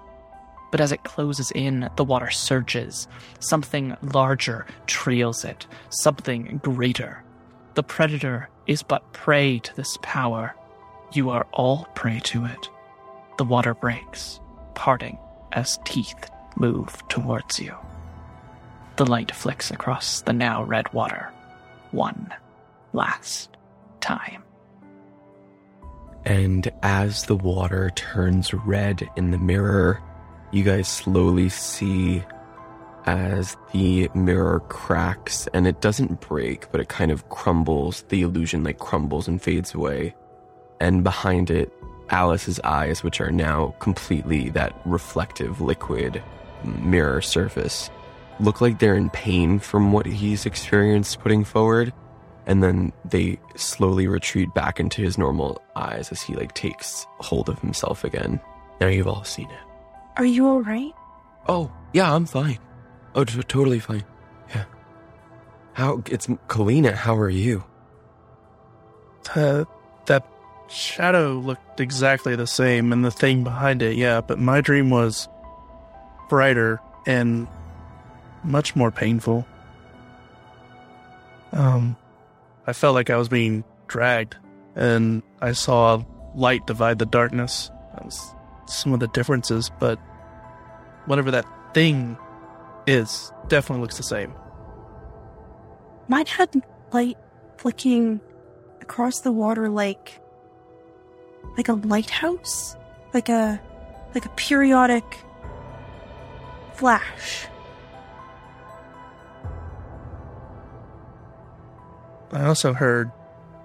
But 0.73 0.81
as 0.81 0.91
it 0.91 1.05
closes 1.05 1.53
in, 1.53 1.89
the 1.95 2.03
water 2.03 2.33
surges. 2.33 3.07
Something 3.39 3.97
larger 4.03 4.67
trails 4.89 5.45
it, 5.45 5.69
something 5.91 6.59
greater. 6.65 7.23
The 7.75 7.85
predator 7.85 8.49
is 8.67 8.83
but 8.83 9.13
prey 9.13 9.61
to 9.61 9.77
this 9.77 9.99
power. 10.03 10.57
You 11.13 11.31
are 11.31 11.47
all 11.53 11.87
prey 11.95 12.19
to 12.25 12.45
it. 12.47 12.69
The 13.39 13.45
water 13.45 13.73
breaks, 13.73 14.41
parting 14.75 15.17
as 15.53 15.79
teeth 15.85 16.29
move 16.57 17.07
towards 17.07 17.61
you. 17.61 17.73
The 18.97 19.07
light 19.07 19.33
flicks 19.33 19.71
across 19.71 20.23
the 20.23 20.33
now 20.33 20.65
red 20.65 20.93
water. 20.93 21.31
One 21.93 22.35
last 22.93 23.57
time. 24.01 24.43
And 26.27 26.69
as 26.83 27.27
the 27.27 27.37
water 27.37 27.91
turns 27.95 28.53
red 28.53 29.09
in 29.17 29.31
the 29.31 29.39
mirror, 29.39 30.03
you 30.51 30.65
guys 30.65 30.89
slowly 30.89 31.49
see 31.49 32.25
as 33.07 33.57
the 33.73 34.11
mirror 34.13 34.59
cracks 34.69 35.47
and 35.55 35.69
it 35.69 35.81
doesn't 35.81 36.21
break, 36.21 36.71
but 36.73 36.81
it 36.81 36.89
kind 36.89 37.13
of 37.13 37.29
crumbles. 37.29 38.05
The 38.09 38.23
illusion 38.23 38.65
like 38.65 38.79
crumbles 38.79 39.29
and 39.29 39.41
fades 39.41 39.73
away. 39.73 40.17
And 40.81 41.05
behind 41.05 41.49
it, 41.49 41.73
Alice's 42.11 42.59
eyes, 42.65 43.05
which 43.05 43.21
are 43.21 43.31
now 43.31 43.77
completely 43.79 44.51
that 44.51 44.77
reflective 44.85 45.61
liquid 45.61 46.21
mirror 46.65 47.23
surface, 47.23 47.89
look 48.41 48.61
like 48.61 48.81
they're 48.81 48.97
in 48.97 49.11
pain 49.11 49.61
from 49.61 49.93
what 49.93 50.07
he's 50.07 50.45
experienced 50.45 51.21
putting 51.21 51.45
forward. 51.45 51.93
And 52.47 52.63
then 52.63 52.93
they 53.05 53.39
slowly 53.57 54.07
retreat 54.07 54.55
back 54.55 54.79
into 54.79 55.03
his 55.03 55.19
normal 55.19 55.61
eyes 55.75 56.13
as 56.13 56.23
he 56.23 56.35
like 56.35 56.55
takes 56.55 57.07
hold 57.19 57.49
of 57.49 57.59
himself 57.59 58.05
again. 58.05 58.41
Now 58.81 58.87
you've 58.87 59.09
all 59.09 59.25
seen 59.25 59.51
it. 59.51 59.59
Are 60.17 60.25
you 60.25 60.47
all 60.47 60.63
right? 60.63 60.93
Oh, 61.49 61.73
yeah, 61.93 62.13
I'm 62.15 62.27
fine. 62.27 62.59
Oh, 63.15 63.25
t- 63.25 63.43
totally 63.43 63.81
fine. 63.81 64.05
Yeah. 64.55 64.65
How, 65.73 66.03
it's 66.07 66.27
Kalina, 66.27 66.95
how 66.95 67.17
are 67.17 67.31
you? 67.31 67.65
Uh, 69.35 69.65
that 70.07 70.27
shadow 70.69 71.35
looked 71.35 71.81
exactly 71.81 72.37
the 72.37 72.47
same, 72.47 72.93
and 72.93 73.05
the 73.05 73.11
thing 73.11 73.45
behind 73.45 73.83
it, 73.83 73.97
yeah. 73.97 74.21
But 74.21 74.39
my 74.39 74.61
dream 74.61 74.91
was 74.91 75.29
brighter 76.29 76.81
and 77.07 77.49
much 78.45 78.77
more 78.77 78.91
painful. 78.91 79.47
Um, 81.53 81.97
I 82.67 82.73
felt 82.73 82.95
like 82.95 83.11
I 83.11 83.17
was 83.17 83.29
being 83.29 83.65
dragged, 83.87 84.37
and 84.75 85.23
I 85.41 85.53
saw 85.53 86.03
light 86.35 86.67
divide 86.67 86.99
the 86.99 87.07
darkness. 87.07 87.71
That 87.95 88.05
was 88.05 88.35
some 88.67 88.93
of 88.93 89.01
the 89.01 89.09
differences, 89.09 89.71
but 89.79 89.99
whatever 91.07 91.31
that 91.31 91.47
thing 91.75 92.17
is, 92.87 93.33
definitely 93.49 93.83
looks 93.83 93.97
the 93.97 94.03
same. 94.03 94.35
Mine 96.09 96.27
had 96.27 96.51
light 96.93 97.17
flicking 97.59 98.21
across 98.81 99.21
the 99.21 99.33
water 99.33 99.69
like 99.69 100.21
like 101.57 101.69
a 101.69 101.75
lighthouse, 101.75 102.77
like 103.15 103.29
a 103.29 103.61
like 104.15 104.27
a 104.27 104.31
periodic 104.31 105.05
flash. 106.75 107.47
I 112.37 112.45
also 112.45 112.75
heard 112.75 113.11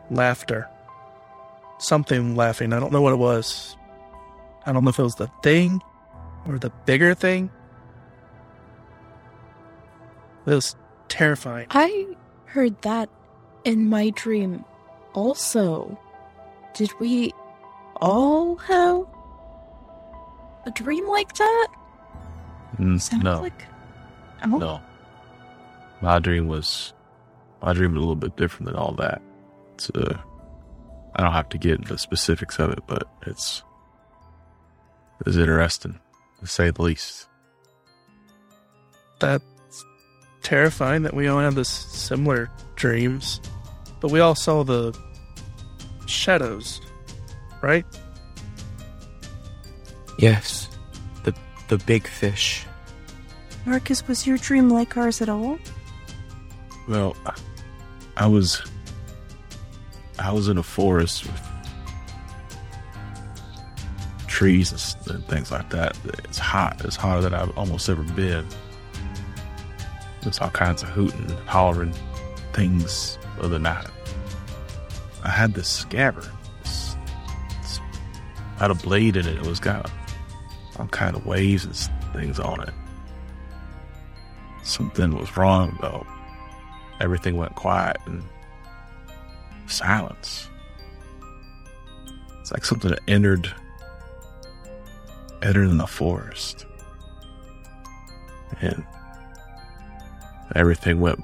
laughter. 0.10 0.66
Something 1.78 2.38
laughing. 2.38 2.72
I 2.72 2.80
don't 2.80 2.94
know 2.94 3.02
what 3.02 3.12
it 3.12 3.18
was. 3.18 3.76
I 4.66 4.72
don't 4.72 4.86
know 4.86 4.92
if 4.92 5.00
it 5.00 5.04
was 5.04 5.16
the 5.16 5.30
thing 5.44 5.82
or 6.48 6.58
the 6.58 6.70
bigger 6.86 7.14
thing. 7.14 7.52
It 10.46 10.52
was 10.52 10.76
terrifying. 11.10 11.68
I 11.72 12.16
heard 12.46 12.82
that 12.84 13.10
in 13.66 13.90
my 13.90 14.12
dream 14.12 14.64
also. 15.14 16.00
Did 16.74 16.98
we 16.98 17.34
all 17.98 18.56
have 18.56 19.06
a 20.66 20.72
dream 20.72 21.10
like 21.10 21.34
that? 21.34 21.68
Mm, 22.78 23.02
Sounds 23.02 23.22
no, 23.22 23.42
like 23.42 23.66
oh, 24.46 24.58
no. 24.58 24.82
My 26.02 26.20
dream 26.20 26.48
was, 26.48 26.94
my 27.62 27.74
dream 27.74 27.94
was 27.94 27.98
a 27.98 28.02
little 28.02 28.16
bit 28.16 28.36
different 28.38 28.66
than 28.66 28.76
all 28.76 28.94
that. 28.94 29.22
It's, 29.76 29.90
uh, 29.92 30.18
I 31.16 31.24
don't 31.24 31.34
have 31.34 31.50
to 31.50 31.58
get 31.58 31.80
into 31.80 31.94
the 31.94 31.98
specifics 31.98 32.60
of 32.60 32.72
it, 32.72 32.80
but 32.88 33.04
it's, 33.28 33.64
it's 35.26 35.38
interesting 35.38 36.00
to 36.40 36.48
say 36.48 36.72
the 36.72 36.82
least. 36.82 37.28
That's 39.20 39.44
terrifying 40.42 41.04
that 41.04 41.14
we 41.14 41.28
all 41.28 41.40
have 41.40 41.56
this 41.56 41.70
similar 41.70 42.50
dreams. 42.76 43.40
But 44.00 44.10
we 44.10 44.20
all 44.20 44.34
saw 44.34 44.64
the 44.64 44.98
shadows, 46.08 46.82
right? 47.62 47.86
Yes. 50.18 50.68
The, 51.24 51.36
the 51.68 51.78
big 51.80 52.08
fish. 52.08 52.66
Marcus, 53.66 54.08
was 54.08 54.26
your 54.26 54.38
dream 54.38 54.70
like 54.70 54.98
ours 54.98 55.22
at 55.22 55.30
all? 55.30 55.60
Well, 56.88 57.16
I- 58.18 58.28
was, 58.28 58.62
I 60.20 60.32
was 60.32 60.48
in 60.48 60.58
a 60.58 60.64
forest 60.64 61.26
with 61.26 61.42
trees 64.28 64.96
and, 65.08 65.24
things 65.28 65.52
like 65.52 65.70
that. 65.70 65.98
It's 66.24 66.40
hot. 66.40 66.84
It's 66.84 66.96
hotter 66.96 67.22
than 67.22 67.34
I've 67.34 67.56
almost 67.58 67.88
ever 67.90 68.04
been. 68.04 68.48
There's 70.24 70.40
all 70.40 70.50
kinds 70.50 70.84
of 70.84 70.90
hooting, 70.90 71.30
hollering 71.46 71.94
things 72.54 73.18
of 73.40 73.52
the 73.52 73.60
night. 73.60 73.88
I 75.24 75.30
had 75.30 75.54
this 75.54 75.68
scabbard. 75.68 76.28
It's, 76.62 76.96
it's 77.60 77.80
had 78.58 78.72
a 78.72 78.76
blade 78.76 79.16
in 79.16 79.28
it. 79.28 79.38
It 79.38 79.46
was 79.46 79.60
got 79.60 79.92
all 80.80 80.88
kind 80.88 81.16
of 81.16 81.26
waves 81.26 81.66
and 81.66 81.76
things 82.14 82.40
on 82.40 82.62
it. 82.62 82.74
Something 84.64 85.16
was 85.18 85.36
wrong 85.38 85.78
though. 85.82 86.06
Everything 87.02 87.36
went 87.36 87.56
quiet 87.56 87.98
and 88.06 88.24
silence. 89.66 90.48
It's 92.40 92.52
like 92.52 92.64
something 92.64 92.92
that 92.92 93.00
entered 93.08 93.52
entered 95.42 95.68
in 95.68 95.78
the 95.78 95.88
forest. 95.88 96.68
And 98.62 98.86
everything 100.56 101.00
went 101.00 101.24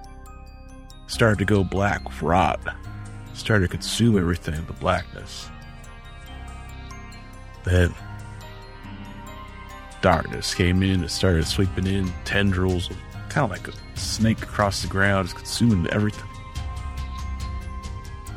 started 1.06 1.38
to 1.38 1.46
go 1.46 1.64
black 1.64 2.22
rot. 2.24 2.60
Started 3.36 3.66
to 3.66 3.72
consume 3.72 4.18
everything, 4.18 4.56
in 4.56 4.66
the 4.66 4.74
blackness. 4.74 5.48
Then 7.64 7.94
darkness 10.02 10.56
came 10.56 10.82
in 10.82 11.02
and 11.02 11.12
started 11.12 11.46
sweeping 11.46 11.86
in 11.86 12.12
tendrils 12.26 12.90
of 12.90 12.98
like 13.46 13.68
a 13.68 13.74
snake 13.98 14.42
across 14.42 14.82
the 14.82 14.88
ground, 14.88 15.28
just 15.28 15.38
consuming 15.38 15.88
everything, 15.94 16.28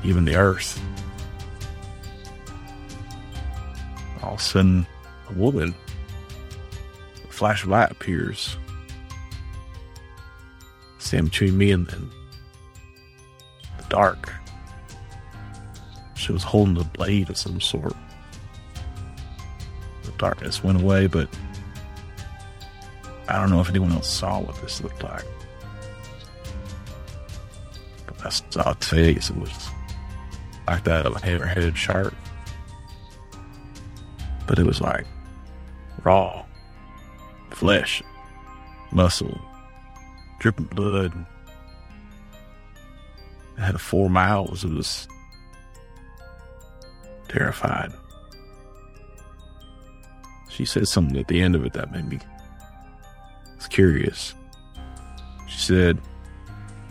even 0.05 0.25
the 0.25 0.37
earth. 0.37 0.81
All 4.23 4.35
of 4.35 4.41
a 4.41 4.43
sudden, 4.43 4.87
a 5.29 5.33
woman, 5.33 5.75
a 7.29 7.33
flash 7.33 7.63
of 7.63 7.71
light 7.71 7.91
appears, 7.91 8.57
standing 10.99 11.29
between 11.31 11.57
me 11.57 11.73
and, 11.73 11.91
and 11.93 12.11
the 13.79 13.85
dark. 13.89 14.33
She 16.15 16.33
was 16.33 16.43
holding 16.43 16.77
a 16.79 16.85
blade 16.85 17.31
of 17.31 17.39
some 17.39 17.61
sort. 17.61 17.95
The 20.03 20.13
darkness 20.19 20.63
went 20.63 20.83
away, 20.83 21.07
but 21.07 21.29
I 23.31 23.41
don't 23.41 23.51
know 23.51 23.61
if 23.61 23.69
anyone 23.69 23.93
else 23.93 24.09
saw 24.09 24.41
what 24.41 24.61
this 24.61 24.83
looked 24.83 25.03
like. 25.03 25.25
But 28.07 28.43
all 28.57 28.63
I'll 28.67 28.75
tell 28.75 28.99
you. 28.99 29.07
It 29.11 29.31
was 29.37 29.71
like 30.67 30.85
that 30.85 31.07
of 31.07 31.17
a 31.17 31.21
hammer-headed 31.21 31.77
shark. 31.77 32.15
But 34.47 34.59
it 34.59 34.67
was 34.67 34.81
like 34.81 35.07
raw 36.03 36.45
flesh, 37.51 38.03
muscle, 38.91 39.39
dripping 40.39 40.67
blood. 40.67 41.13
It 43.57 43.61
had 43.61 43.81
four 43.81 44.09
mouths. 44.09 44.65
It 44.65 44.73
was 44.73 45.07
terrified. 47.29 47.93
She 50.49 50.65
said 50.65 50.89
something 50.89 51.17
at 51.19 51.29
the 51.29 51.41
end 51.41 51.55
of 51.55 51.65
it 51.65 51.75
that 51.75 51.93
made 51.93 52.09
me 52.09 52.19
was 53.61 53.69
curious. 53.69 54.35
She 55.47 55.59
said, 55.59 56.01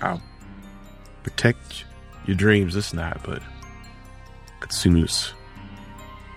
I'll 0.02 0.22
protect 1.24 1.86
your 2.28 2.36
dreams 2.36 2.76
this 2.76 2.94
night, 2.94 3.18
but 3.24 3.41
consumes 4.60 5.34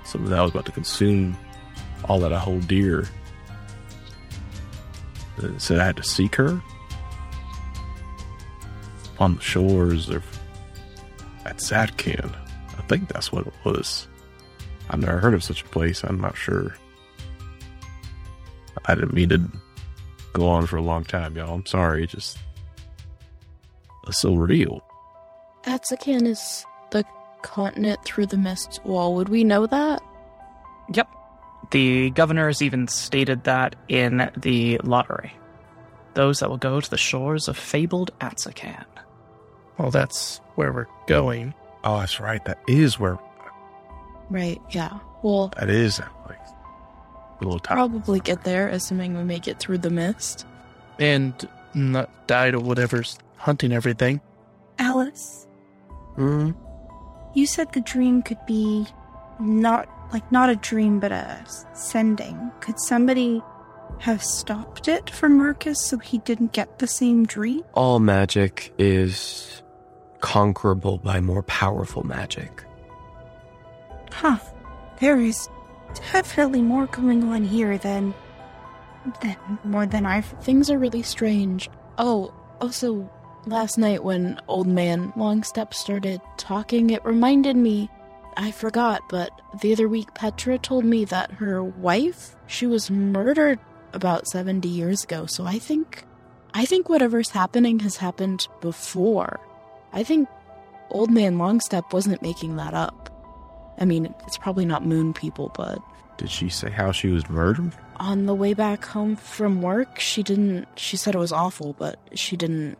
something 0.05 0.31
that 0.31 0.39
I 0.39 0.43
was 0.43 0.53
about 0.53 0.65
to 0.65 0.73
consume 0.73 1.37
all 2.05 2.19
that 2.21 2.33
I 2.33 2.39
hold 2.39 2.67
dear. 2.67 3.07
Said 5.59 5.81
I 5.81 5.85
had 5.85 5.97
to 5.99 6.03
seek 6.03 6.35
her 6.37 6.63
on 9.19 9.35
the 9.35 9.43
shores 9.43 10.09
of 10.09 10.25
Atsakan. 11.45 12.35
I 12.79 12.83
think 12.83 13.09
that's 13.09 13.33
what 13.33 13.47
it 13.47 13.53
was. 13.65 14.09
I've 14.89 15.01
never 15.01 15.19
heard 15.19 15.35
of 15.35 15.45
such 15.45 15.63
a 15.63 15.67
place. 15.67 16.03
I'm 16.05 16.21
not 16.21 16.37
sure. 16.37 16.75
I 18.87 18.95
didn't 18.95 19.13
mean 19.13 19.29
to 19.29 19.43
go 20.33 20.49
on 20.49 20.67
for 20.67 20.77
a 20.77 20.83
long 20.83 21.05
time, 21.05 21.37
y'all. 21.37 21.55
I'm 21.55 21.67
sorry. 21.67 22.07
Just 22.07 22.39
it's 24.07 24.21
so 24.21 24.35
real. 24.35 24.83
Atsakan 25.65 26.27
is 26.27 26.65
the 26.91 27.05
continent 27.43 28.05
through 28.05 28.27
the 28.27 28.37
mist 28.37 28.81
wall. 28.85 29.15
Would 29.15 29.29
we 29.29 29.45
know 29.45 29.67
that? 29.67 30.03
Yep. 30.93 31.09
The 31.71 32.11
governor 32.11 32.49
has 32.49 32.61
even 32.63 32.89
stated 32.89 33.45
that 33.45 33.77
in 33.89 34.31
the 34.37 34.79
lottery. 34.83 35.33
Those 36.15 36.41
that 36.41 36.51
will 36.51 36.59
go 36.59 36.81
to 36.81 36.91
the 36.91 36.99
shores 36.99 37.49
of 37.49 37.57
fabled 37.57 38.11
Atsakan. 38.21 38.85
Well, 39.79 39.91
that's 39.91 40.41
where 40.57 40.73
we're 40.73 40.87
going. 41.07 41.55
Oh, 41.85 42.01
that's 42.01 42.21
right. 42.21 42.45
That 42.45 42.59
is 42.69 42.99
where 42.99 43.19
Right, 44.33 44.61
yeah. 44.71 44.99
We'll 45.23 45.49
that 45.59 45.69
is 45.69 46.01
like 46.27 46.39
a 46.39 46.42
little 47.45 47.59
top. 47.61 47.75
probably 47.77 48.21
get 48.21 48.45
there, 48.45 48.69
assuming 48.69 49.17
we 49.17 49.25
make 49.25 49.47
it 49.49 49.59
through 49.59 49.79
the 49.79 49.91
mist. 49.91 50.47
And 50.99 51.35
not 51.75 52.27
die 52.27 52.51
to 52.51 52.61
whatever's 52.61 53.19
hunting 53.37 53.73
everything. 53.73 54.21
Alice, 54.79 55.47
Hmm? 56.17 56.51
you 57.35 57.47
said 57.47 57.73
the 57.73 57.81
dream 57.81 58.23
could 58.23 58.45
be 58.47 58.87
not 59.41 59.89
like 60.13 60.31
not 60.31 60.51
a 60.51 60.57
dream, 60.57 61.01
but 61.01 61.11
a 61.13 61.43
sending. 61.75 62.51
Could 62.61 62.79
somebody 62.79 63.43
have 63.99 64.23
stopped 64.23 64.89
it 64.89 65.09
for 65.09 65.29
Marcus 65.29 65.83
so 65.87 65.97
he 65.99 66.19
didn't 66.19 66.53
get 66.53 66.79
the 66.79 66.87
same 66.87 67.25
dream? 67.25 67.63
All 67.73 67.99
magic 67.99 68.75
is 68.79 69.63
conquerable 70.21 70.99
by 70.99 71.21
more 71.21 71.43
powerful 71.45 72.03
magic. 72.05 72.65
Huh. 74.13 74.39
There 75.01 75.19
is 75.19 75.49
definitely 76.13 76.63
more 76.63 76.87
going 76.87 77.25
on 77.25 77.45
here 77.45 77.79
than 77.79 78.15
than 79.21 79.37
more 79.65 79.87
than 79.87 80.07
I've 80.07 80.27
Things 80.43 80.71
are 80.71 80.79
really 80.79 81.03
strange. 81.03 81.69
Oh, 81.99 82.33
also, 82.61 83.11
last 83.47 83.79
night 83.79 84.05
when 84.05 84.41
Old 84.49 84.67
Man 84.67 85.13
Longstep 85.17 85.75
started 85.75 86.21
talking, 86.37 86.91
it 86.91 87.05
reminded 87.05 87.57
me. 87.57 87.91
I 88.37 88.51
forgot, 88.51 89.03
but 89.11 89.31
the 89.61 89.73
other 89.73 89.89
week 89.89 90.15
Petra 90.15 90.59
told 90.59 90.85
me 90.87 91.05
that 91.07 91.33
her 91.33 91.63
wife, 91.63 92.35
she 92.47 92.67
was 92.67 92.91
murdered 92.91 93.59
about 93.93 94.27
70 94.27 94.69
years 94.69 95.05
ago. 95.05 95.27
So 95.27 95.45
I 95.45 95.59
think. 95.59 96.05
I 96.55 96.67
think 96.67 96.89
whatever's 96.89 97.31
happening 97.31 97.79
has 97.81 97.97
happened 97.97 98.47
before. 98.61 99.41
I 99.93 100.03
think 100.03 100.29
Old 100.91 101.11
Man 101.11 101.39
Longstep 101.39 101.93
wasn't 101.93 102.23
making 102.23 102.57
that 102.57 102.75
up. 102.75 103.12
I 103.79 103.85
mean, 103.85 104.15
it's 104.27 104.39
probably 104.39 104.65
not 104.65 104.85
moon 104.87 105.13
people, 105.13 105.51
but 105.57 105.79
Did 106.19 106.31
she 106.31 106.49
say 106.49 106.71
how 106.71 106.93
she 106.93 107.09
was 107.09 107.29
murdered? 107.29 107.73
on 107.97 108.27
the 108.27 108.35
way 108.35 108.53
back 108.53 108.85
home 108.85 109.15
from 109.15 109.63
work, 109.63 110.01
she 110.01 110.23
didn't. 110.25 110.67
She 110.77 110.97
said 110.97 111.15
it 111.15 111.19
was 111.19 111.31
awful, 111.31 111.75
but 111.75 112.01
she 112.15 112.37
didn't 112.37 112.77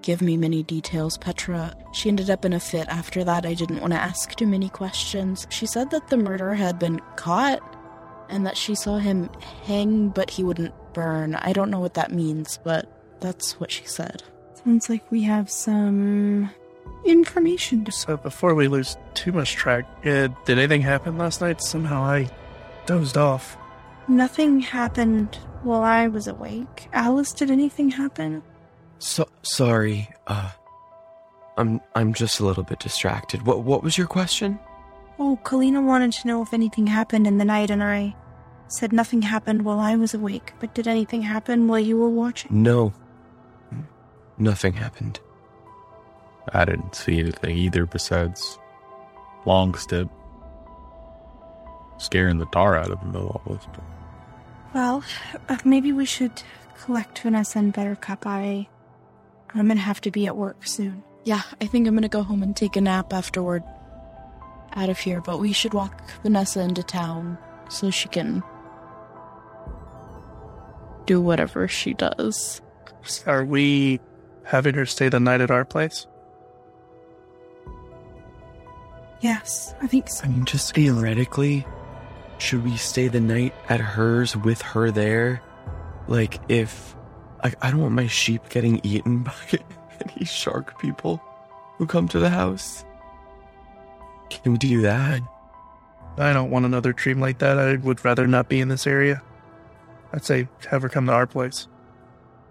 give 0.00 0.22
me 0.22 0.36
many 0.38 0.62
details. 0.62 1.18
Petra, 1.18 1.74
she 1.92 2.08
ended 2.08 2.30
up 2.30 2.44
in 2.46 2.52
a 2.54 2.60
fit 2.60 2.88
after 2.88 3.24
that. 3.24 3.44
I 3.44 3.52
didn't 3.54 3.80
want 3.80 3.92
to 3.92 4.00
ask 4.00 4.34
too 4.34 4.46
many 4.46 4.70
questions. 4.70 5.46
She 5.50 5.66
said 5.66 5.90
that 5.90 6.08
the 6.08 6.16
murderer 6.16 6.54
had 6.54 6.78
been 6.78 6.98
caught 7.16 7.60
and 8.30 8.46
that 8.46 8.56
she 8.56 8.74
saw 8.74 8.96
him 8.98 9.28
hang, 9.66 10.08
but 10.08 10.30
he 10.30 10.42
wouldn't 10.42 10.74
burn. 10.94 11.34
I 11.34 11.52
don't 11.52 11.70
know 11.70 11.80
what 11.80 11.94
that 11.94 12.10
means, 12.12 12.58
but 12.64 12.86
that's 13.20 13.60
what 13.60 13.70
she 13.70 13.84
said. 13.84 14.22
sounds 14.64 14.88
like 14.88 15.10
we 15.10 15.22
have 15.22 15.50
some 15.50 16.48
information 17.04 17.90
So 17.90 18.16
before 18.16 18.54
we 18.54 18.68
lose 18.68 18.96
too 19.14 19.32
much 19.32 19.54
track, 19.54 19.84
uh, 20.04 20.28
did 20.44 20.58
anything 20.58 20.82
happen 20.82 21.18
last 21.18 21.40
night? 21.40 21.62
Somehow 21.62 22.02
I 22.02 22.30
dozed 22.86 23.16
off. 23.16 23.56
Nothing 24.08 24.60
happened 24.60 25.38
while 25.62 25.82
I 25.82 26.08
was 26.08 26.26
awake. 26.26 26.88
Alice, 26.92 27.32
did 27.32 27.50
anything 27.50 27.90
happen? 27.90 28.42
So 28.98 29.28
sorry. 29.42 30.08
Uh 30.26 30.50
I'm 31.56 31.80
I'm 31.94 32.12
just 32.12 32.40
a 32.40 32.44
little 32.44 32.64
bit 32.64 32.80
distracted. 32.80 33.46
What 33.46 33.62
what 33.62 33.82
was 33.82 33.96
your 33.96 34.06
question? 34.06 34.58
Oh, 35.18 35.38
Kalina 35.44 35.84
wanted 35.84 36.12
to 36.12 36.26
know 36.26 36.42
if 36.42 36.52
anything 36.52 36.88
happened 36.88 37.26
in 37.26 37.38
the 37.38 37.44
night, 37.44 37.70
and 37.70 37.82
I 37.82 38.16
said 38.66 38.92
nothing 38.92 39.22
happened 39.22 39.64
while 39.64 39.78
I 39.78 39.94
was 39.94 40.12
awake. 40.12 40.52
But 40.58 40.74
did 40.74 40.88
anything 40.88 41.22
happen 41.22 41.68
while 41.68 41.78
you 41.78 41.96
were 41.96 42.08
watching? 42.08 42.62
No. 42.62 42.92
Nothing 44.36 44.72
happened. 44.72 45.20
I 46.52 46.64
didn't 46.64 46.94
see 46.94 47.20
anything 47.20 47.56
either 47.56 47.86
besides 47.86 48.58
Longstep 49.46 50.08
scaring 51.98 52.38
the 52.38 52.46
tar 52.46 52.76
out 52.76 52.90
of 52.90 53.00
him 53.00 53.14
of 53.14 53.26
all 53.26 53.42
this. 53.54 53.66
But 53.72 53.84
Well, 54.74 55.04
uh, 55.48 55.58
maybe 55.64 55.92
we 55.92 56.04
should 56.04 56.42
collect 56.82 57.20
Vanessa 57.20 57.58
and 57.58 57.72
Buttercup. 57.72 58.26
I, 58.26 58.68
I'm 59.54 59.68
gonna 59.68 59.80
have 59.80 60.00
to 60.02 60.10
be 60.10 60.26
at 60.26 60.36
work 60.36 60.66
soon. 60.66 61.02
Yeah, 61.24 61.42
I 61.60 61.66
think 61.66 61.86
I'm 61.86 61.94
gonna 61.94 62.08
go 62.08 62.22
home 62.22 62.42
and 62.42 62.54
take 62.56 62.76
a 62.76 62.80
nap 62.80 63.12
afterward. 63.12 63.62
Out 64.76 64.88
of 64.88 64.98
here, 64.98 65.20
but 65.20 65.38
we 65.38 65.52
should 65.52 65.72
walk 65.72 66.02
Vanessa 66.24 66.60
into 66.60 66.82
town 66.82 67.38
so 67.68 67.90
she 67.90 68.08
can 68.08 68.42
do 71.06 71.20
whatever 71.20 71.68
she 71.68 71.94
does. 71.94 72.60
Are 73.24 73.44
we 73.44 74.00
having 74.44 74.74
her 74.74 74.84
stay 74.84 75.08
the 75.08 75.20
night 75.20 75.40
at 75.40 75.52
our 75.52 75.64
place? 75.64 76.08
Yes, 79.24 79.74
I 79.80 79.86
think 79.86 80.10
so. 80.10 80.26
I 80.26 80.28
mean, 80.28 80.44
just 80.44 80.74
theoretically, 80.74 81.66
should 82.36 82.62
we 82.62 82.76
stay 82.76 83.08
the 83.08 83.22
night 83.22 83.54
at 83.70 83.80
hers 83.80 84.36
with 84.36 84.60
her 84.60 84.90
there? 84.90 85.40
Like, 86.08 86.38
if. 86.50 86.94
Like, 87.42 87.54
I 87.62 87.70
don't 87.70 87.80
want 87.80 87.94
my 87.94 88.06
sheep 88.06 88.50
getting 88.50 88.82
eaten 88.82 89.22
by 89.22 89.32
any 89.98 90.26
shark 90.26 90.78
people 90.78 91.22
who 91.78 91.86
come 91.86 92.06
to 92.08 92.18
the 92.18 92.28
house. 92.28 92.84
Can 94.28 94.52
we 94.52 94.58
do 94.58 94.82
that? 94.82 95.22
I 96.18 96.34
don't 96.34 96.50
want 96.50 96.66
another 96.66 96.92
dream 96.92 97.18
like 97.18 97.38
that. 97.38 97.58
I 97.58 97.76
would 97.76 98.04
rather 98.04 98.26
not 98.26 98.50
be 98.50 98.60
in 98.60 98.68
this 98.68 98.86
area. 98.86 99.22
I'd 100.12 100.26
say 100.26 100.48
have 100.68 100.82
her 100.82 100.90
come 100.90 101.06
to 101.06 101.12
our 101.12 101.26
place. 101.26 101.66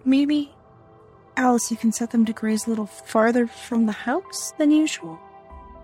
Maybe, 0.06 0.52
Alice, 1.38 1.70
you 1.70 1.78
can 1.78 1.92
set 1.92 2.10
them 2.10 2.26
to 2.26 2.34
graze 2.34 2.66
a 2.66 2.72
little 2.72 2.88
farther 2.88 3.46
from 3.46 3.86
the 3.86 3.92
house 3.92 4.54
than 4.58 4.72
usual. 4.72 5.20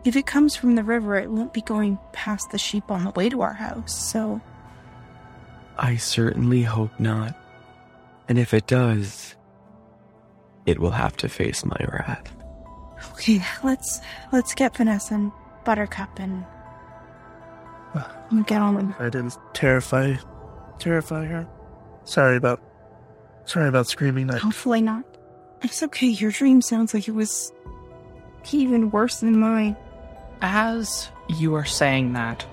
If 0.06 0.16
it 0.16 0.26
comes 0.26 0.56
from 0.56 0.76
the 0.76 0.84
river, 0.84 1.16
it 1.16 1.30
won't 1.30 1.54
be 1.54 1.62
going 1.62 2.00
past 2.14 2.52
the 2.52 2.58
sheep 2.58 2.90
on 2.90 3.04
the 3.04 3.12
way 3.12 3.30
to 3.30 3.42
our 3.42 3.54
house. 3.54 3.94
So, 3.94 4.42
I 5.78 5.98
certainly 5.98 6.64
hope 6.64 6.98
not. 7.00 7.36
And 8.28 8.38
if 8.40 8.54
it 8.54 8.68
does, 8.68 9.36
it 10.66 10.80
will 10.80 10.92
have 10.92 11.18
to 11.18 11.30
face 11.30 11.66
my 11.66 11.78
wrath. 11.92 12.32
okay, 13.14 13.42
let's 13.64 14.00
let's 14.32 14.54
get 14.54 14.78
Vanessa 14.78 15.16
and 15.16 15.32
Buttercup 15.66 16.20
and 16.20 16.46
and 18.30 18.46
get 18.46 18.62
on 18.62 18.76
with. 18.76 18.90
it. 18.90 18.96
I 19.00 19.10
didn't 19.10 19.38
terrify, 19.54 20.16
terrify 20.78 21.26
her. 21.26 21.48
Sorry 22.04 22.38
about, 22.38 22.62
sorry 23.46 23.68
about 23.68 23.88
screaming. 23.88 24.30
I, 24.32 24.38
Hopefully 24.38 24.82
not. 24.82 25.04
It's 25.62 25.82
okay. 25.84 26.08
Your 26.08 26.32
dream 26.32 26.62
sounds 26.62 26.94
like 26.94 27.08
it 27.08 27.14
was 27.16 27.52
even 28.52 28.92
worse 28.92 29.20
than 29.20 29.38
mine. 29.40 29.76
As 30.42 31.12
you 31.28 31.56
are 31.56 31.66
saying 31.66 32.14
that, 32.14 32.46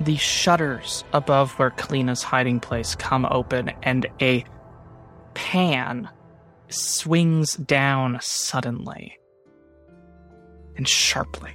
the 0.00 0.16
shutters 0.16 1.04
above 1.12 1.52
where 1.52 1.70
Kalina's 1.70 2.22
hiding 2.22 2.60
place 2.60 2.94
come 2.94 3.26
open 3.30 3.70
and 3.82 4.06
a 4.20 4.44
pan 5.34 6.08
swings 6.68 7.54
down 7.54 8.18
suddenly 8.20 9.18
and 10.76 10.88
sharply. 10.88 11.52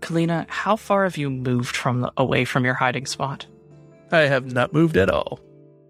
Kalina, 0.00 0.48
how 0.48 0.76
far 0.76 1.04
have 1.04 1.16
you 1.16 1.28
moved 1.28 1.76
from 1.76 2.00
the, 2.00 2.12
away 2.16 2.44
from 2.44 2.64
your 2.64 2.74
hiding 2.74 3.04
spot? 3.04 3.46
I 4.10 4.20
have 4.20 4.52
not 4.52 4.72
moved 4.72 4.96
at 4.96 5.10
all. 5.10 5.40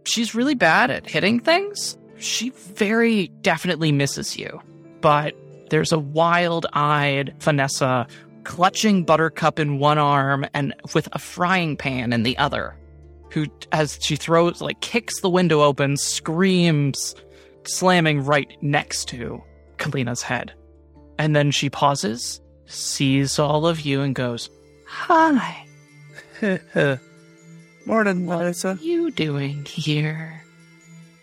She's 0.05 0.35
really 0.35 0.55
bad 0.55 0.91
at 0.91 1.09
hitting 1.09 1.41
things. 1.41 1.97
She 2.17 2.51
very 2.51 3.29
definitely 3.43 3.93
misses 3.93 4.37
you. 4.37 4.61
But 5.01 5.37
there's 5.71 5.93
a 5.93 5.99
wild 5.99 6.67
eyed 6.73 7.35
Vanessa 7.41 8.07
clutching 8.45 9.05
Buttercup 9.05 9.59
in 9.59 9.79
one 9.79 9.99
arm 9.99 10.47
and 10.55 10.75
with 10.95 11.09
a 11.13 11.19
frying 11.19 11.77
pan 11.77 12.13
in 12.13 12.23
the 12.23 12.37
other, 12.39 12.77
who, 13.31 13.47
as 13.73 13.99
she 14.01 14.17
throws, 14.17 14.61
like, 14.61 14.81
kicks 14.81 15.21
the 15.21 15.29
window 15.31 15.61
open, 15.61 15.97
screams, 15.97 17.15
slamming 17.65 18.25
right 18.25 18.51
next 18.63 19.07
to 19.09 19.43
Kalina's 19.77 20.23
head. 20.23 20.53
And 21.19 21.37
then 21.37 21.51
she 21.51 21.69
pauses, 21.69 22.41
sees 22.67 23.39
all 23.39 23.67
of 23.67 23.81
you, 23.81 24.01
and 24.01 24.15
goes, 24.15 24.49
Hi, 24.87 25.67
Morning, 27.87 28.27
Melissa. 28.27 28.69
what 28.69 28.81
are 28.81 28.85
you 28.85 29.11
doing 29.11 29.65
here? 29.65 30.43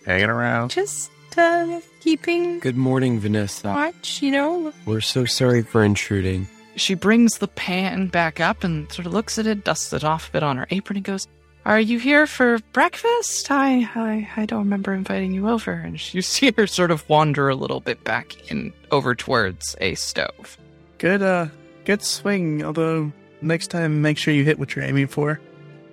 hanging 0.06 0.30
around. 0.30 0.70
Just 0.70 1.10
uh, 1.38 1.80
keeping 2.06 2.60
Good 2.60 2.78
morning, 2.78 3.20
Vanessa. 3.20 3.68
watch, 3.70 4.22
you 4.22 4.30
know. 4.32 4.72
We're 4.86 5.02
so 5.02 5.26
sorry 5.26 5.64
for 5.64 5.84
intruding. 5.84 6.48
she 6.76 6.94
brings 6.94 7.40
the 7.40 7.48
pan 7.48 8.08
back 8.10 8.40
up 8.40 8.64
and 8.64 8.90
sort 8.92 9.08
of 9.08 9.14
looks 9.14 9.40
at 9.40 9.48
it, 9.48 9.64
dusts 9.64 9.92
it 9.92 10.04
off 10.04 10.30
a 10.30 10.32
bit 10.34 10.44
on 10.44 10.58
her 10.58 10.68
apron, 10.70 10.98
and 10.98 11.04
goes, 11.04 11.28
"Are 11.66 11.80
you 11.80 11.98
here 11.98 12.28
for 12.28 12.60
breakfast? 12.74 13.50
I 13.50 13.90
I 13.96 14.30
I 14.38 14.46
don't 14.46 14.60
remember 14.60 14.94
inviting 14.94 15.32
you 15.32 15.50
over." 15.50 15.72
And 15.74 16.14
you 16.14 16.22
see 16.34 16.52
her 16.56 16.68
sort 16.68 16.92
of 16.92 17.10
wander 17.10 17.50
a 17.50 17.56
little 17.56 17.80
bit 17.80 18.04
back 18.04 18.52
in 18.52 18.72
over 18.92 19.16
towards 19.16 19.76
a 19.82 19.96
stove. 19.96 20.60
Good, 21.00 21.24
uh, 21.24 21.48
good 21.86 22.04
swing. 22.04 22.64
Although 22.64 23.12
next 23.42 23.68
time, 23.70 24.04
make 24.04 24.20
sure 24.20 24.32
you 24.34 24.44
hit 24.44 24.60
what 24.60 24.76
you're 24.76 24.86
aiming 24.86 25.08
for. 25.08 25.40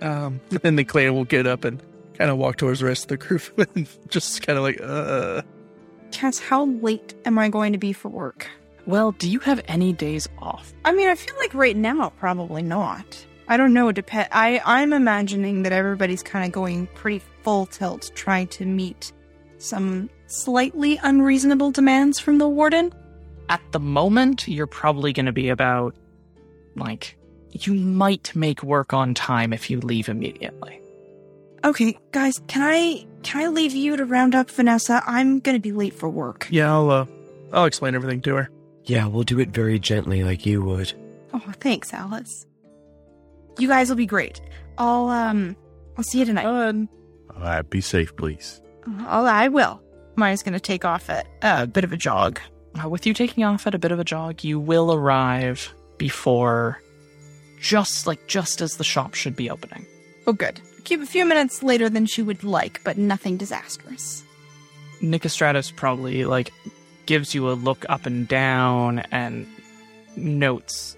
Um, 0.02 0.40
and 0.62 0.76
then 0.76 0.84
Claire 0.84 1.14
will 1.14 1.24
get 1.24 1.47
up 1.47 1.64
and 1.64 1.82
kind 2.18 2.30
of 2.30 2.36
walk 2.36 2.59
towards 2.59 2.80
the 2.80 2.86
rest 2.86 3.05
of 3.05 3.09
the 3.09 3.16
group, 3.26 3.43
and 3.74 3.89
just 4.10 4.47
kind 4.47 4.59
of 4.59 4.62
like, 4.62 4.78
uh. 4.82 5.40
Cass, 6.12 6.39
how 6.39 6.66
late 6.66 7.14
am 7.24 7.39
I 7.39 7.48
going 7.48 7.72
to 7.72 7.78
be 7.78 7.93
for 7.93 8.09
work? 8.09 8.48
Well, 8.86 9.12
do 9.12 9.28
you 9.28 9.39
have 9.40 9.62
any 9.68 9.93
days 9.93 10.28
off? 10.39 10.72
I 10.84 10.93
mean, 10.93 11.09
I 11.09 11.14
feel 11.14 11.34
like 11.39 11.55
right 11.55 11.76
now, 11.76 12.10
probably 12.18 12.62
not. 12.62 13.26
I 13.48 13.56
don't 13.56 13.72
know. 13.72 13.90
Dep- 13.93 14.10
I 14.12 14.60
I'm 14.64 14.93
imagining 14.93 15.62
that 15.62 15.72
everybody's 15.72 16.22
kind 16.22 16.44
of 16.44 16.52
going 16.52 16.86
pretty 16.94 17.22
full 17.43 17.66
tilt, 17.66 18.10
trying 18.14 18.48
to 18.48 18.64
meet 18.64 19.12
some 19.59 20.10
slightly 20.26 20.98
unreasonable 21.02 21.70
demands 21.70 22.18
from 22.18 22.39
the 22.39 22.48
warden. 22.48 22.93
At 23.48 23.60
the 23.72 23.80
moment, 23.80 24.48
you're 24.48 24.66
probably 24.66 25.12
going 25.12 25.26
to 25.26 25.32
be 25.32 25.48
about 25.48 25.94
like 26.76 27.16
you 27.51 27.74
might 27.74 28.34
make 28.34 28.62
work 28.62 28.93
on 28.93 29.14
time 29.14 29.52
if 29.52 29.70
you 29.70 29.80
leave 29.80 30.09
immediately. 30.09 30.80
Okay, 31.64 31.98
guys, 32.10 32.40
can 32.48 32.62
I 32.62 33.06
can 33.23 33.43
I 33.43 33.49
leave 33.49 33.73
you 33.73 33.97
to 33.97 34.05
round 34.05 34.35
up 34.35 34.51
Vanessa? 34.51 35.03
I'm 35.07 35.40
gonna 35.40 35.59
be 35.61 35.73
late 35.73 35.94
for 35.94 36.09
work. 36.09 36.47
Yeah, 36.51 36.73
I'll, 36.73 36.90
uh, 36.90 37.07
I'll 37.53 37.65
explain 37.65 37.94
everything 37.94 38.20
to 38.23 38.36
her. 38.36 38.51
Yeah, 38.85 39.07
we'll 39.07 39.23
do 39.23 39.39
it 39.39 39.51
very 39.51 39.78
gently 39.78 40.24
like 40.24 40.44
you 40.44 40.62
would. 40.62 40.93
Oh, 41.32 41.53
thanks, 41.61 41.93
Alice. 41.94 42.47
You 43.59 43.69
guys 43.69 43.89
will 43.89 43.97
be 43.97 44.07
great. 44.07 44.40
I'll 44.78 45.09
um, 45.09 45.57
I'll 45.97 46.05
see 46.05 46.19
you 46.19 46.24
tonight. 46.24 46.47
Um, 46.47 46.89
All 47.35 47.43
right, 47.43 47.69
be 47.69 47.81
safe, 47.81 48.16
please. 48.16 48.61
Oh, 48.86 49.24
I 49.24 49.49
will. 49.49 49.81
Maya's 50.16 50.43
gonna 50.43 50.61
take 50.61 50.85
off 50.85 51.09
at 51.09 51.27
a 51.43 51.66
bit 51.66 51.85
of 51.85 51.93
a 51.93 51.97
jog. 51.97 52.40
Uh, 52.82 52.89
with 52.89 53.07
you 53.07 53.12
taking 53.15 53.44
off 53.44 53.66
at 53.66 53.74
a 53.74 53.78
bit 53.78 53.93
of 53.93 53.99
a 53.99 54.05
jog, 54.05 54.43
you 54.43 54.59
will 54.59 54.93
arrive 54.93 55.74
before 55.99 56.81
just 57.61 58.07
like 58.07 58.27
just 58.27 58.61
as 58.61 58.77
the 58.77 58.85
shop 58.85 59.15
should 59.15 59.36
be 59.36 59.49
opening. 59.49 59.86
Oh, 60.27 60.32
good. 60.32 60.61
Keep 60.84 61.00
a 61.02 61.06
few 61.06 61.24
minutes 61.24 61.62
later 61.62 61.88
than 61.88 62.06
she 62.06 62.22
would 62.22 62.42
like, 62.44 62.80
but 62.84 62.98
nothing 62.98 63.36
disastrous. 63.36 64.24
Nicostratus 65.00 65.74
probably 65.74 66.24
like 66.24 66.52
gives 67.06 67.34
you 67.34 67.50
a 67.50 67.52
look 67.54 67.84
up 67.88 68.06
and 68.06 68.26
down 68.28 69.00
and 69.10 69.46
notes 70.16 70.96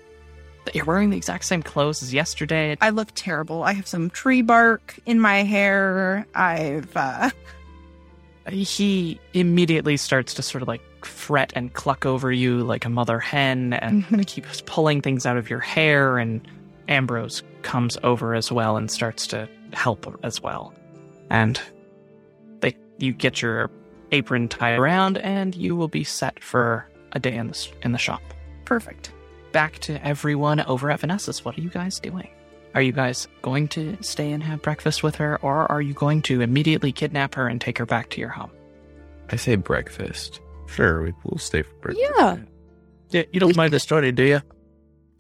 that 0.64 0.74
you're 0.74 0.84
wearing 0.84 1.10
the 1.10 1.16
exact 1.16 1.44
same 1.44 1.62
clothes 1.62 2.02
as 2.02 2.12
yesterday. 2.14 2.76
I 2.80 2.90
look 2.90 3.08
terrible. 3.14 3.62
I 3.62 3.72
have 3.72 3.86
some 3.86 4.10
tree 4.10 4.42
bark 4.42 4.98
in 5.06 5.20
my 5.20 5.42
hair. 5.42 6.26
I've 6.34 6.94
uh 6.96 7.30
He 8.48 9.18
immediately 9.32 9.96
starts 9.96 10.34
to 10.34 10.42
sort 10.42 10.62
of 10.62 10.68
like 10.68 10.82
fret 11.04 11.52
and 11.54 11.72
cluck 11.72 12.04
over 12.06 12.30
you 12.32 12.58
like 12.62 12.84
a 12.84 12.90
mother 12.90 13.18
hen 13.18 13.72
and 13.74 14.04
Mhm. 14.06 14.26
keeps 14.26 14.62
pulling 14.66 15.00
things 15.02 15.26
out 15.26 15.36
of 15.36 15.48
your 15.50 15.60
hair 15.60 16.18
and 16.18 16.46
Ambrose 16.88 17.42
comes 17.62 17.96
over 18.02 18.34
as 18.34 18.52
well 18.52 18.76
and 18.76 18.90
starts 18.90 19.26
to 19.28 19.48
help 19.74 20.18
as 20.22 20.40
well. 20.40 20.72
And 21.30 21.60
they 22.60 22.76
you 22.98 23.12
get 23.12 23.42
your 23.42 23.70
apron 24.12 24.48
tied 24.48 24.78
around 24.78 25.18
and 25.18 25.54
you 25.54 25.74
will 25.76 25.88
be 25.88 26.04
set 26.04 26.42
for 26.42 26.88
a 27.12 27.18
day 27.18 27.34
in 27.34 27.48
the 27.48 27.68
in 27.82 27.92
the 27.92 27.98
shop. 27.98 28.22
perfect. 28.64 29.12
Back 29.52 29.78
to 29.80 30.04
everyone 30.04 30.60
over 30.62 30.90
at 30.90 30.98
Vanessa's. 31.00 31.44
What 31.44 31.56
are 31.56 31.60
you 31.60 31.68
guys 31.70 32.00
doing? 32.00 32.28
Are 32.74 32.82
you 32.82 32.90
guys 32.90 33.28
going 33.42 33.68
to 33.68 33.96
stay 34.00 34.32
and 34.32 34.42
have 34.42 34.62
breakfast 34.62 35.04
with 35.04 35.14
her 35.16 35.38
or 35.42 35.70
are 35.70 35.80
you 35.80 35.94
going 35.94 36.22
to 36.22 36.40
immediately 36.40 36.90
kidnap 36.90 37.36
her 37.36 37.46
and 37.46 37.60
take 37.60 37.78
her 37.78 37.86
back 37.86 38.10
to 38.10 38.20
your 38.20 38.30
home? 38.30 38.50
I 39.30 39.36
say 39.36 39.54
breakfast. 39.54 40.40
Sure, 40.66 41.02
we, 41.04 41.12
we'll 41.22 41.38
stay 41.38 41.62
for 41.62 41.72
breakfast. 41.76 42.10
Yeah. 42.18 42.36
yeah, 43.10 43.22
you 43.32 43.38
don't 43.38 43.56
mind 43.56 43.72
the 43.72 43.78
story, 43.78 44.10
do 44.10 44.24
you? 44.24 44.40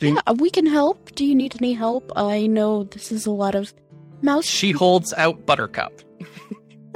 Do 0.00 0.08
you- 0.08 0.14
Yeah, 0.26 0.32
we 0.32 0.50
can 0.50 0.66
help. 0.66 1.14
Do 1.14 1.24
you 1.24 1.36
need 1.36 1.54
any 1.60 1.72
help? 1.74 2.10
I 2.16 2.48
know 2.48 2.82
this 2.84 3.12
is 3.12 3.26
a 3.26 3.30
lot 3.30 3.54
of 3.54 3.72
mouse. 4.24 4.46
She 4.46 4.72
holds 4.72 5.12
out 5.14 5.46
Buttercup. 5.46 5.92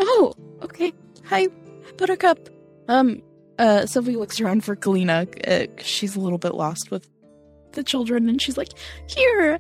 Oh, 0.00 0.32
okay. 0.62 0.92
Hi, 1.24 1.48
Buttercup. 1.96 2.48
Um, 2.86 3.20
uh, 3.58 3.84
Sylvie 3.86 4.14
looks 4.14 4.40
around 4.40 4.62
for 4.64 4.76
Kalina. 4.76 5.26
Uh, 5.46 5.66
'cause 5.76 5.86
she's 5.86 6.14
a 6.14 6.20
little 6.20 6.38
bit 6.38 6.54
lost 6.54 6.92
with 6.92 7.08
the 7.72 7.82
children, 7.82 8.28
and 8.28 8.40
she's 8.40 8.56
like, 8.56 8.68
"Here, 9.08 9.58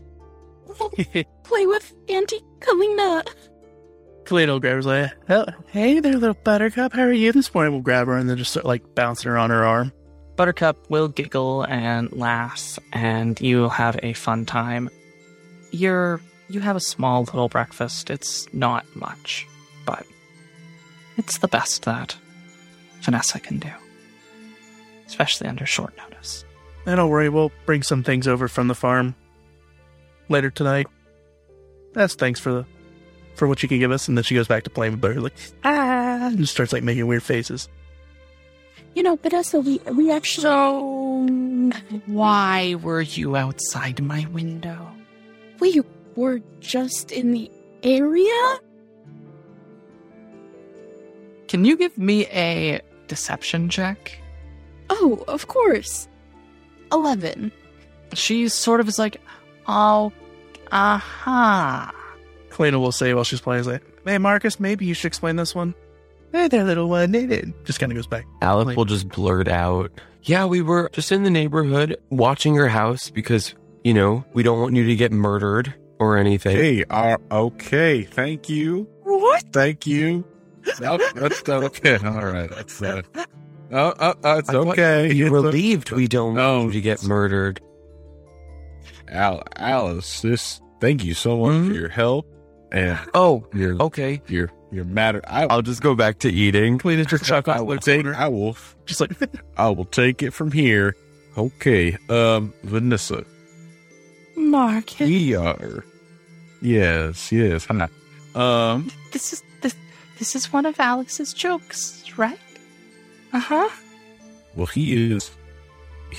play 1.42 1.66
with 1.66 1.92
Auntie 2.08 2.40
Kalina." 2.60 3.26
Kalina 4.26 4.46
will 4.48 4.60
grab 4.60 4.74
her 4.76 4.82
like, 4.82 5.10
"Oh, 5.28 5.46
hey 5.66 5.98
there, 5.98 6.16
little 6.16 6.36
buttercup. 6.44 6.92
How 6.92 7.02
are 7.02 7.12
you 7.12 7.32
this 7.32 7.52
morning? 7.52 7.72
We'll 7.72 7.82
grab 7.82 8.06
her 8.06 8.16
and 8.16 8.30
then 8.30 8.36
just 8.36 8.52
start 8.52 8.64
like 8.64 8.94
bouncing 8.94 9.30
her 9.30 9.38
on 9.38 9.50
her 9.50 9.64
arm. 9.64 9.92
Buttercup 10.36 10.88
will 10.88 11.08
giggle 11.08 11.62
and 11.64 12.12
laugh, 12.12 12.78
and 12.92 13.40
you'll 13.40 13.70
have 13.70 13.98
a 14.04 14.12
fun 14.12 14.46
time. 14.46 14.88
You're 15.72 16.20
you 16.48 16.60
have 16.60 16.76
a 16.76 16.80
small 16.80 17.22
little 17.24 17.48
breakfast. 17.48 18.10
It's 18.10 18.52
not 18.52 18.84
much, 18.94 19.46
but 19.84 20.06
it's 21.16 21.38
the 21.38 21.48
best 21.48 21.84
that 21.84 22.16
Vanessa 23.02 23.38
can 23.40 23.58
do, 23.58 23.70
especially 25.06 25.46
under 25.48 25.66
short 25.66 25.96
notice. 25.96 26.44
And 26.86 26.96
don't 26.96 27.10
worry, 27.10 27.28
we'll 27.28 27.52
bring 27.66 27.82
some 27.82 28.02
things 28.02 28.26
over 28.26 28.48
from 28.48 28.68
the 28.68 28.74
farm 28.74 29.14
later 30.28 30.50
tonight. 30.50 30.86
That's 31.92 32.14
thanks 32.14 32.40
for 32.40 32.52
the 32.52 32.66
for 33.34 33.46
what 33.46 33.62
you 33.62 33.68
can 33.68 33.78
give 33.78 33.92
us. 33.92 34.08
And 34.08 34.16
then 34.16 34.24
she 34.24 34.34
goes 34.34 34.48
back 34.48 34.64
to 34.64 34.70
playing 34.70 34.92
with 34.92 35.00
Butter, 35.00 35.20
like 35.20 35.34
ah, 35.64 36.28
and 36.28 36.38
just 36.38 36.52
starts 36.52 36.72
like 36.72 36.82
making 36.82 37.06
weird 37.06 37.22
faces. 37.22 37.68
You 38.94 39.02
know, 39.02 39.16
Vanessa, 39.16 39.60
we 39.60 39.78
we 39.92 40.10
actually 40.10 40.42
So, 40.42 41.28
why 42.06 42.74
were 42.76 43.02
you 43.02 43.36
outside 43.36 44.02
my 44.02 44.26
window? 44.32 44.88
we 45.60 45.82
were 46.18 46.40
just 46.60 47.12
in 47.12 47.30
the 47.30 47.50
area. 47.84 48.58
Can 51.46 51.64
you 51.64 51.76
give 51.76 51.96
me 51.96 52.26
a 52.26 52.80
deception 53.06 53.68
check? 53.68 54.18
Oh, 54.90 55.24
of 55.28 55.48
course. 55.48 56.08
Eleven. 56.92 57.52
She 58.14 58.48
sort 58.48 58.80
of 58.80 58.88
is 58.88 58.98
like, 58.98 59.20
oh, 59.66 60.12
aha. 60.72 61.92
Kalina 62.50 62.80
will 62.80 62.92
say 62.92 63.14
while 63.14 63.24
she's 63.24 63.40
playing, 63.40 63.60
is 63.60 63.66
like, 63.66 63.82
"Hey, 64.04 64.18
Marcus, 64.18 64.58
maybe 64.58 64.86
you 64.86 64.94
should 64.94 65.06
explain 65.06 65.36
this 65.36 65.54
one." 65.54 65.74
Hey 66.32 66.48
there, 66.48 66.64
little 66.64 66.88
one. 66.88 67.14
Hey 67.14 67.26
there. 67.26 67.44
Just 67.64 67.78
kind 67.80 67.92
of 67.92 67.96
goes 67.96 68.06
back. 68.06 68.26
Alec 68.42 68.66
Like- 68.68 68.76
will 68.76 68.84
just 68.84 69.08
blurt 69.08 69.48
out, 69.48 69.90
Yeah, 70.24 70.44
we 70.46 70.60
were 70.60 70.90
just 70.92 71.12
in 71.12 71.22
the 71.22 71.30
neighborhood 71.30 71.96
watching 72.10 72.54
your 72.54 72.68
house 72.68 73.08
because, 73.08 73.54
you 73.84 73.94
know, 73.94 74.24
we 74.34 74.42
don't 74.42 74.60
want 74.60 74.74
you 74.74 74.84
to 74.86 74.96
get 74.96 75.12
murdered 75.12 75.72
or 75.98 76.16
anything. 76.16 76.56
Hey, 76.56 76.84
uh, 76.90 77.16
okay, 77.30 78.02
thank 78.04 78.48
you. 78.48 78.88
What? 79.02 79.44
Thank 79.52 79.86
you. 79.86 80.24
No, 80.80 80.98
that's 81.14 81.46
not 81.46 81.64
okay. 81.64 81.96
All 82.04 82.24
right, 82.26 82.50
that's 82.50 82.82
uh, 82.82 83.02
oh, 83.72 83.76
uh, 83.76 84.14
uh, 84.22 84.36
it's 84.38 84.50
I 84.50 84.54
okay. 84.56 85.12
You're 85.12 85.28
It's, 85.28 85.32
relieved 85.32 85.90
we 85.92 86.06
don't 86.08 86.34
No. 86.34 86.58
want 86.60 86.66
you 86.68 86.72
to 86.74 86.80
get 86.82 87.02
murdered. 87.04 87.60
Al, 89.08 89.42
Alice, 89.56 90.20
this. 90.20 90.60
Thank 90.80 91.04
you 91.04 91.14
so 91.14 91.38
much 91.38 91.52
Mhm. 91.54 91.68
for 91.68 91.74
your 91.74 91.88
help 91.88 92.26
and 92.70 92.98
Oh, 93.14 93.46
your 93.54 93.80
okay. 93.82 94.20
your 94.28 94.50
your 94.70 94.84
matter. 94.84 95.22
I, 95.26 95.46
I'll 95.46 95.62
just 95.62 95.80
go 95.82 95.94
back 95.94 96.18
to 96.20 96.28
eating. 96.30 96.78
Kalina 96.78 97.06
just 97.06 97.24
chuckles. 97.24 97.56
I 97.56 97.60
will 97.62 97.78
take. 97.78 98.00
over, 98.04 98.14
I 98.14 98.28
will. 98.28 98.54
just 98.84 99.00
like 99.00 99.12
I 99.56 99.70
will 99.70 99.86
take 99.86 100.22
it 100.22 100.32
from 100.32 100.52
here. 100.52 100.94
Okay, 101.38 101.96
um, 102.10 102.52
Vanessa, 102.64 103.24
Marcus. 104.36 105.00
we 105.08 105.34
are. 105.34 105.84
Yes, 106.60 107.30
yes. 107.32 107.66
Hi. 107.66 107.88
Um, 108.34 108.90
This 109.12 109.32
is 109.32 109.42
this 109.62 109.74
this 110.18 110.34
is 110.36 110.52
one 110.52 110.66
of 110.66 110.78
Alex's 110.80 111.32
jokes, 111.32 112.04
right? 112.16 112.38
Uh 113.32 113.38
huh. 113.40 113.68
well, 114.56 114.66
he 114.66 115.12
is. 115.12 115.30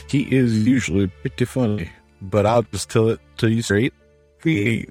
He 0.10 0.22
is 0.34 0.68
usually 0.68 1.07
pretty 1.07 1.45
funny, 1.45 1.90
but 2.22 2.45
I'll 2.45 2.61
just 2.64 2.90
tell 2.90 3.10
it 3.10 3.20
to 3.38 3.49
you 3.49 3.61
straight. 3.61 3.94
We 4.44 4.88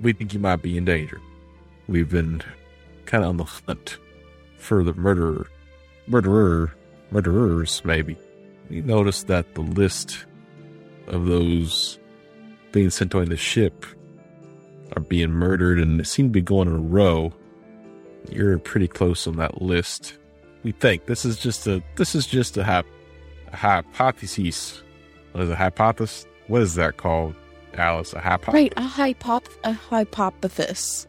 we 0.00 0.12
think 0.12 0.32
you 0.32 0.38
might 0.40 0.62
be 0.62 0.76
in 0.78 0.84
danger. 0.84 1.20
We've 1.88 2.08
been 2.08 2.42
kind 3.06 3.24
of 3.24 3.30
on 3.30 3.36
the 3.38 3.44
hunt 3.44 3.98
for 4.58 4.82
the 4.84 4.94
murderer, 4.94 5.46
murderer, 6.06 6.74
murderers. 7.10 7.82
Maybe 7.84 8.16
we 8.70 8.80
noticed 8.82 9.26
that 9.28 9.54
the 9.54 9.62
list 9.62 10.26
of 11.08 11.26
those 11.26 11.98
being 12.72 12.90
sent 12.90 13.14
on 13.14 13.26
the 13.26 13.36
ship 13.36 13.84
are 14.96 15.00
being 15.02 15.30
murdered, 15.30 15.78
and 15.78 16.00
it 16.00 16.06
seemed 16.06 16.30
to 16.30 16.32
be 16.32 16.40
going 16.42 16.68
in 16.68 16.74
a 16.74 16.78
row. 16.78 17.32
You're 18.30 18.58
pretty 18.58 18.88
close 18.88 19.26
on 19.26 19.36
that 19.36 19.62
list. 19.62 20.18
We 20.64 20.72
think 20.72 21.06
this 21.06 21.24
is 21.24 21.38
just 21.38 21.66
a 21.66 21.82
this 21.96 22.14
is 22.14 22.26
just 22.26 22.56
a, 22.56 22.62
hyp- 22.62 22.84
a 23.52 23.56
hypothesis. 23.56 24.82
What 25.32 25.44
is 25.44 25.50
a 25.50 25.56
hypothesis? 25.56 26.26
what 26.48 26.62
is 26.62 26.74
that 26.76 26.96
called, 26.96 27.34
Alice? 27.74 28.12
A 28.14 28.20
hypo- 28.20 28.52
Right, 28.52 28.72
a 28.76 28.82
hypop 28.82 29.44
a 29.64 29.72
hypothesis. 29.72 31.06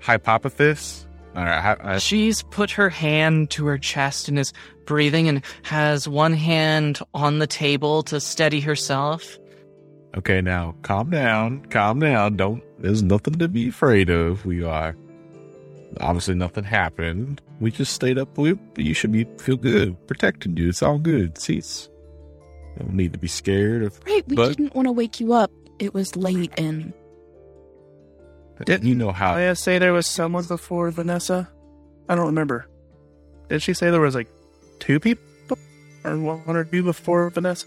hypothesis? 0.00 1.06
All 1.36 1.44
right. 1.44 1.60
hy- 1.60 1.76
I- 1.94 1.98
She's 1.98 2.42
put 2.44 2.70
her 2.72 2.88
hand 2.88 3.50
to 3.50 3.66
her 3.66 3.78
chest 3.78 4.28
and 4.28 4.38
is 4.38 4.52
breathing 4.86 5.28
and 5.28 5.42
has 5.62 6.08
one 6.08 6.32
hand 6.32 6.98
on 7.14 7.38
the 7.38 7.46
table 7.46 8.02
to 8.04 8.18
steady 8.20 8.60
herself. 8.60 9.38
okay, 10.16 10.40
now 10.40 10.74
calm 10.82 11.10
down. 11.10 11.64
Calm 11.66 12.00
down. 12.00 12.36
Don't. 12.36 12.62
There's 12.80 13.02
nothing 13.02 13.34
to 13.34 13.48
be 13.48 13.68
afraid 13.68 14.10
of. 14.10 14.44
We 14.46 14.64
are. 14.64 14.96
Obviously, 16.00 16.34
nothing 16.34 16.64
happened. 16.64 17.40
We 17.58 17.70
just 17.70 17.92
stayed 17.92 18.16
up. 18.18 18.38
We, 18.38 18.58
you 18.76 18.94
should 18.94 19.12
be 19.12 19.24
feel 19.38 19.56
good, 19.56 19.96
protecting 20.06 20.56
you. 20.56 20.68
It's 20.68 20.82
all 20.82 20.98
good. 20.98 21.36
See, 21.36 21.56
it's, 21.58 21.88
you 22.76 22.84
don't 22.84 22.94
need 22.94 23.12
to 23.12 23.18
be 23.18 23.26
scared 23.28 23.82
of. 23.82 24.00
Right, 24.06 24.26
we 24.28 24.36
But- 24.36 24.56
didn't 24.56 24.74
want 24.74 24.86
to 24.86 24.92
wake 24.92 25.20
you 25.20 25.32
up. 25.32 25.50
It 25.78 25.92
was 25.94 26.14
late 26.14 26.52
and 26.58 26.92
Didn't 28.64 28.86
you 28.86 28.94
know 28.94 29.12
how? 29.12 29.34
I 29.34 29.52
say 29.54 29.78
there 29.78 29.92
was 29.94 30.06
someone 30.06 30.44
before 30.44 30.90
Vanessa. 30.90 31.48
I 32.08 32.14
don't 32.14 32.26
remember. 32.26 32.68
Did 33.48 33.62
she 33.62 33.72
say 33.74 33.90
there 33.90 34.00
was 34.00 34.14
like 34.14 34.28
two 34.78 35.00
people 35.00 35.24
or 36.04 36.18
one 36.18 36.56
or 36.56 36.64
two 36.64 36.82
before 36.82 37.30
Vanessa? 37.30 37.66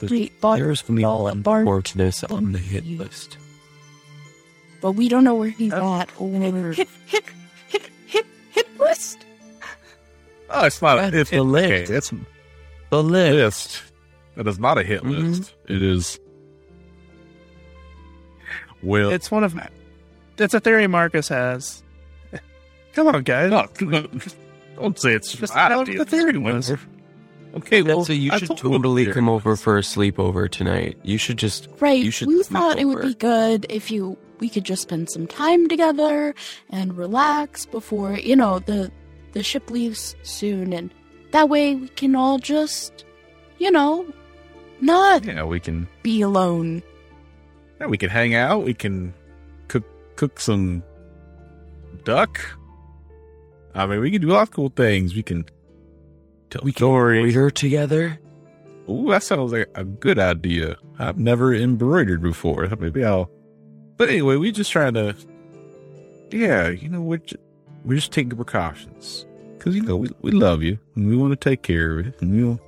Wait, 0.00 0.32
but, 0.40 0.56
There's 0.56 0.80
from 0.80 0.94
the 0.96 1.04
all 1.04 1.32
Bar- 1.34 1.60
unfortunate 1.60 2.30
on 2.30 2.52
the 2.52 2.58
hit 2.58 2.86
list. 2.86 3.38
But 4.80 4.92
we 4.92 5.08
don't 5.08 5.24
know 5.24 5.34
where 5.34 5.50
he's 5.50 5.72
Oh. 5.72 5.94
at 6.00 6.10
or 6.18 6.28
whatever. 6.28 6.72
Hit, 6.72 6.88
hit, 7.06 7.24
hit, 7.68 7.82
hit, 8.06 8.26
hit 8.52 8.80
list. 8.80 9.24
Oh, 10.50 10.64
it's 10.66 10.80
not. 10.80 10.96
That's 10.96 11.14
It's 11.16 11.30
the 11.30 11.38
okay. 11.38 11.48
list. 11.86 11.90
It's 11.92 12.12
The 12.90 13.02
list. 13.02 13.34
list. 13.34 13.82
That 14.36 14.46
is 14.46 14.58
not 14.58 14.78
a 14.78 14.82
hit 14.82 15.02
Mhm. 15.02 15.10
list. 15.38 15.54
It 15.68 15.82
is. 15.82 16.20
Well, 18.82 19.10
It's 19.10 19.30
one 19.30 19.42
of 19.42 19.58
it's 20.38 20.54
a 20.54 20.60
theory 20.60 20.86
Marcus 20.86 21.28
has. 21.28 21.82
Come 22.92 23.08
on, 23.08 23.22
guys. 23.24 23.50
no, 23.80 24.06
don't 24.76 24.98
say 24.98 25.14
it's 25.14 25.32
Just 25.32 25.54
not 25.54 25.68
tell 25.68 25.84
the 25.84 26.04
theory 26.04 26.38
was. 26.38 26.72
Okay, 27.56 27.82
well, 27.82 28.04
so 28.04 28.12
you 28.12 28.30
I 28.32 28.38
should 28.38 28.48
told 28.48 28.62
you 28.62 28.70
totally 28.70 29.06
come 29.12 29.28
over 29.30 29.56
for 29.56 29.78
a 29.78 29.80
sleepover 29.80 30.50
tonight. 30.50 30.98
You 31.02 31.16
should 31.18 31.38
just 31.38 31.68
Right, 31.80 32.02
You 32.04 32.10
should 32.10 32.28
we 32.28 32.42
sleep 32.42 32.46
thought 32.58 32.78
it 32.78 32.84
would 32.84 33.02
be 33.02 33.14
good 33.14 33.66
if 33.70 33.90
you 33.90 34.16
we 34.40 34.48
could 34.48 34.64
just 34.64 34.82
spend 34.82 35.08
some 35.10 35.26
time 35.26 35.68
together 35.68 36.34
and 36.70 36.96
relax 36.96 37.66
before 37.66 38.14
you 38.18 38.36
know 38.36 38.58
the 38.60 38.90
the 39.32 39.42
ship 39.42 39.70
leaves 39.70 40.14
soon, 40.22 40.72
and 40.72 40.90
that 41.32 41.48
way 41.48 41.74
we 41.74 41.88
can 41.88 42.14
all 42.14 42.38
just 42.38 43.04
you 43.58 43.70
know 43.70 44.06
not 44.80 45.24
Yeah, 45.24 45.44
we 45.44 45.60
can. 45.60 45.88
be 46.02 46.20
alone. 46.22 46.82
Yeah, 47.80 47.86
we 47.88 47.98
can 47.98 48.10
hang 48.10 48.34
out. 48.34 48.64
We 48.64 48.74
can 48.74 49.12
cook 49.68 49.84
cook 50.16 50.40
some 50.40 50.82
duck. 52.04 52.38
I 53.74 53.84
mean, 53.86 54.00
we 54.00 54.10
can 54.10 54.22
do 54.22 54.30
a 54.30 54.34
lot 54.34 54.42
of 54.42 54.50
cool 54.52 54.70
things. 54.74 55.14
We 55.14 55.22
can 55.22 55.44
tell 56.50 56.62
we 56.64 56.72
can 56.72 56.78
stories. 56.78 57.18
embroider 57.26 57.50
together. 57.50 58.18
Ooh, 58.88 59.10
that 59.10 59.22
sounds 59.22 59.52
like 59.52 59.68
a 59.74 59.84
good 59.84 60.18
idea. 60.18 60.76
I've 60.98 61.18
never 61.18 61.52
embroidered 61.54 62.22
before. 62.22 62.66
Maybe 62.78 63.04
I'll. 63.04 63.30
But 63.96 64.10
anyway, 64.10 64.36
we're 64.36 64.52
just 64.52 64.70
trying 64.72 64.94
to. 64.94 65.14
Yeah, 66.30 66.68
you 66.68 66.88
know, 66.88 67.00
we're 67.00 67.18
just, 67.18 67.42
we're 67.84 67.96
just 67.96 68.12
taking 68.12 68.36
precautions 68.36 69.26
because 69.56 69.74
you 69.76 69.82
know 69.82 69.96
we 69.96 70.08
we 70.22 70.32
love 70.32 70.62
you 70.62 70.78
and 70.94 71.08
we 71.08 71.16
want 71.16 71.32
to 71.32 71.36
take 71.36 71.62
care 71.62 71.98
of 71.98 72.06
it. 72.06 72.20
And 72.20 72.32
we 72.32 72.44
want, 72.44 72.60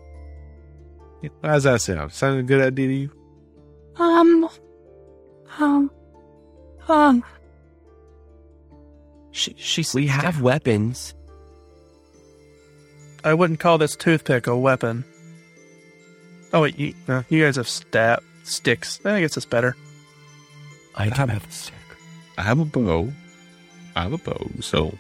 Yeah, 1.23 1.31
how 1.43 1.55
does 1.55 1.65
that 1.65 1.81
sound? 1.81 2.13
Sound 2.13 2.41
a 2.41 2.43
good 2.43 2.61
idea 2.61 2.87
to 2.87 2.95
you? 2.95 3.11
Um, 3.97 4.49
um, 5.59 5.91
um. 6.89 7.25
She, 9.33 9.55
she's 9.59 9.95
We 9.95 10.07
have 10.07 10.41
weapons. 10.41 11.15
I 13.25 13.35
wouldn't 13.35 13.61
call 13.61 13.79
this 13.79 13.95
toothpick 13.97 14.47
a 14.47 14.57
weapon. 14.57 15.05
Oh 16.53 16.63
wait, 16.63 16.79
you, 16.79 16.95
no, 17.07 17.25
you 17.29 17.45
guys 17.45 17.57
have 17.57 17.69
stab 17.69 18.23
sticks. 18.45 19.01
I 19.05 19.21
guess 19.21 19.37
it's 19.37 19.45
better. 19.47 19.77
I 20.99 21.09
do 21.11 21.15
have 21.15 21.47
a 21.47 21.51
stick. 21.51 21.75
I 22.37 22.43
have 22.43 22.59
a 22.59 22.65
bow. 22.65 23.13
I 23.97 24.03
have 24.03 24.13
a 24.13 24.19
bow, 24.19 24.51
so 24.61 24.97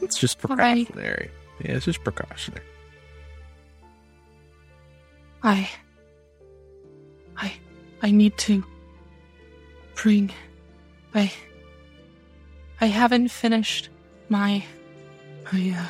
it's 0.00 0.18
just 0.18 0.44
All 0.48 0.56
right. 0.56 0.86
precautionary. 0.86 1.30
Yeah, 1.64 1.72
it's 1.72 1.84
just 1.84 2.02
precautionary. 2.04 2.64
I. 5.42 5.68
I. 7.36 7.52
I 8.02 8.10
need 8.10 8.36
to. 8.38 8.64
Bring. 9.94 10.30
I. 11.14 11.32
I 12.80 12.86
haven't 12.86 13.28
finished 13.28 13.88
my. 14.28 14.64
My, 15.52 15.76
uh. 15.76 15.86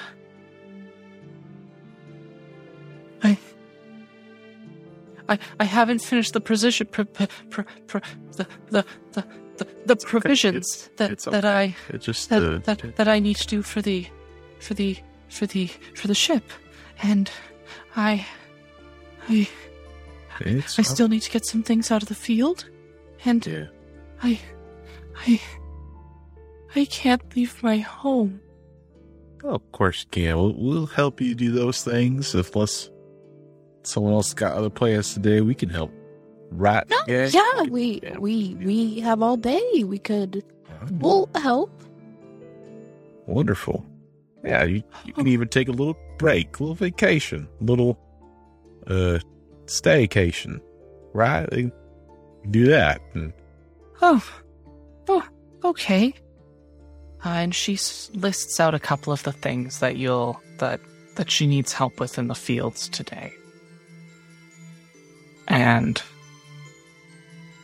I. 3.22 3.38
I, 5.28 5.38
I 5.60 5.64
haven't 5.64 6.00
finished 6.00 6.32
the 6.32 6.40
precision, 6.40 6.88
pr- 6.88 7.02
pr- 7.04 7.24
pr- 7.50 7.62
pr- 7.86 7.98
the, 8.44 8.46
the, 8.70 8.84
the, 9.12 9.24
the, 9.58 9.66
the 9.86 9.96
provisions 9.96 10.90
that, 10.96 11.10
it's 11.10 11.24
that 11.24 11.44
okay. 11.44 11.74
I 11.92 11.96
just 11.96 12.28
that, 12.30 12.42
uh, 12.42 12.58
that 12.64 12.96
that 12.96 13.08
I 13.08 13.18
need 13.18 13.36
to 13.36 13.46
do 13.46 13.62
for 13.62 13.82
the 13.82 14.06
for 14.58 14.74
the 14.74 14.96
for 15.28 15.46
the 15.46 15.66
for 15.94 16.08
the 16.08 16.14
ship, 16.14 16.44
and 17.02 17.30
I 17.96 18.26
I 19.28 19.48
it's 20.40 20.78
I 20.78 20.82
still 20.82 21.08
need 21.08 21.22
to 21.22 21.30
get 21.30 21.44
some 21.46 21.62
things 21.62 21.90
out 21.90 22.02
of 22.02 22.08
the 22.08 22.14
field, 22.14 22.68
and 23.24 23.46
yeah. 23.46 23.66
I 24.22 24.40
I 25.26 25.40
I 26.74 26.84
can't 26.86 27.36
leave 27.36 27.62
my 27.62 27.78
home. 27.78 28.40
Oh, 29.42 29.54
of 29.54 29.72
course 29.72 30.04
you 30.04 30.10
can. 30.10 30.36
We'll, 30.36 30.54
we'll 30.54 30.86
help 30.86 31.20
you 31.20 31.34
do 31.34 31.50
those 31.50 31.82
things. 31.82 32.34
If 32.34 32.54
unless 32.54 32.90
someone 33.82 34.12
else 34.12 34.34
got 34.34 34.54
other 34.54 34.70
plans 34.70 35.14
today, 35.14 35.40
we 35.40 35.54
can 35.54 35.68
help. 35.68 35.90
Right? 36.50 36.88
No, 36.90 36.98
Yeah. 37.06 37.26
yeah, 37.26 37.62
we 37.62 38.00
Yeah. 38.02 38.18
we 38.18 38.54
we 38.56 39.00
have 39.00 39.22
all 39.22 39.36
day. 39.36 39.84
We 39.84 39.98
could 39.98 40.42
we'll 40.98 41.28
help. 41.36 41.70
Wonderful. 43.26 43.84
Yeah, 44.44 44.64
you, 44.64 44.82
you 45.04 45.12
can 45.12 45.26
even 45.26 45.48
take 45.48 45.68
a 45.68 45.72
little 45.72 45.96
break, 46.18 46.58
a 46.58 46.62
little 46.62 46.74
vacation, 46.74 47.46
a 47.60 47.64
little 47.64 47.98
uh 48.86 49.18
staycation. 49.66 50.60
Right? 51.12 51.70
Do 52.50 52.66
that. 52.66 53.00
And 53.14 53.32
Oh, 54.02 54.24
oh, 55.08 55.24
okay. 55.64 56.14
Uh, 57.24 57.28
and 57.28 57.54
she 57.54 57.74
s- 57.74 58.10
lists 58.14 58.58
out 58.58 58.74
a 58.74 58.78
couple 58.78 59.12
of 59.12 59.22
the 59.24 59.32
things 59.32 59.80
that 59.80 59.96
you'll 59.96 60.40
that 60.58 60.80
that 61.16 61.30
she 61.30 61.46
needs 61.46 61.72
help 61.72 62.00
with 62.00 62.18
in 62.18 62.28
the 62.28 62.34
fields 62.34 62.88
today. 62.88 63.30
And 65.48 66.02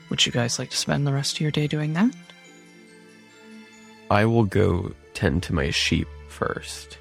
would 0.08 0.24
you 0.24 0.32
guys 0.32 0.58
like 0.58 0.70
to 0.70 0.76
spend 0.76 1.06
the 1.06 1.12
rest 1.12 1.36
of 1.36 1.40
your 1.40 1.50
day 1.50 1.66
doing 1.66 1.92
that? 1.94 2.14
I 4.10 4.24
will 4.24 4.44
go 4.44 4.92
tend 5.14 5.42
to 5.44 5.54
my 5.54 5.70
sheep 5.70 6.08
first. 6.28 6.98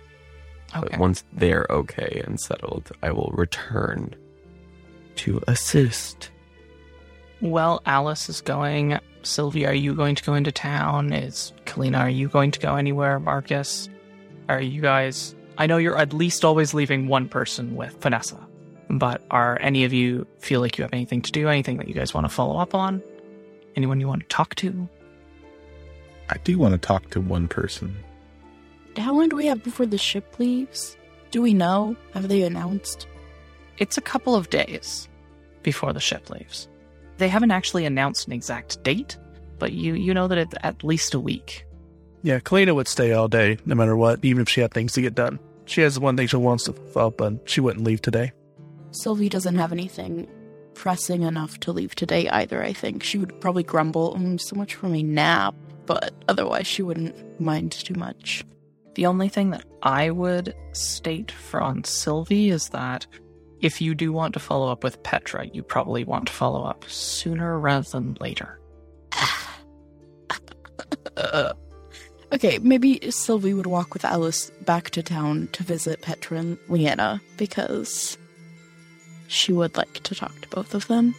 Okay. 0.75 0.87
But 0.91 0.99
once 0.99 1.23
they're 1.33 1.67
okay 1.69 2.21
and 2.25 2.39
settled, 2.39 2.91
I 3.01 3.11
will 3.11 3.31
return 3.33 4.15
to 5.17 5.41
assist. 5.47 6.31
Well, 7.41 7.81
Alice 7.85 8.29
is 8.29 8.41
going. 8.41 8.99
Sylvia, 9.23 9.69
are 9.69 9.73
you 9.73 9.93
going 9.95 10.15
to 10.15 10.23
go 10.23 10.33
into 10.33 10.51
town? 10.51 11.13
Is 11.13 11.53
Kalina, 11.65 11.99
are 11.99 12.09
you 12.09 12.27
going 12.27 12.51
to 12.51 12.59
go 12.59 12.75
anywhere? 12.75 13.19
Marcus, 13.19 13.89
are 14.49 14.61
you 14.61 14.81
guys? 14.81 15.35
I 15.57 15.67
know 15.67 15.77
you're 15.77 15.97
at 15.97 16.13
least 16.13 16.43
always 16.43 16.73
leaving 16.73 17.07
one 17.07 17.29
person 17.29 17.75
with 17.75 18.01
Vanessa, 18.01 18.37
but 18.89 19.21
are 19.31 19.57
any 19.61 19.83
of 19.83 19.93
you 19.93 20.27
feel 20.39 20.61
like 20.61 20.77
you 20.77 20.83
have 20.83 20.93
anything 20.93 21.21
to 21.23 21.31
do? 21.31 21.47
Anything 21.47 21.77
that 21.77 21.87
you 21.87 21.93
guys 21.93 22.13
want 22.13 22.25
to 22.25 22.33
follow 22.33 22.57
up 22.57 22.75
on? 22.75 23.01
Anyone 23.75 23.99
you 23.99 24.07
want 24.07 24.21
to 24.21 24.27
talk 24.27 24.55
to? 24.55 24.87
I 26.29 26.37
do 26.43 26.57
want 26.57 26.73
to 26.73 26.77
talk 26.77 27.09
to 27.11 27.21
one 27.21 27.47
person. 27.47 27.95
How 28.97 29.13
long 29.13 29.29
do 29.29 29.35
we 29.35 29.45
have 29.47 29.63
before 29.63 29.85
the 29.85 29.97
ship 29.97 30.39
leaves? 30.39 30.97
Do 31.31 31.41
we 31.41 31.53
know? 31.53 31.95
Have 32.13 32.29
they 32.29 32.43
announced? 32.43 33.07
It's 33.77 33.97
a 33.97 34.01
couple 34.01 34.35
of 34.35 34.49
days 34.49 35.09
before 35.63 35.91
the 35.91 35.99
ship 35.99 36.29
leaves. 36.29 36.69
They 37.17 37.27
haven't 37.27 37.51
actually 37.51 37.85
announced 37.85 38.27
an 38.27 38.33
exact 38.33 38.81
date, 38.83 39.17
but 39.59 39.73
you 39.73 39.93
you 39.93 40.13
know 40.13 40.27
that 40.27 40.37
it's 40.37 40.55
at 40.63 40.83
least 40.83 41.13
a 41.13 41.19
week. 41.19 41.65
Yeah, 42.21 42.39
Kalina 42.39 42.73
would 42.73 42.87
stay 42.87 43.11
all 43.11 43.27
day, 43.27 43.57
no 43.65 43.75
matter 43.75 43.95
what, 43.95 44.23
even 44.23 44.41
if 44.41 44.49
she 44.49 44.61
had 44.61 44.73
things 44.73 44.93
to 44.93 45.01
get 45.01 45.13
done. 45.13 45.39
She 45.65 45.81
has 45.81 45.99
one 45.99 46.17
thing 46.17 46.27
she 46.27 46.37
wants 46.37 46.63
to 46.65 46.73
fulfill, 46.73 47.11
but 47.11 47.49
she 47.49 47.61
wouldn't 47.61 47.85
leave 47.85 48.01
today. 48.01 48.31
Sylvie 48.95 49.29
doesn't 49.29 49.55
have 49.55 49.71
anything 49.71 50.27
pressing 50.73 51.23
enough 51.23 51.59
to 51.61 51.71
leave 51.71 51.95
today 51.95 52.29
either, 52.29 52.63
I 52.63 52.73
think. 52.73 53.03
She 53.03 53.17
would 53.17 53.39
probably 53.41 53.63
grumble, 53.63 54.15
mm, 54.15 54.39
so 54.39 54.55
much 54.55 54.75
for 54.75 54.87
my 54.87 55.01
nap, 55.01 55.55
but 55.85 56.13
otherwise 56.27 56.67
she 56.67 56.83
wouldn't 56.83 57.39
mind 57.39 57.71
too 57.71 57.95
much. 57.95 58.43
The 58.95 59.05
only 59.05 59.29
thing 59.29 59.49
that 59.49 59.65
I 59.83 60.11
would 60.11 60.53
state 60.71 61.31
for 61.31 61.61
on 61.61 61.83
Sylvie 61.83 62.49
is 62.49 62.69
that 62.69 63.05
if 63.61 63.81
you 63.81 63.95
do 63.95 64.11
want 64.11 64.33
to 64.33 64.39
follow 64.39 64.71
up 64.71 64.83
with 64.83 65.01
Petra, 65.03 65.47
you 65.47 65.63
probably 65.63 66.03
want 66.03 66.27
to 66.27 66.33
follow 66.33 66.63
up 66.63 66.85
sooner 66.87 67.59
rather 67.59 67.89
than 67.89 68.17
later. 68.19 68.59
Uh, 71.17 71.53
okay, 72.33 72.59
maybe 72.59 72.99
Sylvie 73.11 73.53
would 73.53 73.65
walk 73.65 73.93
with 73.93 74.05
Alice 74.05 74.51
back 74.61 74.91
to 74.91 75.03
town 75.03 75.49
to 75.53 75.63
visit 75.63 76.01
Petra 76.01 76.37
and 76.37 76.57
Leanna 76.69 77.21
because 77.37 78.17
she 79.35 79.53
would 79.53 79.75
like 79.77 79.93
to 80.03 80.15
talk 80.15 80.39
to 80.41 80.47
both 80.49 80.73
of 80.73 80.87
them. 80.87 81.15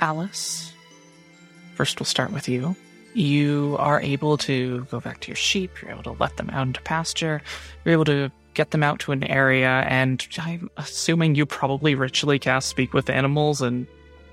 Alice, 0.00 0.72
first 1.74 1.98
we'll 1.98 2.06
start 2.06 2.32
with 2.32 2.48
you. 2.48 2.76
You 3.14 3.76
are 3.78 4.00
able 4.00 4.36
to 4.38 4.86
go 4.90 5.00
back 5.00 5.20
to 5.20 5.28
your 5.28 5.36
sheep, 5.36 5.82
you're 5.82 5.90
able 5.90 6.04
to 6.04 6.12
let 6.12 6.36
them 6.36 6.50
out 6.50 6.66
into 6.66 6.80
pasture, 6.82 7.42
you're 7.84 7.92
able 7.92 8.04
to 8.04 8.30
get 8.54 8.70
them 8.70 8.82
out 8.82 9.00
to 9.00 9.12
an 9.12 9.24
area, 9.24 9.84
and 9.88 10.26
I'm 10.38 10.70
assuming 10.76 11.34
you 11.34 11.46
probably 11.46 11.94
ritually 11.94 12.38
cast 12.38 12.68
Speak 12.68 12.92
with 12.92 13.10
Animals 13.10 13.62
and 13.62 13.86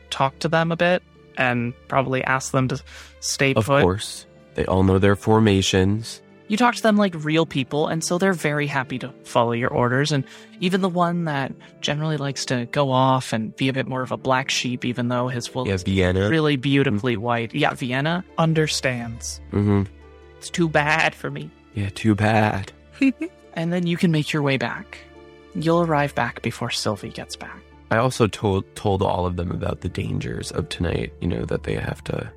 talk 0.09 0.37
to 0.39 0.47
them 0.47 0.71
a 0.71 0.75
bit, 0.75 1.01
and 1.37 1.73
probably 1.87 2.23
ask 2.23 2.51
them 2.51 2.67
to 2.67 2.81
stay 3.19 3.53
Of 3.53 3.65
course, 3.65 4.25
they 4.55 4.65
all 4.65 4.83
know 4.83 4.99
their 4.99 5.15
formations. 5.15 6.21
You 6.49 6.55
talk 6.57 6.75
to 6.75 6.81
them 6.81 6.95
like 6.95 7.13
real 7.25 7.45
people, 7.45 7.87
and 7.87 8.03
so 8.03 8.17
they're 8.17 8.31
very 8.33 8.67
happy 8.67 8.97
to 8.99 9.11
follow 9.23 9.51
your 9.51 9.69
orders. 9.69 10.11
And 10.13 10.23
even 10.61 10.79
the 10.81 10.87
one 10.89 11.25
that 11.25 11.51
generally 11.81 12.15
likes 12.17 12.45
to 12.45 12.65
go 12.67 12.91
off 12.91 13.33
and 13.33 13.53
be 13.57 13.67
a 13.67 13.73
bit 13.73 13.85
more 13.85 14.01
of 14.01 14.11
a 14.13 14.17
black 14.17 14.49
sheep, 14.49 14.85
even 14.85 15.09
though 15.09 15.27
his 15.27 15.53
wool 15.53 15.67
Yeah, 15.67 15.73
is 15.73 15.83
Vienna. 15.83 16.29
really 16.29 16.55
beautifully 16.55 17.17
white. 17.17 17.53
Yeah, 17.53 17.73
Vienna. 17.73 18.23
Understands. 18.37 19.41
hmm 19.51 19.83
It's 20.37 20.49
too 20.49 20.69
bad 20.69 21.13
for 21.13 21.29
me. 21.29 21.49
Yeah, 21.73 21.89
too 21.89 22.15
bad. 22.15 22.71
And 23.53 23.73
then 23.73 23.87
you 23.87 23.97
can 23.97 24.11
make 24.11 24.31
your 24.31 24.43
way 24.43 24.57
back. 24.57 24.99
You'll 25.55 25.81
arrive 25.81 26.13
back 26.13 26.43
before 26.43 26.69
Sylvie 26.69 27.09
gets 27.09 27.35
back. 27.35 27.59
I 27.89 27.97
also 27.97 28.27
told 28.27 28.63
told 28.75 29.01
all 29.01 29.25
of 29.25 29.35
them 29.35 29.49
about 29.49 29.81
the 29.81 29.89
dangers 29.89 30.51
of 30.51 30.69
tonight. 30.69 31.11
You 31.21 31.27
know 31.27 31.43
that 31.45 31.63
they 31.63 31.73
have 31.73 32.03
to. 32.03 32.31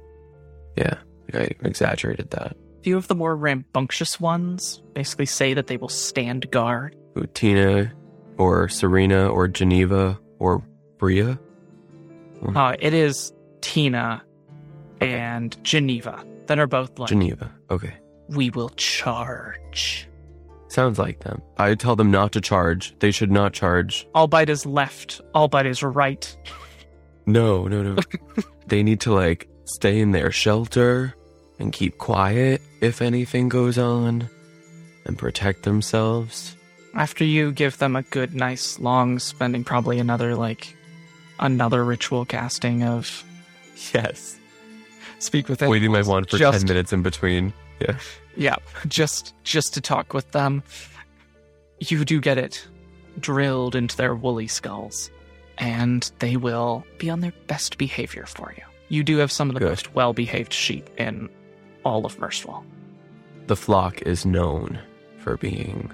Yeah, 0.79 0.95
I 1.35 1.51
exaggerated 1.63 2.31
that. 2.31 2.57
A 2.81 2.83
few 2.83 2.97
of 2.97 3.09
the 3.09 3.15
more 3.15 3.37
rambunctious 3.37 4.19
ones 4.19 4.81
basically 4.95 5.27
say 5.27 5.53
that 5.53 5.67
they 5.67 5.77
will 5.77 5.91
stand 5.91 6.51
guard. 6.51 6.97
Tina, 7.35 7.93
or 8.39 8.71
Serena, 8.71 9.29
or 9.29 9.49
Geneva, 9.49 10.19
or 10.39 10.65
Bria. 10.97 11.39
Uh, 12.55 12.77
it 12.79 12.95
is 12.95 13.35
Tina 13.61 14.25
and 14.99 15.63
Geneva 15.63 16.25
that 16.47 16.59
are 16.59 16.67
both 16.67 16.99
like, 16.99 17.11
Geneva. 17.11 17.53
Okay, 17.71 17.93
we 18.31 18.49
will 18.49 18.71
charge. 18.71 20.09
sounds 20.69 20.99
like 20.99 21.21
them. 21.21 21.43
I 21.59 21.75
tell 21.75 21.97
them 21.97 22.11
not 22.11 22.33
to 22.33 22.41
charge. 22.41 22.99
They 23.01 23.11
should 23.11 23.31
not 23.31 23.53
charge. 23.53 24.09
Albite 24.15 24.49
is 24.49 24.65
left, 24.65 25.21
Albite 25.35 25.67
is 25.67 25.83
right. 25.83 26.35
No, 27.27 27.69
no, 27.69 27.83
no. 27.83 27.97
they 28.69 28.83
need 28.83 29.01
to 29.01 29.13
like 29.13 29.51
stay 29.65 30.01
in 30.01 30.13
their 30.13 30.33
shelter 30.33 31.15
and 31.61 31.73
keep 31.73 31.99
quiet 31.99 32.61
if 32.81 33.01
anything 33.03 33.49
goes 33.49 33.79
on, 33.79 34.29
and 35.05 35.17
protect 35.19 35.63
themselves. 35.63 36.57
After 36.95 37.25
you 37.25 37.53
give 37.53 37.79
them 37.79 37.95
a 37.95 38.03
good, 38.03 38.35
nice, 38.35 38.79
long, 38.81 39.19
spending 39.21 39.63
probably 39.63 39.99
another, 40.01 40.35
like, 40.35 40.77
another 41.39 41.85
ritual 41.85 42.25
casting 42.25 42.83
of 42.83 43.23
Yes. 43.95 44.37
speak 45.21 45.49
with 45.49 45.61
them. 45.61 45.71
Waiting 45.71 45.93
my 45.93 46.03
wand 46.03 46.29
for 46.29 46.37
Just- 46.39 46.59
ten 46.61 46.67
minutes 46.69 46.93
in 46.93 47.03
between. 47.03 47.53
Yeah. 47.81 47.97
Yeah, 48.37 48.57
just 48.89 49.35
just 49.45 49.75
to 49.75 49.81
talk 49.81 50.13
with 50.15 50.31
them. 50.33 50.63
You 51.81 52.05
do 52.05 52.21
get 52.21 52.37
it 52.39 52.67
drilled 53.19 53.75
into 53.75 53.97
their 53.97 54.15
woolly 54.15 54.47
skulls, 54.49 55.11
and 55.59 56.11
they 56.19 56.37
will 56.37 56.85
be 56.99 57.09
on 57.11 57.21
their 57.21 57.33
best 57.47 57.79
behavior 57.79 58.27
for 58.27 58.55
you. 58.57 58.63
You 58.89 59.03
do 59.03 59.17
have 59.19 59.33
some 59.33 59.49
of 59.49 59.55
the 59.55 59.61
Good. 59.61 59.69
most 59.69 59.95
well-behaved 59.95 60.53
sheep 60.53 60.89
in 60.99 61.29
all 61.85 62.05
of 62.07 62.19
Merciful. 62.19 62.65
The 63.47 63.57
flock 63.57 64.03
is 64.03 64.25
known 64.25 64.79
for 65.19 65.37
being 65.37 65.91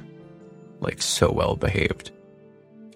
like 0.81 1.01
so 1.03 1.31
well 1.31 1.57
behaved. 1.57 2.11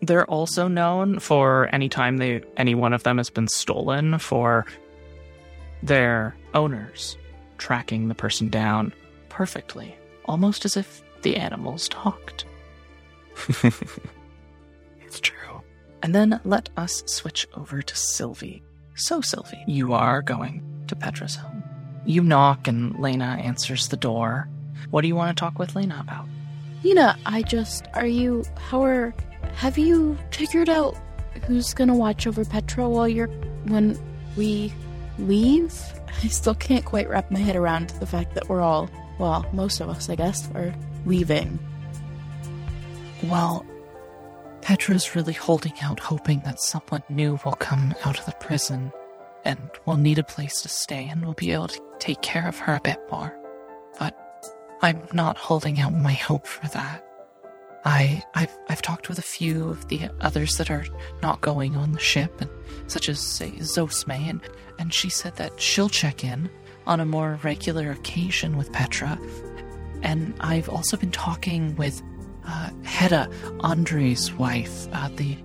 They're 0.02 0.26
also 0.26 0.68
known 0.68 1.18
for 1.18 1.68
any 1.72 1.88
time 1.88 2.16
they 2.16 2.42
any 2.56 2.74
one 2.74 2.92
of 2.92 3.02
them 3.02 3.18
has 3.18 3.30
been 3.30 3.48
stolen 3.48 4.18
for 4.18 4.66
their 5.82 6.36
owners 6.54 7.16
tracking 7.58 8.08
the 8.08 8.14
person 8.14 8.48
down 8.48 8.92
perfectly, 9.28 9.94
almost 10.24 10.64
as 10.64 10.76
if 10.76 11.02
the 11.22 11.36
animals 11.36 11.88
talked. 11.88 12.44
it's 15.02 15.20
true. 15.20 15.62
And 16.02 16.14
then 16.14 16.40
let 16.44 16.70
us 16.76 17.02
switch 17.06 17.46
over 17.54 17.82
to 17.82 17.96
Sylvie. 17.96 18.62
So, 18.94 19.20
Sylvie, 19.20 19.62
you 19.66 19.92
are 19.92 20.22
going 20.22 20.62
to 20.88 20.96
Petra's 20.96 21.36
home. 21.36 21.59
You 22.04 22.22
knock, 22.22 22.66
and 22.66 22.98
Lena 22.98 23.38
answers 23.42 23.88
the 23.88 23.96
door. 23.96 24.48
What 24.90 25.02
do 25.02 25.08
you 25.08 25.14
want 25.14 25.36
to 25.36 25.40
talk 25.40 25.58
with 25.58 25.74
Lena 25.74 25.98
about? 26.00 26.26
Lena, 26.82 27.16
I 27.26 27.42
just 27.42 27.84
are 27.94 28.06
you 28.06 28.44
how 28.56 28.82
are 28.82 29.14
have 29.54 29.76
you 29.76 30.16
figured 30.30 30.68
out 30.68 30.96
who's 31.46 31.74
gonna 31.74 31.94
watch 31.94 32.26
over 32.26 32.44
Petra 32.44 32.88
while 32.88 33.08
you're 33.08 33.28
when 33.66 33.98
we 34.36 34.72
leave? 35.18 35.74
I 36.22 36.28
still 36.28 36.54
can't 36.54 36.84
quite 36.84 37.08
wrap 37.08 37.30
my 37.30 37.38
head 37.38 37.56
around 37.56 37.90
the 37.90 38.06
fact 38.06 38.34
that 38.34 38.48
we're 38.48 38.62
all 38.62 38.90
well, 39.18 39.44
most 39.52 39.80
of 39.80 39.90
us 39.90 40.08
I 40.08 40.14
guess, 40.14 40.50
are 40.54 40.74
leaving. 41.04 41.58
Well, 43.24 43.66
Petra's 44.62 45.14
really 45.14 45.34
holding 45.34 45.74
out, 45.82 46.00
hoping 46.00 46.40
that 46.40 46.60
someone 46.60 47.02
new 47.10 47.38
will 47.44 47.52
come 47.52 47.94
out 48.04 48.18
of 48.18 48.24
the 48.24 48.32
prison 48.32 48.92
and 49.44 49.58
will 49.84 49.96
need 49.96 50.18
a 50.18 50.24
place 50.24 50.62
to 50.62 50.68
stay 50.68 51.06
and 51.08 51.24
will 51.24 51.34
be 51.34 51.52
able 51.52 51.68
to 51.68 51.89
take 52.00 52.22
care 52.22 52.48
of 52.48 52.58
her 52.58 52.74
a 52.74 52.80
bit 52.80 52.98
more. 53.10 53.36
But 53.98 54.16
I'm 54.82 55.02
not 55.12 55.36
holding 55.36 55.80
out 55.80 55.92
my 55.92 56.12
hope 56.12 56.46
for 56.46 56.66
that. 56.68 57.04
I 57.84 58.22
I've 58.34 58.56
I've 58.68 58.82
talked 58.82 59.08
with 59.08 59.18
a 59.18 59.22
few 59.22 59.68
of 59.68 59.88
the 59.88 60.10
others 60.20 60.56
that 60.56 60.70
are 60.70 60.84
not 61.22 61.40
going 61.40 61.76
on 61.76 61.92
the 61.92 62.00
ship, 62.00 62.40
and 62.40 62.50
such 62.86 63.08
as 63.08 63.20
say 63.20 63.52
Zosme, 63.52 64.28
and 64.28 64.40
and 64.78 64.92
she 64.92 65.08
said 65.08 65.36
that 65.36 65.60
she'll 65.60 65.88
check 65.88 66.24
in 66.24 66.50
on 66.86 67.00
a 67.00 67.06
more 67.06 67.38
regular 67.42 67.90
occasion 67.90 68.56
with 68.56 68.72
Petra. 68.72 69.18
And 70.02 70.34
I've 70.40 70.68
also 70.68 70.96
been 70.96 71.10
talking 71.10 71.76
with 71.76 72.02
uh, 72.46 72.70
Hedda, 72.84 73.30
Andre's 73.60 74.32
wife, 74.32 74.88
uh, 74.92 75.08
the 75.14 75.36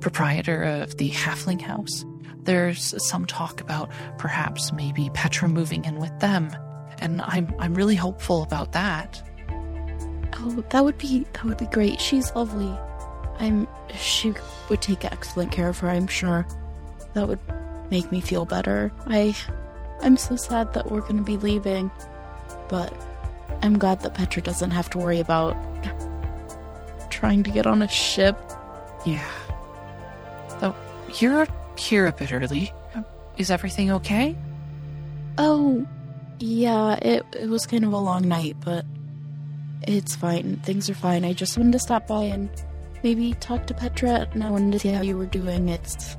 proprietor 0.00 0.62
of 0.62 0.96
the 0.96 1.10
Halfling 1.10 1.60
House. 1.60 2.04
There's 2.46 2.94
some 3.06 3.26
talk 3.26 3.60
about 3.60 3.90
perhaps 4.18 4.72
maybe 4.72 5.10
Petra 5.12 5.48
moving 5.48 5.84
in 5.84 5.98
with 5.98 6.18
them, 6.20 6.50
and 6.98 7.20
I'm 7.22 7.52
I'm 7.58 7.74
really 7.74 7.96
hopeful 7.96 8.42
about 8.42 8.72
that. 8.72 9.22
Oh, 10.38 10.64
that 10.70 10.84
would 10.84 10.96
be 10.98 11.26
that 11.32 11.44
would 11.44 11.58
be 11.58 11.66
great. 11.66 12.00
She's 12.00 12.34
lovely. 12.34 12.72
I'm 13.38 13.68
she 13.94 14.32
would 14.70 14.80
take 14.80 15.04
excellent 15.04 15.52
care 15.52 15.68
of 15.68 15.78
her, 15.80 15.90
I'm 15.90 16.06
sure. 16.06 16.46
That 17.14 17.28
would 17.28 17.40
make 17.90 18.10
me 18.10 18.20
feel 18.20 18.44
better. 18.44 18.92
I 19.06 19.36
I'm 20.00 20.16
so 20.16 20.36
sad 20.36 20.72
that 20.74 20.90
we're 20.90 21.00
gonna 21.00 21.22
be 21.22 21.36
leaving. 21.36 21.90
But 22.68 22.92
I'm 23.62 23.78
glad 23.78 24.00
that 24.00 24.14
Petra 24.14 24.42
doesn't 24.42 24.70
have 24.70 24.88
to 24.90 24.98
worry 24.98 25.20
about 25.20 25.56
trying 27.10 27.42
to 27.42 27.50
get 27.50 27.66
on 27.66 27.82
a 27.82 27.88
ship. 27.88 28.38
Yeah. 29.04 29.24
So 30.60 30.74
you're 31.18 31.46
here 31.78 32.06
a 32.06 32.12
bit 32.12 32.32
early. 32.32 32.72
Is 33.36 33.50
everything 33.50 33.90
okay? 33.92 34.36
Oh 35.38 35.86
yeah, 36.38 36.94
it 36.94 37.24
it 37.38 37.48
was 37.48 37.66
kind 37.66 37.84
of 37.84 37.92
a 37.92 37.98
long 37.98 38.28
night, 38.28 38.56
but 38.64 38.84
it's 39.82 40.16
fine. 40.16 40.56
Things 40.56 40.88
are 40.90 40.94
fine. 40.94 41.24
I 41.24 41.32
just 41.32 41.56
wanted 41.56 41.72
to 41.72 41.78
stop 41.78 42.06
by 42.06 42.24
and 42.24 42.48
maybe 43.02 43.34
talk 43.34 43.66
to 43.66 43.74
Petra 43.74 44.26
and 44.32 44.42
I 44.42 44.50
wanted 44.50 44.72
to 44.72 44.78
see 44.78 44.88
how 44.88 45.02
you 45.02 45.16
were 45.16 45.26
doing. 45.26 45.68
It's 45.68 46.16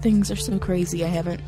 things 0.00 0.30
are 0.30 0.36
so 0.36 0.58
crazy. 0.58 1.04
I 1.04 1.08
haven't 1.08 1.40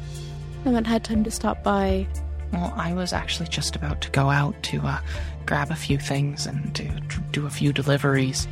haven't 0.65 0.87
had 0.87 1.05
time 1.05 1.25
to 1.25 1.31
stop 1.31 1.63
by. 1.63 2.07
Well, 2.53 2.73
I 2.77 2.95
was 2.95 3.13
actually 3.13 3.49
just 3.49 3.75
about 3.75 4.01
to 4.03 4.11
go 4.11 4.31
out 4.31 4.61
to 4.65 4.81
uh, 4.81 5.01
grab 5.45 5.71
a 5.71 5.77
few 5.77 5.99
things 5.99 6.47
and 6.47 6.75
to 6.77 6.85
to 6.85 7.21
do 7.33 7.47
a 7.47 7.51
few 7.51 7.73
deliveries. 7.73 8.47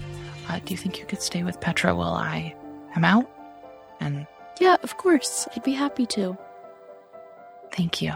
Uh, 0.49 0.59
do 0.65 0.73
you 0.73 0.77
think 0.77 0.99
you 0.99 1.07
could 1.07 1.23
stay 1.23 1.45
with 1.45 1.61
Petra 1.61 1.95
while 1.95 2.15
I 2.15 2.55
am 2.97 3.05
out? 3.05 3.31
And 4.01 4.27
Yeah, 4.61 4.77
of 4.83 4.97
course. 4.97 5.49
I'd 5.55 5.63
be 5.63 5.73
happy 5.73 6.07
to. 6.07 6.37
thank 7.73 8.03
you. 8.03 8.13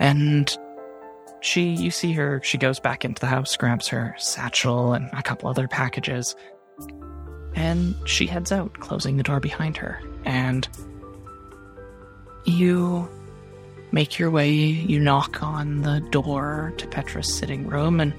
And 0.00 0.54
she, 1.40 1.70
you 1.70 1.90
see 1.90 2.12
her, 2.12 2.40
she 2.42 2.58
goes 2.58 2.80
back 2.80 3.04
into 3.04 3.20
the 3.20 3.26
house, 3.26 3.56
grabs 3.56 3.88
her 3.88 4.14
satchel 4.18 4.92
and 4.92 5.08
a 5.12 5.22
couple 5.22 5.48
other 5.48 5.68
packages, 5.68 6.34
and 7.54 7.94
she 8.04 8.26
heads 8.26 8.52
out, 8.52 8.74
closing 8.80 9.16
the 9.16 9.22
door 9.22 9.40
behind 9.40 9.76
her. 9.78 10.00
And 10.24 10.68
you 12.44 13.08
make 13.92 14.18
your 14.18 14.30
way, 14.30 14.52
you 14.52 14.98
knock 14.98 15.42
on 15.42 15.82
the 15.82 16.00
door 16.10 16.74
to 16.76 16.86
Petra's 16.88 17.32
sitting 17.32 17.66
room, 17.66 18.00
and 18.00 18.12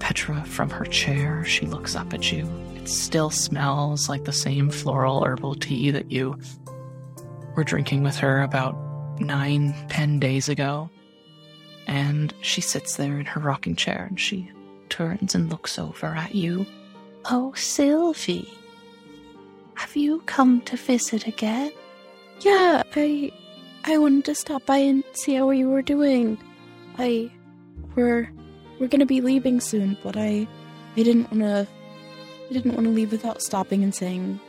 Petra, 0.00 0.44
from 0.44 0.68
her 0.70 0.84
chair, 0.84 1.44
she 1.44 1.64
looks 1.64 1.96
up 1.96 2.12
at 2.12 2.30
you. 2.32 2.46
It 2.86 2.90
still 2.90 3.30
smells 3.30 4.08
like 4.08 4.26
the 4.26 4.32
same 4.32 4.70
floral 4.70 5.24
herbal 5.24 5.56
tea 5.56 5.90
that 5.90 6.12
you 6.12 6.38
were 7.56 7.64
drinking 7.64 8.04
with 8.04 8.14
her 8.18 8.42
about 8.42 8.76
nine, 9.18 9.74
ten 9.88 10.20
days 10.20 10.48
ago. 10.48 10.88
And 11.88 12.32
she 12.42 12.60
sits 12.60 12.94
there 12.94 13.18
in 13.18 13.26
her 13.26 13.40
rocking 13.40 13.74
chair 13.74 14.06
and 14.08 14.20
she 14.20 14.48
turns 14.88 15.34
and 15.34 15.50
looks 15.50 15.80
over 15.80 16.06
at 16.06 16.36
you. 16.36 16.64
Oh, 17.24 17.52
Sylvie. 17.54 18.48
Have 19.74 19.96
you 19.96 20.20
come 20.26 20.60
to 20.60 20.76
visit 20.76 21.26
again? 21.26 21.72
Yeah, 22.42 22.84
I 22.94 23.32
I 23.82 23.98
wanted 23.98 24.26
to 24.26 24.36
stop 24.36 24.64
by 24.64 24.76
and 24.76 25.02
see 25.12 25.34
how 25.34 25.50
you 25.50 25.68
were 25.70 25.82
doing. 25.82 26.38
I 26.98 27.32
we're 27.96 28.30
we're 28.78 28.86
gonna 28.86 29.06
be 29.06 29.20
leaving 29.20 29.60
soon, 29.60 29.96
but 30.04 30.16
I 30.16 30.46
I 30.96 31.02
didn't 31.02 31.32
wanna 31.32 31.66
I 32.48 32.52
didn't 32.52 32.74
want 32.74 32.86
to 32.86 32.92
leave 32.92 33.12
without 33.12 33.42
stopping 33.42 33.82
and 33.82 33.94
saying 33.94 34.40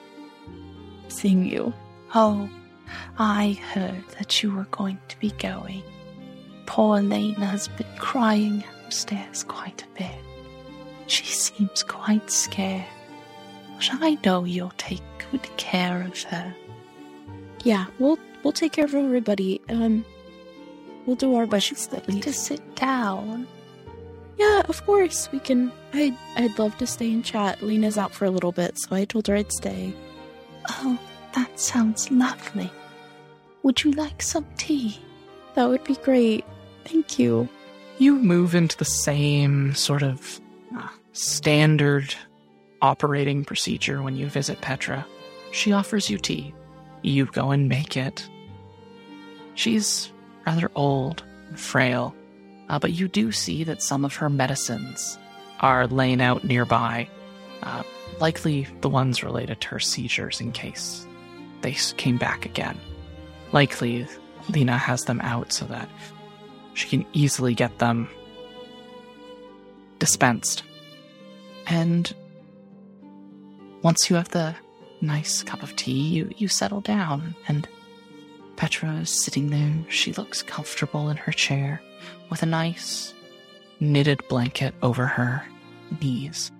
seeing 1.07 1.45
you. 1.45 1.73
Oh, 2.13 2.49
I 3.17 3.59
heard 3.73 4.07
that 4.17 4.41
you 4.41 4.53
were 4.53 4.67
going 4.71 4.99
to 5.07 5.19
be 5.19 5.31
going. 5.31 5.83
Poor 6.65 7.01
Lena 7.01 7.45
has 7.45 7.67
been 7.69 7.87
crying 7.97 8.63
upstairs 8.85 9.43
quite 9.43 9.83
a 9.83 9.97
bit. 9.97 10.15
She 11.07 11.25
seems 11.25 11.83
quite 11.83 12.29
scared. 12.29 12.85
But 13.75 13.89
I 14.01 14.17
know 14.25 14.43
you'll 14.43 14.73
take 14.77 15.01
good 15.31 15.43
care 15.57 16.01
of 16.03 16.21
her. 16.23 16.53
Yeah, 17.63 17.85
we'll 17.99 18.19
we'll 18.43 18.53
take 18.53 18.73
care 18.73 18.85
of 18.85 18.93
everybody. 18.95 19.61
Um, 19.69 20.05
we'll 21.05 21.15
do 21.15 21.35
our 21.35 21.45
best. 21.45 21.67
She's 21.67 21.87
to 21.87 22.33
sit 22.33 22.75
down. 22.75 23.47
Yeah, 24.37 24.61
of 24.67 24.85
course 24.85 25.31
we 25.31 25.39
can. 25.39 25.71
I'd 25.93 26.15
I'd 26.35 26.57
love 26.59 26.77
to 26.77 26.87
stay 26.87 27.11
and 27.11 27.25
chat. 27.25 27.61
Lena's 27.61 27.97
out 27.97 28.13
for 28.13 28.25
a 28.25 28.29
little 28.29 28.51
bit, 28.51 28.77
so 28.77 28.95
I 28.95 29.05
told 29.05 29.27
her 29.27 29.35
I'd 29.35 29.51
stay. 29.51 29.93
Oh, 30.69 30.99
that 31.33 31.59
sounds 31.59 32.11
lovely. 32.11 32.71
Would 33.63 33.83
you 33.83 33.91
like 33.91 34.21
some 34.21 34.45
tea? 34.57 34.97
That 35.55 35.69
would 35.69 35.83
be 35.83 35.95
great. 35.95 36.45
Thank 36.85 37.17
you. 37.17 37.49
You 37.97 38.15
move 38.15 38.53
into 38.53 38.77
the 38.77 38.85
same 38.85 39.73
sort 39.73 40.03
of 40.03 40.39
uh, 40.77 40.87
standard 41.13 42.13
operating 42.81 43.43
procedure 43.43 44.03
when 44.03 44.15
you 44.15 44.27
visit 44.27 44.61
Petra. 44.61 45.05
She 45.51 45.71
offers 45.71 46.09
you 46.09 46.19
tea. 46.19 46.53
You 47.01 47.25
go 47.25 47.49
and 47.51 47.67
make 47.67 47.97
it. 47.97 48.27
She's 49.55 50.11
rather 50.45 50.69
old 50.75 51.23
and 51.49 51.59
frail, 51.59 52.15
uh, 52.69 52.79
but 52.79 52.93
you 52.93 53.07
do 53.07 53.31
see 53.31 53.63
that 53.63 53.81
some 53.81 54.03
of 54.05 54.15
her 54.15 54.29
medicines 54.29 55.17
are 55.59 55.87
laying 55.87 56.21
out 56.21 56.43
nearby, 56.43 57.07
uh, 57.63 57.83
likely 58.19 58.67
the 58.81 58.89
ones 58.89 59.23
related 59.23 59.61
to 59.61 59.67
her 59.69 59.79
seizures 59.79 60.41
in 60.41 60.51
case 60.51 61.05
they 61.61 61.71
came 61.71 62.17
back 62.17 62.45
again. 62.45 62.77
Likely, 63.51 64.05
Lena 64.49 64.77
has 64.77 65.05
them 65.05 65.21
out 65.21 65.51
so 65.51 65.65
that 65.65 65.89
she 66.73 66.87
can 66.87 67.05
easily 67.13 67.53
get 67.55 67.79
them 67.79 68.09
dispensed. 69.99 70.63
And 71.65 72.13
once 73.81 74.09
you 74.09 74.15
have 74.15 74.29
the 74.29 74.55
nice 75.01 75.43
cup 75.43 75.63
of 75.63 75.75
tea, 75.75 76.07
you, 76.09 76.31
you 76.37 76.47
settle 76.47 76.81
down, 76.81 77.35
and 77.47 77.67
Petra 78.55 78.93
is 78.95 79.09
sitting 79.09 79.49
there. 79.49 79.73
She 79.89 80.13
looks 80.13 80.41
comfortable 80.43 81.09
in 81.09 81.17
her 81.17 81.31
chair 81.31 81.81
with 82.29 82.43
a 82.43 82.45
nice 82.45 83.13
knitted 83.79 84.21
blanket 84.27 84.73
over 84.81 85.05
her 85.05 85.43
knees. 86.01 86.51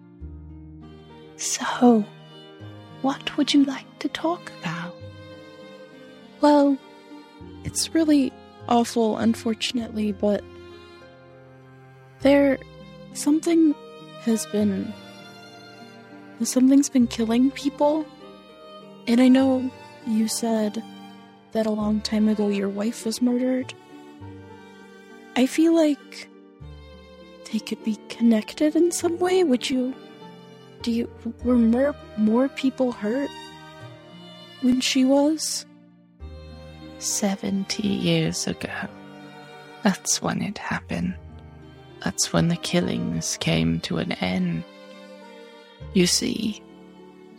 So, 1.35 2.03
what 3.02 3.38
would 3.38 3.53
you 3.53 3.64
like 3.65 3.99
to 3.99 4.10
talk 4.10 4.52
about? 4.60 4.95
Well, 6.41 6.77
it's 7.64 7.94
really 7.94 8.31
awful, 8.68 9.18
unfortunately, 9.18 10.11
but 10.11 10.44
there 12.22 12.57
something 13.14 13.73
has 14.22 14.45
been 14.48 14.94
something's 16.44 16.89
been 16.89 17.07
killing 17.07 17.52
people. 17.52 18.06
And 19.07 19.22
I 19.22 19.27
know 19.27 19.72
you 20.06 20.27
said 20.27 20.84
that 21.53 21.65
a 21.65 21.72
long 21.72 22.02
time 22.02 22.27
ago 22.27 22.49
your 22.49 22.69
wife 22.69 23.06
was 23.06 23.22
murdered. 23.22 23.73
I 25.38 25.45
feel 25.45 25.76
like 25.76 26.27
they 27.51 27.59
could 27.59 27.84
be 27.84 27.95
connected 28.09 28.76
in 28.76 28.91
some 28.91 29.19
way. 29.19 29.43
Would 29.43 29.69
you 29.69 29.93
do 30.81 30.91
you 30.91 31.07
were 31.43 31.55
more 31.55 31.95
more 32.18 32.49
people 32.49 32.91
hurt 32.91 33.30
when 34.61 34.81
she 34.81 35.05
was? 35.05 35.68
70 36.97 37.88
years 37.88 38.47
ago. 38.47 38.73
That's 39.84 40.23
when 40.23 40.41
it 40.41 40.57
happened. 40.57 41.14
That's 42.03 42.34
when 42.34 42.47
the 42.47 42.55
killings 42.55 43.38
came 43.38 43.80
to 43.81 43.97
an 43.97 44.14
end. 44.14 44.64
You 45.93 46.07
see, 46.07 46.64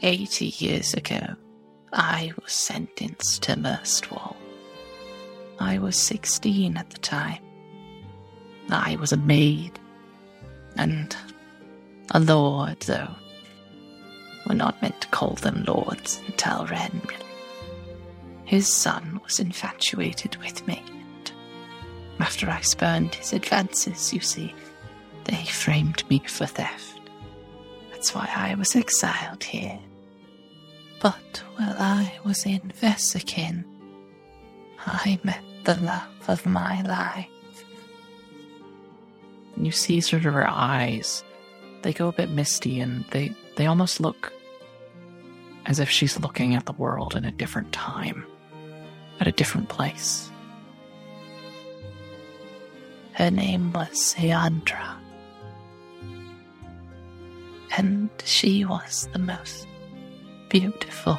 80 0.03 0.55
years 0.65 0.95
ago, 0.95 1.35
I 1.93 2.33
was 2.41 2.53
sentenced 2.53 3.43
to 3.43 3.57
Murstwall. 3.57 4.37
I 5.59 5.79
was 5.79 5.97
16 5.97 6.77
at 6.77 6.91
the 6.91 6.99
time. 6.99 7.43
I 8.73 8.97
was 8.97 9.13
a 9.13 9.17
maid. 9.17 9.79
And 10.77 11.17
a 12.13 12.21
lord, 12.21 12.81
though. 12.81 13.15
We're 14.47 14.55
not 14.55 14.81
meant 14.81 15.01
to 15.03 15.09
call 15.09 15.35
them 15.35 15.65
lords 15.65 16.21
in 16.27 16.33
Talren, 16.35 17.07
really. 17.09 17.25
His 18.45 18.67
son 18.73 19.21
was 19.25 19.39
infatuated 19.41 20.37
with 20.37 20.67
me. 20.67 20.83
And 20.89 21.33
after 22.21 22.49
I 22.49 22.63
spurned 22.63 23.15
his 23.15 23.35
advances, 23.35 24.13
you 24.15 24.21
see, 24.21 24.55
they 25.25 25.45
framed 25.45 26.09
me 26.09 26.23
for 26.27 26.47
theft. 26.47 26.99
That's 27.91 28.15
why 28.15 28.31
I 28.35 28.55
was 28.55 28.75
exiled 28.75 29.45
here. 29.45 29.79
But 31.03 31.43
while 31.57 31.77
I 31.79 32.19
was 32.25 32.47
in 32.47 32.73
Vesikin, 32.81 33.65
I 34.79 35.19
met 35.25 35.43
the 35.65 35.75
love 35.77 36.29
of 36.29 36.47
my 36.47 36.81
life. 36.83 37.29
And 39.59 39.67
you 39.67 39.73
see 39.73 40.01
sort 40.01 40.25
of 40.25 40.35
her 40.35 40.49
eyes. 40.49 41.25
They 41.83 41.93
go 41.93 42.07
a 42.07 42.13
bit 42.13 42.31
misty 42.31 42.79
and 42.79 43.05
they, 43.11 43.35
they 43.57 43.67
almost 43.67 43.99
look 43.99 44.33
as 45.67 45.81
if 45.81 45.91
she's 45.91 46.21
looking 46.21 46.55
at 46.55 46.67
the 46.67 46.73
world 46.75 47.17
in 47.17 47.25
a 47.25 47.33
different 47.33 47.73
time, 47.73 48.25
at 49.19 49.27
a 49.27 49.33
different 49.33 49.69
place. 49.69 50.31
Her 53.15 53.33
name 53.33 53.73
was 53.73 54.15
Seandra. 54.15 54.95
And 57.77 58.11
she 58.25 58.65
was 58.65 59.09
the 59.13 59.19
most 59.19 59.67
beautiful. 60.51 61.19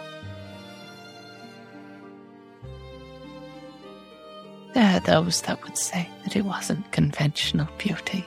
Are 4.99 5.23
those 5.23 5.41
that 5.43 5.63
would 5.63 5.77
say 5.77 6.09
that 6.23 6.35
it 6.35 6.43
wasn't 6.43 6.91
conventional 6.91 7.67
beauty. 7.77 8.25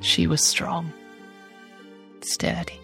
She 0.00 0.26
was 0.26 0.42
strong, 0.42 0.92
sturdy. 2.20 2.80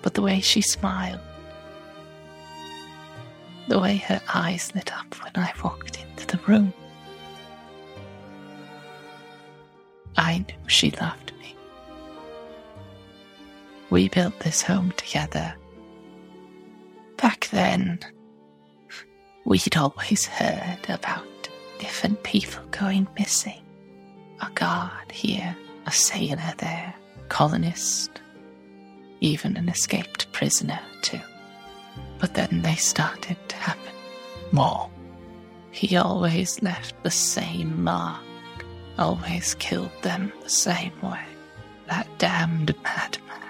But 0.00 0.14
the 0.14 0.22
way 0.22 0.40
she 0.40 0.62
smiled, 0.62 1.20
the 3.68 3.78
way 3.78 3.96
her 3.96 4.20
eyes 4.32 4.72
lit 4.74 4.92
up 4.92 5.14
when 5.22 5.44
I 5.44 5.52
walked 5.62 6.02
into 6.02 6.26
the 6.26 6.42
room, 6.46 6.72
I 10.16 10.38
knew 10.38 10.68
she 10.68 10.90
loved 10.92 11.32
me. 11.38 11.54
We 13.90 14.08
built 14.08 14.40
this 14.40 14.62
home 14.62 14.92
together. 14.96 15.54
Back 17.16 17.48
then, 17.52 18.00
we'd 19.44 19.76
always 19.76 20.26
heard 20.26 20.78
about 20.88 21.26
different 21.78 22.22
people 22.22 22.62
going 22.70 23.06
missing. 23.18 23.62
A 24.40 24.50
guard 24.54 25.10
here, 25.12 25.56
a 25.86 25.92
sailor 25.92 26.54
there, 26.58 26.94
colonist, 27.28 28.20
even 29.20 29.56
an 29.56 29.68
escaped 29.68 30.30
prisoner, 30.32 30.80
too. 31.02 31.20
But 32.18 32.34
then 32.34 32.62
they 32.62 32.74
started 32.74 33.36
to 33.48 33.56
happen 33.56 33.92
more. 34.52 34.88
He 35.70 35.96
always 35.96 36.62
left 36.62 37.02
the 37.02 37.10
same 37.10 37.82
mark, 37.82 38.22
always 38.98 39.54
killed 39.54 39.90
them 40.02 40.32
the 40.42 40.50
same 40.50 40.92
way. 41.02 41.24
That 41.88 42.06
damned 42.18 42.74
madman. 42.82 43.41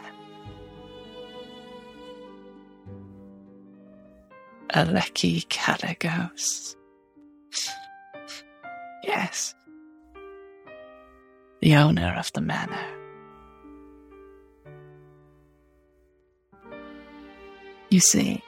Aleki 4.73 5.47
Kalagos. 5.49 6.77
Yes. 9.05 9.55
The 11.61 11.77
owner 11.77 12.15
of 12.19 12.33
the 12.33 12.41
manor. 12.41 12.87
You 17.91 18.01
see, 18.01 18.43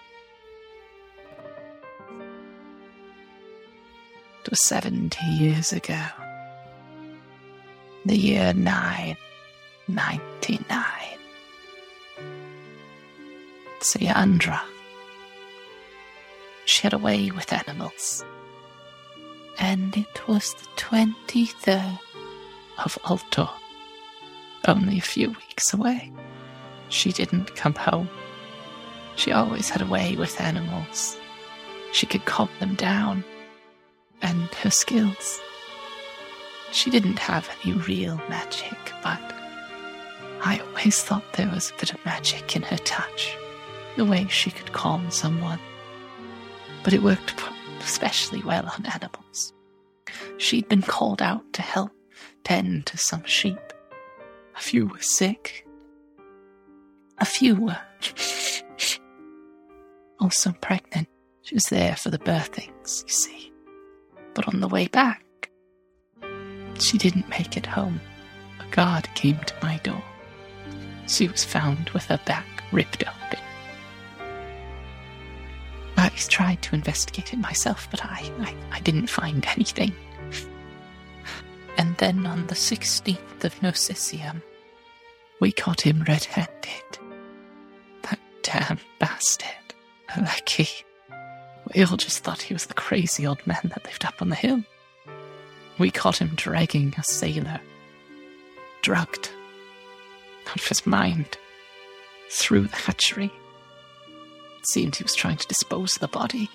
it 4.43 4.49
was 4.49 4.61
70 4.61 5.23
years 5.27 5.71
ago, 5.73 6.01
the 8.07 8.17
year 8.17 8.55
999. 8.55 10.81
Siandra 13.81 14.63
she 16.65 16.83
had 16.83 16.93
a 16.93 16.99
way 16.99 17.31
with 17.31 17.53
animals. 17.53 18.25
And 19.59 19.97
it 19.97 20.27
was 20.27 20.55
the 20.55 20.67
23rd 20.77 21.99
of 22.85 22.99
Alto, 23.09 23.49
only 24.67 24.99
a 24.99 25.03
few 25.03 25.29
weeks 25.29 25.73
away. 25.73 26.11
She 26.89 27.13
didn't 27.13 27.55
come 27.55 27.75
home. 27.75 28.09
She 29.17 29.33
always 29.33 29.71
had 29.71 29.83
a 29.83 29.87
way 29.87 30.17
with 30.17 30.41
animals. 30.41 31.17
She 31.93 32.07
could 32.07 32.25
calm 32.25 32.49
them 32.59 32.75
down. 32.75 33.25
And 34.23 34.49
her 34.55 34.71
skills. 34.71 35.41
She 36.73 36.91
didn't 36.91 37.19
have 37.19 37.49
any 37.63 37.75
real 37.75 38.17
magic, 38.29 38.79
but 39.03 39.21
I 40.43 40.61
always 40.67 41.03
thought 41.03 41.35
there 41.35 41.51
was 41.51 41.71
a 41.71 41.79
bit 41.79 41.93
of 41.93 42.05
magic 42.05 42.57
in 42.57 42.63
her 42.63 42.79
touch. 42.79 43.37
The 43.97 44.05
way 44.05 44.27
she 44.29 44.51
could 44.51 44.73
calm 44.73 45.11
someone. 45.11 45.61
But 46.85 46.93
it 46.93 47.03
worked 47.03 47.35
especially 47.81 48.43
well 48.43 48.69
on 48.69 48.87
animals. 48.87 49.53
She'd 50.39 50.69
been 50.69 50.83
called 50.83 51.21
out 51.21 51.53
to 51.55 51.63
help 51.63 51.93
tend 52.45 52.87
to 52.87 52.99
some 52.99 53.25
sheep. 53.25 53.59
A 54.57 54.61
few 54.61 54.87
were 54.87 55.01
sick. 55.01 55.67
A 57.19 57.25
few 57.25 57.57
were 57.57 57.79
also 60.21 60.53
pregnant. 60.61 61.09
She 61.43 61.55
was 61.55 61.65
there 61.65 61.97
for 61.97 62.11
the 62.11 62.19
birthings, 62.19 63.03
you 63.03 63.09
see. 63.09 63.53
But 64.35 64.49
on 64.49 64.61
the 64.61 64.69
way 64.69 64.87
back, 64.89 65.51
she 66.79 66.99
didn't 66.99 67.29
make 67.29 67.57
it 67.57 67.67
home. 67.67 68.01
A 68.61 68.75
guard 68.75 69.09
came 69.15 69.39
to 69.39 69.55
my 69.63 69.79
door. 69.79 70.03
She 71.07 71.29
was 71.29 71.45
found 71.45 71.91
with 71.91 72.07
her 72.07 72.21
back 72.25 72.47
ripped 72.73 73.05
open. 73.07 73.44
I 76.15 76.17
tried 76.29 76.63
to 76.63 76.77
investigate 76.77 77.33
it 77.33 77.39
myself, 77.39 77.89
but 77.91 78.05
I, 78.05 78.31
I, 78.39 78.55
I 78.73 78.81
didn't 78.81 79.09
find 79.09 79.45
anything. 79.57 79.93
And 81.77 81.97
then 81.97 82.25
on 82.25 82.47
the 82.47 82.55
16th 82.55 83.43
of 83.43 83.55
Nocisium, 83.61 84.41
we 85.41 85.51
caught 85.51 85.81
him 85.81 86.05
red 86.07 86.25
handed. 86.25 86.99
That 88.03 88.21
damn 88.43 88.79
bastard. 89.01 89.49
Lucky. 90.17 90.69
We 91.75 91.83
all 91.83 91.97
just 91.97 92.23
thought 92.23 92.43
he 92.43 92.55
was 92.55 92.67
the 92.67 92.75
crazy 92.75 93.27
old 93.27 93.45
man 93.45 93.61
that 93.65 93.85
lived 93.85 94.05
up 94.05 94.23
on 94.23 94.29
the 94.29 94.37
hill. 94.37 94.63
We 95.79 95.91
caught 95.91 96.21
him 96.21 96.33
dragging 96.37 96.95
a 96.97 97.03
sailor, 97.03 97.61
drugged, 98.83 99.31
out 100.47 100.61
of 100.61 100.67
his 100.69 100.87
mind, 100.87 101.37
through 102.31 102.69
the 102.69 102.77
hatchery. 102.77 103.33
Seemed 104.67 104.97
he 104.97 105.05
was 105.05 105.15
trying 105.15 105.37
to 105.37 105.47
dispose 105.47 105.95
of 105.95 106.01
the 106.01 106.09
body. 106.09 106.51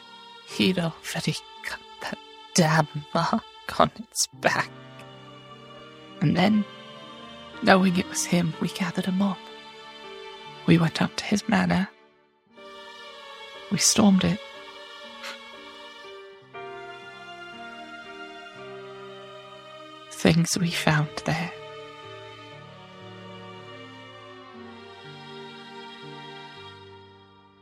He'd 0.48 0.80
already 0.80 1.38
cut 1.64 1.80
that 2.02 2.18
damn 2.56 2.88
mark 3.14 3.80
on 3.80 3.92
its 4.00 4.28
back. 4.42 4.70
And 6.20 6.36
then, 6.36 6.66
knowing 7.62 7.98
it 7.98 8.10
was 8.10 8.26
him, 8.26 8.54
we 8.60 8.68
gathered 8.70 9.08
a 9.08 9.12
mob. 9.12 9.38
We 10.66 10.78
went 10.78 11.02
up 11.02 11.16
to 11.18 11.24
his 11.24 11.48
manor. 11.48 11.88
We 13.72 13.78
stormed 13.78 14.24
it. 14.24 14.40
Things 20.12 20.58
we 20.60 20.72
found 20.72 21.10
there. 21.26 21.54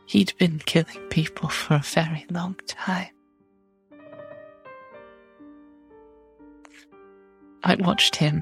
He'd 0.07 0.33
been 0.37 0.59
killing 0.59 1.01
people 1.09 1.49
for 1.49 1.75
a 1.75 1.79
very 1.79 2.25
long 2.31 2.55
time. 2.65 3.09
I 7.61 7.75
watched 7.75 8.15
him. 8.15 8.41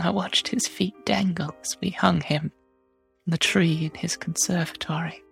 I 0.00 0.10
watched 0.10 0.48
his 0.48 0.66
feet 0.66 0.94
dangle 1.06 1.54
as 1.62 1.76
we 1.80 1.90
hung 1.90 2.20
him 2.20 2.50
from 3.22 3.30
the 3.30 3.38
tree 3.38 3.84
in 3.84 3.98
his 4.00 4.16
conservatory. 4.16 5.22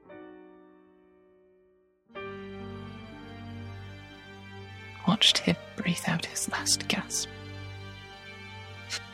Watched 5.09 5.39
him 5.39 5.57
breathe 5.75 5.99
out 6.07 6.27
his 6.27 6.49
last 6.51 6.87
gasp. 6.87 7.29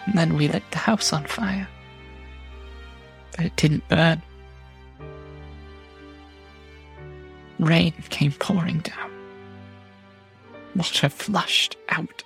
And 0.04 0.18
then 0.18 0.34
we 0.34 0.48
lit 0.48 0.62
the 0.72 0.78
house 0.78 1.14
on 1.14 1.24
fire. 1.24 1.68
But 3.34 3.46
it 3.46 3.56
didn't 3.56 3.88
burn. 3.88 4.22
Rain 7.62 7.92
came 8.10 8.32
pouring 8.32 8.80
down. 8.80 9.10
Water 10.74 11.08
flushed 11.08 11.76
out. 11.90 12.24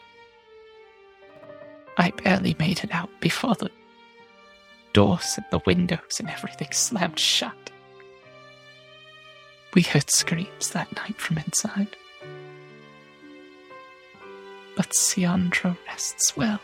I 1.99 2.11
barely 2.11 2.57
made 2.59 2.83
it 2.83 2.91
out 2.91 3.11
before 3.21 3.55
the 3.55 3.71
doors 4.95 5.35
and 5.37 5.45
the 5.51 5.61
windows 5.67 6.21
and 6.21 6.31
everything 6.31 6.69
slammed 6.73 7.19
shut. 7.19 7.71
We 9.75 9.83
heard 9.83 10.11
screams 10.11 10.71
that 10.71 10.95
night 10.97 11.21
from 11.21 11.37
inside. 11.37 11.95
But 14.75 14.95
Siandra 14.95 15.77
rests 15.87 16.35
well. 16.35 16.61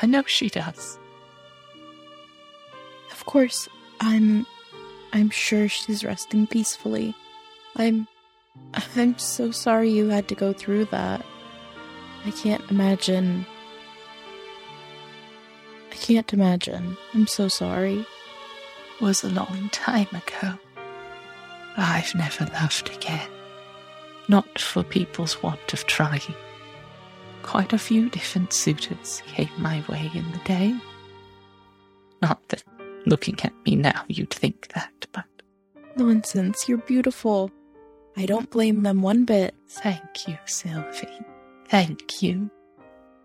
I 0.00 0.06
know 0.06 0.22
she 0.26 0.48
does. 0.48 0.96
Of 3.10 3.24
course, 3.26 3.68
I'm. 4.00 4.46
I'm 5.12 5.30
sure 5.30 5.68
she's 5.68 6.04
resting 6.04 6.46
peacefully. 6.46 7.16
I'm. 7.76 8.06
I'm 8.96 9.18
so 9.18 9.50
sorry 9.50 9.90
you 9.90 10.08
had 10.08 10.28
to 10.28 10.34
go 10.34 10.52
through 10.52 10.86
that. 10.86 11.24
I 12.26 12.30
can't 12.30 12.68
imagine. 12.70 13.46
I 15.90 15.94
can't 15.94 16.32
imagine. 16.32 16.96
I'm 17.14 17.26
so 17.26 17.48
sorry. 17.48 18.00
It 18.00 19.02
Was 19.02 19.24
a 19.24 19.30
long 19.30 19.70
time 19.72 20.08
ago. 20.08 20.58
I've 21.76 22.14
never 22.14 22.46
loved 22.52 22.90
again. 22.94 23.28
Not 24.28 24.58
for 24.58 24.82
people's 24.82 25.42
want 25.42 25.72
of 25.72 25.86
trying. 25.86 26.34
Quite 27.42 27.72
a 27.72 27.78
few 27.78 28.10
different 28.10 28.52
suitors 28.52 29.22
came 29.26 29.48
my 29.58 29.82
way 29.88 30.10
in 30.14 30.30
the 30.32 30.40
day. 30.44 30.76
Not 32.20 32.46
that 32.48 32.62
looking 33.06 33.38
at 33.42 33.54
me 33.64 33.76
now 33.76 34.04
you'd 34.08 34.30
think 34.30 34.68
that, 34.74 35.06
but 35.12 35.24
Nonsense, 35.96 36.68
you're 36.68 36.78
beautiful. 36.78 37.50
I 38.20 38.26
don't 38.26 38.50
blame 38.50 38.82
them 38.82 39.00
one 39.00 39.24
bit. 39.24 39.54
thank 39.66 40.28
you, 40.28 40.36
Sylvie. 40.44 41.08
Thank 41.68 42.20
you. 42.22 42.50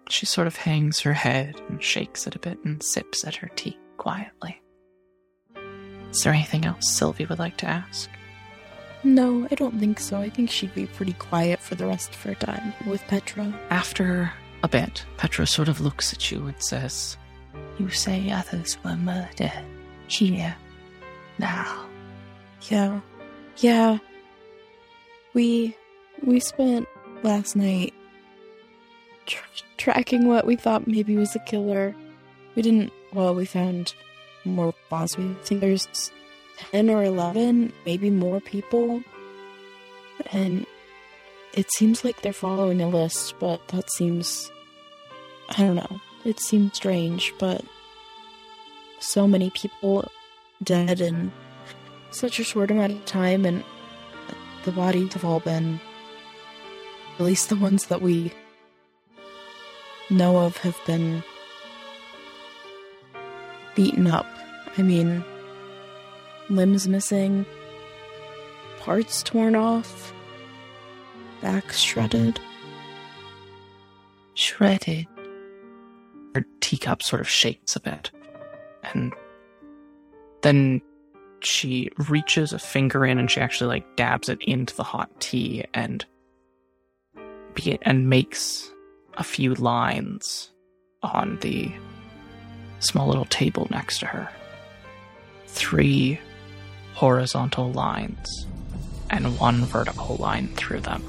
She 0.07 0.25
sort 0.25 0.47
of 0.47 0.55
hangs 0.55 1.01
her 1.01 1.11
head 1.11 1.59
and 1.67 1.83
shakes 1.83 2.25
it 2.27 2.35
a 2.35 2.39
bit 2.39 2.57
and 2.63 2.81
sips 2.81 3.25
at 3.25 3.35
her 3.35 3.49
tea 3.57 3.77
quietly. 3.97 4.61
Is 6.11 6.23
there 6.23 6.31
anything 6.31 6.63
else 6.63 6.89
Sylvie 6.89 7.25
would 7.25 7.39
like 7.39 7.57
to 7.57 7.65
ask? 7.65 8.09
No, 9.03 9.45
I 9.51 9.55
don't 9.55 9.77
think 9.81 9.99
so. 9.99 10.15
I 10.17 10.29
think 10.29 10.49
she'd 10.49 10.73
be 10.73 10.85
pretty 10.85 11.13
quiet 11.13 11.59
for 11.59 11.75
the 11.75 11.87
rest 11.87 12.11
of 12.11 12.23
her 12.23 12.35
time 12.35 12.71
with 12.87 13.05
Petra. 13.07 13.53
After 13.69 14.31
a 14.63 14.69
bit, 14.69 15.05
Petra 15.17 15.45
sort 15.45 15.67
of 15.67 15.81
looks 15.81 16.13
at 16.13 16.31
you 16.31 16.47
and 16.47 16.63
says, 16.63 17.17
You 17.79 17.89
say 17.89 18.31
others 18.31 18.77
were 18.81 18.95
murdered 18.95 19.51
here, 20.07 20.55
now. 21.37 21.85
Yeah. 22.69 23.01
Yeah. 23.57 23.97
We 25.35 25.75
we 26.23 26.39
spent 26.39 26.87
last 27.21 27.55
night 27.55 27.93
tr- 29.25 29.43
tracking 29.77 30.27
what 30.27 30.47
we 30.47 30.55
thought 30.55 30.87
maybe 30.87 31.15
was 31.17 31.35
a 31.35 31.39
killer. 31.39 31.93
We 32.55 32.61
didn't 32.61 32.91
well, 33.13 33.35
we 33.35 33.45
found 33.45 33.93
more 34.45 34.73
bodies. 34.89 35.17
We 35.17 35.35
think 35.43 35.61
there's 35.61 36.11
10 36.71 36.89
or 36.89 37.03
11, 37.03 37.73
maybe 37.85 38.09
more 38.09 38.39
people. 38.39 39.03
And 40.31 40.65
it 41.53 41.71
seems 41.71 42.03
like 42.03 42.21
they're 42.21 42.33
following 42.33 42.81
a 42.81 42.87
list, 42.87 43.35
but 43.39 43.67
that 43.69 43.91
seems 43.91 44.51
I 45.49 45.61
don't 45.61 45.75
know. 45.75 46.01
It 46.23 46.39
seems 46.39 46.75
strange, 46.75 47.33
but 47.37 47.63
so 48.99 49.27
many 49.27 49.49
people 49.51 50.09
dead 50.63 51.01
in 51.01 51.31
such 52.11 52.39
a 52.39 52.43
short 52.43 52.71
amount 52.71 52.93
of 52.93 53.05
time 53.05 53.45
and 53.45 53.63
the 54.65 54.71
bodies 54.71 55.13
have 55.13 55.23
all 55.23 55.39
been 55.39 55.79
at 57.17 57.23
least 57.23 57.49
the 57.49 57.55
ones 57.55 57.85
that 57.85 58.01
we 58.01 58.31
know 60.09 60.37
of 60.37 60.57
have 60.57 60.77
been 60.85 61.23
beaten 63.75 64.07
up. 64.07 64.25
I 64.77 64.81
mean, 64.81 65.23
limbs 66.49 66.87
missing, 66.87 67.45
parts 68.79 69.23
torn 69.23 69.55
off, 69.55 70.13
back 71.41 71.71
shredded. 71.71 72.39
Shredded. 74.33 75.07
Her 76.33 76.45
teacup 76.59 77.01
sort 77.01 77.21
of 77.21 77.29
shakes 77.29 77.75
a 77.77 77.79
bit. 77.79 78.11
And 78.93 79.13
then 80.41 80.81
she 81.41 81.89
reaches 82.09 82.53
a 82.53 82.59
finger 82.59 83.05
in 83.05 83.17
and 83.17 83.29
she 83.29 83.41
actually 83.41 83.67
like 83.67 83.95
dabs 83.95 84.29
it 84.29 84.39
into 84.41 84.75
the 84.75 84.83
hot 84.83 85.09
tea 85.19 85.65
and 85.73 86.05
and 87.83 88.09
makes 88.09 88.69
a 89.17 89.23
few 89.23 89.53
lines 89.55 90.51
on 91.01 91.37
the 91.41 91.71
small 92.79 93.07
little 93.07 93.25
table 93.25 93.67
next 93.71 93.99
to 93.99 94.05
her. 94.05 94.29
Three 95.47 96.19
horizontal 96.93 97.71
lines 97.71 98.47
and 99.09 99.37
one 99.39 99.65
vertical 99.65 100.15
line 100.17 100.47
through 100.55 100.81
them. 100.81 101.03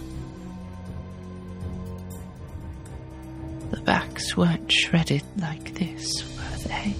The 3.71 3.81
backs 3.81 4.37
weren't 4.37 4.71
shredded 4.71 5.23
like 5.39 5.75
this, 5.75 6.23
were 6.37 6.69
they? 6.69 6.95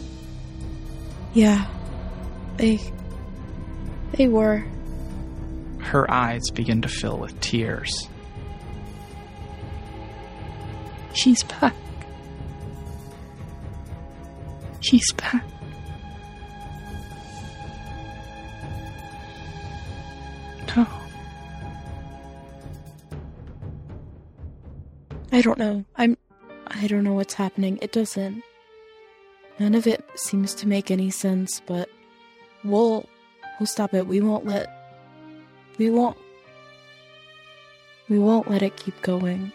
Yeah, 1.35 1.67
they. 2.57 2.81
They 4.13 4.29
were. 4.29 4.65
Her 5.79 6.11
eyes 6.11 6.51
begin 6.51 6.83
to 6.83 6.89
fill 6.89 7.19
with 7.19 7.39
tears. 7.41 8.09
She's 11.15 11.43
back. 11.45 11.75
She's 14.81 15.11
back. 15.13 15.45
No. 20.77 20.87
I 25.33 25.41
don't 25.41 25.59
know. 25.59 25.85
I'm. 25.97 26.17
I 26.69 26.87
don't 26.87 27.03
know 27.05 27.15
what's 27.15 27.35
happening. 27.35 27.79
It 27.81 27.93
doesn't. 27.93 28.43
None 29.59 29.75
of 29.75 29.87
it 29.87 30.05
seems 30.17 30.55
to 30.57 30.69
make 30.69 30.91
any 30.91 31.11
sense, 31.11 31.61
but 31.67 31.89
we'll. 32.63 33.07
We'll 33.59 33.67
stop 33.67 33.95
it. 33.95 34.07
We 34.07 34.21
won't 34.21 34.47
let. 34.47 34.69
We 35.79 35.91
won't. 35.91 36.17
We 38.09 38.19
won't 38.19 38.51
let 38.51 38.63
it 38.63 38.77
keep 38.77 39.01
going. 39.03 39.53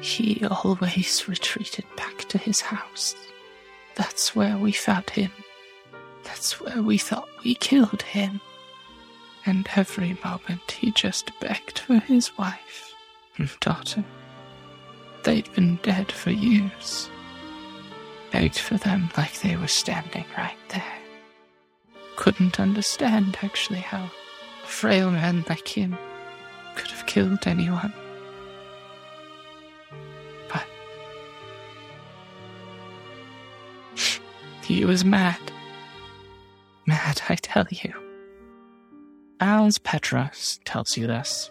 He 0.00 0.44
always 0.44 1.28
retreated 1.28 1.84
back 1.96 2.18
to 2.28 2.38
his 2.38 2.60
house. 2.60 3.14
That's 3.94 4.34
where 4.34 4.58
we 4.58 4.72
found 4.72 5.10
him. 5.10 5.30
That's 6.24 6.60
where 6.60 6.82
we 6.82 6.98
thought 6.98 7.28
we 7.44 7.54
killed 7.54 8.02
him. 8.02 8.40
And 9.46 9.68
every 9.76 10.18
moment 10.24 10.72
he 10.72 10.90
just 10.90 11.30
begged 11.38 11.78
for 11.80 11.98
his 11.98 12.36
wife 12.36 12.94
and 13.36 13.50
daughter. 13.60 14.04
They'd 15.22 15.52
been 15.54 15.76
dead 15.82 16.10
for 16.10 16.30
years. 16.30 17.08
Begged 18.32 18.58
for 18.58 18.76
them 18.78 19.10
like 19.16 19.40
they 19.40 19.56
were 19.56 19.68
standing 19.68 20.24
right 20.36 20.56
there. 20.70 21.03
Couldn't 22.16 22.60
understand, 22.60 23.36
actually, 23.42 23.80
how 23.80 24.10
a 24.62 24.66
frail 24.66 25.10
man 25.10 25.44
like 25.48 25.68
him 25.68 25.96
could 26.74 26.90
have 26.90 27.06
killed 27.06 27.46
anyone. 27.46 27.92
But 30.48 30.66
he 34.62 34.84
was 34.84 35.04
mad. 35.04 35.40
Mad, 36.86 37.20
I 37.28 37.34
tell 37.36 37.66
you. 37.70 37.92
As 39.40 39.78
Petra 39.78 40.30
tells 40.64 40.96
you 40.96 41.06
this, 41.06 41.50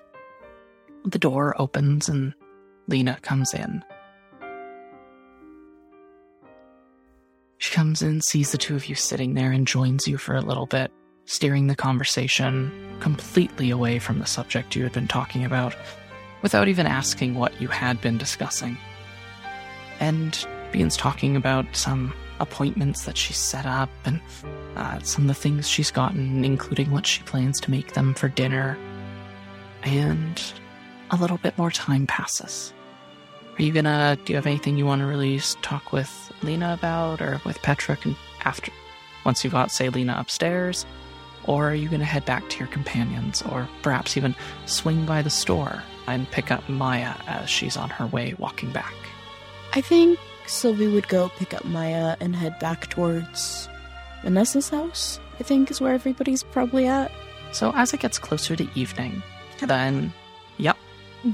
the 1.06 1.20
door 1.20 1.60
opens 1.62 2.10
and 2.10 2.34
Lena 2.88 3.18
comes 3.22 3.54
in. 3.54 3.84
Comes 7.74 8.02
in, 8.02 8.22
sees 8.22 8.52
the 8.52 8.58
two 8.58 8.76
of 8.76 8.88
you 8.88 8.96
sitting 8.96 9.34
there, 9.34 9.52
and 9.52 9.68
joins 9.68 10.08
you 10.08 10.18
for 10.18 10.36
a 10.36 10.42
little 10.42 10.68
bit, 10.68 10.92
steering 11.26 11.68
the 11.68 11.76
conversation 11.76 12.72
completely 13.00 13.72
away 13.72 14.00
from 14.00 14.20
the 14.20 14.26
subject 14.26 14.76
you 14.76 14.84
had 14.84 14.94
been 14.94 15.08
talking 15.08 15.44
about, 15.44 15.76
without 16.44 16.68
even 16.68 16.86
asking 16.86 17.34
what 17.34 17.60
you 17.60 17.68
had 17.68 18.00
been 18.00 18.18
discussing. 18.18 18.78
And 20.00 20.48
begins 20.72 20.96
talking 20.96 21.36
about 21.36 21.66
some 21.76 22.14
appointments 22.40 23.06
that 23.06 23.18
she's 23.18 23.38
set 23.38 23.66
up 23.66 23.90
and 24.06 24.22
uh, 24.76 25.00
some 25.00 25.24
of 25.24 25.28
the 25.28 25.34
things 25.34 25.68
she's 25.68 25.92
gotten, 25.92 26.46
including 26.46 26.92
what 26.92 27.08
she 27.08 27.24
plans 27.24 27.60
to 27.62 27.72
make 27.72 27.94
them 27.94 28.14
for 28.14 28.30
dinner. 28.30 28.78
And 29.84 30.42
a 31.10 31.16
little 31.16 31.38
bit 31.38 31.58
more 31.58 31.72
time 31.72 32.08
passes. 32.08 32.74
Are 33.58 33.62
you 33.62 33.72
gonna? 33.72 34.18
Do 34.26 34.34
you 34.34 34.38
have 34.38 34.48
anything 34.48 34.78
you 34.78 34.86
want 34.86 35.02
to 35.02 35.06
really 35.06 35.38
s- 35.38 35.56
talk 35.62 35.92
with 35.92 36.32
Lena 36.42 36.74
about, 36.74 37.22
or 37.22 37.40
with 37.46 37.62
Petra? 37.62 37.98
After, 38.46 38.72
once 39.26 39.44
you've 39.44 39.54
got 39.54 39.72
say 39.72 39.90
Lena 39.90 40.16
upstairs, 40.18 40.86
or 41.46 41.70
are 41.70 41.76
you 41.76 41.88
gonna 41.90 42.04
head 42.06 42.26
back 42.26 42.50
to 42.50 42.60
your 42.60 42.68
companions, 42.68 43.42
or 43.44 43.68
perhaps 43.84 44.18
even 44.18 44.36
swing 44.66 45.06
by 45.06 45.22
the 45.22 45.30
store 45.30 45.84
and 46.08 46.30
pick 46.32 46.52
up 46.52 46.68
Maya 46.68 47.14
as 47.28 47.50
she's 47.50 47.78
on 47.78 47.90
her 47.92 48.08
way 48.08 48.34
walking 48.40 48.72
back? 48.72 48.94
I 49.74 49.82
think 49.82 50.20
Sylvie 50.48 50.88
would 50.88 51.08
go 51.08 51.30
pick 51.38 51.54
up 51.54 51.64
Maya 51.64 52.18
and 52.20 52.36
head 52.36 52.58
back 52.60 52.90
towards 52.90 53.70
Vanessa's 54.24 54.70
house. 54.70 55.20
I 55.40 55.44
think 55.44 55.70
is 55.72 55.80
where 55.82 55.94
everybody's 55.94 56.44
probably 56.44 56.86
at. 56.88 57.12
So 57.54 57.72
as 57.76 57.94
it 57.94 58.00
gets 58.00 58.18
closer 58.20 58.56
to 58.56 58.68
evening, 58.76 59.22
then 59.62 60.12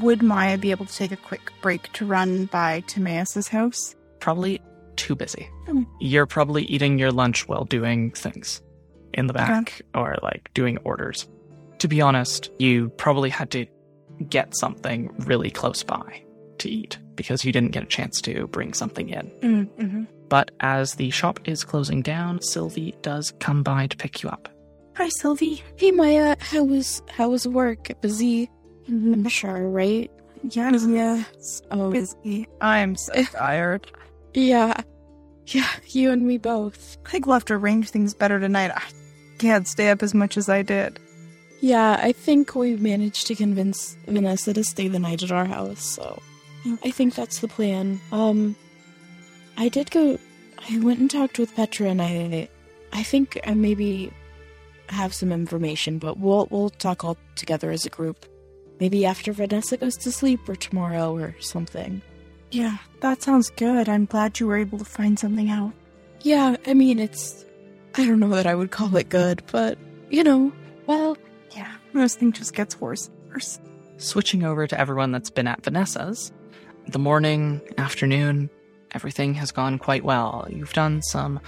Would 0.02 0.22
Maya 0.22 0.58
be 0.58 0.72
able 0.72 0.86
to 0.86 0.96
take 0.96 1.12
a 1.12 1.18
quick 1.18 1.52
break 1.62 1.92
to 1.94 2.06
run 2.06 2.46
by 2.46 2.82
Timaeus' 2.82 3.48
house? 3.48 3.96
probably 4.20 4.62
too 4.96 5.16
busy. 5.16 5.50
Hmm. 5.66 5.84
You're 6.00 6.26
probably 6.26 6.64
eating 6.64 7.00
your 7.00 7.12
lunch 7.12 7.48
while 7.48 7.66
doing 7.66 8.12
things 8.12 8.62
in 9.14 9.28
the 9.28 9.34
back 9.34 9.82
or 9.96 10.18
like 10.22 10.52
doing 10.54 10.78
orders. 10.80 11.28
To 11.80 11.88
be 11.88 12.02
honest, 12.02 12.52
you 12.60 12.90
probably 12.90 13.30
had 13.30 13.50
to 13.52 13.66
get 14.28 14.56
something 14.56 15.10
really 15.20 15.50
close 15.50 15.84
by 15.84 16.24
to 16.60 16.70
eat 16.70 16.98
because 17.16 17.46
you 17.46 17.52
didn't 17.52 17.72
get 17.72 17.84
a 17.84 17.88
chance 17.88 18.20
to 18.22 18.48
bring 18.48 18.74
something 18.74 19.10
in. 19.10 19.32
Mm-hmm. 19.42 20.04
But 20.28 20.52
as 20.60 20.96
the 20.96 21.10
shop 21.10 21.40
is 21.46 21.64
closing 21.64 22.02
down, 22.02 22.42
Sylvie 22.42 22.96
does 23.02 23.34
come 23.40 23.64
by 23.64 23.88
to 23.88 23.98
pick 23.98 24.22
you 24.22 24.30
up. 24.30 24.50
Hi, 24.98 25.08
Sylvie. 25.10 25.64
Hey 25.78 25.92
Maya, 25.92 26.36
how 26.40 26.64
was 26.64 27.02
how 27.10 27.30
was 27.30 27.48
work? 27.48 27.90
Busy? 28.02 28.50
Mm-hmm. 28.90 29.14
I'm 29.14 29.30
sure, 29.30 29.70
right? 29.70 30.10
Yes, 30.50 30.86
yes. 30.88 31.62
Oh, 31.70 31.92
Busy. 31.92 32.48
I'm 32.62 32.96
so 32.96 33.24
tired. 33.26 33.92
yeah, 34.34 34.82
yeah. 35.48 35.70
You 35.88 36.12
and 36.12 36.26
me 36.26 36.38
both. 36.38 36.98
Think 37.06 37.26
we'll 37.26 37.34
have 37.34 37.46
to 37.46 37.56
arrange 37.56 37.90
things 37.90 38.14
better 38.14 38.40
tonight. 38.40 38.72
I 38.74 38.82
can't 39.38 39.68
stay 39.68 39.90
up 39.90 40.02
as 40.02 40.14
much 40.14 40.38
as 40.38 40.48
I 40.50 40.62
did. 40.62 41.00
Yeah, 41.62 42.00
I 42.02 42.14
think 42.14 42.56
we 42.56 42.78
managed 42.78 43.28
to 43.28 43.36
convince 43.36 43.98
Vanessa 44.08 44.54
to 44.54 44.64
stay 44.64 44.88
the 44.88 45.00
night 45.00 45.24
at 45.24 45.32
our 45.32 45.46
house, 45.46 45.84
so 45.84 46.22
I 46.84 46.92
think 46.92 47.16
that's 47.16 47.40
the 47.40 47.48
plan. 47.50 48.00
Um 48.14 48.56
I 49.58 49.68
did 49.68 49.92
go 49.92 50.18
I 50.70 50.80
went 50.80 51.00
and 51.00 51.12
talked 51.12 51.38
with 51.38 51.54
Petra 51.56 51.90
and 51.90 52.02
I 52.02 52.48
I 52.94 53.04
think 53.04 53.40
I 53.46 53.54
maybe 53.56 54.12
have 54.88 55.14
some 55.14 55.32
information, 55.34 56.00
but 56.00 56.18
we'll 56.18 56.48
we'll 56.50 56.70
talk 56.70 57.04
all 57.04 57.18
together 57.36 57.72
as 57.72 57.86
a 57.86 57.90
group. 57.90 58.26
Maybe 58.80 59.06
after 59.06 59.34
Vanessa 59.34 59.78
goes 59.78 59.98
to 59.98 60.12
sleep 60.12 60.48
or 60.48 60.56
tomorrow 60.56 61.16
or 61.16 61.36
something. 61.40 62.02
Yeah, 62.52 62.78
that 63.02 63.22
sounds 63.22 63.50
good. 63.52 63.90
I'm 63.90 64.06
glad 64.06 64.40
you 64.40 64.48
were 64.48 64.58
able 64.58 64.80
to 64.80 64.86
find 64.86 65.20
something 65.20 65.50
out. 65.50 65.74
Yeah, 66.22 66.56
I 66.66 66.74
mean 66.74 67.00
it's 67.00 67.46
I 67.96 68.06
don't 68.06 68.20
know 68.20 68.30
that 68.30 68.48
I 68.48 68.56
would 68.56 68.72
call 68.72 68.96
it 68.96 69.10
good, 69.10 69.44
but 69.52 69.78
you 70.10 70.24
know, 70.24 70.52
well, 70.88 71.18
Yeah, 71.56 71.72
this 71.94 72.16
thing 72.16 72.32
just 72.32 72.54
gets 72.54 72.80
worse 72.80 73.08
and 73.08 73.34
worse. 73.34 73.60
Switching 73.98 74.44
over 74.44 74.66
to 74.66 74.80
everyone 74.80 75.12
that's 75.12 75.30
been 75.30 75.48
at 75.48 75.64
Vanessa's, 75.64 76.32
the 76.88 77.00
morning, 77.00 77.62
afternoon, 77.78 78.50
everything 78.92 79.34
has 79.36 79.52
gone 79.52 79.78
quite 79.78 80.04
well. 80.04 80.48
You've 80.50 80.74
done 80.74 81.02
some 81.02 81.40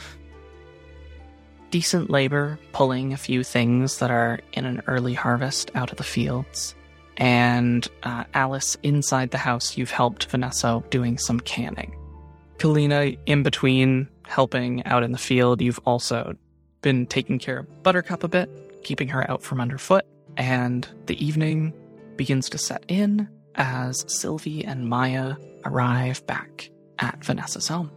decent 1.71 2.09
labor 2.09 2.59
pulling 2.73 3.13
a 3.13 3.17
few 3.17 3.43
things 3.43 3.99
that 3.99 4.11
are 4.11 4.41
in 4.53 4.65
an 4.65 4.81
early 4.87 5.13
harvest 5.13 5.71
out 5.73 5.91
of 5.91 5.97
the 5.97 6.03
fields. 6.03 6.75
And 7.17 7.88
uh, 8.03 8.23
Alice, 8.33 8.77
inside 8.83 9.31
the 9.31 9.38
house, 9.38 9.77
you've 9.77 9.91
helped 9.91 10.25
Vanessa 10.25 10.83
doing 10.89 11.17
some 11.17 11.39
canning. 11.39 11.95
Kalina, 12.57 13.17
in 13.25 13.43
between 13.43 14.07
helping 14.25 14.83
out 14.85 15.03
in 15.03 15.11
the 15.11 15.17
field, 15.17 15.61
you've 15.61 15.79
also 15.85 16.35
been 16.81 17.05
taking 17.05 17.39
care 17.39 17.59
of 17.59 17.83
Buttercup 17.83 18.23
a 18.23 18.27
bit, 18.27 18.49
keeping 18.83 19.07
her 19.09 19.29
out 19.29 19.41
from 19.41 19.61
underfoot. 19.61 20.05
And 20.38 20.88
the 21.05 21.23
evening 21.23 21.73
begins 22.15 22.49
to 22.49 22.57
set 22.57 22.83
in 22.88 23.27
as 23.55 24.05
Sylvie 24.07 24.63
and 24.63 24.88
Maya 24.88 25.35
arrive 25.65 26.25
back 26.25 26.69
at 26.99 27.23
Vanessa's 27.23 27.67
home. 27.67 27.91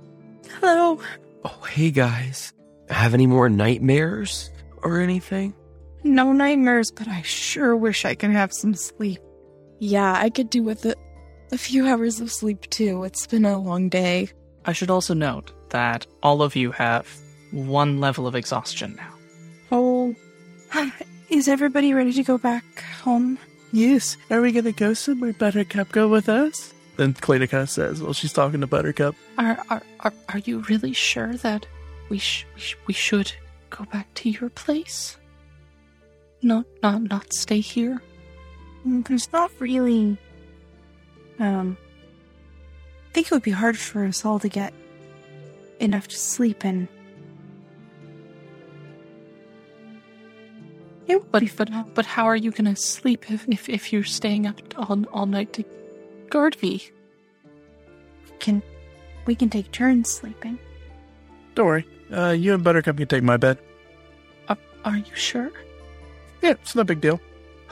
Hello. 0.60 0.98
Oh, 1.44 1.64
hey 1.70 1.90
guys. 1.90 2.52
Have 2.88 3.14
any 3.14 3.26
more 3.26 3.48
nightmares 3.48 4.50
or 4.82 5.00
anything? 5.00 5.54
No 6.04 6.32
nightmares, 6.32 6.90
but 6.90 7.08
I 7.08 7.22
sure 7.22 7.74
wish 7.76 8.04
I 8.04 8.14
could 8.14 8.30
have 8.30 8.52
some 8.52 8.74
sleep. 8.74 9.20
Yeah, 9.80 10.12
I 10.12 10.30
could 10.30 10.50
do 10.50 10.62
with 10.62 10.84
a, 10.84 10.94
a 11.50 11.58
few 11.58 11.86
hours 11.86 12.20
of 12.20 12.30
sleep 12.30 12.68
too. 12.70 13.04
It's 13.04 13.26
been 13.26 13.44
a 13.44 13.58
long 13.58 13.88
day. 13.88 14.28
I 14.66 14.72
should 14.72 14.90
also 14.90 15.14
note 15.14 15.52
that 15.70 16.06
all 16.22 16.42
of 16.42 16.56
you 16.56 16.70
have 16.72 17.08
one 17.52 18.00
level 18.00 18.26
of 18.26 18.34
exhaustion 18.34 18.94
now. 18.96 19.14
Oh, 19.72 20.14
is 21.30 21.48
everybody 21.48 21.94
ready 21.94 22.12
to 22.12 22.22
go 22.22 22.38
back 22.38 22.64
home? 23.02 23.38
Yes. 23.72 24.16
Are 24.30 24.40
we 24.40 24.52
gonna 24.52 24.72
go 24.72 24.92
somewhere? 24.94 25.32
Buttercup, 25.32 25.90
go 25.90 26.06
with 26.08 26.28
us. 26.28 26.72
Then 26.96 27.12
Cleta 27.14 27.48
kind 27.48 27.62
of 27.64 27.70
says, 27.70 28.00
"Well, 28.00 28.12
she's 28.12 28.32
talking 28.32 28.60
to 28.60 28.68
Buttercup." 28.68 29.16
Are 29.36 29.58
are 29.68 29.82
are, 30.00 30.12
are 30.28 30.38
you 30.38 30.60
really 30.68 30.92
sure 30.92 31.34
that 31.38 31.66
we 32.08 32.18
sh- 32.18 32.46
we, 32.54 32.60
sh- 32.60 32.76
we 32.86 32.94
should 32.94 33.32
go 33.70 33.84
back 33.86 34.12
to 34.14 34.30
your 34.30 34.48
place? 34.50 35.16
Not 36.44 36.66
not 36.82 37.02
not 37.02 37.32
stay 37.32 37.60
here. 37.60 38.02
Mm, 38.86 39.06
There's 39.08 39.32
not 39.32 39.50
really. 39.58 40.18
Um. 41.38 41.76
I 43.08 43.14
think 43.14 43.28
it 43.28 43.32
would 43.32 43.42
be 43.42 43.50
hard 43.52 43.78
for 43.78 44.04
us 44.04 44.24
all 44.24 44.38
to 44.40 44.48
get 44.48 44.74
enough 45.80 46.06
to 46.08 46.16
sleep 46.16 46.64
in. 46.64 46.88
It 51.06 51.16
would 51.22 51.30
But 51.32 51.40
be 51.40 51.50
but 51.56 51.94
but 51.94 52.06
how 52.06 52.24
are 52.26 52.36
you 52.36 52.50
gonna 52.50 52.76
sleep 52.76 53.30
if 53.30 53.48
if, 53.48 53.68
if 53.68 53.92
you're 53.92 54.04
staying 54.04 54.46
up 54.46 54.60
all 54.76 55.04
all 55.12 55.26
night 55.26 55.52
to 55.54 55.64
guard 56.30 56.60
me? 56.62 56.90
can 58.40 58.62
we 59.26 59.34
can 59.34 59.48
take 59.48 59.70
turns 59.72 60.10
sleeping. 60.10 60.58
Don't 61.54 61.66
worry. 61.66 61.86
Uh, 62.12 62.30
you 62.30 62.52
and 62.52 62.62
Buttercup 62.62 62.96
can 62.98 63.06
take 63.06 63.22
my 63.22 63.36
bed. 63.38 63.56
Are, 64.48 64.58
are 64.84 64.96
you 64.98 65.14
sure? 65.14 65.50
Yeah, 66.44 66.50
it's 66.50 66.76
no 66.76 66.84
big 66.84 67.00
deal. 67.00 67.22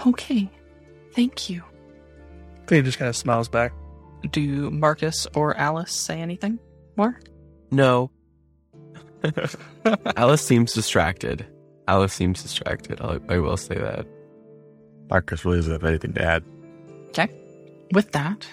Okay, 0.07 0.51
thank 1.13 1.51
you. 1.51 1.63
Cleta 2.65 2.85
just 2.85 2.99
kind 2.99 3.11
of 3.11 3.15
smiles 3.15 3.47
back. 3.47 3.75
Do 4.31 4.71
Marcus 4.71 5.27
or 5.35 5.55
Alice 5.59 5.93
say 5.93 6.23
anything 6.23 6.59
more? 6.97 7.21
No. 7.71 8.11
Alice 10.17 10.41
seems 10.41 10.73
distracted. 10.73 11.45
Alice 11.87 12.15
seems 12.15 12.43
distracted. 12.43 12.99
I'll, 13.03 13.21
I 13.29 13.37
will 13.41 13.59
say 13.59 13.75
that. 13.75 14.07
Marcus 15.11 15.45
really 15.45 15.59
doesn't 15.59 15.73
have 15.73 15.85
anything 15.85 16.15
to 16.15 16.23
add. 16.23 16.43
Okay. 17.09 17.29
With 17.93 18.13
that, 18.13 18.49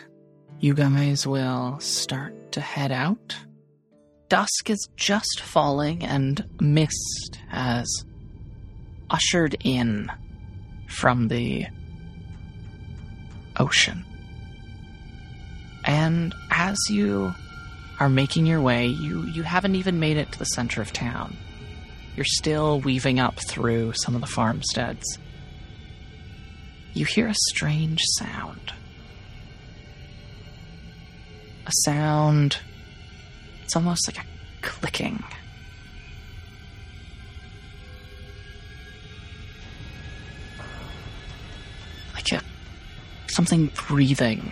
you 0.59 0.73
guys 0.73 1.25
will 1.25 1.79
start 1.79 2.51
to 2.51 2.59
head 2.59 2.91
out. 2.91 3.37
Dusk 4.27 4.69
is 4.69 4.89
just 4.97 5.39
falling, 5.39 6.03
and 6.03 6.45
mist 6.59 7.39
has 7.47 8.03
ushered 9.09 9.55
in 9.63 10.11
from 10.87 11.27
the 11.27 11.67
ocean. 13.57 14.05
And 15.85 16.33
as 16.51 16.77
you 16.89 17.33
are 17.99 18.09
making 18.09 18.45
your 18.45 18.61
way, 18.61 18.87
you, 18.87 19.23
you 19.27 19.43
haven't 19.43 19.75
even 19.75 19.99
made 19.99 20.17
it 20.17 20.31
to 20.31 20.39
the 20.39 20.45
center 20.45 20.81
of 20.81 20.93
town. 20.93 21.35
You're 22.15 22.25
still 22.25 22.79
weaving 22.81 23.19
up 23.19 23.39
through 23.47 23.93
some 23.93 24.15
of 24.15 24.21
the 24.21 24.27
farmsteads. 24.27 25.05
You 26.93 27.05
hear 27.05 27.27
a 27.27 27.35
strange 27.49 28.01
sound. 28.17 28.73
A 31.65 31.71
sound. 31.83 32.57
It's 33.63 33.75
almost 33.75 34.07
like 34.07 34.17
a 34.23 34.27
clicking. 34.61 35.23
Something 43.29 43.71
breathing. 43.87 44.51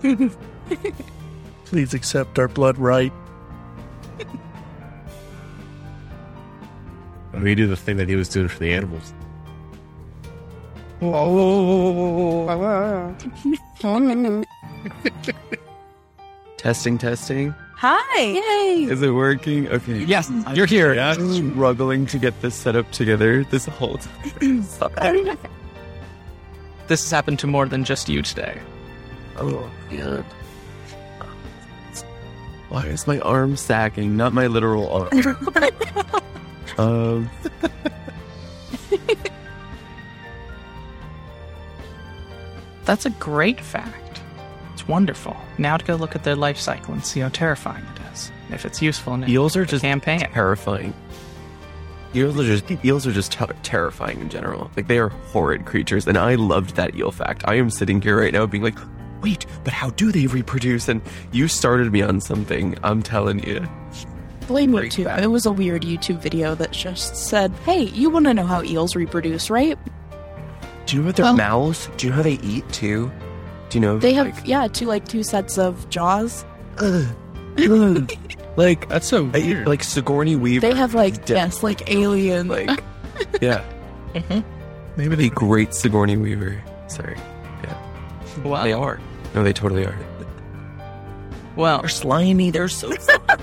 Please 1.65 1.93
accept 1.93 2.37
our 2.37 2.49
blood 2.49 2.77
rite. 2.77 3.13
We 7.33 7.55
do 7.55 7.67
the 7.67 7.75
thing 7.75 7.97
that 7.97 8.07
he 8.07 8.15
was 8.15 8.29
doing 8.29 8.47
for 8.47 8.59
the 8.59 8.71
animals. 8.73 9.13
Testing, 16.57 16.97
testing. 16.97 17.55
Hi! 17.77 18.21
Yay! 18.21 18.83
Is 18.89 19.01
it 19.01 19.11
working? 19.11 19.67
Okay. 19.67 20.03
Yes, 20.03 20.31
you're 20.53 20.65
here. 20.65 20.93
Yeah, 20.93 21.13
struggling 21.13 22.05
to 22.07 22.17
get 22.17 22.39
this 22.41 22.55
set 22.55 22.75
up 22.75 22.89
together 22.91 23.43
this 23.45 23.65
whole 23.65 23.97
time. 23.97 25.37
This 26.87 27.01
has 27.03 27.11
happened 27.11 27.39
to 27.39 27.47
more 27.47 27.65
than 27.65 27.83
just 27.83 28.09
you 28.09 28.21
today. 28.21 28.59
oh, 29.37 29.69
God. 29.91 30.25
Why 32.69 32.85
is 32.87 33.05
my 33.07 33.19
arm 33.19 33.55
sagging? 33.55 34.17
Not 34.17 34.33
my 34.33 34.47
literal 34.47 34.89
arm. 34.89 35.37
um, 36.77 37.29
That's 42.85 43.05
a 43.05 43.11
great 43.11 43.61
fact. 43.61 44.21
It's 44.73 44.87
wonderful. 44.87 45.35
Now 45.57 45.77
to 45.77 45.85
go 45.85 45.95
look 45.95 46.15
at 46.15 46.23
their 46.23 46.35
life 46.35 46.57
cycle 46.57 46.93
and 46.93 47.05
see 47.05 47.19
how 47.21 47.29
terrifying 47.29 47.83
it 47.95 48.13
is. 48.13 48.31
If 48.49 48.65
it's 48.65 48.81
useful 48.81 49.13
in 49.15 49.23
a 49.23 49.27
eels 49.27 49.55
are 49.55 49.65
just 49.65 49.81
campaign. 49.83 50.19
terrifying. 50.19 50.93
Eels 52.15 52.39
are 52.39 52.43
just 52.43 52.85
eels 52.85 53.07
are 53.07 53.11
just 53.11 53.31
ter- 53.31 53.47
terrifying 53.63 54.19
in 54.21 54.29
general. 54.29 54.69
Like 54.77 54.87
they 54.87 54.99
are 54.99 55.09
horrid 55.09 55.65
creatures, 55.65 56.07
and 56.07 56.17
I 56.17 56.35
loved 56.35 56.75
that 56.75 56.95
eel 56.95 57.11
fact. 57.11 57.43
I 57.47 57.55
am 57.55 57.69
sitting 57.69 58.01
here 58.01 58.19
right 58.19 58.31
now 58.33 58.45
being 58.45 58.63
like, 58.63 58.77
wait, 59.21 59.45
but 59.63 59.73
how 59.73 59.89
do 59.91 60.11
they 60.11 60.27
reproduce? 60.27 60.87
And 60.89 61.01
you 61.31 61.47
started 61.47 61.91
me 61.91 62.01
on 62.03 62.21
something. 62.21 62.77
I'm 62.83 63.01
telling 63.01 63.43
you. 63.47 63.67
Blame 64.47 64.77
too. 64.89 65.05
fact. 65.05 65.23
It 65.23 65.27
was 65.27 65.45
a 65.45 65.51
weird 65.51 65.83
YouTube 65.83 66.19
video 66.19 66.53
that 66.55 66.71
just 66.71 67.15
said, 67.15 67.51
"Hey, 67.65 67.83
you 67.83 68.09
want 68.09 68.25
to 68.25 68.33
know 68.33 68.45
how 68.45 68.61
eels 68.61 68.95
reproduce, 68.95 69.49
right? 69.49 69.77
Do 70.85 70.95
you 70.97 71.01
know 71.01 71.07
what 71.07 71.15
their 71.15 71.23
Well- 71.25 71.37
mouths? 71.37 71.89
Do 71.97 72.05
you 72.07 72.11
know 72.11 72.17
how 72.17 72.23
they 72.23 72.39
eat 72.43 72.67
too? 72.73 73.09
Do 73.69 73.77
you 73.77 73.81
know 73.81 73.97
They 73.97 74.13
have 74.13 74.27
like, 74.35 74.45
yeah, 74.47 74.67
two 74.67 74.85
like 74.85 75.07
two 75.07 75.23
sets 75.23 75.57
of 75.57 75.89
jaws. 75.89 76.45
ugh, 76.77 77.05
ugh. 77.57 78.11
like 78.55 78.87
That's 78.89 79.07
so 79.07 79.25
I 79.33 79.39
weird. 79.39 79.67
like 79.67 79.83
Sigourney 79.83 80.35
Weaver. 80.35 80.67
They 80.67 80.75
have 80.75 80.93
like 80.93 81.25
de- 81.25 81.33
yes, 81.33 81.63
like 81.63 81.89
alien. 81.91 82.47
like 82.47 82.69
yeah. 83.41 83.63
Mhm. 84.13 84.43
Maybe 84.95 85.15
the 85.15 85.29
great 85.29 85.73
Sigourney 85.73 86.17
Weaver. 86.17 86.61
Sorry. 86.87 87.17
Yeah. 87.63 87.77
Wow. 88.43 88.63
They 88.63 88.73
are. 88.73 88.99
No, 89.33 89.43
they 89.43 89.53
totally 89.53 89.85
are. 89.85 89.97
Well, 91.55 91.81
They're 91.81 91.89
slimy. 91.89 92.49
They're 92.49 92.67
so 92.67 92.91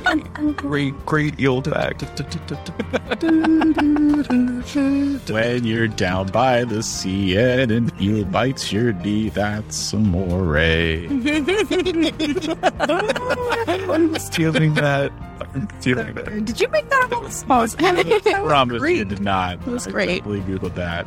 great, 0.57 0.95
great 1.07 1.39
eel 1.41 1.63
to 1.63 1.79
act. 1.79 2.03
When 5.31 5.65
you're 5.65 5.89
down 5.89 6.29
by 6.29 6.65
the 6.65 6.83
sea 6.83 7.37
and 7.37 7.71
an 7.71 7.91
eel 8.01 8.25
bites 8.25 8.73
your 8.73 8.93
knee, 8.93 9.29
that's 9.29 9.93
amore. 9.93 10.59
I'm 10.59 11.21
stealing 14.19 14.75
that. 14.75 15.13
I'm 15.55 15.69
stealing 15.81 16.15
that. 16.15 16.45
Did 16.45 16.61
you 16.61 16.69
make 16.69 16.89
that 16.91 17.05
up? 17.05 17.11
Promise 17.47 17.75
Promise 17.75 18.91
you 18.91 19.05
did 19.05 19.21
not. 19.21 19.61
It 19.61 19.67
was 19.67 19.87
I 19.87 19.91
great. 19.91 20.25
definitely 20.25 20.41
googled 20.41 20.75
that. 20.75 21.07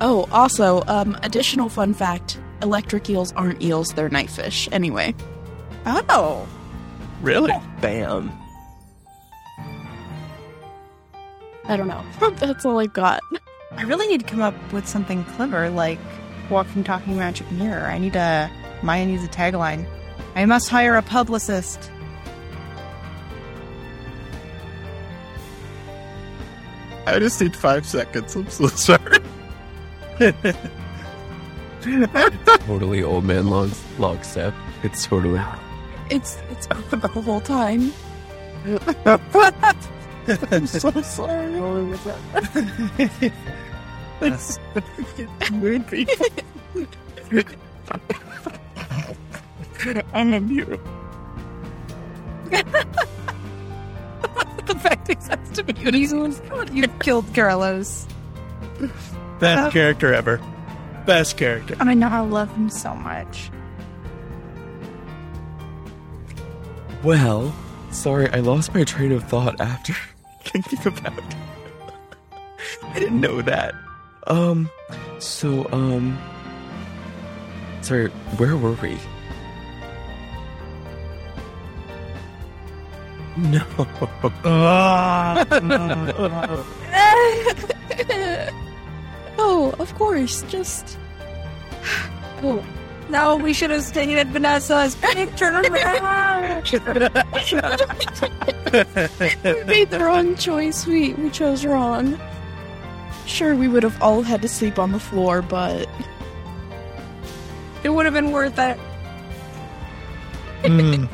Oh, 0.00 0.28
also, 0.32 0.82
um, 0.86 1.16
additional 1.22 1.68
fun 1.68 1.94
fact: 1.94 2.38
electric 2.62 3.08
eels 3.08 3.32
aren't 3.32 3.62
eels; 3.62 3.88
they're 3.90 4.10
knifefish. 4.10 4.68
Anyway, 4.72 5.14
Oh. 5.86 6.48
Really? 7.20 7.52
Oh, 7.52 7.62
bam. 7.80 8.32
I 11.66 11.76
don't 11.76 11.88
know. 11.88 12.04
That's 12.36 12.64
all 12.64 12.78
I've 12.78 12.92
got. 12.92 13.20
I 13.72 13.82
really 13.82 14.06
need 14.06 14.20
to 14.20 14.26
come 14.26 14.42
up 14.42 14.54
with 14.72 14.86
something 14.86 15.24
clever 15.24 15.70
like 15.70 15.98
walking, 16.50 16.84
talking 16.84 17.16
magic 17.16 17.50
mirror. 17.52 17.86
I 17.86 17.98
need 17.98 18.16
a. 18.16 18.50
Maya 18.82 19.06
needs 19.06 19.24
a 19.24 19.28
tagline. 19.28 19.86
I 20.34 20.44
must 20.44 20.68
hire 20.68 20.96
a 20.96 21.02
publicist. 21.02 21.90
I 27.06 27.18
just 27.18 27.40
need 27.40 27.54
five 27.56 27.86
seconds. 27.86 28.34
I'm 28.34 28.48
so 28.50 28.66
sorry. 28.68 29.18
Totally 32.66 33.02
old 33.02 33.24
man 33.24 33.48
log, 33.48 33.70
Longstep. 33.98 34.54
It's 34.82 35.06
totally. 35.06 35.40
It's 36.10 36.36
it's 36.50 36.66
the 36.66 37.08
whole 37.08 37.40
time. 37.40 37.92
I'm 40.50 40.66
so 40.66 40.90
sorry. 41.02 41.60
That's 44.20 44.58
weird 45.52 45.86
people. 45.86 46.26
I 50.12 50.24
love 50.24 50.50
you. 50.50 50.64
the 54.66 54.78
fact 54.80 55.10
exists 55.10 55.56
to 55.56 55.64
me. 55.64 55.74
You 56.72 56.88
killed 57.00 57.26
Carlos. 57.34 58.06
Best 59.40 59.72
character 59.72 60.14
ever. 60.14 60.40
Best 61.06 61.36
character. 61.36 61.76
I 61.80 61.92
know 61.94 62.08
I 62.08 62.20
love 62.20 62.54
him 62.56 62.70
so 62.70 62.94
much. 62.94 63.50
Well, 67.04 67.54
sorry, 67.90 68.30
I 68.30 68.40
lost 68.40 68.74
my 68.74 68.82
train 68.82 69.12
of 69.12 69.24
thought 69.24 69.60
after 69.60 69.94
thinking 70.42 70.78
about. 70.86 71.22
I 72.82 72.98
didn't 72.98 73.20
know 73.20 73.42
that. 73.42 73.74
Um, 74.26 74.70
so 75.18 75.68
um, 75.70 76.18
sorry, 77.82 78.08
where 78.38 78.56
were 78.56 78.72
we? 78.72 78.98
No. 83.36 83.64
Oh, 89.36 89.74
of 89.78 89.94
course. 89.96 90.42
Just 90.48 90.96
oh, 92.42 92.64
No, 93.08 93.36
we 93.36 93.52
should 93.52 93.70
have 93.70 93.82
stayed 93.82 94.16
at 94.18 94.28
Vanessa's 94.28 94.94
picture. 94.96 95.52
we 99.44 99.64
made 99.64 99.90
the 99.90 100.00
wrong 100.00 100.36
choice. 100.36 100.86
We 100.86 101.12
we 101.14 101.30
chose 101.30 101.64
wrong. 101.66 102.18
Sure, 103.26 103.54
we 103.54 103.68
would 103.68 103.82
have 103.82 104.00
all 104.02 104.22
had 104.22 104.42
to 104.42 104.48
sleep 104.48 104.78
on 104.78 104.92
the 104.92 104.98
floor, 104.98 105.42
but 105.42 105.88
it 107.82 107.90
would 107.90 108.04
have 108.04 108.14
been 108.14 108.32
worth 108.32 108.58
it. 108.58 108.78
Mm. 110.62 111.08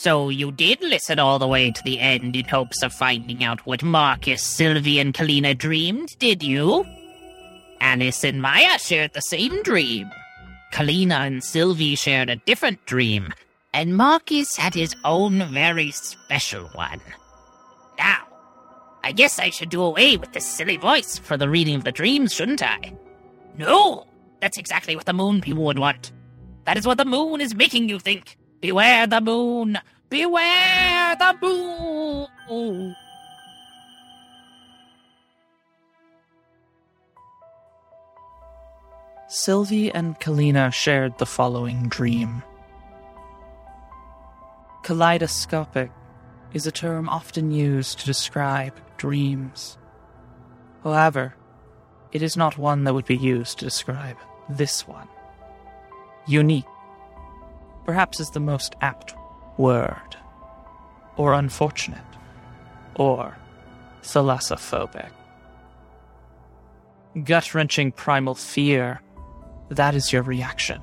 So 0.00 0.30
you 0.30 0.50
did 0.50 0.80
listen 0.80 1.18
all 1.18 1.38
the 1.38 1.46
way 1.46 1.70
to 1.70 1.82
the 1.84 2.00
end 2.00 2.34
in 2.34 2.46
hopes 2.46 2.82
of 2.82 2.90
finding 2.90 3.44
out 3.44 3.66
what 3.66 3.82
Marcus, 3.82 4.42
Sylvie, 4.42 4.98
and 4.98 5.12
Kalina 5.12 5.56
dreamed, 5.56 6.08
did 6.18 6.42
you? 6.42 6.86
Alice 7.82 8.24
and 8.24 8.40
Maya 8.40 8.78
shared 8.78 9.12
the 9.12 9.20
same 9.20 9.62
dream. 9.62 10.10
Kalina 10.72 11.26
and 11.26 11.44
Sylvie 11.44 11.96
shared 11.96 12.30
a 12.30 12.36
different 12.36 12.82
dream, 12.86 13.34
and 13.74 13.94
Marcus 13.94 14.56
had 14.56 14.72
his 14.72 14.96
own 15.04 15.46
very 15.52 15.90
special 15.90 16.64
one. 16.68 17.02
Now, 17.98 18.26
I 19.04 19.12
guess 19.12 19.38
I 19.38 19.50
should 19.50 19.68
do 19.68 19.82
away 19.82 20.16
with 20.16 20.32
this 20.32 20.46
silly 20.46 20.78
voice 20.78 21.18
for 21.18 21.36
the 21.36 21.50
reading 21.50 21.74
of 21.74 21.84
the 21.84 21.92
dreams, 21.92 22.32
shouldn't 22.32 22.62
I? 22.62 22.94
No! 23.58 24.06
That's 24.40 24.56
exactly 24.56 24.96
what 24.96 25.04
the 25.04 25.12
moon 25.12 25.42
people 25.42 25.64
would 25.64 25.78
want. 25.78 26.10
That 26.64 26.78
is 26.78 26.86
what 26.86 26.96
the 26.96 27.04
moon 27.04 27.42
is 27.42 27.54
making 27.54 27.90
you 27.90 27.98
think. 27.98 28.38
Beware 28.60 29.06
the 29.06 29.20
moon! 29.20 29.78
Beware 30.10 31.16
the 31.16 31.38
moon! 31.40 32.96
Sylvie 39.28 39.90
and 39.92 40.18
Kalina 40.18 40.72
shared 40.72 41.16
the 41.18 41.24
following 41.26 41.88
dream. 41.88 42.42
Kaleidoscopic 44.82 45.90
is 46.52 46.66
a 46.66 46.72
term 46.72 47.08
often 47.08 47.52
used 47.52 48.00
to 48.00 48.06
describe 48.06 48.74
dreams. 48.96 49.78
However, 50.82 51.36
it 52.12 52.22
is 52.22 52.36
not 52.36 52.58
one 52.58 52.84
that 52.84 52.92
would 52.92 53.06
be 53.06 53.16
used 53.16 53.58
to 53.58 53.64
describe 53.64 54.16
this 54.48 54.86
one. 54.86 55.08
Unique, 56.26 56.64
perhaps 57.84 58.20
is 58.20 58.30
the 58.30 58.40
most 58.40 58.74
apt 58.80 59.14
word, 59.56 60.16
or 61.16 61.34
unfortunate, 61.34 62.00
or 62.96 63.36
thalassophobic. 64.02 65.10
Gut 67.24 67.54
wrenching 67.54 67.92
primal 67.92 68.34
fear 68.34 69.00
that 69.70 69.94
is 69.94 70.12
your 70.12 70.22
reaction 70.22 70.80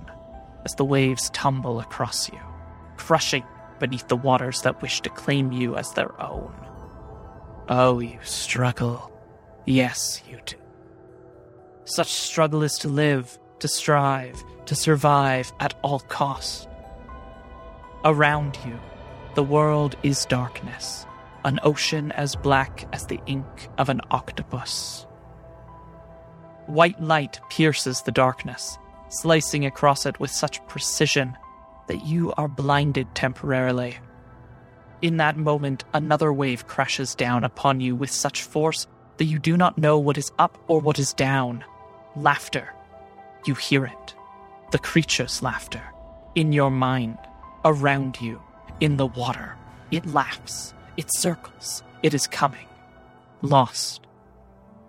as 0.65 0.73
the 0.75 0.85
waves 0.85 1.29
tumble 1.31 1.79
across 1.79 2.29
you, 2.29 2.39
crushing 2.97 3.43
beneath 3.79 4.07
the 4.07 4.15
waters 4.15 4.61
that 4.61 4.81
wish 4.81 5.01
to 5.01 5.09
claim 5.09 5.51
you 5.51 5.75
as 5.75 5.91
their 5.93 6.19
own. 6.21 6.53
Oh, 7.69 7.99
you 7.99 8.17
struggle. 8.23 9.11
Yes, 9.65 10.21
you 10.29 10.39
do. 10.45 10.55
Such 11.85 12.11
struggle 12.11 12.63
is 12.63 12.73
to 12.79 12.87
live, 12.87 13.37
to 13.59 13.67
strive, 13.67 14.41
to 14.65 14.75
survive 14.75 15.51
at 15.59 15.73
all 15.83 15.99
cost. 15.99 16.67
Around 18.07 18.57
you, 18.65 18.79
the 19.35 19.43
world 19.43 19.97
is 20.01 20.25
darkness, 20.27 21.05
an 21.43 21.59
ocean 21.61 22.13
as 22.13 22.37
black 22.37 22.87
as 22.93 23.05
the 23.05 23.19
ink 23.25 23.67
of 23.77 23.89
an 23.89 23.99
octopus. 24.11 25.05
White 26.67 27.01
light 27.01 27.41
pierces 27.49 28.03
the 28.03 28.13
darkness, 28.13 28.77
slicing 29.09 29.65
across 29.65 30.05
it 30.05 30.21
with 30.21 30.31
such 30.31 30.65
precision 30.67 31.37
that 31.89 32.05
you 32.05 32.31
are 32.37 32.47
blinded 32.47 33.13
temporarily. 33.13 33.97
In 35.01 35.17
that 35.17 35.35
moment, 35.35 35.83
another 35.93 36.31
wave 36.31 36.65
crashes 36.65 37.13
down 37.13 37.43
upon 37.43 37.81
you 37.81 37.93
with 37.93 38.09
such 38.09 38.43
force 38.43 38.87
that 39.17 39.25
you 39.25 39.37
do 39.37 39.57
not 39.57 39.77
know 39.77 39.99
what 39.99 40.17
is 40.17 40.31
up 40.39 40.57
or 40.69 40.79
what 40.79 40.97
is 40.97 41.11
down. 41.11 41.61
Laughter. 42.15 42.73
You 43.45 43.55
hear 43.55 43.85
it. 43.85 44.15
The 44.71 44.79
creature's 44.79 45.43
laughter. 45.43 45.83
In 46.35 46.53
your 46.53 46.71
mind. 46.71 47.17
Around 47.67 48.21
you. 48.21 48.41
In 48.79 48.95
the 48.95 49.07
water. 49.07 49.57
It 49.91 50.05
laughs. 50.05 50.73
It 50.95 51.13
circles. 51.13 51.83
It 52.01 52.13
is 52.13 52.25
coming. 52.25 52.65
Lost. 53.41 54.07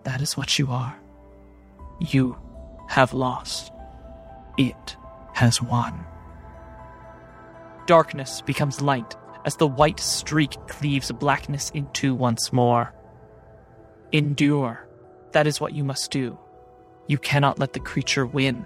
That 0.05 0.21
is 0.21 0.37
what 0.37 0.61
you 0.61 0.69
are. 0.71 0.97
You 1.99 2.37
have 2.89 3.13
lost. 3.13 3.73
It 4.59 4.97
has 5.33 5.61
won. 5.61 6.07
Darkness 7.87 8.43
becomes 8.43 8.81
light 8.81 9.17
as 9.45 9.57
the 9.57 9.67
white 9.67 9.99
streak 9.99 10.53
cleaves 10.69 11.11
blackness 11.11 11.71
in 11.71 11.89
two 11.93 12.15
once 12.15 12.53
more. 12.53 12.95
Endure. 14.13 14.87
That 15.33 15.49
is 15.49 15.61
what 15.61 15.73
you 15.73 15.83
must 15.83 16.13
do. 16.13 16.39
You 17.09 17.19
cannot 17.19 17.59
let 17.59 17.73
the 17.73 17.81
creature 17.81 18.25
win. 18.25 18.65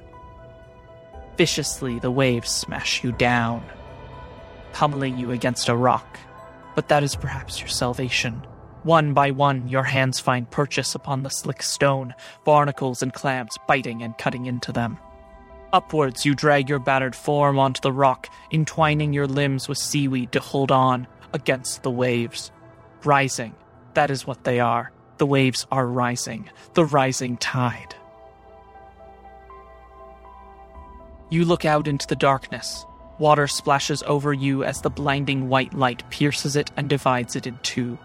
Viciously, 1.38 1.98
the 1.98 2.10
waves 2.10 2.50
smash 2.50 3.02
you 3.02 3.12
down, 3.12 3.64
pummeling 4.72 5.18
you 5.18 5.30
against 5.30 5.68
a 5.68 5.76
rock. 5.76 6.18
But 6.74 6.88
that 6.88 7.02
is 7.02 7.16
perhaps 7.16 7.60
your 7.60 7.68
salvation. 7.68 8.46
One 8.82 9.14
by 9.14 9.30
one, 9.30 9.68
your 9.68 9.84
hands 9.84 10.18
find 10.18 10.50
purchase 10.50 10.94
upon 10.94 11.22
the 11.22 11.28
slick 11.28 11.62
stone, 11.62 12.14
barnacles 12.44 13.02
and 13.02 13.12
clams 13.12 13.56
biting 13.68 14.02
and 14.02 14.16
cutting 14.18 14.46
into 14.46 14.72
them. 14.72 14.98
Upwards, 15.72 16.26
you 16.26 16.34
drag 16.34 16.68
your 16.68 16.80
battered 16.80 17.14
form 17.14 17.58
onto 17.58 17.80
the 17.80 17.92
rock, 17.92 18.28
entwining 18.50 19.12
your 19.12 19.26
limbs 19.26 19.68
with 19.68 19.78
seaweed 19.78 20.32
to 20.32 20.40
hold 20.40 20.70
on 20.70 21.06
against 21.32 21.82
the 21.82 21.90
waves. 21.90 22.50
Rising, 23.04 23.54
that 23.94 24.10
is 24.10 24.26
what 24.26 24.44
they 24.44 24.60
are. 24.60 24.92
The 25.18 25.26
waves 25.26 25.66
are 25.70 25.86
rising, 25.86 26.50
the 26.74 26.84
rising 26.84 27.36
tide. 27.36 27.94
You 31.30 31.44
look 31.44 31.64
out 31.64 31.88
into 31.88 32.06
the 32.06 32.16
darkness. 32.16 32.84
Water 33.22 33.46
splashes 33.46 34.02
over 34.08 34.32
you 34.32 34.64
as 34.64 34.80
the 34.80 34.90
blinding 34.90 35.48
white 35.48 35.72
light 35.74 36.02
pierces 36.10 36.56
it 36.56 36.72
and 36.76 36.88
divides 36.88 37.36
it 37.36 37.46
in 37.46 37.56
two. 37.62 37.96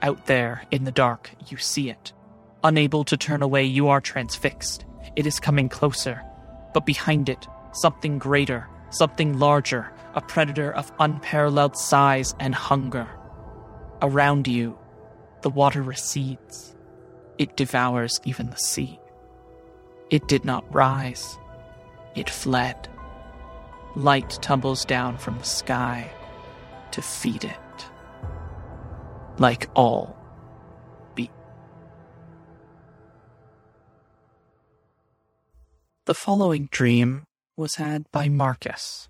Out 0.00 0.26
there, 0.26 0.62
in 0.70 0.84
the 0.84 0.92
dark, 0.92 1.28
you 1.48 1.56
see 1.56 1.90
it. 1.90 2.12
Unable 2.62 3.02
to 3.02 3.16
turn 3.16 3.42
away, 3.42 3.64
you 3.64 3.88
are 3.88 4.00
transfixed. 4.00 4.84
It 5.16 5.26
is 5.26 5.40
coming 5.40 5.68
closer. 5.68 6.22
But 6.72 6.86
behind 6.86 7.28
it, 7.28 7.48
something 7.72 8.20
greater, 8.20 8.68
something 8.90 9.40
larger, 9.40 9.90
a 10.14 10.20
predator 10.20 10.72
of 10.72 10.92
unparalleled 11.00 11.76
size 11.76 12.32
and 12.38 12.54
hunger. 12.54 13.08
Around 14.02 14.46
you, 14.46 14.78
the 15.42 15.50
water 15.50 15.82
recedes. 15.82 16.76
It 17.38 17.56
devours 17.56 18.20
even 18.24 18.50
the 18.50 18.56
sea. 18.56 19.00
It 20.10 20.28
did 20.28 20.44
not 20.44 20.72
rise, 20.72 21.40
it 22.14 22.30
fled. 22.30 22.88
Light 23.96 24.38
tumbles 24.40 24.84
down 24.84 25.18
from 25.18 25.38
the 25.38 25.44
sky 25.44 26.10
to 26.92 27.02
feed 27.02 27.44
it. 27.44 27.58
Like 29.38 29.68
all 29.74 30.16
be. 31.14 31.30
The 36.06 36.14
following 36.14 36.68
dream 36.70 37.24
was 37.56 37.74
had 37.74 38.10
by 38.12 38.28
Marcus. 38.28 39.08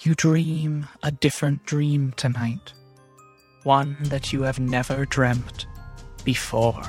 You 0.00 0.14
dream 0.14 0.86
a 1.02 1.10
different 1.10 1.66
dream 1.66 2.12
tonight, 2.16 2.72
one 3.64 3.96
that 4.02 4.32
you 4.32 4.42
have 4.42 4.60
never 4.60 5.04
dreamt 5.04 5.66
before. 6.24 6.84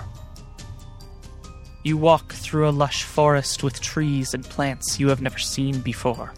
You 1.84 1.96
walk 1.96 2.34
through 2.34 2.68
a 2.68 2.72
lush 2.72 3.04
forest 3.04 3.64
with 3.64 3.80
trees 3.80 4.34
and 4.34 4.44
plants 4.44 5.00
you 5.00 5.08
have 5.08 5.22
never 5.22 5.40
seen 5.40 5.80
before, 5.80 6.34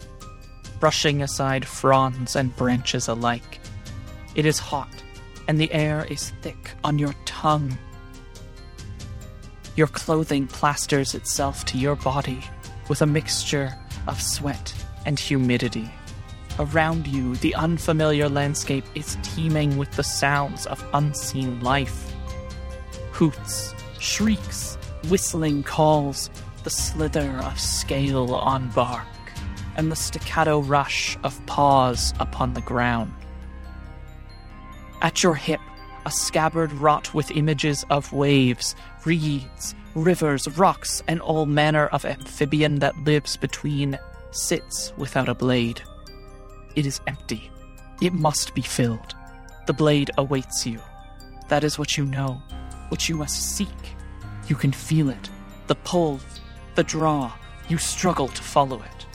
brushing 0.78 1.22
aside 1.22 1.64
fronds 1.64 2.36
and 2.36 2.54
branches 2.56 3.08
alike. 3.08 3.58
It 4.36 4.46
is 4.46 4.60
hot, 4.60 4.88
and 5.48 5.58
the 5.58 5.72
air 5.72 6.06
is 6.08 6.30
thick 6.42 6.70
on 6.84 6.98
your 6.98 7.14
tongue. 7.24 7.76
Your 9.74 9.88
clothing 9.88 10.46
plasters 10.46 11.14
itself 11.14 11.64
to 11.66 11.78
your 11.78 11.96
body 11.96 12.40
with 12.88 13.02
a 13.02 13.06
mixture 13.06 13.74
of 14.06 14.22
sweat 14.22 14.72
and 15.06 15.18
humidity. 15.18 15.90
Around 16.58 17.08
you, 17.08 17.34
the 17.36 17.54
unfamiliar 17.56 18.28
landscape 18.28 18.84
is 18.94 19.16
teeming 19.22 19.76
with 19.76 19.90
the 19.92 20.04
sounds 20.04 20.66
of 20.66 20.84
unseen 20.92 21.60
life. 21.62 22.14
Hoots, 23.10 23.74
shrieks, 23.98 24.71
whistling 25.08 25.62
calls, 25.62 26.30
the 26.64 26.70
slither 26.70 27.40
of 27.44 27.58
scale 27.58 28.34
on 28.34 28.70
bark, 28.70 29.06
and 29.76 29.90
the 29.90 29.96
staccato 29.96 30.60
rush 30.60 31.16
of 31.24 31.44
paws 31.46 32.14
upon 32.20 32.54
the 32.54 32.60
ground. 32.60 33.12
At 35.00 35.22
your 35.22 35.34
hip, 35.34 35.60
a 36.06 36.10
scabbard 36.10 36.72
wrought 36.72 37.12
with 37.14 37.30
images 37.32 37.84
of 37.90 38.12
waves, 38.12 38.74
reeds, 39.04 39.74
rivers, 39.94 40.48
rocks, 40.56 41.02
and 41.08 41.20
all 41.20 41.46
manner 41.46 41.86
of 41.88 42.04
amphibian 42.04 42.78
that 42.80 42.96
lives 43.04 43.36
between 43.36 43.98
sits 44.30 44.92
without 44.96 45.28
a 45.28 45.34
blade. 45.34 45.82
It 46.74 46.86
is 46.86 47.00
empty. 47.06 47.50
It 48.00 48.12
must 48.12 48.54
be 48.54 48.62
filled. 48.62 49.14
The 49.66 49.72
blade 49.72 50.10
awaits 50.18 50.66
you. 50.66 50.80
That 51.48 51.64
is 51.64 51.78
what 51.78 51.96
you 51.96 52.04
know, 52.04 52.42
what 52.88 53.08
you 53.08 53.16
must 53.16 53.56
seek. 53.56 53.68
You 54.52 54.58
can 54.58 54.72
feel 54.72 55.08
it. 55.08 55.30
The 55.66 55.76
pull, 55.76 56.20
the 56.74 56.84
draw. 56.84 57.32
You 57.70 57.78
struggle 57.78 58.28
to 58.28 58.42
follow 58.42 58.82
it. 58.82 59.06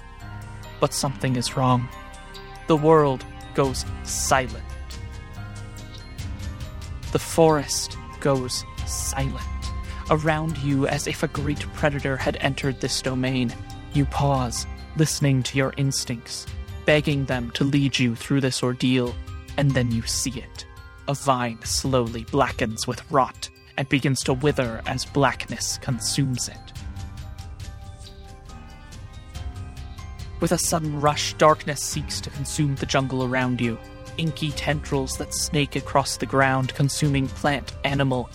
But 0.79 0.95
something 0.95 1.35
is 1.35 1.55
wrong. 1.55 1.87
The 2.65 2.75
world 2.75 3.23
goes 3.53 3.85
silent. 4.01 4.65
The 7.11 7.19
forest 7.19 7.99
goes 8.19 8.65
silent. 8.87 9.45
Around 10.09 10.57
you, 10.57 10.87
as 10.87 11.05
if 11.05 11.21
a 11.21 11.27
great 11.27 11.61
predator 11.75 12.17
had 12.17 12.37
entered 12.37 12.81
this 12.81 12.99
domain, 13.03 13.53
you 13.93 14.05
pause, 14.05 14.65
listening 14.95 15.43
to 15.43 15.55
your 15.55 15.75
instincts, 15.77 16.47
begging 16.87 17.25
them 17.25 17.51
to 17.51 17.63
lead 17.63 17.99
you 17.99 18.15
through 18.15 18.41
this 18.41 18.63
ordeal, 18.63 19.13
and 19.57 19.69
then 19.69 19.91
you 19.91 20.01
see 20.01 20.31
it. 20.31 20.65
A 21.07 21.13
vine 21.13 21.59
slowly 21.63 22.23
blackens 22.23 22.87
with 22.87 23.03
rot 23.11 23.51
and 23.77 23.87
begins 23.89 24.21
to 24.23 24.33
wither 24.33 24.81
as 24.85 25.05
blackness 25.05 25.77
consumes 25.77 26.49
it. 26.49 26.57
With 30.39 30.51
a 30.51 30.57
sudden 30.57 31.01
rush, 31.01 31.33
darkness 31.33 31.81
seeks 31.81 32.21
to 32.21 32.29
consume 32.29 32.75
the 32.75 32.85
jungle 32.85 33.23
around 33.23 33.59
you. 33.59 33.77
Inky 34.17 34.51
tendrils 34.51 35.17
that 35.17 35.33
snake 35.33 35.75
across 35.75 36.17
the 36.17 36.25
ground, 36.25 36.73
consuming 36.75 37.27
plant, 37.27 37.73
animal, 37.83 38.29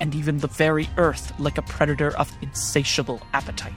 and 0.00 0.14
even 0.14 0.38
the 0.38 0.48
very 0.48 0.88
earth 0.98 1.32
like 1.38 1.56
a 1.56 1.62
predator 1.62 2.16
of 2.18 2.30
insatiable 2.42 3.22
appetite. 3.32 3.72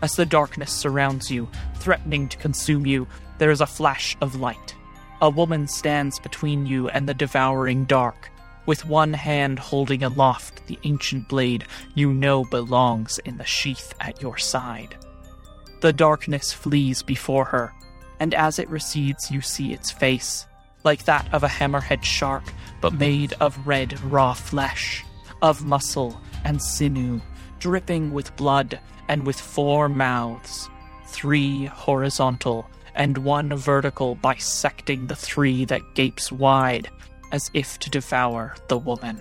As 0.00 0.16
the 0.16 0.26
darkness 0.26 0.72
surrounds 0.72 1.30
you, 1.30 1.48
threatening 1.76 2.28
to 2.28 2.38
consume 2.38 2.86
you, 2.86 3.06
there 3.38 3.50
is 3.50 3.60
a 3.60 3.66
flash 3.66 4.16
of 4.20 4.40
light. 4.40 4.74
A 5.20 5.30
woman 5.30 5.68
stands 5.68 6.18
between 6.18 6.66
you 6.66 6.88
and 6.88 7.08
the 7.08 7.14
devouring 7.14 7.84
dark, 7.84 8.31
with 8.66 8.84
one 8.84 9.12
hand 9.12 9.58
holding 9.58 10.02
aloft 10.02 10.66
the 10.66 10.78
ancient 10.84 11.28
blade 11.28 11.64
you 11.94 12.12
know 12.12 12.44
belongs 12.44 13.18
in 13.24 13.36
the 13.36 13.44
sheath 13.44 13.94
at 14.00 14.20
your 14.22 14.38
side. 14.38 14.96
The 15.80 15.92
darkness 15.92 16.52
flees 16.52 17.02
before 17.02 17.44
her, 17.46 17.72
and 18.20 18.34
as 18.34 18.58
it 18.58 18.70
recedes, 18.70 19.30
you 19.30 19.40
see 19.40 19.72
its 19.72 19.90
face, 19.90 20.46
like 20.84 21.04
that 21.04 21.32
of 21.34 21.42
a 21.42 21.48
hammerhead 21.48 22.04
shark, 22.04 22.44
but 22.80 22.94
made 22.94 23.34
of 23.40 23.66
red 23.66 24.00
raw 24.04 24.32
flesh, 24.32 25.04
of 25.42 25.64
muscle 25.64 26.20
and 26.44 26.62
sinew, 26.62 27.20
dripping 27.58 28.12
with 28.12 28.36
blood, 28.36 28.78
and 29.08 29.26
with 29.26 29.40
four 29.40 29.88
mouths, 29.88 30.70
three 31.06 31.66
horizontal 31.66 32.68
and 32.94 33.18
one 33.18 33.54
vertical 33.56 34.14
bisecting 34.16 35.06
the 35.06 35.16
three 35.16 35.64
that 35.64 35.94
gapes 35.94 36.30
wide 36.30 36.88
as 37.32 37.50
if 37.54 37.78
to 37.80 37.90
devour 37.90 38.54
the 38.68 38.78
woman. 38.78 39.20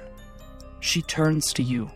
She 0.81 1.01
turns 1.01 1.53
to 1.53 1.63
you, 1.63 1.89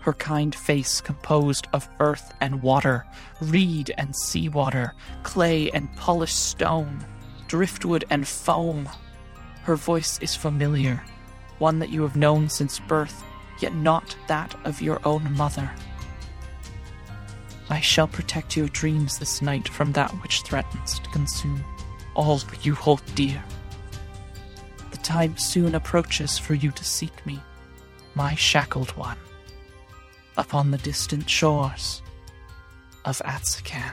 her 0.00 0.12
kind 0.14 0.54
face 0.54 1.00
composed 1.00 1.66
of 1.72 1.88
earth 2.00 2.32
and 2.40 2.62
water, 2.62 3.06
reed 3.40 3.92
and 3.98 4.16
seawater, 4.16 4.94
clay 5.22 5.70
and 5.72 5.94
polished 5.96 6.38
stone, 6.38 7.04
driftwood 7.48 8.04
and 8.10 8.26
foam. 8.26 8.88
Her 9.64 9.76
voice 9.76 10.18
is 10.20 10.34
familiar, 10.34 11.02
one 11.58 11.78
that 11.80 11.90
you 11.90 12.02
have 12.02 12.16
known 12.16 12.48
since 12.48 12.78
birth, 12.78 13.22
yet 13.60 13.74
not 13.74 14.16
that 14.28 14.54
of 14.64 14.80
your 14.80 15.00
own 15.04 15.30
mother. 15.36 15.70
I 17.68 17.80
shall 17.80 18.08
protect 18.08 18.56
your 18.56 18.68
dreams 18.68 19.18
this 19.18 19.42
night 19.42 19.68
from 19.68 19.92
that 19.92 20.10
which 20.22 20.42
threatens 20.42 20.98
to 20.98 21.10
consume 21.10 21.62
all 22.14 22.40
you 22.62 22.74
hold 22.74 23.02
dear. 23.14 23.42
Time 25.02 25.36
soon 25.36 25.74
approaches 25.74 26.38
for 26.38 26.54
you 26.54 26.70
to 26.72 26.84
seek 26.84 27.26
me, 27.26 27.40
my 28.14 28.34
shackled 28.34 28.90
one, 28.96 29.16
upon 30.36 30.70
the 30.70 30.78
distant 30.78 31.28
shores 31.28 32.02
of 33.04 33.18
Atsakan. 33.24 33.92